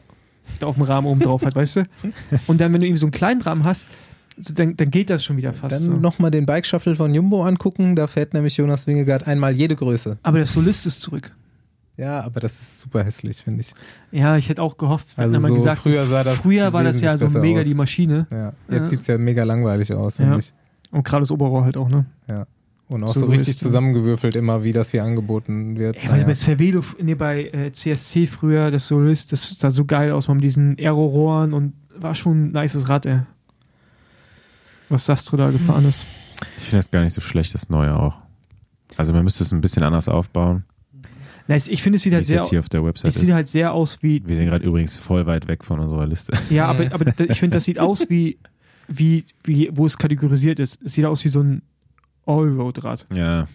da 0.61 0.67
auf 0.67 0.75
dem 0.77 0.85
Rahmen 0.85 1.07
oben 1.07 1.21
drauf 1.21 1.45
hat, 1.45 1.55
weißt 1.55 1.77
du? 1.77 1.83
Und 2.47 2.61
dann, 2.61 2.73
wenn 2.73 2.81
du 2.81 2.87
irgendwie 2.87 3.01
so 3.01 3.07
einen 3.07 3.13
kleinen 3.13 3.41
Rahmen 3.41 3.65
hast, 3.65 3.89
dann, 4.37 4.77
dann 4.77 4.91
geht 4.91 5.11
das 5.11 5.25
schon 5.25 5.37
wieder 5.37 5.53
fast 5.53 5.77
Dann 5.77 5.83
so. 5.83 5.93
nochmal 5.93 6.31
den 6.31 6.47
Bike 6.47 6.67
Shuffle 6.67 6.97
von 6.97 7.15
Jumbo 7.15 7.45
angucken, 7.45 7.95
da 7.97 8.07
fährt 8.07 8.35
nämlich 8.35 8.57
Jonas 8.57 8.87
Wingegaard 8.87 9.27
einmal 9.27 9.55
jede 9.55 9.77
Größe. 9.77 10.19
Aber 10.23 10.39
der 10.39 10.47
Solist 10.47 10.87
ist 10.87 11.01
zurück. 11.03 11.31
Ja, 11.97 12.23
aber 12.23 12.41
das 12.41 12.61
ist 12.61 12.81
super 12.81 13.05
hässlich, 13.05 13.37
finde 13.43 13.61
ich. 13.61 13.73
Ja, 14.11 14.37
ich 14.37 14.49
hätte 14.49 14.61
auch 14.63 14.77
gehofft, 14.77 15.17
wenn 15.17 15.27
Also 15.27 15.41
mal 15.41 15.49
so 15.49 15.55
gesagt, 15.55 15.83
früher 15.83 16.05
sah 16.05 16.25
das 16.25 16.35
früher 16.39 16.73
war 16.73 16.83
das 16.83 17.01
ja 17.01 17.17
so 17.17 17.29
mega 17.29 17.61
aus. 17.61 17.67
die 17.67 17.75
Maschine. 17.75 18.27
Ja. 18.33 18.39
Ja. 18.39 18.53
Jetzt 18.79 18.91
sieht's 18.91 19.07
ja 19.07 19.17
mega 19.17 19.45
langweilig 19.45 19.93
aus, 19.93 20.17
finde 20.17 20.33
Ja. 20.33 20.39
ich. 20.39 20.53
Und 20.91 21.05
gerade 21.05 21.23
das 21.23 21.31
Oberrohr 21.31 21.65
halt 21.65 21.77
auch, 21.77 21.89
ne? 21.89 22.07
Und 22.87 23.03
auch 23.03 23.15
So 23.15 23.21
so, 23.21 23.27
richtig 23.27 23.55
ja. 23.55 23.61
zusammengewürfelt 23.61 24.37
immer, 24.37 24.63
wie 24.63 24.73
das 24.73 24.91
hier 24.91 25.05
angeboten 25.05 25.79
wird. 25.79 25.97
Ey, 25.97 26.05
weil 26.05 26.11
Naja. 26.17 26.27
bei 26.27 26.35
Cervelo, 26.35 26.83
nee, 27.03 27.15
bei 27.15 27.45
äh, 27.47 27.73
CSC 27.73 28.27
früher, 28.27 28.71
das 28.71 28.87
Solist, 28.89 29.33
das 29.33 29.49
sah 29.59 29.71
so 29.71 29.85
geil 29.87 30.13
aus 30.13 30.29
mit 30.29 30.45
diesen 30.45 30.77
Aero-Rohren 30.79 31.55
und 31.55 31.73
war 31.97 32.15
schon 32.15 32.49
ein 32.49 32.53
nices 32.53 32.89
Rad, 32.89 33.07
ey. 33.07 33.21
Was 34.89 35.07
Sastre 35.07 35.37
da 35.37 35.51
gefahren 35.51 35.85
ist. 35.87 36.05
ich 36.59 36.65
finde 36.65 36.77
das 36.79 36.91
gar 36.91 37.03
nicht 37.03 37.13
so 37.15 37.21
schlecht, 37.21 37.55
das 37.55 37.69
Neue 37.71 37.97
auch. 37.99 38.17
Also 38.97 39.13
man 39.13 39.25
müsste 39.25 39.43
es 39.45 39.53
ein 39.53 39.61
bisschen 39.61 39.83
anders 39.83 40.09
aufbauen, 40.09 40.65
Nice, 41.47 41.69
ich 41.69 41.83
finde, 41.83 41.97
es 41.97 42.03
sieht 42.03 42.15
halt 42.15 42.23
es 42.23 42.29
sehr, 42.29 42.41
jetzt 42.41 42.49
hier 42.49 42.61
auf 42.61 42.71
der 42.71 42.83
Website 42.83 43.11
es 43.11 43.21
sieht 43.21 43.29
ist. 43.29 43.35
halt 43.35 43.49
sehr 43.49 43.75
aus 43.75 44.03
wie, 44.03 44.23
Wir 44.27 44.35
sind 44.37 44.47
gerade 44.47 44.65
übrigens 44.65 44.97
voll 44.97 45.27
weit 45.27 45.47
weg 45.47 45.63
von 45.63 45.79
unserer 45.79 46.07
Liste. 46.07 46.33
ja, 46.49 46.67
aber, 46.67 46.91
aber 46.95 47.07
ich 47.19 47.39
finde, 47.39 47.57
das 47.59 47.65
sieht 47.65 47.79
aus 47.79 48.09
wie, 48.09 48.39
wie, 48.89 49.27
wie, 49.43 49.69
wo 49.73 49.85
es 49.85 49.99
kategorisiert 49.99 50.59
ist. 50.59 50.79
Es 50.83 50.95
sieht 50.95 51.05
aus 51.05 51.23
wie 51.23 51.29
so 51.29 51.41
ein 51.43 51.61
Allroad-Rad. 52.25 53.05
Ja, 53.13 53.47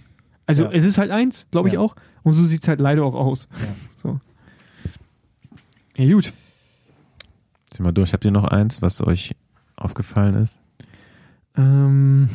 Also 0.45 0.65
Ja. 0.65 0.71
es 0.71 0.85
ist 0.85 0.99
halt 0.99 1.09
eins, 1.09 1.47
glaube 1.49 1.69
ich 1.69 1.75
Ja. 1.75 1.79
auch. 1.79 1.95
Und 2.21 2.33
so 2.33 2.45
sieht 2.45 2.61
es 2.61 2.67
halt 2.67 2.79
leider 2.79 3.03
auch 3.03 3.15
aus. 3.15 3.47
Ja. 3.59 3.75
So. 3.97 4.19
Ja, 5.97 6.13
gut. 6.13 6.31
sind 7.73 7.85
wir 7.85 7.91
durch. 7.91 8.13
Habt 8.13 8.23
ihr 8.25 8.29
noch 8.31 8.43
eins, 8.45 8.83
was 8.83 9.01
euch 9.01 9.35
aufgefallen 9.75 10.35
ist? 10.35 10.59
Ähm, 11.57 12.29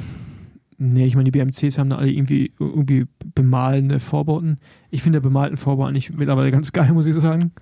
nee, 0.79 1.07
ich 1.07 1.15
meine, 1.15 1.31
die 1.31 1.39
BMCs 1.39 1.79
haben 1.79 1.91
da 1.91 1.97
alle 1.97 2.11
irgendwie, 2.11 2.53
irgendwie 2.59 3.07
bemalende 3.35 4.01
Vorbauten. 4.01 4.59
Ich 4.91 5.03
finde 5.03 5.21
der 5.21 5.29
bemalten 5.29 5.57
Vorbau 5.57 5.87
eigentlich 5.87 6.13
mittlerweile 6.13 6.51
ganz 6.51 6.73
geil, 6.73 6.93
muss 6.93 7.07
ich 7.07 7.15
sagen. 7.15 7.53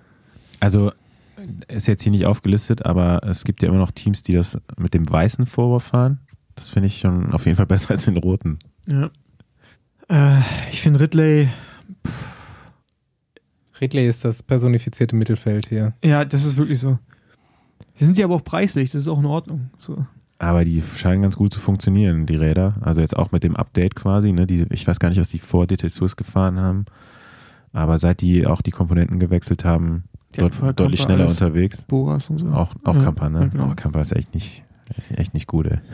Also 0.59 0.91
ist 1.67 1.87
jetzt 1.87 2.03
hier 2.03 2.11
nicht 2.11 2.25
aufgelistet, 2.25 2.85
aber 2.85 3.21
es 3.23 3.43
gibt 3.43 3.61
ja 3.61 3.69
immer 3.69 3.77
noch 3.77 3.91
Teams, 3.91 4.23
die 4.23 4.33
das 4.33 4.59
mit 4.77 4.93
dem 4.93 5.09
weißen 5.09 5.45
Vorbau 5.45 5.79
fahren. 5.79 6.19
Das 6.55 6.69
finde 6.69 6.87
ich 6.87 6.99
schon 6.99 7.33
auf 7.33 7.45
jeden 7.45 7.57
Fall 7.57 7.65
besser 7.67 7.91
als 7.91 8.05
den 8.05 8.17
roten. 8.17 8.59
Ja. 8.87 9.09
Äh, 10.09 10.41
ich 10.71 10.81
finde 10.81 10.99
Ridley, 10.99 11.49
Ridley 13.81 14.07
ist 14.07 14.23
das 14.23 14.43
personifizierte 14.43 15.15
Mittelfeld 15.15 15.67
hier. 15.67 15.93
Ja, 16.03 16.23
das 16.25 16.45
ist 16.45 16.57
wirklich 16.57 16.79
so. 16.79 16.99
Die 17.99 18.03
sind 18.03 18.17
ja 18.17 18.25
aber 18.25 18.35
auch 18.35 18.43
preislich, 18.43 18.91
das 18.91 19.01
ist 19.01 19.07
auch 19.07 19.19
in 19.19 19.25
Ordnung. 19.25 19.69
So. 19.79 20.05
Aber 20.43 20.65
die 20.65 20.83
scheinen 20.97 21.21
ganz 21.21 21.35
gut 21.37 21.53
zu 21.53 21.59
funktionieren, 21.59 22.25
die 22.25 22.35
Räder. 22.35 22.75
Also 22.81 23.01
jetzt 23.01 23.15
auch 23.17 23.31
mit 23.31 23.43
dem 23.43 23.55
Update 23.55 23.95
quasi. 23.95 24.31
Ne? 24.33 24.45
Die, 24.45 24.65
ich 24.71 24.85
weiß 24.87 24.99
gar 24.99 25.09
nicht, 25.09 25.19
was 25.19 25.29
die 25.29 25.39
vor 25.39 25.67
DT-Swiss 25.67 26.15
gefahren 26.15 26.59
haben. 26.59 26.85
Aber 27.71 27.97
seit 27.97 28.21
die 28.21 28.45
auch 28.45 28.61
die 28.61 28.71
Komponenten 28.71 29.19
gewechselt 29.19 29.63
haben, 29.65 30.03
dort, 30.37 30.53
deutlich 30.79 30.99
Kampa 31.01 31.13
schneller 31.15 31.29
unterwegs. 31.29 31.83
Boras 31.83 32.29
und 32.29 32.39
so. 32.39 32.47
Auch, 32.49 32.73
auch 32.83 32.95
Ja, 32.95 33.03
Kampa, 33.03 33.29
ne? 33.29 33.39
ja, 33.41 33.47
genau. 33.47 33.73
Kampa 33.75 34.01
ist 34.01 34.11
echt 34.11 34.33
nicht, 34.33 34.63
ist 34.97 35.11
echt 35.17 35.33
nicht 35.33 35.47
gut, 35.47 35.67
ey. 35.67 35.77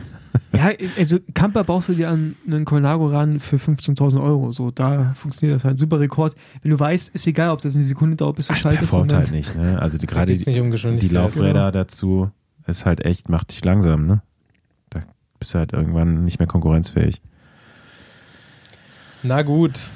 Ja, 0.52 0.70
also 0.98 1.18
Camper 1.34 1.64
baust 1.64 1.88
du 1.88 1.92
dir 1.94 2.08
an 2.10 2.36
einen 2.46 2.64
Colnago 2.64 3.06
ran 3.06 3.40
für 3.40 3.56
15.000 3.56 4.22
Euro. 4.22 4.52
So, 4.52 4.70
da 4.70 5.12
funktioniert 5.14 5.56
das 5.56 5.64
halt. 5.64 5.78
Super 5.78 5.98
Rekord. 6.00 6.34
Wenn 6.62 6.70
du 6.70 6.78
weißt, 6.78 7.10
ist 7.14 7.26
egal, 7.26 7.50
ob 7.50 7.58
es 7.58 7.64
jetzt 7.64 7.74
eine 7.76 7.84
Sekunde 7.84 8.14
dauert, 8.16 8.36
bis 8.36 8.46
du 8.46 8.52
Das 8.52 8.62
schaltest. 8.62 8.82
performt 8.82 9.10
sondern- 9.10 9.26
halt 9.26 9.32
nicht, 9.34 9.56
ne? 9.56 9.80
Also 9.80 9.98
die, 9.98 10.06
gerade 10.06 10.36
die, 10.36 10.44
nicht 10.48 10.60
um 10.84 10.96
die. 10.96 11.08
Laufräder 11.08 11.72
dazu 11.72 12.30
ist 12.66 12.84
halt 12.86 13.04
echt, 13.04 13.28
macht 13.28 13.50
dich 13.50 13.64
langsam, 13.64 14.06
ne? 14.06 14.22
Bist 15.40 15.54
du 15.54 15.58
halt 15.58 15.72
irgendwann 15.72 16.24
nicht 16.24 16.38
mehr 16.38 16.46
konkurrenzfähig. 16.46 17.20
Na 19.22 19.42
gut. 19.42 19.90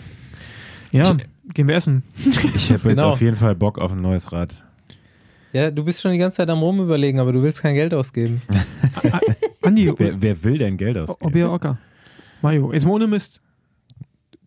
Ja, 0.91 1.17
gehen 1.53 1.69
wir 1.69 1.77
essen. 1.77 2.03
Ich 2.55 2.71
habe 2.73 2.73
jetzt 2.73 2.83
Genau. 2.83 3.11
auf 3.11 3.21
jeden 3.21 3.37
Fall 3.37 3.55
Bock 3.55 3.79
auf 3.79 3.93
ein 3.93 4.01
neues 4.01 4.33
Rad. 4.33 4.65
Ja, 5.53 5.71
du 5.71 5.85
bist 5.85 6.01
schon 6.01 6.13
die 6.13 6.19
ganze 6.19 6.39
Zeit 6.39 6.51
am 6.51 6.59
Rumüberlegen, 6.61 7.21
aber 7.21 7.33
du 7.33 7.43
willst 7.43 7.63
kein 7.63 7.75
Geld 7.75 7.95
ausgeben. 7.95 8.43
Andi, 9.63 9.93
Wer, 9.97 10.21
wer 10.21 10.43
will 10.45 10.59
denn 10.59 10.77
Geld 10.77 10.99
ausgeben? 10.99 11.27
Obea 11.29 11.49
Ocker. 11.53 11.79
Mayo, 12.43 12.73
jetzt 12.73 12.85
mal 12.85 12.93
ohne 12.93 13.07
Mist. 13.07 13.41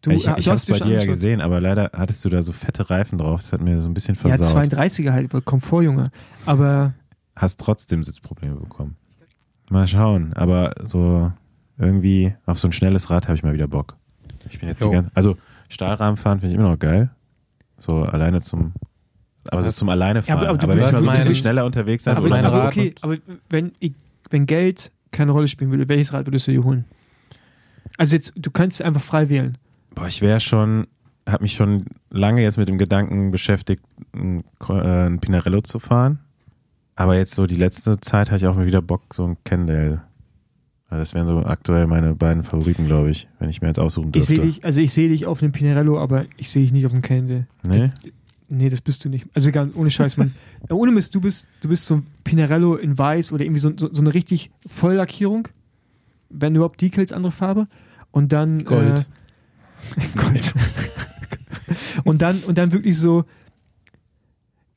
Du, 0.01 0.11
ich 0.11 0.25
du 0.25 0.35
ich 0.37 0.47
habe 0.47 0.57
es 0.57 0.65
bei 0.65 0.79
dir 0.79 0.99
ja 0.99 1.05
gesehen, 1.05 1.41
aber 1.41 1.59
leider 1.61 1.91
hattest 1.93 2.23
du 2.25 2.29
da 2.29 2.43
so 2.43 2.51
fette 2.51 2.89
Reifen 2.89 3.17
drauf. 3.17 3.41
Das 3.41 3.53
hat 3.53 3.61
mir 3.61 3.79
so 3.79 3.89
ein 3.89 3.93
bisschen 3.93 4.15
Ja, 4.15 4.35
versaut. 4.37 4.63
32er 4.73 5.11
halt, 5.11 5.31
Komfort, 5.45 5.83
Junge. 5.83 6.11
Aber 6.45 6.93
Hast 7.35 7.59
trotzdem 7.59 8.03
Sitzprobleme 8.03 8.55
bekommen. 8.55 8.95
Mal 9.69 9.87
schauen, 9.87 10.33
aber 10.33 10.73
so 10.83 11.31
irgendwie 11.77 12.33
auf 12.45 12.57
so 12.59 12.67
ein 12.69 12.71
schnelles 12.71 13.09
Rad 13.09 13.27
habe 13.27 13.35
ich 13.35 13.43
mal 13.43 13.53
wieder 13.53 13.67
Bock. 13.67 13.95
Ich 14.49 14.59
bin 14.59 14.69
jetzt 14.69 14.83
die 14.83 14.89
ganze, 14.89 15.11
also 15.13 15.37
Stahlrahmen 15.69 16.15
fahren 16.17 16.39
finde 16.39 16.53
ich 16.53 16.59
immer 16.59 16.69
noch 16.71 16.79
geil. 16.79 17.09
So 17.77 18.03
alleine 18.03 18.41
zum, 18.41 18.73
aber 19.49 19.61
so 19.61 19.67
Was? 19.67 19.75
zum 19.75 19.89
alleine 19.89 20.21
fahren. 20.21 20.37
aber 20.39 20.49
aber, 20.49 20.57
du 20.57 20.67
wenn 20.69 20.77
ich 20.77 20.83
mal 20.83 20.91
so 21.03 21.09
ein 21.09 21.15
bisschen 21.15 21.35
schneller 21.35 21.65
unterwegs 21.65 22.05
sein 22.05 22.15
aber, 22.17 22.27
aber 22.39 22.57
Rad 22.59 22.67
okay, 22.67 22.95
aber 23.01 23.17
wenn, 23.49 23.73
ich- 23.79 23.93
wenn 24.29 24.45
Geld 24.45 24.91
keine 25.11 25.31
Rolle 25.31 25.47
spielen 25.47 25.69
würde, 25.71 25.87
welches 25.89 26.13
Rad 26.13 26.25
würdest 26.27 26.47
du 26.47 26.51
dir 26.51 26.63
holen? 26.63 26.85
Also 27.97 28.15
jetzt, 28.15 28.33
du 28.35 28.51
kannst 28.51 28.81
einfach 28.81 29.01
frei 29.01 29.29
wählen. 29.29 29.57
boah, 29.95 30.07
ich 30.07 30.21
wäre 30.21 30.39
schon, 30.39 30.87
habe 31.27 31.43
mich 31.43 31.53
schon 31.55 31.85
lange 32.09 32.41
jetzt 32.41 32.57
mit 32.57 32.67
dem 32.67 32.77
Gedanken 32.77 33.31
beschäftigt, 33.31 33.83
ein, 34.13 34.43
äh, 34.69 34.73
ein 35.07 35.19
Pinarello 35.19 35.61
zu 35.61 35.79
fahren. 35.79 36.19
Aber 36.97 37.15
jetzt 37.15 37.35
so 37.35 37.45
die 37.45 37.55
letzte 37.55 37.99
Zeit 37.99 38.31
hatte 38.31 38.43
ich 38.43 38.47
auch 38.47 38.55
mal 38.55 38.65
wieder 38.65 38.81
Bock, 38.81 39.13
so 39.13 39.23
ein 39.23 39.37
Kendall. 39.43 40.01
Also 40.89 40.99
das 40.99 41.13
wären 41.13 41.27
so 41.27 41.37
aktuell 41.45 41.85
meine 41.85 42.15
beiden 42.15 42.43
Favoriten, 42.43 42.85
glaube 42.85 43.11
ich, 43.11 43.27
wenn 43.39 43.49
ich 43.49 43.61
mir 43.61 43.67
jetzt 43.67 43.79
aussuchen 43.79 44.07
Ich 44.07 44.13
dürfte. 44.13 44.35
sehe 44.35 44.45
dich, 44.45 44.65
also 44.65 44.81
ich 44.81 44.91
sehe 44.91 45.07
dich 45.07 45.27
auf 45.27 45.43
einem 45.43 45.51
Pinarello, 45.51 45.99
aber 45.99 46.25
ich 46.37 46.49
sehe 46.49 46.63
dich 46.63 46.71
nicht 46.71 46.87
auf 46.87 46.91
dem 46.91 47.03
Candle. 47.03 47.45
Nee? 47.61 47.81
Das, 47.81 47.91
nee, 48.49 48.69
das 48.69 48.81
bist 48.81 49.05
du 49.05 49.09
nicht. 49.09 49.27
Also 49.35 49.51
ganz 49.51 49.75
ohne 49.75 49.91
Scheiß, 49.91 50.17
man. 50.17 50.33
Äh, 50.69 50.73
ohne 50.73 50.91
Mist, 50.91 51.13
du 51.13 51.21
bist, 51.21 51.47
du 51.61 51.69
bist 51.69 51.85
so 51.85 51.97
ein 51.97 52.07
Pinarello 52.23 52.75
in 52.75 52.97
weiß 52.97 53.31
oder 53.31 53.43
irgendwie 53.43 53.59
so, 53.59 53.71
so, 53.77 53.93
so 53.93 54.01
eine 54.01 54.15
richtig 54.15 54.49
Volllackierung. 54.65 55.49
Wenn 56.29 56.55
überhaupt 56.55 56.81
Decals, 56.81 57.13
andere 57.13 57.31
Farbe. 57.31 57.67
Und 58.09 58.33
dann. 58.33 58.65
Gold. 58.65 59.07
Äh, 59.97 60.17
Gold. 60.17 60.53
und 62.05 62.23
dann, 62.23 62.39
und 62.39 62.57
dann 62.57 62.71
wirklich 62.71 62.97
so. 62.97 63.25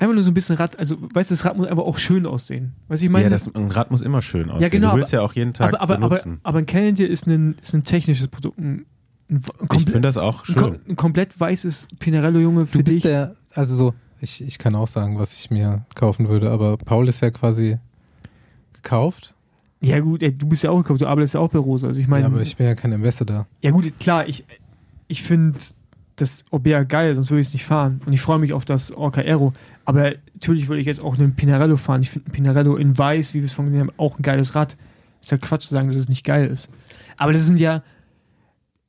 Einfach 0.01 0.15
nur 0.15 0.23
so 0.25 0.31
ein 0.31 0.35
bisschen 0.35 0.57
Rad, 0.57 0.79
also 0.79 0.97
weißt 1.13 1.31
du, 1.31 1.35
das 1.35 1.45
Rad 1.45 1.59
muss 1.59 1.67
einfach 1.69 1.83
auch 1.85 1.99
schön 1.99 2.25
aussehen. 2.27 2.73
Weißt 2.89 3.03
du, 3.03 3.07
ich 3.07 3.13
meine, 3.13 3.25
ja, 3.25 3.31
das, 3.31 3.55
ein 3.55 3.71
Rad 3.71 3.91
muss 3.91 4.01
immer 4.01 4.23
schön 4.23 4.49
aussehen. 4.51 4.71
genau, 4.71 4.93
Du 4.93 4.97
willst 4.97 5.13
ja 5.13 5.21
auch 5.21 5.35
jeden 5.35 5.53
Tag 5.53 5.69
aber, 5.69 5.83
aber, 5.83 5.95
aber, 5.97 6.09
benutzen. 6.09 6.41
aber 6.43 6.59
ein 6.61 6.67
Cannondale 6.67 7.07
ist 7.07 7.27
ein, 7.27 7.55
ist 7.61 7.75
ein 7.75 7.85
technisches 7.85 8.29
Produkt. 8.29 8.59
Ein, 8.59 8.87
ein, 9.29 9.43
ein, 9.59 9.77
ich 9.77 9.83
finde 9.85 10.01
das 10.01 10.17
auch 10.17 10.47
schön. 10.47 10.79
ein 10.89 10.97
komplett 10.97 11.39
weißes 11.39 11.89
Pinarello-Junge 11.99 12.67
für 12.67 12.79
Du 12.79 12.85
bist 12.85 12.97
dich. 12.97 13.03
der, 13.03 13.37
also 13.55 13.77
so, 13.77 13.95
ich, 14.23 14.43
ich 14.43 14.59
kann 14.59 14.75
auch 14.75 14.89
sagen, 14.89 15.19
was 15.19 15.39
ich 15.39 15.51
mir 15.51 15.85
kaufen 15.95 16.31
würde, 16.31 16.51
aber 16.51 16.79
Paul 16.79 17.07
ist 17.09 17.21
ja 17.21 17.31
quasi 17.31 17.77
gekauft. 18.73 19.35
Ja, 19.83 19.99
gut, 20.01 20.23
ey, 20.23 20.33
du 20.33 20.47
bist 20.47 20.63
ja 20.63 20.71
auch 20.71 20.79
gekauft, 20.79 21.01
du 21.01 21.07
arbeitest 21.07 21.35
ja 21.35 21.41
auch 21.41 21.49
bei 21.51 21.59
Rosa. 21.59 21.89
Also 21.89 22.01
ich 22.01 22.09
meine, 22.09 22.23
ja, 22.23 22.27
aber 22.29 22.41
ich 22.41 22.57
bin 22.57 22.67
ja 22.67 22.75
kein 22.75 22.93
Ambassador. 22.93 23.47
ja 23.61 23.71
gut, 23.71 23.99
klar, 23.99 24.27
ich, 24.29 24.45
ich 25.09 25.23
finde 25.23 25.59
das 26.17 26.45
Orbea 26.51 26.83
geil, 26.83 27.15
sonst 27.15 27.31
würde 27.31 27.41
ich 27.41 27.47
es 27.49 27.53
nicht 27.55 27.65
fahren. 27.65 28.01
Und 28.05 28.13
ich 28.13 28.21
freue 28.21 28.39
mich 28.39 28.53
auf 28.53 28.65
das 28.67 28.93
Orca 28.93 29.23
Aero. 29.23 29.55
Aber 29.85 30.15
natürlich 30.35 30.69
würde 30.69 30.81
ich 30.81 30.87
jetzt 30.87 31.01
auch 31.01 31.19
einen 31.19 31.35
Pinarello 31.35 31.77
fahren. 31.77 32.03
Ich 32.03 32.11
finde 32.11 32.31
ein 32.31 32.33
Pinarello 32.33 32.77
in 32.77 32.97
weiß, 32.97 33.35
wie 33.35 33.39
wir 33.39 33.47
es 33.47 33.55
vorhin 33.55 33.73
gesehen 33.73 33.89
haben, 33.89 33.99
auch 33.99 34.19
ein 34.19 34.23
geiles 34.23 34.55
Rad. 34.55 34.77
Ist 35.21 35.31
ja 35.31 35.39
Quatsch 35.39 35.63
zu 35.63 35.71
sagen, 35.71 35.89
dass 35.89 35.97
es 35.97 36.09
nicht 36.09 36.25
geil 36.25 36.47
ist. 36.47 36.71
Aber 37.17 37.33
das 37.33 37.45
sind 37.45 37.59
ja, 37.59 37.83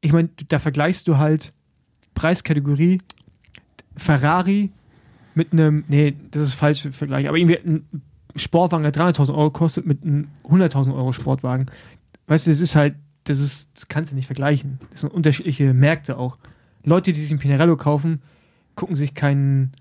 ich 0.01 0.13
meine, 0.13 0.29
da 0.47 0.59
vergleichst 0.59 1.07
du 1.07 1.17
halt 1.17 1.53
Preiskategorie 2.13 2.99
Ferrari 3.95 4.71
mit 5.35 5.53
einem, 5.53 5.83
nee, 5.87 6.15
das 6.31 6.41
ist 6.41 6.53
falsch 6.55 6.81
zu 6.81 6.91
vergleichen, 6.91 7.27
aber 7.27 7.37
irgendwie 7.37 7.57
ein 7.57 7.85
Sportwagen, 8.35 8.83
der 8.83 8.93
300.000 8.93 9.29
Euro 9.35 9.51
kostet, 9.51 9.85
mit 9.85 10.03
einem 10.03 10.27
100.000 10.43 10.93
Euro 10.93 11.13
Sportwagen. 11.13 11.67
Weißt 12.27 12.47
du, 12.47 12.51
das 12.51 12.61
ist 12.61 12.75
halt, 12.75 12.95
das 13.25 13.39
ist, 13.39 13.69
das 13.73 13.87
kannst 13.87 14.11
du 14.11 14.15
nicht 14.15 14.25
vergleichen. 14.25 14.79
Das 14.91 15.01
sind 15.01 15.13
unterschiedliche 15.13 15.73
Märkte 15.73 16.17
auch. 16.17 16.37
Leute, 16.83 17.13
die 17.13 17.19
sich 17.19 17.31
ein 17.31 17.39
Pinarello 17.39 17.77
kaufen, 17.77 18.21
gucken 18.75 18.95
sich 18.95 19.13
keinen 19.13 19.73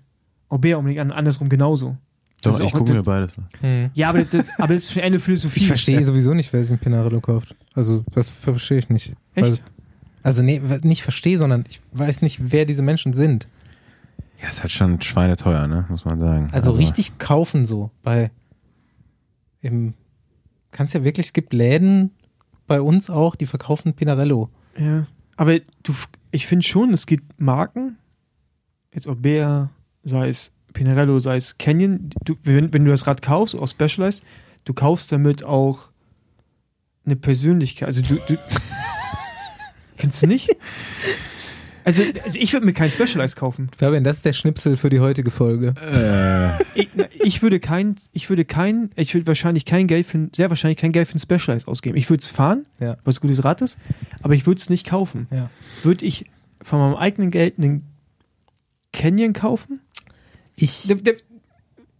Orbea 0.51 0.77
unbedingt 0.77 1.01
an, 1.01 1.11
andersrum 1.11 1.49
genauso. 1.49 1.97
Das 2.41 2.57
Doch, 2.57 2.61
ist 2.61 2.67
ich 2.67 2.73
gucke 2.73 2.93
mir 2.93 3.03
beides 3.03 3.33
an. 3.37 3.91
Ja, 3.93 4.09
aber 4.09 4.23
das, 4.23 4.49
aber 4.57 4.73
das 4.73 4.83
ist 4.83 4.93
schon 4.93 5.03
eine 5.03 5.19
Philosophie. 5.19 5.61
Ich 5.61 5.67
verstehe 5.67 6.03
sowieso 6.03 6.33
nicht, 6.33 6.51
wer 6.51 6.63
sich 6.63 6.73
ein 6.73 6.79
Pinarello 6.79 7.21
kauft. 7.21 7.55
Also, 7.73 8.03
das 8.11 8.27
verstehe 8.29 8.79
ich 8.79 8.89
nicht. 8.89 9.13
Echt? 9.33 9.47
Weil, 9.47 9.59
also, 10.23 10.43
nee, 10.43 10.61
nicht 10.83 11.03
verstehe, 11.03 11.37
sondern 11.37 11.63
ich 11.69 11.81
weiß 11.93 12.21
nicht, 12.21 12.51
wer 12.51 12.65
diese 12.65 12.83
Menschen 12.83 13.13
sind. 13.13 13.47
Ja, 14.41 14.49
ist 14.49 14.61
halt 14.61 14.71
schon 14.71 14.99
schweineteuer, 15.01 15.67
ne? 15.67 15.85
muss 15.89 16.03
man 16.03 16.19
sagen. 16.19 16.47
Also, 16.51 16.71
richtig 16.71 17.17
kaufen 17.17 17.65
so. 17.65 17.91
Bei, 18.03 18.31
im, 19.61 19.93
kannst 20.71 20.93
ja 20.93 21.03
wirklich, 21.03 21.27
es 21.27 21.33
gibt 21.33 21.53
Läden 21.53 22.11
bei 22.67 22.81
uns 22.81 23.09
auch, 23.09 23.35
die 23.35 23.45
verkaufen 23.45 23.93
Pinarello. 23.93 24.49
Ja, 24.77 25.05
aber 25.37 25.59
du, 25.83 25.93
ich 26.31 26.47
finde 26.47 26.65
schon, 26.65 26.91
es 26.91 27.05
gibt 27.05 27.39
Marken, 27.39 27.97
jetzt 28.93 29.07
Orbea, 29.07 29.69
sei 30.03 30.29
es 30.29 30.51
Pinarello, 30.73 31.19
sei 31.19 31.35
es 31.37 31.57
Canyon, 31.57 32.09
du, 32.23 32.35
wenn, 32.43 32.73
wenn 32.73 32.85
du 32.85 32.91
das 32.91 33.05
Rad 33.07 33.21
kaufst, 33.21 33.55
auch 33.55 33.67
Specialized, 33.67 34.23
du 34.65 34.73
kaufst 34.73 35.11
damit 35.11 35.43
auch 35.43 35.89
eine 37.05 37.15
Persönlichkeit. 37.15 37.87
Also 37.87 38.01
du, 38.01 38.13
du 38.27 38.37
findest 39.95 40.23
du 40.23 40.27
nicht? 40.27 40.49
Also, 41.83 42.03
also 42.03 42.37
ich 42.39 42.53
würde 42.53 42.65
mir 42.65 42.73
kein 42.73 42.91
Specialized 42.91 43.35
kaufen. 43.37 43.69
Fabian, 43.75 44.03
das 44.03 44.17
ist 44.17 44.25
der 44.25 44.33
Schnipsel 44.33 44.77
für 44.77 44.89
die 44.91 44.99
heutige 44.99 45.31
Folge. 45.31 45.73
Äh, 45.81 46.63
Ich, 46.79 46.89
ich 47.23 47.41
würde 47.41 47.59
kein, 47.59 47.95
ich 48.13 48.29
würde 48.29 48.45
kein, 48.45 48.91
ich 48.95 49.13
würde 49.15 49.25
wahrscheinlich 49.27 49.65
kein 49.65 49.87
Geld 49.87 50.05
für, 50.05 50.19
ein- 50.19 50.31
sehr 50.35 50.49
wahrscheinlich 50.49 50.77
kein 50.77 50.91
Geld 50.91 51.07
für 51.07 51.15
ein 51.15 51.19
Specialized 51.19 51.67
ausgeben. 51.67 51.97
Ich 51.97 52.07
würde 52.09 52.21
es 52.21 52.29
fahren, 52.29 52.65
Ja. 52.79 52.97
was 53.03 53.17
ein 53.17 53.21
gutes 53.21 53.43
Rad 53.43 53.61
ist, 53.61 53.77
aber 54.21 54.35
ich 54.35 54.45
würde 54.45 54.59
es 54.59 54.69
nicht 54.69 54.85
kaufen. 54.87 55.27
Ja. 55.31 55.49
Würde 55.83 56.05
ich 56.05 56.25
von 56.61 56.79
meinem 56.79 56.95
eigenen 56.95 57.31
Geld 57.31 57.57
einen 57.57 57.87
Canyon 58.93 59.33
kaufen? 59.33 59.81
Ich, 60.61 60.87
da- 60.87 61.11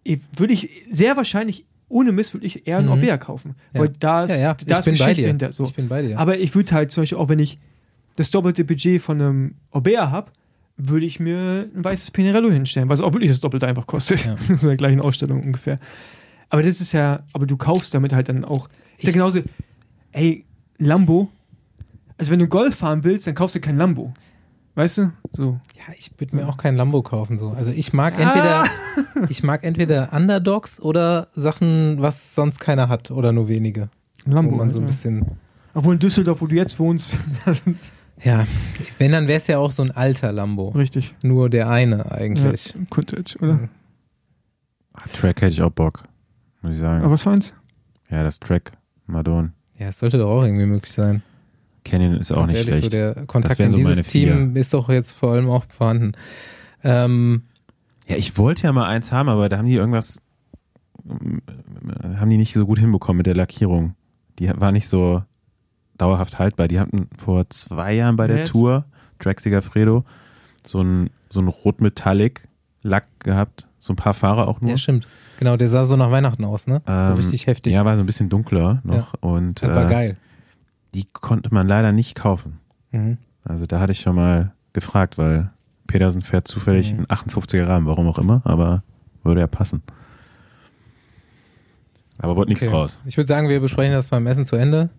ich- 0.04 0.20
Würde 0.36 0.54
ich 0.54 0.70
sehr 0.90 1.18
wahrscheinlich, 1.18 1.66
ohne 1.90 2.12
Mist, 2.12 2.34
würde 2.34 2.46
ich 2.46 2.66
eher 2.68 2.78
einen 2.78 2.88
Mhm. 2.88 2.94
Orbea 2.94 3.18
kaufen. 3.18 3.56
Ja. 3.74 3.82
Weil 3.82 3.90
da 4.00 4.24
ist, 4.24 4.32
ja, 4.32 4.42
ja, 4.42 4.54
da 4.54 4.80
ich 4.80 4.88
ist 4.88 4.98
Geschichte 5.00 5.28
hinter. 5.28 5.52
So. 5.52 5.66
Ich 5.66 5.74
bin 5.74 5.88
bei 5.88 6.02
dir. 6.02 6.18
Aber 6.20 6.38
ich 6.40 6.56
würde 6.56 6.72
halt 6.74 6.92
zum 6.92 7.02
Beispiel 7.04 7.18
auch, 7.18 7.30
wenn 7.30 7.40
ich 7.40 7.58
das 8.16 8.30
doppelte 8.32 8.64
Budget 8.64 9.02
von 9.02 9.22
einem 9.22 9.56
Orbea 9.72 10.10
habe, 10.12 10.32
würde 10.78 11.06
ich 11.06 11.20
mir 11.20 11.70
ein 11.76 11.84
weißes 11.84 12.12
Pinarello 12.12 12.50
hinstellen, 12.50 12.90
was 12.90 13.02
auch 13.02 13.14
wirklich 13.14 13.30
das 13.30 13.40
Doppelte 13.42 13.68
einfach 13.68 13.86
kostet. 13.88 14.26
Ja. 14.26 14.36
so 14.48 14.54
in 14.54 14.68
der 14.70 14.78
gleichen 14.78 15.00
Ausstellung 15.02 15.44
ungefähr. 15.44 15.80
Aber 16.50 16.64
das 16.64 16.82
ist 16.82 16.92
ja, 16.92 17.24
aber 17.34 17.46
du 17.46 17.56
kaufst 17.58 17.94
damit 17.94 18.14
halt 18.14 18.30
dann 18.30 18.44
auch. 18.46 18.68
Ist 18.98 19.04
ja 19.04 19.10
Ich- 19.10 19.14
genauso, 19.14 19.42
ey, 20.12 20.46
Lambo. 20.78 21.30
Also 22.18 22.32
wenn 22.32 22.40
du 22.40 22.48
Golf 22.48 22.76
fahren 22.76 23.04
willst, 23.04 23.28
dann 23.28 23.36
kaufst 23.36 23.56
du 23.56 23.60
kein 23.60 23.78
Lambo. 23.78 24.14
Weißt 24.76 25.00
du? 25.00 25.12
So. 25.32 25.60
Ja, 25.76 25.94
ich 25.98 26.12
würde 26.18 26.36
mir 26.36 26.48
auch 26.48 26.58
kein 26.58 26.76
Lambo 26.76 27.02
kaufen. 27.02 27.38
So. 27.40 27.50
Also 27.50 27.72
ich 27.72 27.92
mag 27.94 28.18
Ah. 28.18 28.22
entweder, 28.22 28.66
ich 29.30 29.44
mag 29.44 29.64
entweder 29.66 30.14
Underdogs 30.14 30.80
oder 30.80 31.28
Sachen, 31.34 32.02
was 32.02 32.36
sonst 32.36 32.60
keiner 32.60 32.88
hat 32.90 33.12
oder 33.12 33.32
nur 33.34 33.48
wenige. 33.50 33.90
Ein 34.26 34.32
Lambo. 34.32 34.52
wo 34.54 34.56
man 34.58 34.70
so 34.72 34.80
ein 34.80 34.86
bisschen. 34.86 35.26
Obwohl 35.74 35.94
in 35.96 36.00
Düsseldorf, 36.00 36.42
wo 36.42 36.48
du 36.48 36.56
jetzt 36.56 36.80
wohnst, 36.80 37.18
Ja, 38.24 38.46
wenn, 39.00 39.12
dann 39.14 39.28
wäre 39.28 39.38
es 39.38 39.48
ja 39.48 39.58
auch 39.58 39.72
so 39.72 39.82
ein 39.82 39.90
alter 39.90 40.32
Lambo. 40.32 40.70
richtig. 40.70 41.16
Nur 41.24 41.50
der 41.50 41.70
eine 41.70 42.12
eigentlich. 42.12 42.74
Ja, 42.76 42.80
Vintage, 42.96 43.36
oder? 43.42 43.68
Track 45.14 45.38
hätte 45.42 45.52
ich 45.54 45.62
auch 45.64 45.72
Bock, 45.72 46.04
muss 46.62 46.74
ich 46.74 46.80
sagen. 46.80 47.04
Aber 47.04 47.14
was 47.14 47.26
eins? 47.26 47.54
ja, 48.12 48.22
das 48.24 48.40
Track, 48.40 48.74
Madon. 49.08 49.54
Ja, 49.78 49.88
es 49.88 49.98
sollte 50.00 50.18
doch 50.20 50.30
auch 50.30 50.44
irgendwie 50.44 50.66
möglich 50.68 50.92
sein. 50.94 51.24
Canyon 51.84 52.16
ist 52.16 52.32
auch 52.32 52.46
nicht 52.46 52.56
ehrlich, 52.56 52.76
schlecht. 52.76 52.84
so 52.86 52.90
der 52.90 53.26
Kontakt 53.26 53.60
in 53.60 53.72
so 53.72 53.78
dieses. 53.78 54.08
Team 54.08 54.56
ist 54.56 54.74
doch 54.74 54.90
jetzt 54.90 55.12
vor 55.12 55.32
allem 55.34 55.50
auch 55.50 55.66
vorhanden. 55.70 56.14
Ähm, 56.84 57.44
Ja, 58.08 58.16
ich 58.18 58.38
wollte 58.38 58.64
ja 58.64 58.72
mal 58.72 58.88
eins 58.88 59.12
haben, 59.12 59.30
aber 59.30 59.50
da 59.50 59.58
haben 59.58 59.68
die 59.68 59.76
irgendwas, 59.76 60.22
haben 61.08 62.30
die 62.30 62.38
nicht 62.38 62.54
so 62.54 62.66
gut 62.66 62.80
hinbekommen 62.80 63.18
mit 63.18 63.26
der 63.26 63.36
Lackierung. 63.36 63.96
Die 64.40 64.50
war 64.56 64.72
nicht 64.72 64.88
so 64.88 65.24
dauerhaft 65.98 66.40
haltbar. 66.40 66.68
Die 66.68 66.80
hatten 66.80 67.10
vor 67.18 67.50
zwei 67.50 67.94
Jahren 67.94 68.16
bei 68.16 68.28
der 68.28 68.38
jetzt? 68.40 68.52
Tour, 68.52 68.86
Draxiger 69.20 69.62
Fredo, 69.62 70.04
so 70.66 70.82
ein, 70.82 71.10
so 71.30 71.42
ein 71.42 71.48
rotmetallic 71.48 72.48
Lack 72.84 73.06
gehabt. 73.20 73.68
So 73.78 73.94
ein 73.94 73.96
paar 73.96 74.14
Fahrer 74.14 74.48
auch 74.48 74.62
nur. 74.62 74.72
Ja, 74.72 74.78
stimmt. 74.78 75.08
Genau, 75.40 75.58
der 75.58 75.68
sah 75.68 75.86
so 75.86 75.96
nach 75.96 76.12
Weihnachten 76.12 76.44
aus, 76.46 76.68
ne? 76.68 76.82
so 76.86 76.92
Ähm, 76.92 77.14
richtig 77.14 77.48
heftig. 77.48 77.74
Ja, 77.74 77.84
war 77.84 77.96
so 77.96 78.04
ein 78.04 78.06
bisschen 78.06 78.30
dunkler 78.30 78.80
noch. 78.84 79.16
Und 79.22 79.64
das 79.64 79.76
war 79.76 79.86
äh, 79.86 79.90
geil. 79.90 80.18
Die 80.94 81.06
konnte 81.12 81.54
man 81.54 81.68
leider 81.68 81.92
nicht 81.92 82.16
kaufen. 82.16 82.60
Mhm. 82.92 83.18
Also 83.44 83.66
da 83.66 83.80
hatte 83.80 83.92
ich 83.94 84.02
schon 84.02 84.16
mal 84.16 84.54
gefragt, 84.74 85.18
weil 85.18 85.52
Pedersen 85.88 86.22
fährt 86.22 86.48
zufällig 86.48 86.92
Mhm. 86.94 87.00
einen 87.00 87.06
58er 87.08 87.68
Rahmen, 87.68 87.88
warum 87.88 88.08
auch 88.08 88.20
immer, 88.20 88.42
aber 88.46 88.84
würde 89.24 89.42
ja 89.42 89.48
passen. 89.48 89.82
Aber 92.18 92.36
wurde 92.36 92.50
nichts 92.50 92.64
Okay. 92.66 92.72
draus. 92.74 93.02
Ich 93.06 93.18
würde 93.18 93.28
sagen, 93.28 93.50
wir 93.50 93.60
besprechen 93.60 93.94
das 93.94 94.10
beim 94.10 94.28
Essen 94.28 94.46
zu 94.46 94.56
Ende. 94.56 94.90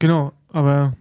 Genau, 0.00 0.32
aber 0.52 0.94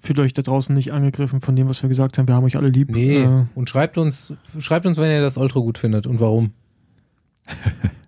fühlt 0.00 0.18
euch 0.20 0.32
da 0.32 0.42
draußen 0.42 0.74
nicht 0.74 0.92
angegriffen 0.92 1.40
von 1.40 1.56
dem, 1.56 1.68
was 1.68 1.82
wir 1.82 1.88
gesagt 1.88 2.18
haben. 2.18 2.28
Wir 2.28 2.34
haben 2.34 2.44
euch 2.44 2.56
alle 2.56 2.68
lieb. 2.68 2.90
Nee. 2.90 3.22
Äh, 3.22 3.44
Und 3.54 3.68
schreibt 3.68 3.98
uns, 3.98 4.32
schreibt 4.58 4.86
uns, 4.86 4.98
wenn 4.98 5.10
ihr 5.10 5.20
das 5.20 5.36
Ultra 5.36 5.60
gut 5.60 5.78
findet 5.78 6.06
und 6.06 6.20
warum. 6.20 6.52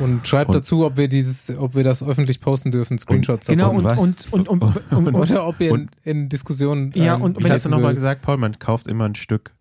und 0.00 0.26
schreibt 0.26 0.50
Und- 0.50 0.56
dazu, 0.56 0.84
ob 0.84 0.96
wir 0.96 1.08
dieses, 1.08 1.50
ob 1.56 1.74
wir 1.74 1.84
das 1.84 2.02
öffentlich 2.02 2.40
posten 2.40 2.70
dürfen, 2.70 2.98
Screenshots 2.98 3.46
genau, 3.46 3.68
davon. 3.72 3.78
und, 3.78 3.84
was? 3.84 3.98
und, 4.00 4.32
und, 4.32 4.48
und, 4.48 4.62
und, 4.62 4.76
und, 4.92 5.06
und, 5.08 5.14
Oder 5.14 5.46
ob 5.46 5.60
ihr 5.60 5.68
in, 5.68 5.72
Und- 5.74 5.90
in 6.04 6.28
Diskussionen 6.28 6.92
Ja, 6.94 7.14
ähm, 7.14 7.22
und 7.22 7.38
Wie 7.38 7.44
wenn 7.44 7.52
hast 7.52 7.64
du 7.64 7.70
nochmal 7.70 7.94
gesagt, 7.94 8.22
Paul, 8.22 8.36
man 8.36 8.58
kauft 8.58 8.86
immer 8.86 9.04
ein 9.06 9.14
Stück 9.14 9.52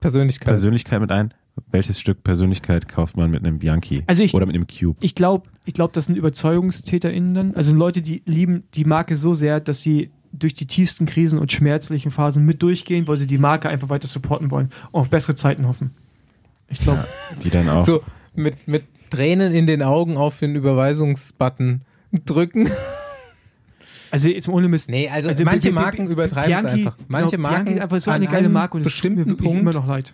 Persönlichkeit. 0.00 0.46
Persönlichkeit 0.46 1.00
mit 1.00 1.12
ein. 1.12 1.32
Welches 1.70 2.00
Stück 2.00 2.24
Persönlichkeit 2.24 2.88
kauft 2.88 3.16
man 3.18 3.30
mit 3.30 3.44
einem 3.46 3.58
Bianchi 3.58 4.02
Also 4.06 4.22
ich- 4.22 4.32
oder 4.34 4.46
mit 4.46 4.54
einem 4.54 4.66
Cube? 4.66 4.96
ich 5.00 5.14
glaube, 5.14 5.48
ich 5.66 5.74
glaub, 5.74 5.92
das 5.92 6.06
sind 6.06 6.18
UrzeugungstäterInnen 6.18 7.34
dann. 7.34 7.54
Also 7.54 7.76
Leute, 7.76 8.00
die 8.02 8.22
lieben 8.24 8.64
die 8.74 8.84
Marke 8.84 9.16
so 9.16 9.34
sehr, 9.34 9.60
dass 9.60 9.80
sie 9.82 10.10
durch 10.32 10.54
die 10.54 10.66
tiefsten 10.66 11.04
Krisen 11.04 11.38
und 11.38 11.52
schmerzlichen 11.52 12.10
Phasen 12.10 12.46
mit 12.46 12.62
durchgehen, 12.62 13.06
weil 13.06 13.18
sie 13.18 13.26
die 13.26 13.36
Marke 13.36 13.68
einfach 13.68 13.90
weiter 13.90 14.08
supporten 14.08 14.50
wollen 14.50 14.70
und 14.92 15.00
auf 15.00 15.10
bessere 15.10 15.34
Zeiten 15.34 15.66
hoffen. 15.68 15.90
Ich 16.68 16.78
glaube, 16.78 17.06
Die 17.44 17.50
dann 17.50 17.68
auch. 17.68 17.82
So 17.82 18.02
mit, 18.34 18.66
mit 18.66 18.84
Tränen 19.16 19.52
in 19.54 19.66
den 19.66 19.82
Augen 19.82 20.16
auf 20.16 20.38
den 20.38 20.54
Überweisungsbutton 20.56 21.82
drücken. 22.24 22.68
also 24.10 24.28
jetzt 24.28 24.48
ohne 24.48 24.68
Mist. 24.68 24.90
Nee, 24.90 25.08
also, 25.08 25.28
Also 25.28 25.44
manche 25.44 25.68
Bi- 25.68 25.74
Bi- 25.74 25.80
Marken 25.80 26.06
übertreiben 26.08 26.54
es 26.58 26.64
einfach. 26.64 26.96
Manche 27.08 27.36
genau, 27.36 27.48
Marken 27.48 27.64
Bianchi 27.64 27.76
ist 27.78 27.82
einfach 27.82 28.00
so 28.00 28.10
eine 28.10 28.26
geile 28.26 28.48
Marke 28.48 28.76
und 28.76 28.86
es 28.86 28.96
tut 28.96 29.10
mir 29.16 29.26
wirklich 29.26 29.50
immer 29.50 29.72
noch 29.72 29.86
leid. 29.86 30.12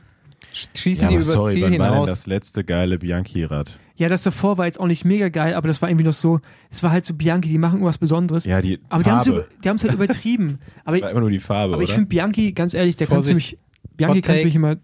schießen 0.52 1.02
ja, 1.04 1.08
die 1.08 1.14
übers 1.16 1.26
sorry, 1.32 1.52
Ziel 1.54 1.62
wann 1.64 1.78
war 1.78 1.78
denn 1.88 1.92
hinaus. 1.94 2.08
das 2.08 2.26
letzte 2.26 2.64
geile 2.64 2.98
Bianchi-Rad? 2.98 3.78
Ja, 3.96 4.08
das 4.08 4.22
davor 4.22 4.58
war 4.58 4.66
jetzt 4.66 4.78
auch 4.78 4.86
nicht 4.86 5.04
mega 5.04 5.28
geil, 5.28 5.54
aber 5.54 5.66
das 5.66 5.82
war 5.82 5.88
irgendwie 5.88 6.04
noch 6.04 6.12
so, 6.12 6.40
es 6.70 6.84
war 6.84 6.92
halt 6.92 7.04
so 7.04 7.14
Bianchi, 7.14 7.48
die 7.48 7.58
machen 7.58 7.74
irgendwas 7.74 7.98
Besonderes. 7.98 8.44
Ja, 8.44 8.62
die 8.62 8.78
aber 8.88 9.02
die 9.02 9.10
haben 9.10 9.20
Farbe. 9.20 9.46
es 9.50 9.60
die 9.60 9.68
haben's 9.68 9.82
halt 9.82 9.92
übertrieben. 9.94 10.60
aber 10.84 10.96
das 10.96 11.02
war 11.02 11.10
immer 11.10 11.20
nur 11.20 11.30
die 11.30 11.40
Farbe, 11.40 11.74
aber 11.74 11.82
ich 11.82 11.92
finde 11.92 12.06
Bianchi, 12.08 12.52
ganz 12.52 12.74
ehrlich, 12.74 12.96
der 12.96 13.08
Vorsicht. 13.08 13.36
mich, 13.36 13.58
Bianchi 13.96 14.20
Take. 14.20 14.44
mich 14.44 14.54
immer, 14.54 14.76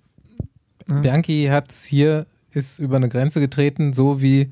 Ja. 0.90 0.98
Bianchi 1.00 1.46
hat's 1.48 1.84
hier, 1.84 2.26
ist 2.54 2.78
über 2.78 2.96
eine 2.96 3.08
Grenze 3.08 3.40
getreten, 3.40 3.92
so 3.92 4.22
wie 4.22 4.50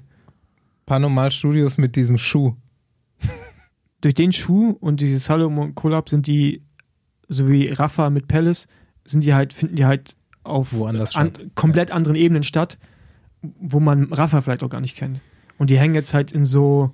Panomal 0.86 1.30
Studios 1.30 1.78
mit 1.78 1.96
diesem 1.96 2.18
Schuh. 2.18 2.54
durch 4.00 4.14
den 4.14 4.32
Schuh 4.32 4.76
und 4.80 5.00
dieses 5.00 5.24
Salomon 5.24 5.74
Collab 5.74 6.08
sind 6.08 6.26
die, 6.26 6.62
so 7.28 7.48
wie 7.48 7.68
Rafa 7.68 8.10
mit 8.10 8.28
Palace, 8.28 8.66
sind 9.04 9.24
die 9.24 9.34
halt, 9.34 9.52
finden 9.52 9.76
die 9.76 9.86
halt 9.86 10.16
auf 10.44 10.72
Woanders 10.72 11.14
an, 11.16 11.30
statt. 11.34 11.50
komplett 11.54 11.90
anderen 11.90 12.16
Ebenen 12.16 12.42
statt, 12.42 12.78
wo 13.40 13.80
man 13.80 14.12
Rafa 14.12 14.42
vielleicht 14.42 14.62
auch 14.62 14.70
gar 14.70 14.80
nicht 14.80 14.96
kennt. 14.96 15.20
Und 15.58 15.70
die 15.70 15.78
hängen 15.78 15.94
jetzt 15.94 16.14
halt 16.14 16.32
in 16.32 16.44
so 16.44 16.92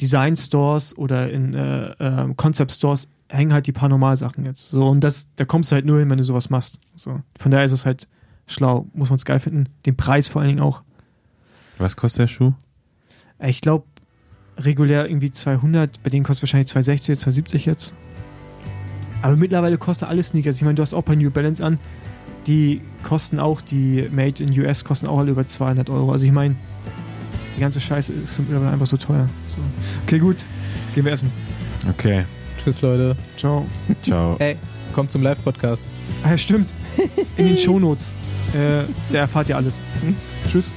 Design-Stores 0.00 0.96
oder 0.96 1.30
in 1.30 1.54
äh, 1.54 1.92
äh, 1.92 2.34
Concept-Stores 2.34 3.08
hängen 3.28 3.52
halt 3.52 3.66
die 3.66 3.72
Paranormal-Sachen 3.72 4.44
jetzt. 4.44 4.70
So, 4.70 4.88
und 4.88 5.02
das, 5.02 5.28
da 5.36 5.44
kommst 5.44 5.70
du 5.70 5.74
halt 5.74 5.86
nur 5.86 5.98
hin, 5.98 6.10
wenn 6.10 6.18
du 6.18 6.24
sowas 6.24 6.50
machst. 6.50 6.78
So. 6.94 7.20
Von 7.38 7.50
daher 7.50 7.64
ist 7.64 7.72
es 7.72 7.86
halt 7.86 8.08
schlau, 8.46 8.86
muss 8.94 9.10
man 9.10 9.16
es 9.16 9.24
geil 9.24 9.40
finden. 9.40 9.68
Den 9.86 9.96
Preis 9.96 10.28
vor 10.28 10.40
allen 10.42 10.48
Dingen 10.48 10.60
auch. 10.60 10.82
Was 11.78 11.96
kostet 11.96 12.20
der 12.20 12.26
Schuh? 12.28 12.52
Ich 13.40 13.60
glaube, 13.60 13.84
regulär 14.58 15.08
irgendwie 15.08 15.30
200, 15.30 16.02
bei 16.02 16.10
denen 16.10 16.24
kostet 16.24 16.44
wahrscheinlich 16.44 16.68
260, 16.68 17.18
270 17.18 17.66
jetzt. 17.66 17.94
Aber 19.22 19.36
mittlerweile 19.36 19.78
kosten 19.78 20.04
alle 20.04 20.22
Sneakers. 20.22 20.56
Ich 20.56 20.62
meine, 20.62 20.74
du 20.74 20.82
hast 20.82 20.94
auch 20.94 21.02
bei 21.02 21.14
New 21.14 21.30
Balance 21.30 21.64
an. 21.64 21.78
Die 22.46 22.82
kosten 23.02 23.38
auch, 23.38 23.60
die 23.62 24.06
Made 24.12 24.42
in 24.42 24.58
US 24.60 24.84
kosten 24.84 25.06
auch 25.06 25.18
alle 25.18 25.30
über 25.30 25.46
200 25.46 25.88
Euro. 25.88 26.12
Also 26.12 26.26
ich 26.26 26.32
meine, 26.32 26.56
die 27.56 27.60
ganze 27.60 27.80
Scheiße 27.80 28.12
ist 28.12 28.38
mittlerweile 28.38 28.70
einfach 28.70 28.86
so 28.86 28.96
teuer. 28.98 29.28
So. 29.48 29.56
Okay, 30.04 30.18
gut. 30.18 30.44
Gehen 30.94 31.04
wir 31.06 31.12
essen. 31.12 31.30
Okay, 31.88 32.24
Tschüss, 32.64 32.80
Leute. 32.82 33.16
Ciao. 33.36 33.66
ciao. 34.02 34.36
Ey, 34.38 34.56
kommt 34.94 35.10
zum 35.10 35.22
Live-Podcast. 35.22 35.82
Ah 36.22 36.30
ja, 36.30 36.38
stimmt. 36.38 36.72
In 37.36 37.46
den 37.46 37.58
Shownotes. 37.58 38.14
Äh, 38.52 38.84
da 39.10 39.18
erfahrt 39.18 39.48
ihr 39.48 39.56
alles. 39.56 39.82
Hm? 40.02 40.16
Tschüss. 40.50 40.72